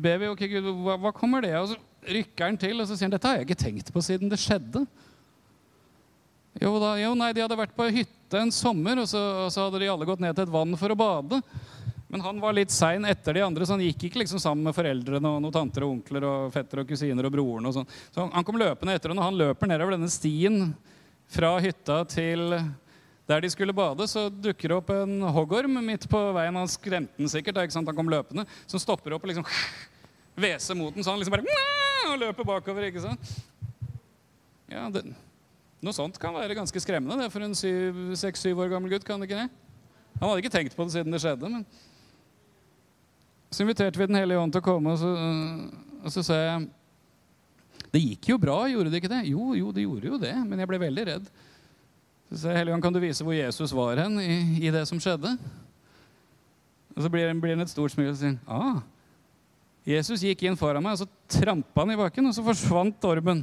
ber 0.03 0.18
vi 0.18 0.31
ok, 0.33 0.41
Gud, 0.51 0.70
hva, 0.83 0.97
hva 0.99 1.12
kommer 1.14 1.45
det 1.45 1.53
av? 1.55 1.68
Og 1.68 1.74
så 1.76 2.14
rykker 2.16 2.49
han 2.49 2.59
til, 2.59 2.81
og 2.81 2.89
så 2.89 2.97
sier 2.97 3.07
han 3.07 3.14
dette 3.14 3.31
har 3.31 3.39
jeg 3.39 3.47
ikke 3.47 3.61
tenkt 3.61 3.93
på 3.95 4.03
siden 4.03 4.33
det 4.33 4.41
skjedde. 4.43 4.83
Jo, 6.59 6.72
da, 6.83 6.97
jo 6.99 7.12
nei, 7.14 7.31
de 7.37 7.45
hadde 7.45 7.59
vært 7.59 7.76
på 7.76 7.87
hytte 7.95 8.41
en 8.41 8.51
sommer, 8.55 8.99
og 8.99 9.07
så, 9.09 9.20
og 9.47 9.53
så, 9.55 9.68
hadde 9.68 9.83
de 9.85 9.93
alle 9.93 10.09
gått 10.09 10.22
ned 10.24 10.35
til 10.35 10.49
et 10.49 10.53
vann 10.53 10.74
for 10.81 10.91
å 10.91 10.99
bade. 10.99 11.39
Men 12.11 12.24
han 12.24 12.41
var 12.43 12.57
litt 12.57 12.74
sein 12.74 13.07
etter 13.07 13.39
de 13.39 13.45
andre, 13.47 13.66
så 13.66 13.76
han 13.76 13.85
gikk 13.85 14.09
ikke 14.09 14.24
liksom 14.24 14.43
sammen 14.43 14.66
med 14.66 14.74
foreldrene 14.74 15.31
og 15.31 15.45
noen 15.45 15.55
tanter 15.55 15.87
og 15.87 15.95
onkler 15.95 16.26
og 16.26 16.51
fetter 16.55 16.83
og 16.83 16.91
kusiner 16.91 17.28
og 17.28 17.35
broren. 17.37 17.70
og 17.70 17.76
sånn. 17.76 17.93
Så 18.11 18.26
han 18.26 18.47
kom 18.47 18.59
løpende 18.59 18.97
etter, 18.99 19.14
og 19.14 19.20
når 19.20 19.28
han 19.28 19.39
løper 19.45 19.70
nedover 19.70 19.95
denne 19.95 20.11
stien 20.11 20.72
fra 21.31 21.55
hytta 21.62 22.01
til 22.11 22.57
der 23.31 23.45
de 23.45 23.51
skulle 23.53 23.74
bade, 23.76 24.07
så 24.11 24.26
dukker 24.28 24.72
det 24.72 24.76
opp 24.76 24.91
en 24.95 25.20
hoggorm 25.35 25.78
midt 25.87 26.09
på 26.11 26.20
veien. 26.35 26.57
Han 26.59 26.70
skremte 26.70 27.20
den 27.20 27.31
sikkert. 27.31 27.61
ikke 27.62 27.76
sant? 27.76 27.89
Han 27.89 27.97
kom 27.97 28.11
løpende. 28.11 28.47
Som 28.66 28.83
stopper 28.83 29.14
opp 29.14 29.26
og 29.26 29.31
liksom 29.31 29.47
hveser 30.41 30.78
mot 30.78 30.95
den, 30.95 31.07
så 31.07 31.14
han 31.14 31.22
liksom 31.22 31.37
bare 31.39 31.59
og 32.11 32.18
løper 32.18 32.47
bakover. 32.47 32.89
ikke 32.89 33.05
sant? 33.05 33.35
Ja, 34.70 34.89
det, 34.93 35.05
Noe 35.81 35.97
sånt 35.97 36.18
kan 36.20 36.35
være 36.37 36.59
ganske 36.59 36.83
skremmende 36.83 37.22
det 37.22 37.31
for 37.33 37.45
en 37.45 37.55
seks-syv 37.57 38.59
år 38.61 38.74
gammel 38.74 38.93
gutt. 38.93 39.07
kan 39.07 39.22
det 39.22 39.31
ikke 39.31 39.47
det? 39.47 39.68
Han 40.18 40.28
hadde 40.28 40.43
ikke 40.43 40.53
tenkt 40.53 40.76
på 40.76 40.85
det 40.85 40.93
siden 40.93 41.14
det 41.14 41.22
skjedde. 41.22 41.49
men 41.49 41.64
Så 43.51 43.64
inviterte 43.64 43.99
vi 43.99 44.07
Den 44.07 44.20
hellige 44.20 44.43
ånd 44.43 44.53
til 44.53 44.61
å 44.61 44.66
komme, 44.66 44.93
og 44.93 44.99
så, 45.01 45.14
og 46.05 46.12
så 46.12 46.22
sa 46.26 46.37
jeg 46.37 46.68
Det 47.95 48.03
gikk 48.03 48.28
jo 48.35 48.39
bra, 48.39 48.59
gjorde 48.68 48.91
det 48.93 49.01
ikke 49.01 49.14
det? 49.14 49.22
Jo, 49.31 49.55
jo, 49.57 49.72
det 49.72 49.87
gjorde 49.87 50.12
jo 50.12 50.20
det, 50.20 50.35
men 50.47 50.61
jeg 50.61 50.68
ble 50.68 50.83
veldig 50.85 51.07
redd. 51.09 51.33
Helligånd, 52.31 52.83
kan 52.83 52.95
du 52.95 53.01
vise 53.03 53.24
hvor 53.26 53.35
Jesus 53.35 53.72
var 53.74 53.99
hen 53.99 54.20
i, 54.22 54.35
i 54.62 54.70
det 54.70 54.85
som 54.87 55.01
skjedde? 55.03 55.33
Og 56.95 57.03
så 57.03 57.11
blir 57.11 57.33
han 57.33 57.64
et 57.64 57.72
stort 57.72 57.91
smil 57.91 58.12
og 58.12 58.18
sier 58.20 58.37
ah, 58.47 58.78
Jesus 59.87 60.22
gikk 60.22 60.45
inn 60.47 60.59
foran 60.59 60.85
meg, 60.85 60.95
og 60.95 61.03
så 61.03 61.41
trampa 61.41 61.83
han 61.83 61.95
i 61.95 61.99
bakken, 61.99 62.28
og 62.28 62.37
så 62.37 62.45
forsvant 62.47 63.07
ormen. 63.09 63.43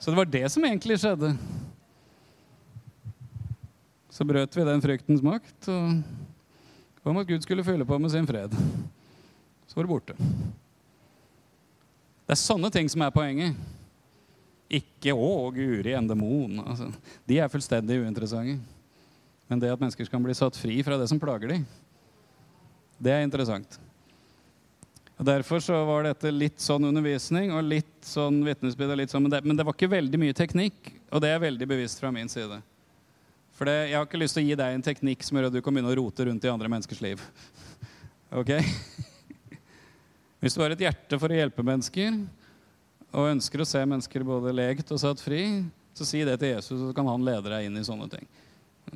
Så 0.00 0.10
det 0.10 0.18
var 0.18 0.28
det 0.28 0.44
som 0.52 0.64
egentlig 0.68 0.98
skjedde. 1.00 1.32
Så 4.10 4.26
brøt 4.28 4.56
vi 4.56 4.66
den 4.66 4.84
fryktens 4.84 5.24
makt 5.24 5.70
og 5.70 7.08
om 7.10 7.16
at 7.16 7.28
Gud 7.28 7.40
skulle 7.40 7.64
fylle 7.64 7.86
på 7.88 7.98
med 7.98 8.12
sin 8.12 8.26
fred. 8.28 8.52
Så 9.66 9.76
var 9.76 9.86
det 9.86 9.92
borte. 9.92 10.16
Det 12.26 12.36
er 12.36 12.40
sånne 12.40 12.68
ting 12.70 12.90
som 12.92 13.00
er 13.02 13.14
poenget. 13.14 13.56
Ikke 14.70 15.10
'Å, 15.10 15.50
Guri, 15.50 15.92
en 15.98 16.06
demon'. 16.06 16.60
Altså, 16.62 16.92
de 17.26 17.38
er 17.42 17.50
fullstendig 17.50 17.98
uinteressante. 18.04 18.60
Men 19.50 19.58
det 19.58 19.72
at 19.72 19.80
mennesker 19.80 20.06
kan 20.06 20.22
bli 20.22 20.34
satt 20.38 20.54
fri 20.54 20.76
fra 20.86 20.96
det 20.96 21.08
som 21.10 21.18
plager 21.18 21.50
dem, 21.50 21.64
det 23.02 23.10
er 23.10 23.24
interessant. 23.26 23.80
Og 25.18 25.26
Derfor 25.26 25.60
så 25.60 25.76
var 25.84 26.06
dette 26.06 26.30
litt 26.32 26.62
sånn 26.62 26.86
undervisning 26.88 27.50
og 27.52 27.66
litt 27.66 28.06
sånn 28.06 28.38
vitnesbyrd. 28.46 29.02
Sånn, 29.10 29.26
men, 29.26 29.34
men, 29.42 29.56
det 29.58 29.66
var 29.66 29.74
ikke 29.74 29.90
veldig 29.92 30.20
mye 30.22 30.36
teknikk, 30.36 30.94
og 31.10 31.20
det 31.20 31.34
er 31.34 31.42
veldig 31.42 31.66
bevisst 31.68 32.00
fra 32.00 32.12
min 32.14 32.30
side. 32.30 32.60
For 33.58 33.68
det, 33.68 33.90
jeg 33.90 33.98
har 33.98 34.06
ikke 34.06 34.20
lyst 34.22 34.38
til 34.38 34.46
å 34.46 34.48
gi 34.48 34.56
deg 34.56 34.76
en 34.76 34.86
teknikk 34.86 35.26
som 35.26 35.36
gjør 35.36 35.50
at 35.50 35.56
du 35.58 35.60
kan 35.60 35.74
begynne 35.74 35.90
å 35.92 35.98
rote 35.98 36.24
rundt 36.24 36.46
i 36.46 36.52
andre 36.52 36.70
menneskers 36.72 37.02
liv. 37.04 37.24
Ok? 38.30 38.52
Hvis 40.38 40.54
du 40.54 40.60
har 40.62 40.70
et 40.70 40.84
hjerte 40.84 41.18
for 41.18 41.34
å 41.34 41.34
hjelpe 41.34 41.64
mennesker, 41.66 42.14
og 43.10 43.32
ønsker 43.32 43.62
å 43.62 43.68
se 43.68 43.82
mennesker 43.82 44.26
både 44.26 44.54
lekt 44.54 44.92
og 44.94 45.00
satt 45.02 45.22
fri, 45.22 45.42
så 45.96 46.06
si 46.06 46.22
det 46.26 46.38
til 46.40 46.54
Jesus, 46.54 46.78
så 46.78 46.92
kan 46.96 47.08
han 47.10 47.24
lede 47.26 47.50
deg 47.50 47.66
inn 47.66 47.78
i 47.80 47.86
sånne 47.86 48.08
ting. 48.12 48.28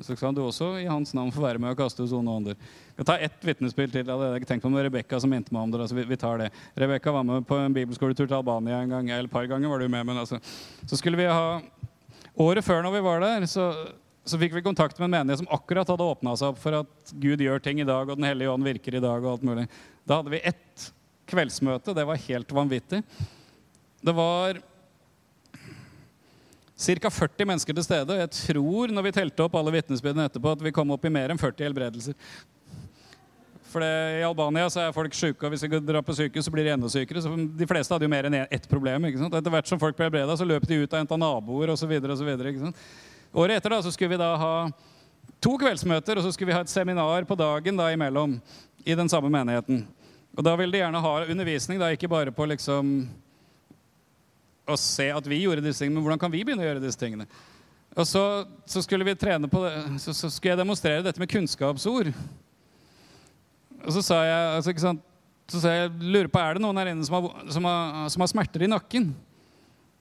Så 0.03 0.15
kan 0.19 0.35
du 0.35 0.41
også 0.43 0.73
i 0.81 0.87
hans 0.89 1.13
navn 1.15 1.31
få 1.31 1.43
være 1.43 1.59
med 1.61 1.71
og 1.71 1.79
kaste 1.79 2.03
ut 2.03 2.13
onde 2.17 2.31
ånder. 2.31 2.55
Jeg 2.89 2.97
kan 2.97 3.07
ta 3.07 3.15
ett 3.23 3.45
vitnesbyrd 3.47 3.93
til. 3.93 4.03
Jeg 4.03 4.11
hadde 4.11 4.47
tenkt 4.49 4.65
på 4.65 4.71
med 4.71 4.83
Rebekka 4.83 5.19
som 5.23 5.31
minte 5.31 5.53
meg 5.55 5.63
om 5.63 5.71
det. 5.71 5.79
Altså 5.85 5.95
vi, 5.95 6.03
vi, 6.09 6.17
tar 6.19 6.41
det. 6.41 6.49
Rebekka 6.75 7.13
var 7.15 7.23
med 7.27 7.45
på 7.47 7.59
en 7.61 7.75
bibelskoletur 7.75 8.25
til 8.25 8.35
Albania 8.35 8.81
en 8.81 8.91
gang. 8.91 9.07
Eller 9.07 9.29
et 9.29 9.31
par 9.31 9.47
ganger 9.47 9.71
var 9.71 9.79
du 9.79 9.87
med, 9.87 10.03
men 10.09 10.19
altså. 10.19 10.41
Så 10.83 10.99
skulle 10.99 11.21
vi 11.21 11.29
ha 11.31 11.61
Året 12.35 12.65
før 12.67 12.81
når 12.83 12.97
vi 12.97 13.03
var 13.05 13.21
der, 13.23 13.45
så, 13.47 13.69
så 14.27 14.35
fikk 14.41 14.57
vi 14.57 14.65
kontakt 14.65 14.97
med 14.99 15.07
en 15.07 15.13
menighet 15.13 15.39
som 15.39 15.53
akkurat 15.55 15.87
hadde 15.87 16.03
åpna 16.03 16.33
seg 16.35 16.51
opp 16.51 16.57
for 16.59 16.75
at 16.81 17.13
Gud 17.23 17.39
gjør 17.39 17.63
ting 17.63 17.79
i 17.79 17.87
dag, 17.87 18.09
og 18.09 18.19
Den 18.19 18.27
hellige 18.27 18.51
ånd 18.51 18.67
virker 18.67 18.97
i 18.97 19.03
dag. 19.03 19.23
og 19.23 19.37
alt 19.37 19.45
mulig. 19.47 19.63
Da 20.03 20.19
hadde 20.19 20.33
vi 20.33 20.43
ett 20.43 20.89
kveldsmøte. 21.31 21.95
Det 21.95 22.03
var 22.09 22.19
helt 22.27 22.51
vanvittig. 22.51 22.99
Det 24.05 24.13
var 24.13 24.59
ca. 26.77 27.09
40 27.09 27.47
mennesker 27.49 27.73
til 27.73 27.85
stede. 27.85 28.13
Og 28.13 28.19
Jeg 28.19 28.29
tror 28.37 28.91
når 28.93 29.07
vi 29.07 29.13
telte 29.15 29.45
opp 29.47 29.55
alle 29.57 29.73
vitnesbyrdene 29.73 30.27
etterpå, 30.29 30.51
at 30.53 30.61
vi 30.61 30.73
kom 30.75 30.91
opp 30.93 31.07
i 31.07 31.09
mer 31.09 31.33
enn 31.33 31.41
40 31.41 31.65
helbredelser. 31.65 32.13
For 33.71 33.81
det, 33.81 34.19
I 34.19 34.27
Albania 34.27 34.67
så 34.69 34.83
er 34.83 34.93
folk 34.93 35.17
syke, 35.17 35.41
og 35.41 35.51
hvis 35.55 35.65
de 35.65 35.79
drar 35.81 36.05
på 36.05 36.13
sykehus, 36.15 36.45
så 36.45 36.53
blir 36.53 36.67
de 36.67 36.75
enda 36.75 36.91
sykere. 36.91 37.23
Så 37.23 37.33
de 37.33 37.67
fleste 37.67 37.95
hadde 37.95 38.05
jo 38.05 38.13
mer 38.13 38.29
enn 38.29 38.37
ett 38.43 38.69
problem. 38.69 39.09
ikke 39.09 39.23
sant? 39.23 39.39
Etter 39.41 39.57
hvert 39.57 39.73
som 39.73 39.81
folk 39.81 39.97
ble 39.97 40.05
helbreda, 40.05 40.37
så 40.37 40.45
løp 40.45 40.69
de 40.69 40.83
ut 40.83 40.93
og 40.93 41.01
henta 41.01 41.17
naboer 41.17 41.73
osv. 41.73 41.97
Året 41.97 43.57
etter 43.57 43.73
da, 43.73 43.81
så 43.81 43.91
skulle 43.91 44.13
vi 44.13 44.21
da 44.21 44.31
ha 44.37 44.53
to 45.41 45.57
kveldsmøter, 45.57 46.21
og 46.21 46.23
så 46.23 46.31
skulle 46.31 46.53
vi 46.53 46.59
ha 46.59 46.61
et 46.61 46.71
seminar 46.71 47.25
på 47.25 47.41
dagen 47.41 47.81
da 47.81 47.89
imellom 47.91 48.37
i 48.85 48.95
den 48.95 49.09
samme 49.09 49.33
menigheten. 49.33 49.87
Og 50.37 50.45
da 50.45 50.53
ville 50.59 50.77
de 50.77 50.85
gjerne 50.85 51.01
ha 51.01 51.19
undervisning, 51.25 51.81
da, 51.81 51.89
ikke 51.89 52.11
bare 52.11 52.31
på 52.35 52.45
liksom 52.53 52.99
å 54.65 54.77
se 54.79 55.09
at 55.13 55.27
vi 55.29 55.43
gjorde 55.43 55.63
disse 55.65 55.83
tingene, 55.83 55.99
men 55.99 56.05
hvordan 56.05 56.21
kan 56.21 56.33
vi 56.33 56.43
begynne 56.45 56.65
å 56.65 56.69
gjøre 56.69 56.83
disse 56.83 56.99
tingene? 56.99 57.27
Og 57.95 58.07
så, 58.09 58.21
så 58.67 58.81
skulle 58.83 59.05
vi 59.07 59.15
trene 59.15 59.47
på 59.47 59.61
det, 59.63 59.73
så, 60.03 60.11
så, 60.11 60.29
skulle 60.33 60.55
jeg 60.55 60.59
demonstrere 60.59 61.05
dette 61.05 61.21
med 61.21 61.31
kunnskapsord. 61.31 62.09
Og 63.85 63.91
så 63.95 64.01
sa 64.03 64.17
jeg 64.25 64.39
altså, 64.57 64.73
ikke 64.73 64.83
sant, 64.83 65.03
så 65.47 65.61
sa 65.61 65.75
jeg, 65.75 65.93
lurer 66.01 66.27
på, 66.31 66.41
er 66.41 66.57
det 66.57 66.63
noen 66.65 66.81
her 66.81 66.91
inne 66.91 67.05
som 67.07 67.19
har, 67.19 67.45
som 67.53 67.67
har, 67.69 68.09
som 68.11 68.25
har 68.25 68.31
smerter 68.33 68.65
i 68.65 68.71
nakken? 68.71 69.11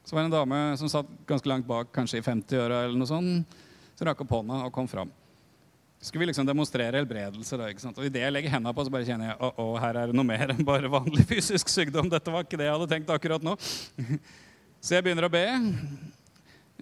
Så 0.05 0.17
var 0.17 0.25
det 0.25 0.33
en 0.33 0.39
dame 0.39 0.63
som 0.81 0.91
satt 0.91 1.13
ganske 1.29 1.49
langt 1.49 1.69
bak, 1.69 1.93
kanskje 1.95 2.19
i 2.19 2.25
50-åra, 2.25 2.83
eller 2.87 2.99
noe 2.99 3.09
sånt, 3.09 3.61
så 3.95 4.09
rakk 4.09 4.25
opp 4.25 4.35
hånda 4.37 4.65
og 4.67 4.73
kom 4.75 4.89
fram. 4.91 5.13
Så 6.01 6.11
skulle 6.11 6.25
vi 6.25 6.33
liksom 6.33 6.49
demonstrere 6.49 6.99
helbredelse. 6.99 7.57
Da, 7.57 7.71
ikke 7.73 7.81
sant? 7.81 7.97
Og 7.97 8.05
Idet 8.05 8.21
jeg 8.27 8.35
legger 8.35 8.53
hendene 8.53 8.75
på, 8.77 8.85
så 8.85 8.93
bare 8.93 9.07
kjenner 9.09 9.31
jeg 9.31 9.39
å, 9.39 9.53
å, 9.63 9.69
her 9.81 9.97
er 9.97 10.11
det 10.11 10.19
noe 10.19 10.29
mer 10.29 10.51
enn 10.53 10.67
bare 10.67 10.91
vanlig 10.93 11.25
fysisk 11.31 11.71
sykdom. 11.73 12.11
Dette 12.13 12.35
var 12.35 12.45
ikke 12.45 12.59
det 12.61 12.67
jeg 12.67 12.75
hadde 12.75 12.91
tenkt 12.91 13.13
akkurat 13.15 13.47
nå. 13.47 13.55
Så 14.85 14.99
jeg 14.99 15.05
begynner 15.07 15.25
å 15.25 15.33
be. 15.33 15.47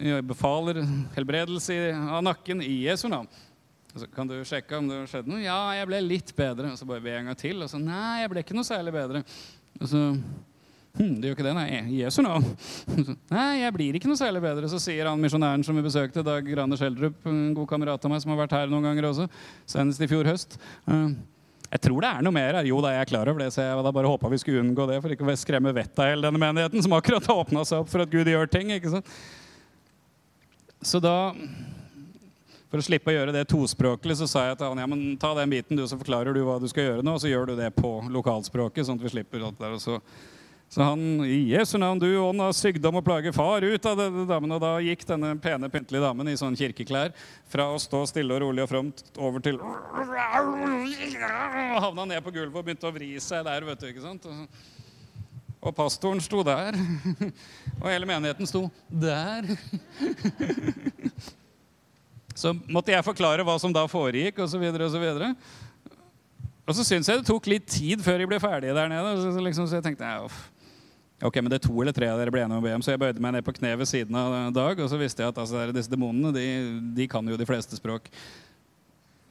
Jeg 0.02 0.24
befaler 0.26 0.80
helbredelse 1.14 1.76
av 1.94 2.24
nakken 2.26 2.58
i 2.66 2.80
Jesu 2.88 3.04
navn. 3.06 3.28
Så 3.94 4.08
kan 4.10 4.26
du 4.26 4.40
sjekke 4.48 4.74
om 4.80 4.88
det 4.90 4.96
har 4.96 5.10
skjedd 5.12 5.28
noe? 5.30 5.42
Ja, 5.44 5.58
jeg 5.76 5.86
ble 5.86 6.00
litt 6.02 6.32
bedre. 6.34 6.72
Og 6.72 6.80
så 6.80 6.88
bare 6.88 7.04
be 7.04 7.12
en 7.14 7.30
gang 7.30 7.38
til. 7.38 7.60
Og 7.62 7.70
så 7.70 7.78
nei, 7.78 8.24
jeg 8.24 8.32
ble 8.32 8.42
ikke 8.42 8.56
noe 8.58 8.66
særlig 8.66 8.94
bedre. 8.96 9.22
Og 9.78 9.86
så 9.92 10.00
hm, 10.02 11.12
det 11.20 11.30
gjør 11.30 11.36
ikke 11.36 11.46
det, 11.46 11.54
nei. 11.60 11.68
Jesu 12.00 12.18
navn. 12.26 12.48
Nei, 13.36 13.46
jeg 13.60 13.76
blir 13.78 14.00
ikke 14.00 14.10
noe 14.10 14.18
særlig 14.18 14.42
bedre. 14.48 14.72
Så 14.72 14.82
sier 14.82 15.06
han 15.06 15.22
misjonæren 15.22 15.62
som 15.62 15.78
vi 15.78 15.86
besøkte, 15.86 16.26
Dag 16.26 16.50
Rane 16.58 16.80
Schjelderup, 16.80 17.22
en 17.30 17.52
god 17.60 17.70
kamerat 17.70 18.02
av 18.02 18.16
meg 18.16 18.24
som 18.24 18.34
har 18.34 18.42
vært 18.42 18.56
her 18.58 18.72
noen 18.72 18.90
ganger 18.90 19.12
også, 19.12 19.28
senest 19.76 20.02
i 20.02 20.10
fjor 20.10 20.26
høst. 20.26 20.58
Uh, 20.90 21.12
jeg 21.72 21.80
tror 21.86 22.04
det 22.04 22.08
er 22.10 22.24
noe 22.24 22.36
mer 22.36 22.58
her. 22.58 22.66
Jo 22.68 22.82
da, 22.84 22.90
jeg 22.92 23.06
er 23.06 23.08
klar 23.08 23.28
over 23.30 23.40
det, 23.40 23.48
så 23.54 23.64
jeg 23.64 23.84
da 23.86 23.92
bare 23.96 24.10
håpa 24.10 24.28
vi 24.28 24.40
skulle 24.42 24.60
unngå 24.60 24.84
det 24.90 24.98
for 25.00 25.14
ikke 25.14 25.24
å 25.24 25.36
skremme 25.40 25.72
vettet 25.72 26.02
av 26.04 26.10
hele 26.10 26.26
denne 26.26 26.40
menigheten, 26.42 26.84
som 26.84 26.92
akkurat 26.92 27.24
har 27.30 27.40
åpna 27.40 27.62
seg 27.64 27.80
opp 27.80 27.88
for 27.88 28.04
at 28.04 28.12
Gud 28.12 28.28
gjør 28.28 28.50
ting. 28.52 28.74
ikke 28.76 28.92
sant? 28.92 29.08
Så 30.84 31.00
da 31.00 31.32
For 32.72 32.80
å 32.80 32.84
slippe 32.84 33.12
å 33.12 33.14
gjøre 33.14 33.34
det 33.36 33.44
tospråklig 33.50 34.14
så 34.16 34.26
sa 34.28 34.46
jeg 34.46 34.56
til 34.56 34.70
han 34.72 34.78
ja, 34.80 34.86
men 34.88 35.16
ta 35.20 35.34
den 35.36 35.50
biten, 35.52 35.76
du, 35.76 35.84
så 35.84 35.98
forklarer 36.00 36.32
du 36.32 36.40
hva 36.46 36.54
du 36.60 36.64
skal 36.72 36.86
gjøre 36.86 37.02
nå, 37.04 37.18
og 37.18 37.20
så 37.20 37.28
gjør 37.28 37.50
du 37.50 37.58
det 37.58 37.68
på 37.76 37.90
lokalspråket, 38.08 38.86
sånn 38.88 38.96
at 38.96 39.04
vi 39.04 39.12
slipper 39.12 39.44
alt 39.44 39.60
der. 39.60 39.74
Og 39.76 39.82
så, 39.82 39.98
så 40.72 40.80
han 40.82 41.00
i 41.28 41.50
Jesu 41.52 41.74
navn, 41.76 41.98
du 42.00 42.08
ånd 42.16 42.40
av 42.40 42.54
sykdom 42.56 42.96
og 42.96 43.04
plage, 43.04 43.28
far 43.36 43.60
ut 43.60 43.86
av 43.90 43.98
denne 43.98 44.22
damen. 44.24 44.54
Og 44.56 44.60
da 44.62 44.70
gikk 44.80 45.02
denne 45.04 45.34
pene, 45.36 45.68
pyntelige 45.68 46.00
damen 46.00 46.30
i 46.32 46.36
sånn 46.40 46.56
kirkeklær 46.56 47.12
fra 47.52 47.66
å 47.68 47.80
stå 47.82 48.00
stille 48.08 48.32
og 48.32 48.40
rolig 48.40 48.64
og 48.64 48.70
fromt 48.70 49.02
over 49.20 49.44
til 49.44 49.58
Havna 51.84 52.06
ned 52.08 52.24
på 52.24 52.32
gulvet 52.32 52.56
og 52.56 52.64
begynte 52.64 52.88
å 52.88 52.94
vri 52.94 53.10
seg 53.20 53.44
der, 53.44 53.66
vet 53.68 53.82
du. 53.82 53.90
ikke 53.90 54.06
sant? 54.06 54.24
Og 55.60 55.76
pastoren 55.76 56.24
sto 56.24 56.40
der. 56.46 56.72
Og 57.82 57.90
hele 57.92 58.08
menigheten 58.08 58.48
sto 58.48 58.64
der. 58.88 59.52
Så 62.32 62.54
måtte 62.64 62.94
jeg 62.94 63.04
forklare 63.04 63.44
hva 63.44 63.58
som 63.60 63.76
da 63.76 63.84
foregikk, 63.92 64.40
osv. 64.40 64.64
Og, 64.72 64.88
så 64.88 65.28
og, 66.64 66.74
så 66.80 66.88
syns 66.88 67.12
jeg 67.12 67.20
det 67.20 67.28
tok 67.28 67.52
litt 67.52 67.68
tid 67.68 68.00
før 68.00 68.24
jeg 68.24 68.32
ble 68.32 68.40
ferdige 68.40 68.72
der 68.80 68.88
nede. 68.88 69.14
Så, 69.20 69.36
liksom, 69.44 69.68
så 69.68 69.82
jeg 69.82 69.84
tenkte 69.90 70.08
ja, 70.08 70.24
ok, 71.22 71.38
men 71.40 71.50
det 71.52 71.58
er 71.60 71.66
to 71.66 71.74
eller 71.82 71.94
tre 71.96 72.08
av 72.10 72.20
dere 72.20 72.32
ble 72.34 72.42
enige 72.44 72.58
om 72.58 72.68
om. 72.76 72.84
Så 72.84 72.94
jeg 72.94 73.00
bøyde 73.02 73.22
meg 73.22 73.36
ned 73.36 73.44
på 73.46 73.54
kne 73.56 73.72
ved 73.78 73.88
siden 73.88 74.16
av 74.18 74.52
Dag, 74.54 74.80
og 74.82 74.90
så 74.90 74.98
visste 75.00 75.22
jeg 75.22 75.32
at 75.32 75.38
altså, 75.38 75.64
disse 75.74 75.90
demonene 75.90 76.32
de, 76.34 76.46
de, 76.96 77.06
kan 77.10 77.26
jo 77.28 77.38
de 77.38 77.46
fleste 77.48 77.78
språk. 77.78 78.10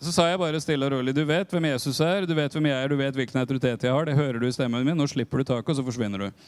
Så 0.02 0.14
sa 0.16 0.26
jeg 0.30 0.40
bare 0.42 0.62
stille 0.64 0.88
og 0.88 0.96
rolig 0.96 1.14
du 1.14 1.22
vet 1.30 1.52
hvem 1.54 1.68
Jesus 1.70 2.00
er, 2.02 2.26
du 2.26 2.34
vet 2.38 2.54
hvem 2.56 2.72
jeg 2.72 2.78
er, 2.78 2.90
du 2.90 2.98
vet 2.98 3.18
hvilken 3.20 3.42
autoritet 3.44 3.86
jeg 3.86 3.94
har. 3.94 4.08
Det 4.08 4.18
hører 4.18 4.42
du 4.42 4.48
i 4.48 4.56
stemmen 4.56 4.86
min. 4.88 4.98
Nå 4.98 5.06
slipper 5.12 5.42
du 5.42 5.50
taket, 5.52 5.74
og 5.74 5.78
så 5.78 5.86
forsvinner 5.86 6.26
du. 6.26 6.48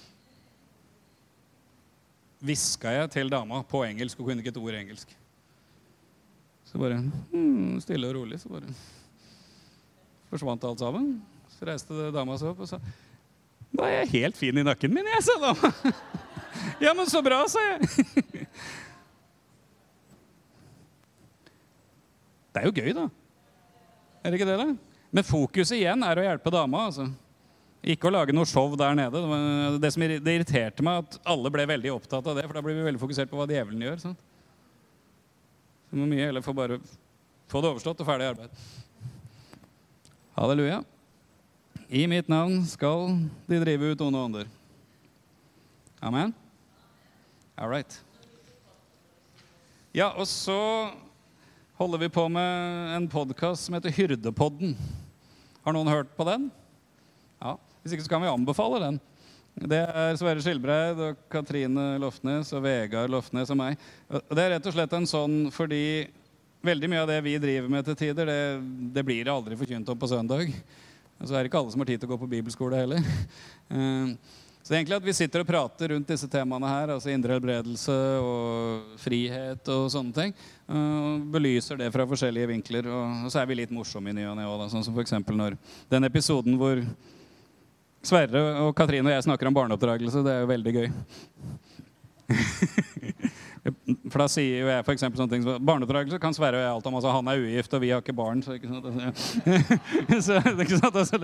Hviska 2.43 2.95
jeg 2.95 3.11
til 3.13 3.29
dama 3.31 3.61
på 3.67 3.83
engelsk 3.85 4.19
og 4.19 4.27
kunne 4.27 4.43
ikke 4.43 4.51
et 4.55 4.59
ord 4.63 4.79
engelsk. 4.79 5.13
Så 6.67 6.81
bare 6.81 6.97
hmm, 7.31 7.77
Stille 7.83 8.09
og 8.09 8.17
rolig 8.17 8.39
så 8.41 8.49
bare 8.49 8.73
forsvant 10.33 10.65
alt 10.65 10.81
sammen. 10.81 11.17
Så 11.53 11.67
reiste 11.69 12.13
dama 12.15 12.39
seg 12.41 12.55
opp 12.55 12.63
og 12.65 12.71
sa 12.71 12.81
Da 13.73 13.87
er 13.89 14.03
jeg 14.03 14.11
helt 14.13 14.37
fin 14.37 14.57
i 14.59 14.65
nakken 14.65 14.93
min, 14.93 15.07
jeg, 15.15 15.23
sa 15.25 15.35
da. 15.41 15.51
ja, 16.85 16.93
men 16.93 17.09
så 17.09 17.23
bra, 17.25 17.41
sa 17.49 17.63
jeg. 17.71 17.81
det 22.53 22.61
er 22.61 22.67
jo 22.69 22.75
gøy, 22.77 22.91
da. 22.97 23.07
Er 24.23 24.31
det 24.31 24.39
ikke 24.39 24.49
det, 24.51 24.59
da? 24.61 24.69
Men 25.13 25.25
fokuset 25.25 25.77
igjen 25.79 26.05
er 26.05 26.19
å 26.21 26.25
hjelpe 26.25 26.53
dama. 26.53 26.87
altså. 26.89 27.09
Ikke 27.83 28.07
å 28.07 28.13
lage 28.13 28.33
noe 28.35 28.47
show 28.47 28.71
der 28.79 28.95
nede. 28.95 29.19
Det, 29.81 29.89
som 29.91 30.05
det 30.05 30.35
irriterte 30.37 30.85
meg, 30.85 31.03
at 31.03 31.17
alle 31.33 31.51
ble 31.53 31.65
veldig 31.73 31.91
opptatt 31.97 32.29
av 32.29 32.37
det. 32.37 32.45
For 32.47 32.55
da 32.57 32.63
blir 32.65 32.77
vi 32.77 32.85
veldig 32.87 33.01
fokusert 33.01 33.31
på 33.31 33.41
hva 33.41 33.49
djevelen 33.49 33.83
gjør. 33.83 33.99
sant? 34.05 34.21
Så 35.89 35.99
må 35.99 36.07
mye 36.09 36.29
heller 36.29 36.45
få 36.45 36.55
bare 36.57 36.79
få 37.51 37.61
det 37.61 37.69
overstått 37.73 37.99
og 38.01 38.07
ferdig 38.07 38.31
arbeid. 38.31 38.63
Halleluja. 40.37 40.79
I 41.93 42.07
mitt 42.09 42.25
navn 42.25 42.63
skal 42.65 43.11
de 43.45 43.59
drive 43.61 43.91
ut 43.93 43.99
onde 44.01 44.17
ånder. 44.17 44.47
Amen? 46.01 46.31
All 47.53 47.69
right. 47.69 47.99
Ja, 49.93 50.07
og 50.17 50.25
så 50.25 50.55
holder 51.77 52.01
vi 52.01 52.07
på 52.09 52.23
med 52.33 52.95
en 52.95 53.05
podkast 53.11 53.67
som 53.67 53.77
heter 53.77 53.93
Hyrdepodden. 53.93 54.73
Har 55.61 55.75
noen 55.77 55.91
hørt 55.91 56.09
på 56.17 56.25
den? 56.25 56.47
Ja. 57.37 57.59
Hvis 57.83 57.93
ikke 57.93 58.07
så 58.07 58.13
kan 58.15 58.25
vi 58.25 58.31
anbefale 58.31 58.79
den. 58.81 58.97
Det 59.53 59.83
er 59.85 60.17
Sverre 60.17 60.41
Skilbreid 60.41 60.97
og 61.11 61.19
Katrine 61.29 61.91
Lofnes 62.01 62.49
og 62.57 62.63
Vegard 62.65 63.13
Lofnes 63.13 63.53
og 63.53 63.59
meg. 63.59 63.77
Og 64.09 64.33
det 64.33 64.47
er 64.47 64.55
rett 64.55 64.71
og 64.71 64.73
slett 64.73 64.95
en 64.97 65.05
sånn 65.05 65.43
fordi 65.53 66.07
veldig 66.65 66.89
mye 66.89 67.05
av 67.05 67.13
det 67.13 67.19
vi 67.21 67.35
driver 67.37 67.69
med 67.69 67.85
til 67.85 67.99
tider, 68.01 68.33
det, 68.33 68.41
det 68.97 69.05
blir 69.05 69.29
aldri 69.29 69.59
forkynt 69.61 69.93
om 69.93 70.01
på 70.01 70.09
søndag. 70.09 70.49
Og 71.21 71.27
så 71.27 71.35
er 71.35 71.43
det 71.43 71.51
ikke 71.51 71.59
alle 71.61 71.73
som 71.73 71.83
har 71.83 71.91
tid 71.91 72.01
til 72.01 72.09
å 72.09 72.13
gå 72.13 72.21
på 72.23 72.31
bibelskole 72.37 72.85
heller. 72.85 73.03
Eh, 73.73 74.09
så 74.63 74.75
egentlig 74.75 74.95
at 74.95 75.03
vi 75.03 75.13
sitter 75.15 75.41
og 75.41 75.47
prater 75.47 75.91
rundt 75.91 76.07
disse 76.07 76.27
temaene 76.31 76.67
her, 76.69 76.91
altså 76.93 77.09
indre 77.11 77.35
helbredelse 77.35 77.95
og 78.23 78.93
frihet 79.01 79.71
og 79.73 79.89
sånne 79.91 80.15
ting, 80.15 80.35
og 80.71 81.25
belyser 81.33 81.81
det 81.81 81.89
fra 81.91 82.05
forskjellige 82.07 82.47
vinkler. 82.47 82.87
Og 82.87 83.25
så 83.33 83.41
er 83.41 83.49
vi 83.49 83.57
litt 83.59 83.73
morsomme 83.75 84.13
i 84.13 84.15
ny 84.15 84.23
og 84.29 84.37
ne 84.39 84.47
òg, 84.47 84.63
sånn 84.71 84.85
som 84.85 84.95
f.eks. 84.95 85.17
når 85.35 85.57
den 85.91 86.07
episoden 86.07 86.55
hvor 86.61 86.79
Sverre 88.03 88.45
og 88.63 88.71
Katrine 88.75 89.07
og 89.07 89.17
jeg 89.17 89.27
snakker 89.27 89.51
om 89.51 89.59
barneoppdragelse. 89.59 90.23
Det 90.23 90.31
er 90.31 90.43
jo 90.43 90.51
veldig 90.53 90.75
gøy. 90.79 90.87
For 93.63 94.19
da 94.19 94.25
sier 94.27 94.65
jo 94.65 94.67
jeg 94.67 94.83
for 94.83 94.99
sånne 94.99 95.31
ting 95.31 95.43
som 95.45 95.61
Barneoppdragelse 95.63 96.17
kan 96.19 96.33
Sverre 96.35 96.59
og 96.59 96.65
jeg 96.65 96.71
alt 96.73 96.87
om. 96.89 96.95
Altså, 96.99 97.11
han 97.15 97.29
er 97.31 97.43
ugift, 97.45 97.75
og 97.75 97.79
vi 97.79 97.91
har 97.93 98.01
ikke 98.03 98.15
barn. 98.15 98.41
Så, 98.43 98.57
ikke 98.57 98.67
sant? 98.67 99.21
så, 100.25 100.39
ikke 100.51 100.79
sant? 100.81 100.97
Altså, 100.99 101.19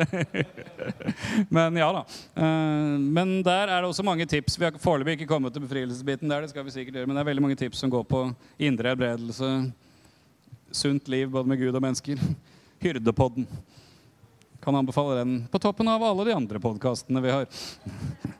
men 1.57 1.79
ja 1.81 1.89
da. 1.97 2.05
Eh, 2.39 2.93
men 3.17 3.33
der 3.43 3.67
er 3.67 3.81
det 3.83 3.89
også 3.89 4.05
mange 4.07 4.27
tips. 4.29 4.55
Vi 4.55 4.69
har 4.69 4.79
foreløpig 4.79 5.17
ikke 5.17 5.27
kommet 5.33 5.51
til 5.51 5.65
befrielsesbiten 5.65 6.31
der. 6.31 6.45
det 6.45 6.53
skal 6.53 6.63
vi 6.63 6.71
sikkert 6.77 7.01
gjøre, 7.01 7.09
Men 7.11 7.19
det 7.19 7.25
er 7.25 7.31
veldig 7.33 7.43
mange 7.43 7.59
tips 7.59 7.83
som 7.83 7.91
går 7.91 8.07
på 8.07 8.21
indre 8.69 8.93
helbredelse, 8.93 9.49
sunt 10.71 11.11
liv 11.11 11.27
både 11.27 11.51
med 11.51 11.59
Gud 11.59 11.75
og 11.75 11.83
mennesker. 11.83 12.23
Hyrdepodden. 12.85 13.49
Kan 14.63 14.79
anbefale 14.79 15.19
den 15.19 15.35
på 15.51 15.59
toppen 15.59 15.91
av 15.91 16.07
alle 16.07 16.29
de 16.29 16.39
andre 16.39 16.63
podkastene 16.63 17.19
vi 17.23 17.35
har. 17.35 17.51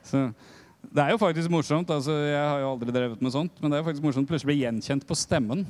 Så 0.08 0.30
det 0.90 1.04
er 1.04 1.14
jo 1.14 1.22
faktisk 1.22 1.52
morsomt. 1.54 1.90
altså 1.90 2.12
Jeg 2.12 2.40
har 2.42 2.62
jo 2.64 2.72
aldri 2.74 2.94
drevet 2.94 3.22
med 3.22 3.34
sånt, 3.34 3.60
men 3.62 3.72
det 3.72 3.80
er 3.80 3.86
faktisk 3.86 4.06
morsomt 4.06 4.30
plutselig 4.30 4.50
å 4.50 4.52
bli 4.54 4.62
gjenkjent 4.64 5.06
på 5.08 5.18
stemmen. 5.18 5.66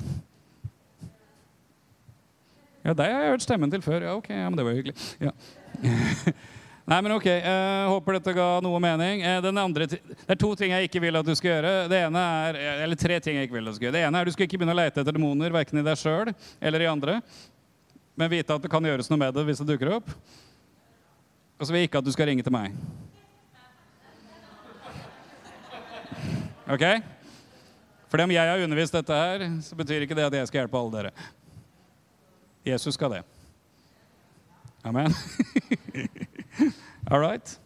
Ja, 2.80 2.94
deg 2.94 3.12
har 3.12 3.26
jeg 3.26 3.34
hørt 3.34 3.44
stemmen 3.44 3.72
til 3.72 3.84
før. 3.84 4.06
Ja, 4.08 4.14
ok, 4.16 4.30
ja, 4.32 4.48
men 4.48 4.56
det 4.56 4.64
var 4.64 4.78
hyggelig. 4.78 4.96
Ja. 5.20 5.34
Nei, 6.90 6.96
men 7.04 7.12
ok, 7.14 7.26
jeg 7.28 7.90
Håper 7.92 8.16
dette 8.16 8.32
ga 8.34 8.46
noe 8.64 8.80
mening. 8.82 9.20
Andre 9.22 9.86
det 9.86 10.00
er 10.26 10.40
to 10.40 10.54
ting 10.58 10.72
jeg 10.72 10.88
ikke 10.88 11.04
vil 11.04 11.20
at 11.20 11.28
du 11.28 11.34
skal 11.38 11.52
gjøre. 11.52 11.74
Det 11.92 12.00
ene 12.08 12.24
er, 12.48 12.58
eller 12.86 12.98
tre 12.98 13.20
ting 13.22 13.36
jeg 13.38 13.46
ikke 13.46 13.60
vil 13.60 13.68
at 13.68 13.76
du 13.76 13.78
skal 13.78 13.90
gjøre. 13.90 13.98
Det 13.98 14.06
ene 14.08 14.20
er 14.20 14.26
Du 14.26 14.34
skal 14.34 14.48
ikke 14.48 14.58
begynne 14.58 14.74
å 14.74 14.80
lete 14.80 15.04
etter 15.04 15.14
demoner, 15.14 15.54
verken 15.54 15.82
i 15.82 15.86
deg 15.86 16.00
sjøl 16.00 16.32
eller 16.32 16.86
i 16.86 16.90
andre 16.90 17.20
men 18.20 18.28
vite 18.28 18.52
at 18.52 18.60
det 18.60 18.68
kan 18.68 18.84
gjøres 18.84 19.08
noe 19.08 19.20
med 19.20 19.32
det 19.32 19.46
hvis 19.48 19.62
det 19.62 19.70
dukker 19.72 19.94
opp. 19.96 20.10
Og 21.56 21.64
så 21.64 21.72
vil 21.72 21.80
jeg 21.80 21.88
ikke 21.88 22.02
at 22.02 22.08
du 22.08 22.12
skal 22.12 22.28
ringe 22.28 22.44
til 22.44 22.52
meg. 22.52 22.74
Ok? 26.70 26.84
For 28.10 28.22
om 28.22 28.30
jeg 28.30 28.46
har 28.46 28.62
undervist 28.62 28.94
dette 28.94 29.16
her, 29.16 29.42
så 29.62 29.76
betyr 29.78 30.04
ikke 30.06 30.14
det 30.18 30.28
at 30.28 30.36
jeg 30.38 30.50
skal 30.50 30.62
hjelpe 30.62 30.78
alle 30.78 30.92
dere. 30.94 31.10
Jesus 32.66 32.94
skal 32.94 33.16
det. 33.16 33.22
Amen. 34.84 35.14
All 37.10 37.20
right. 37.20 37.58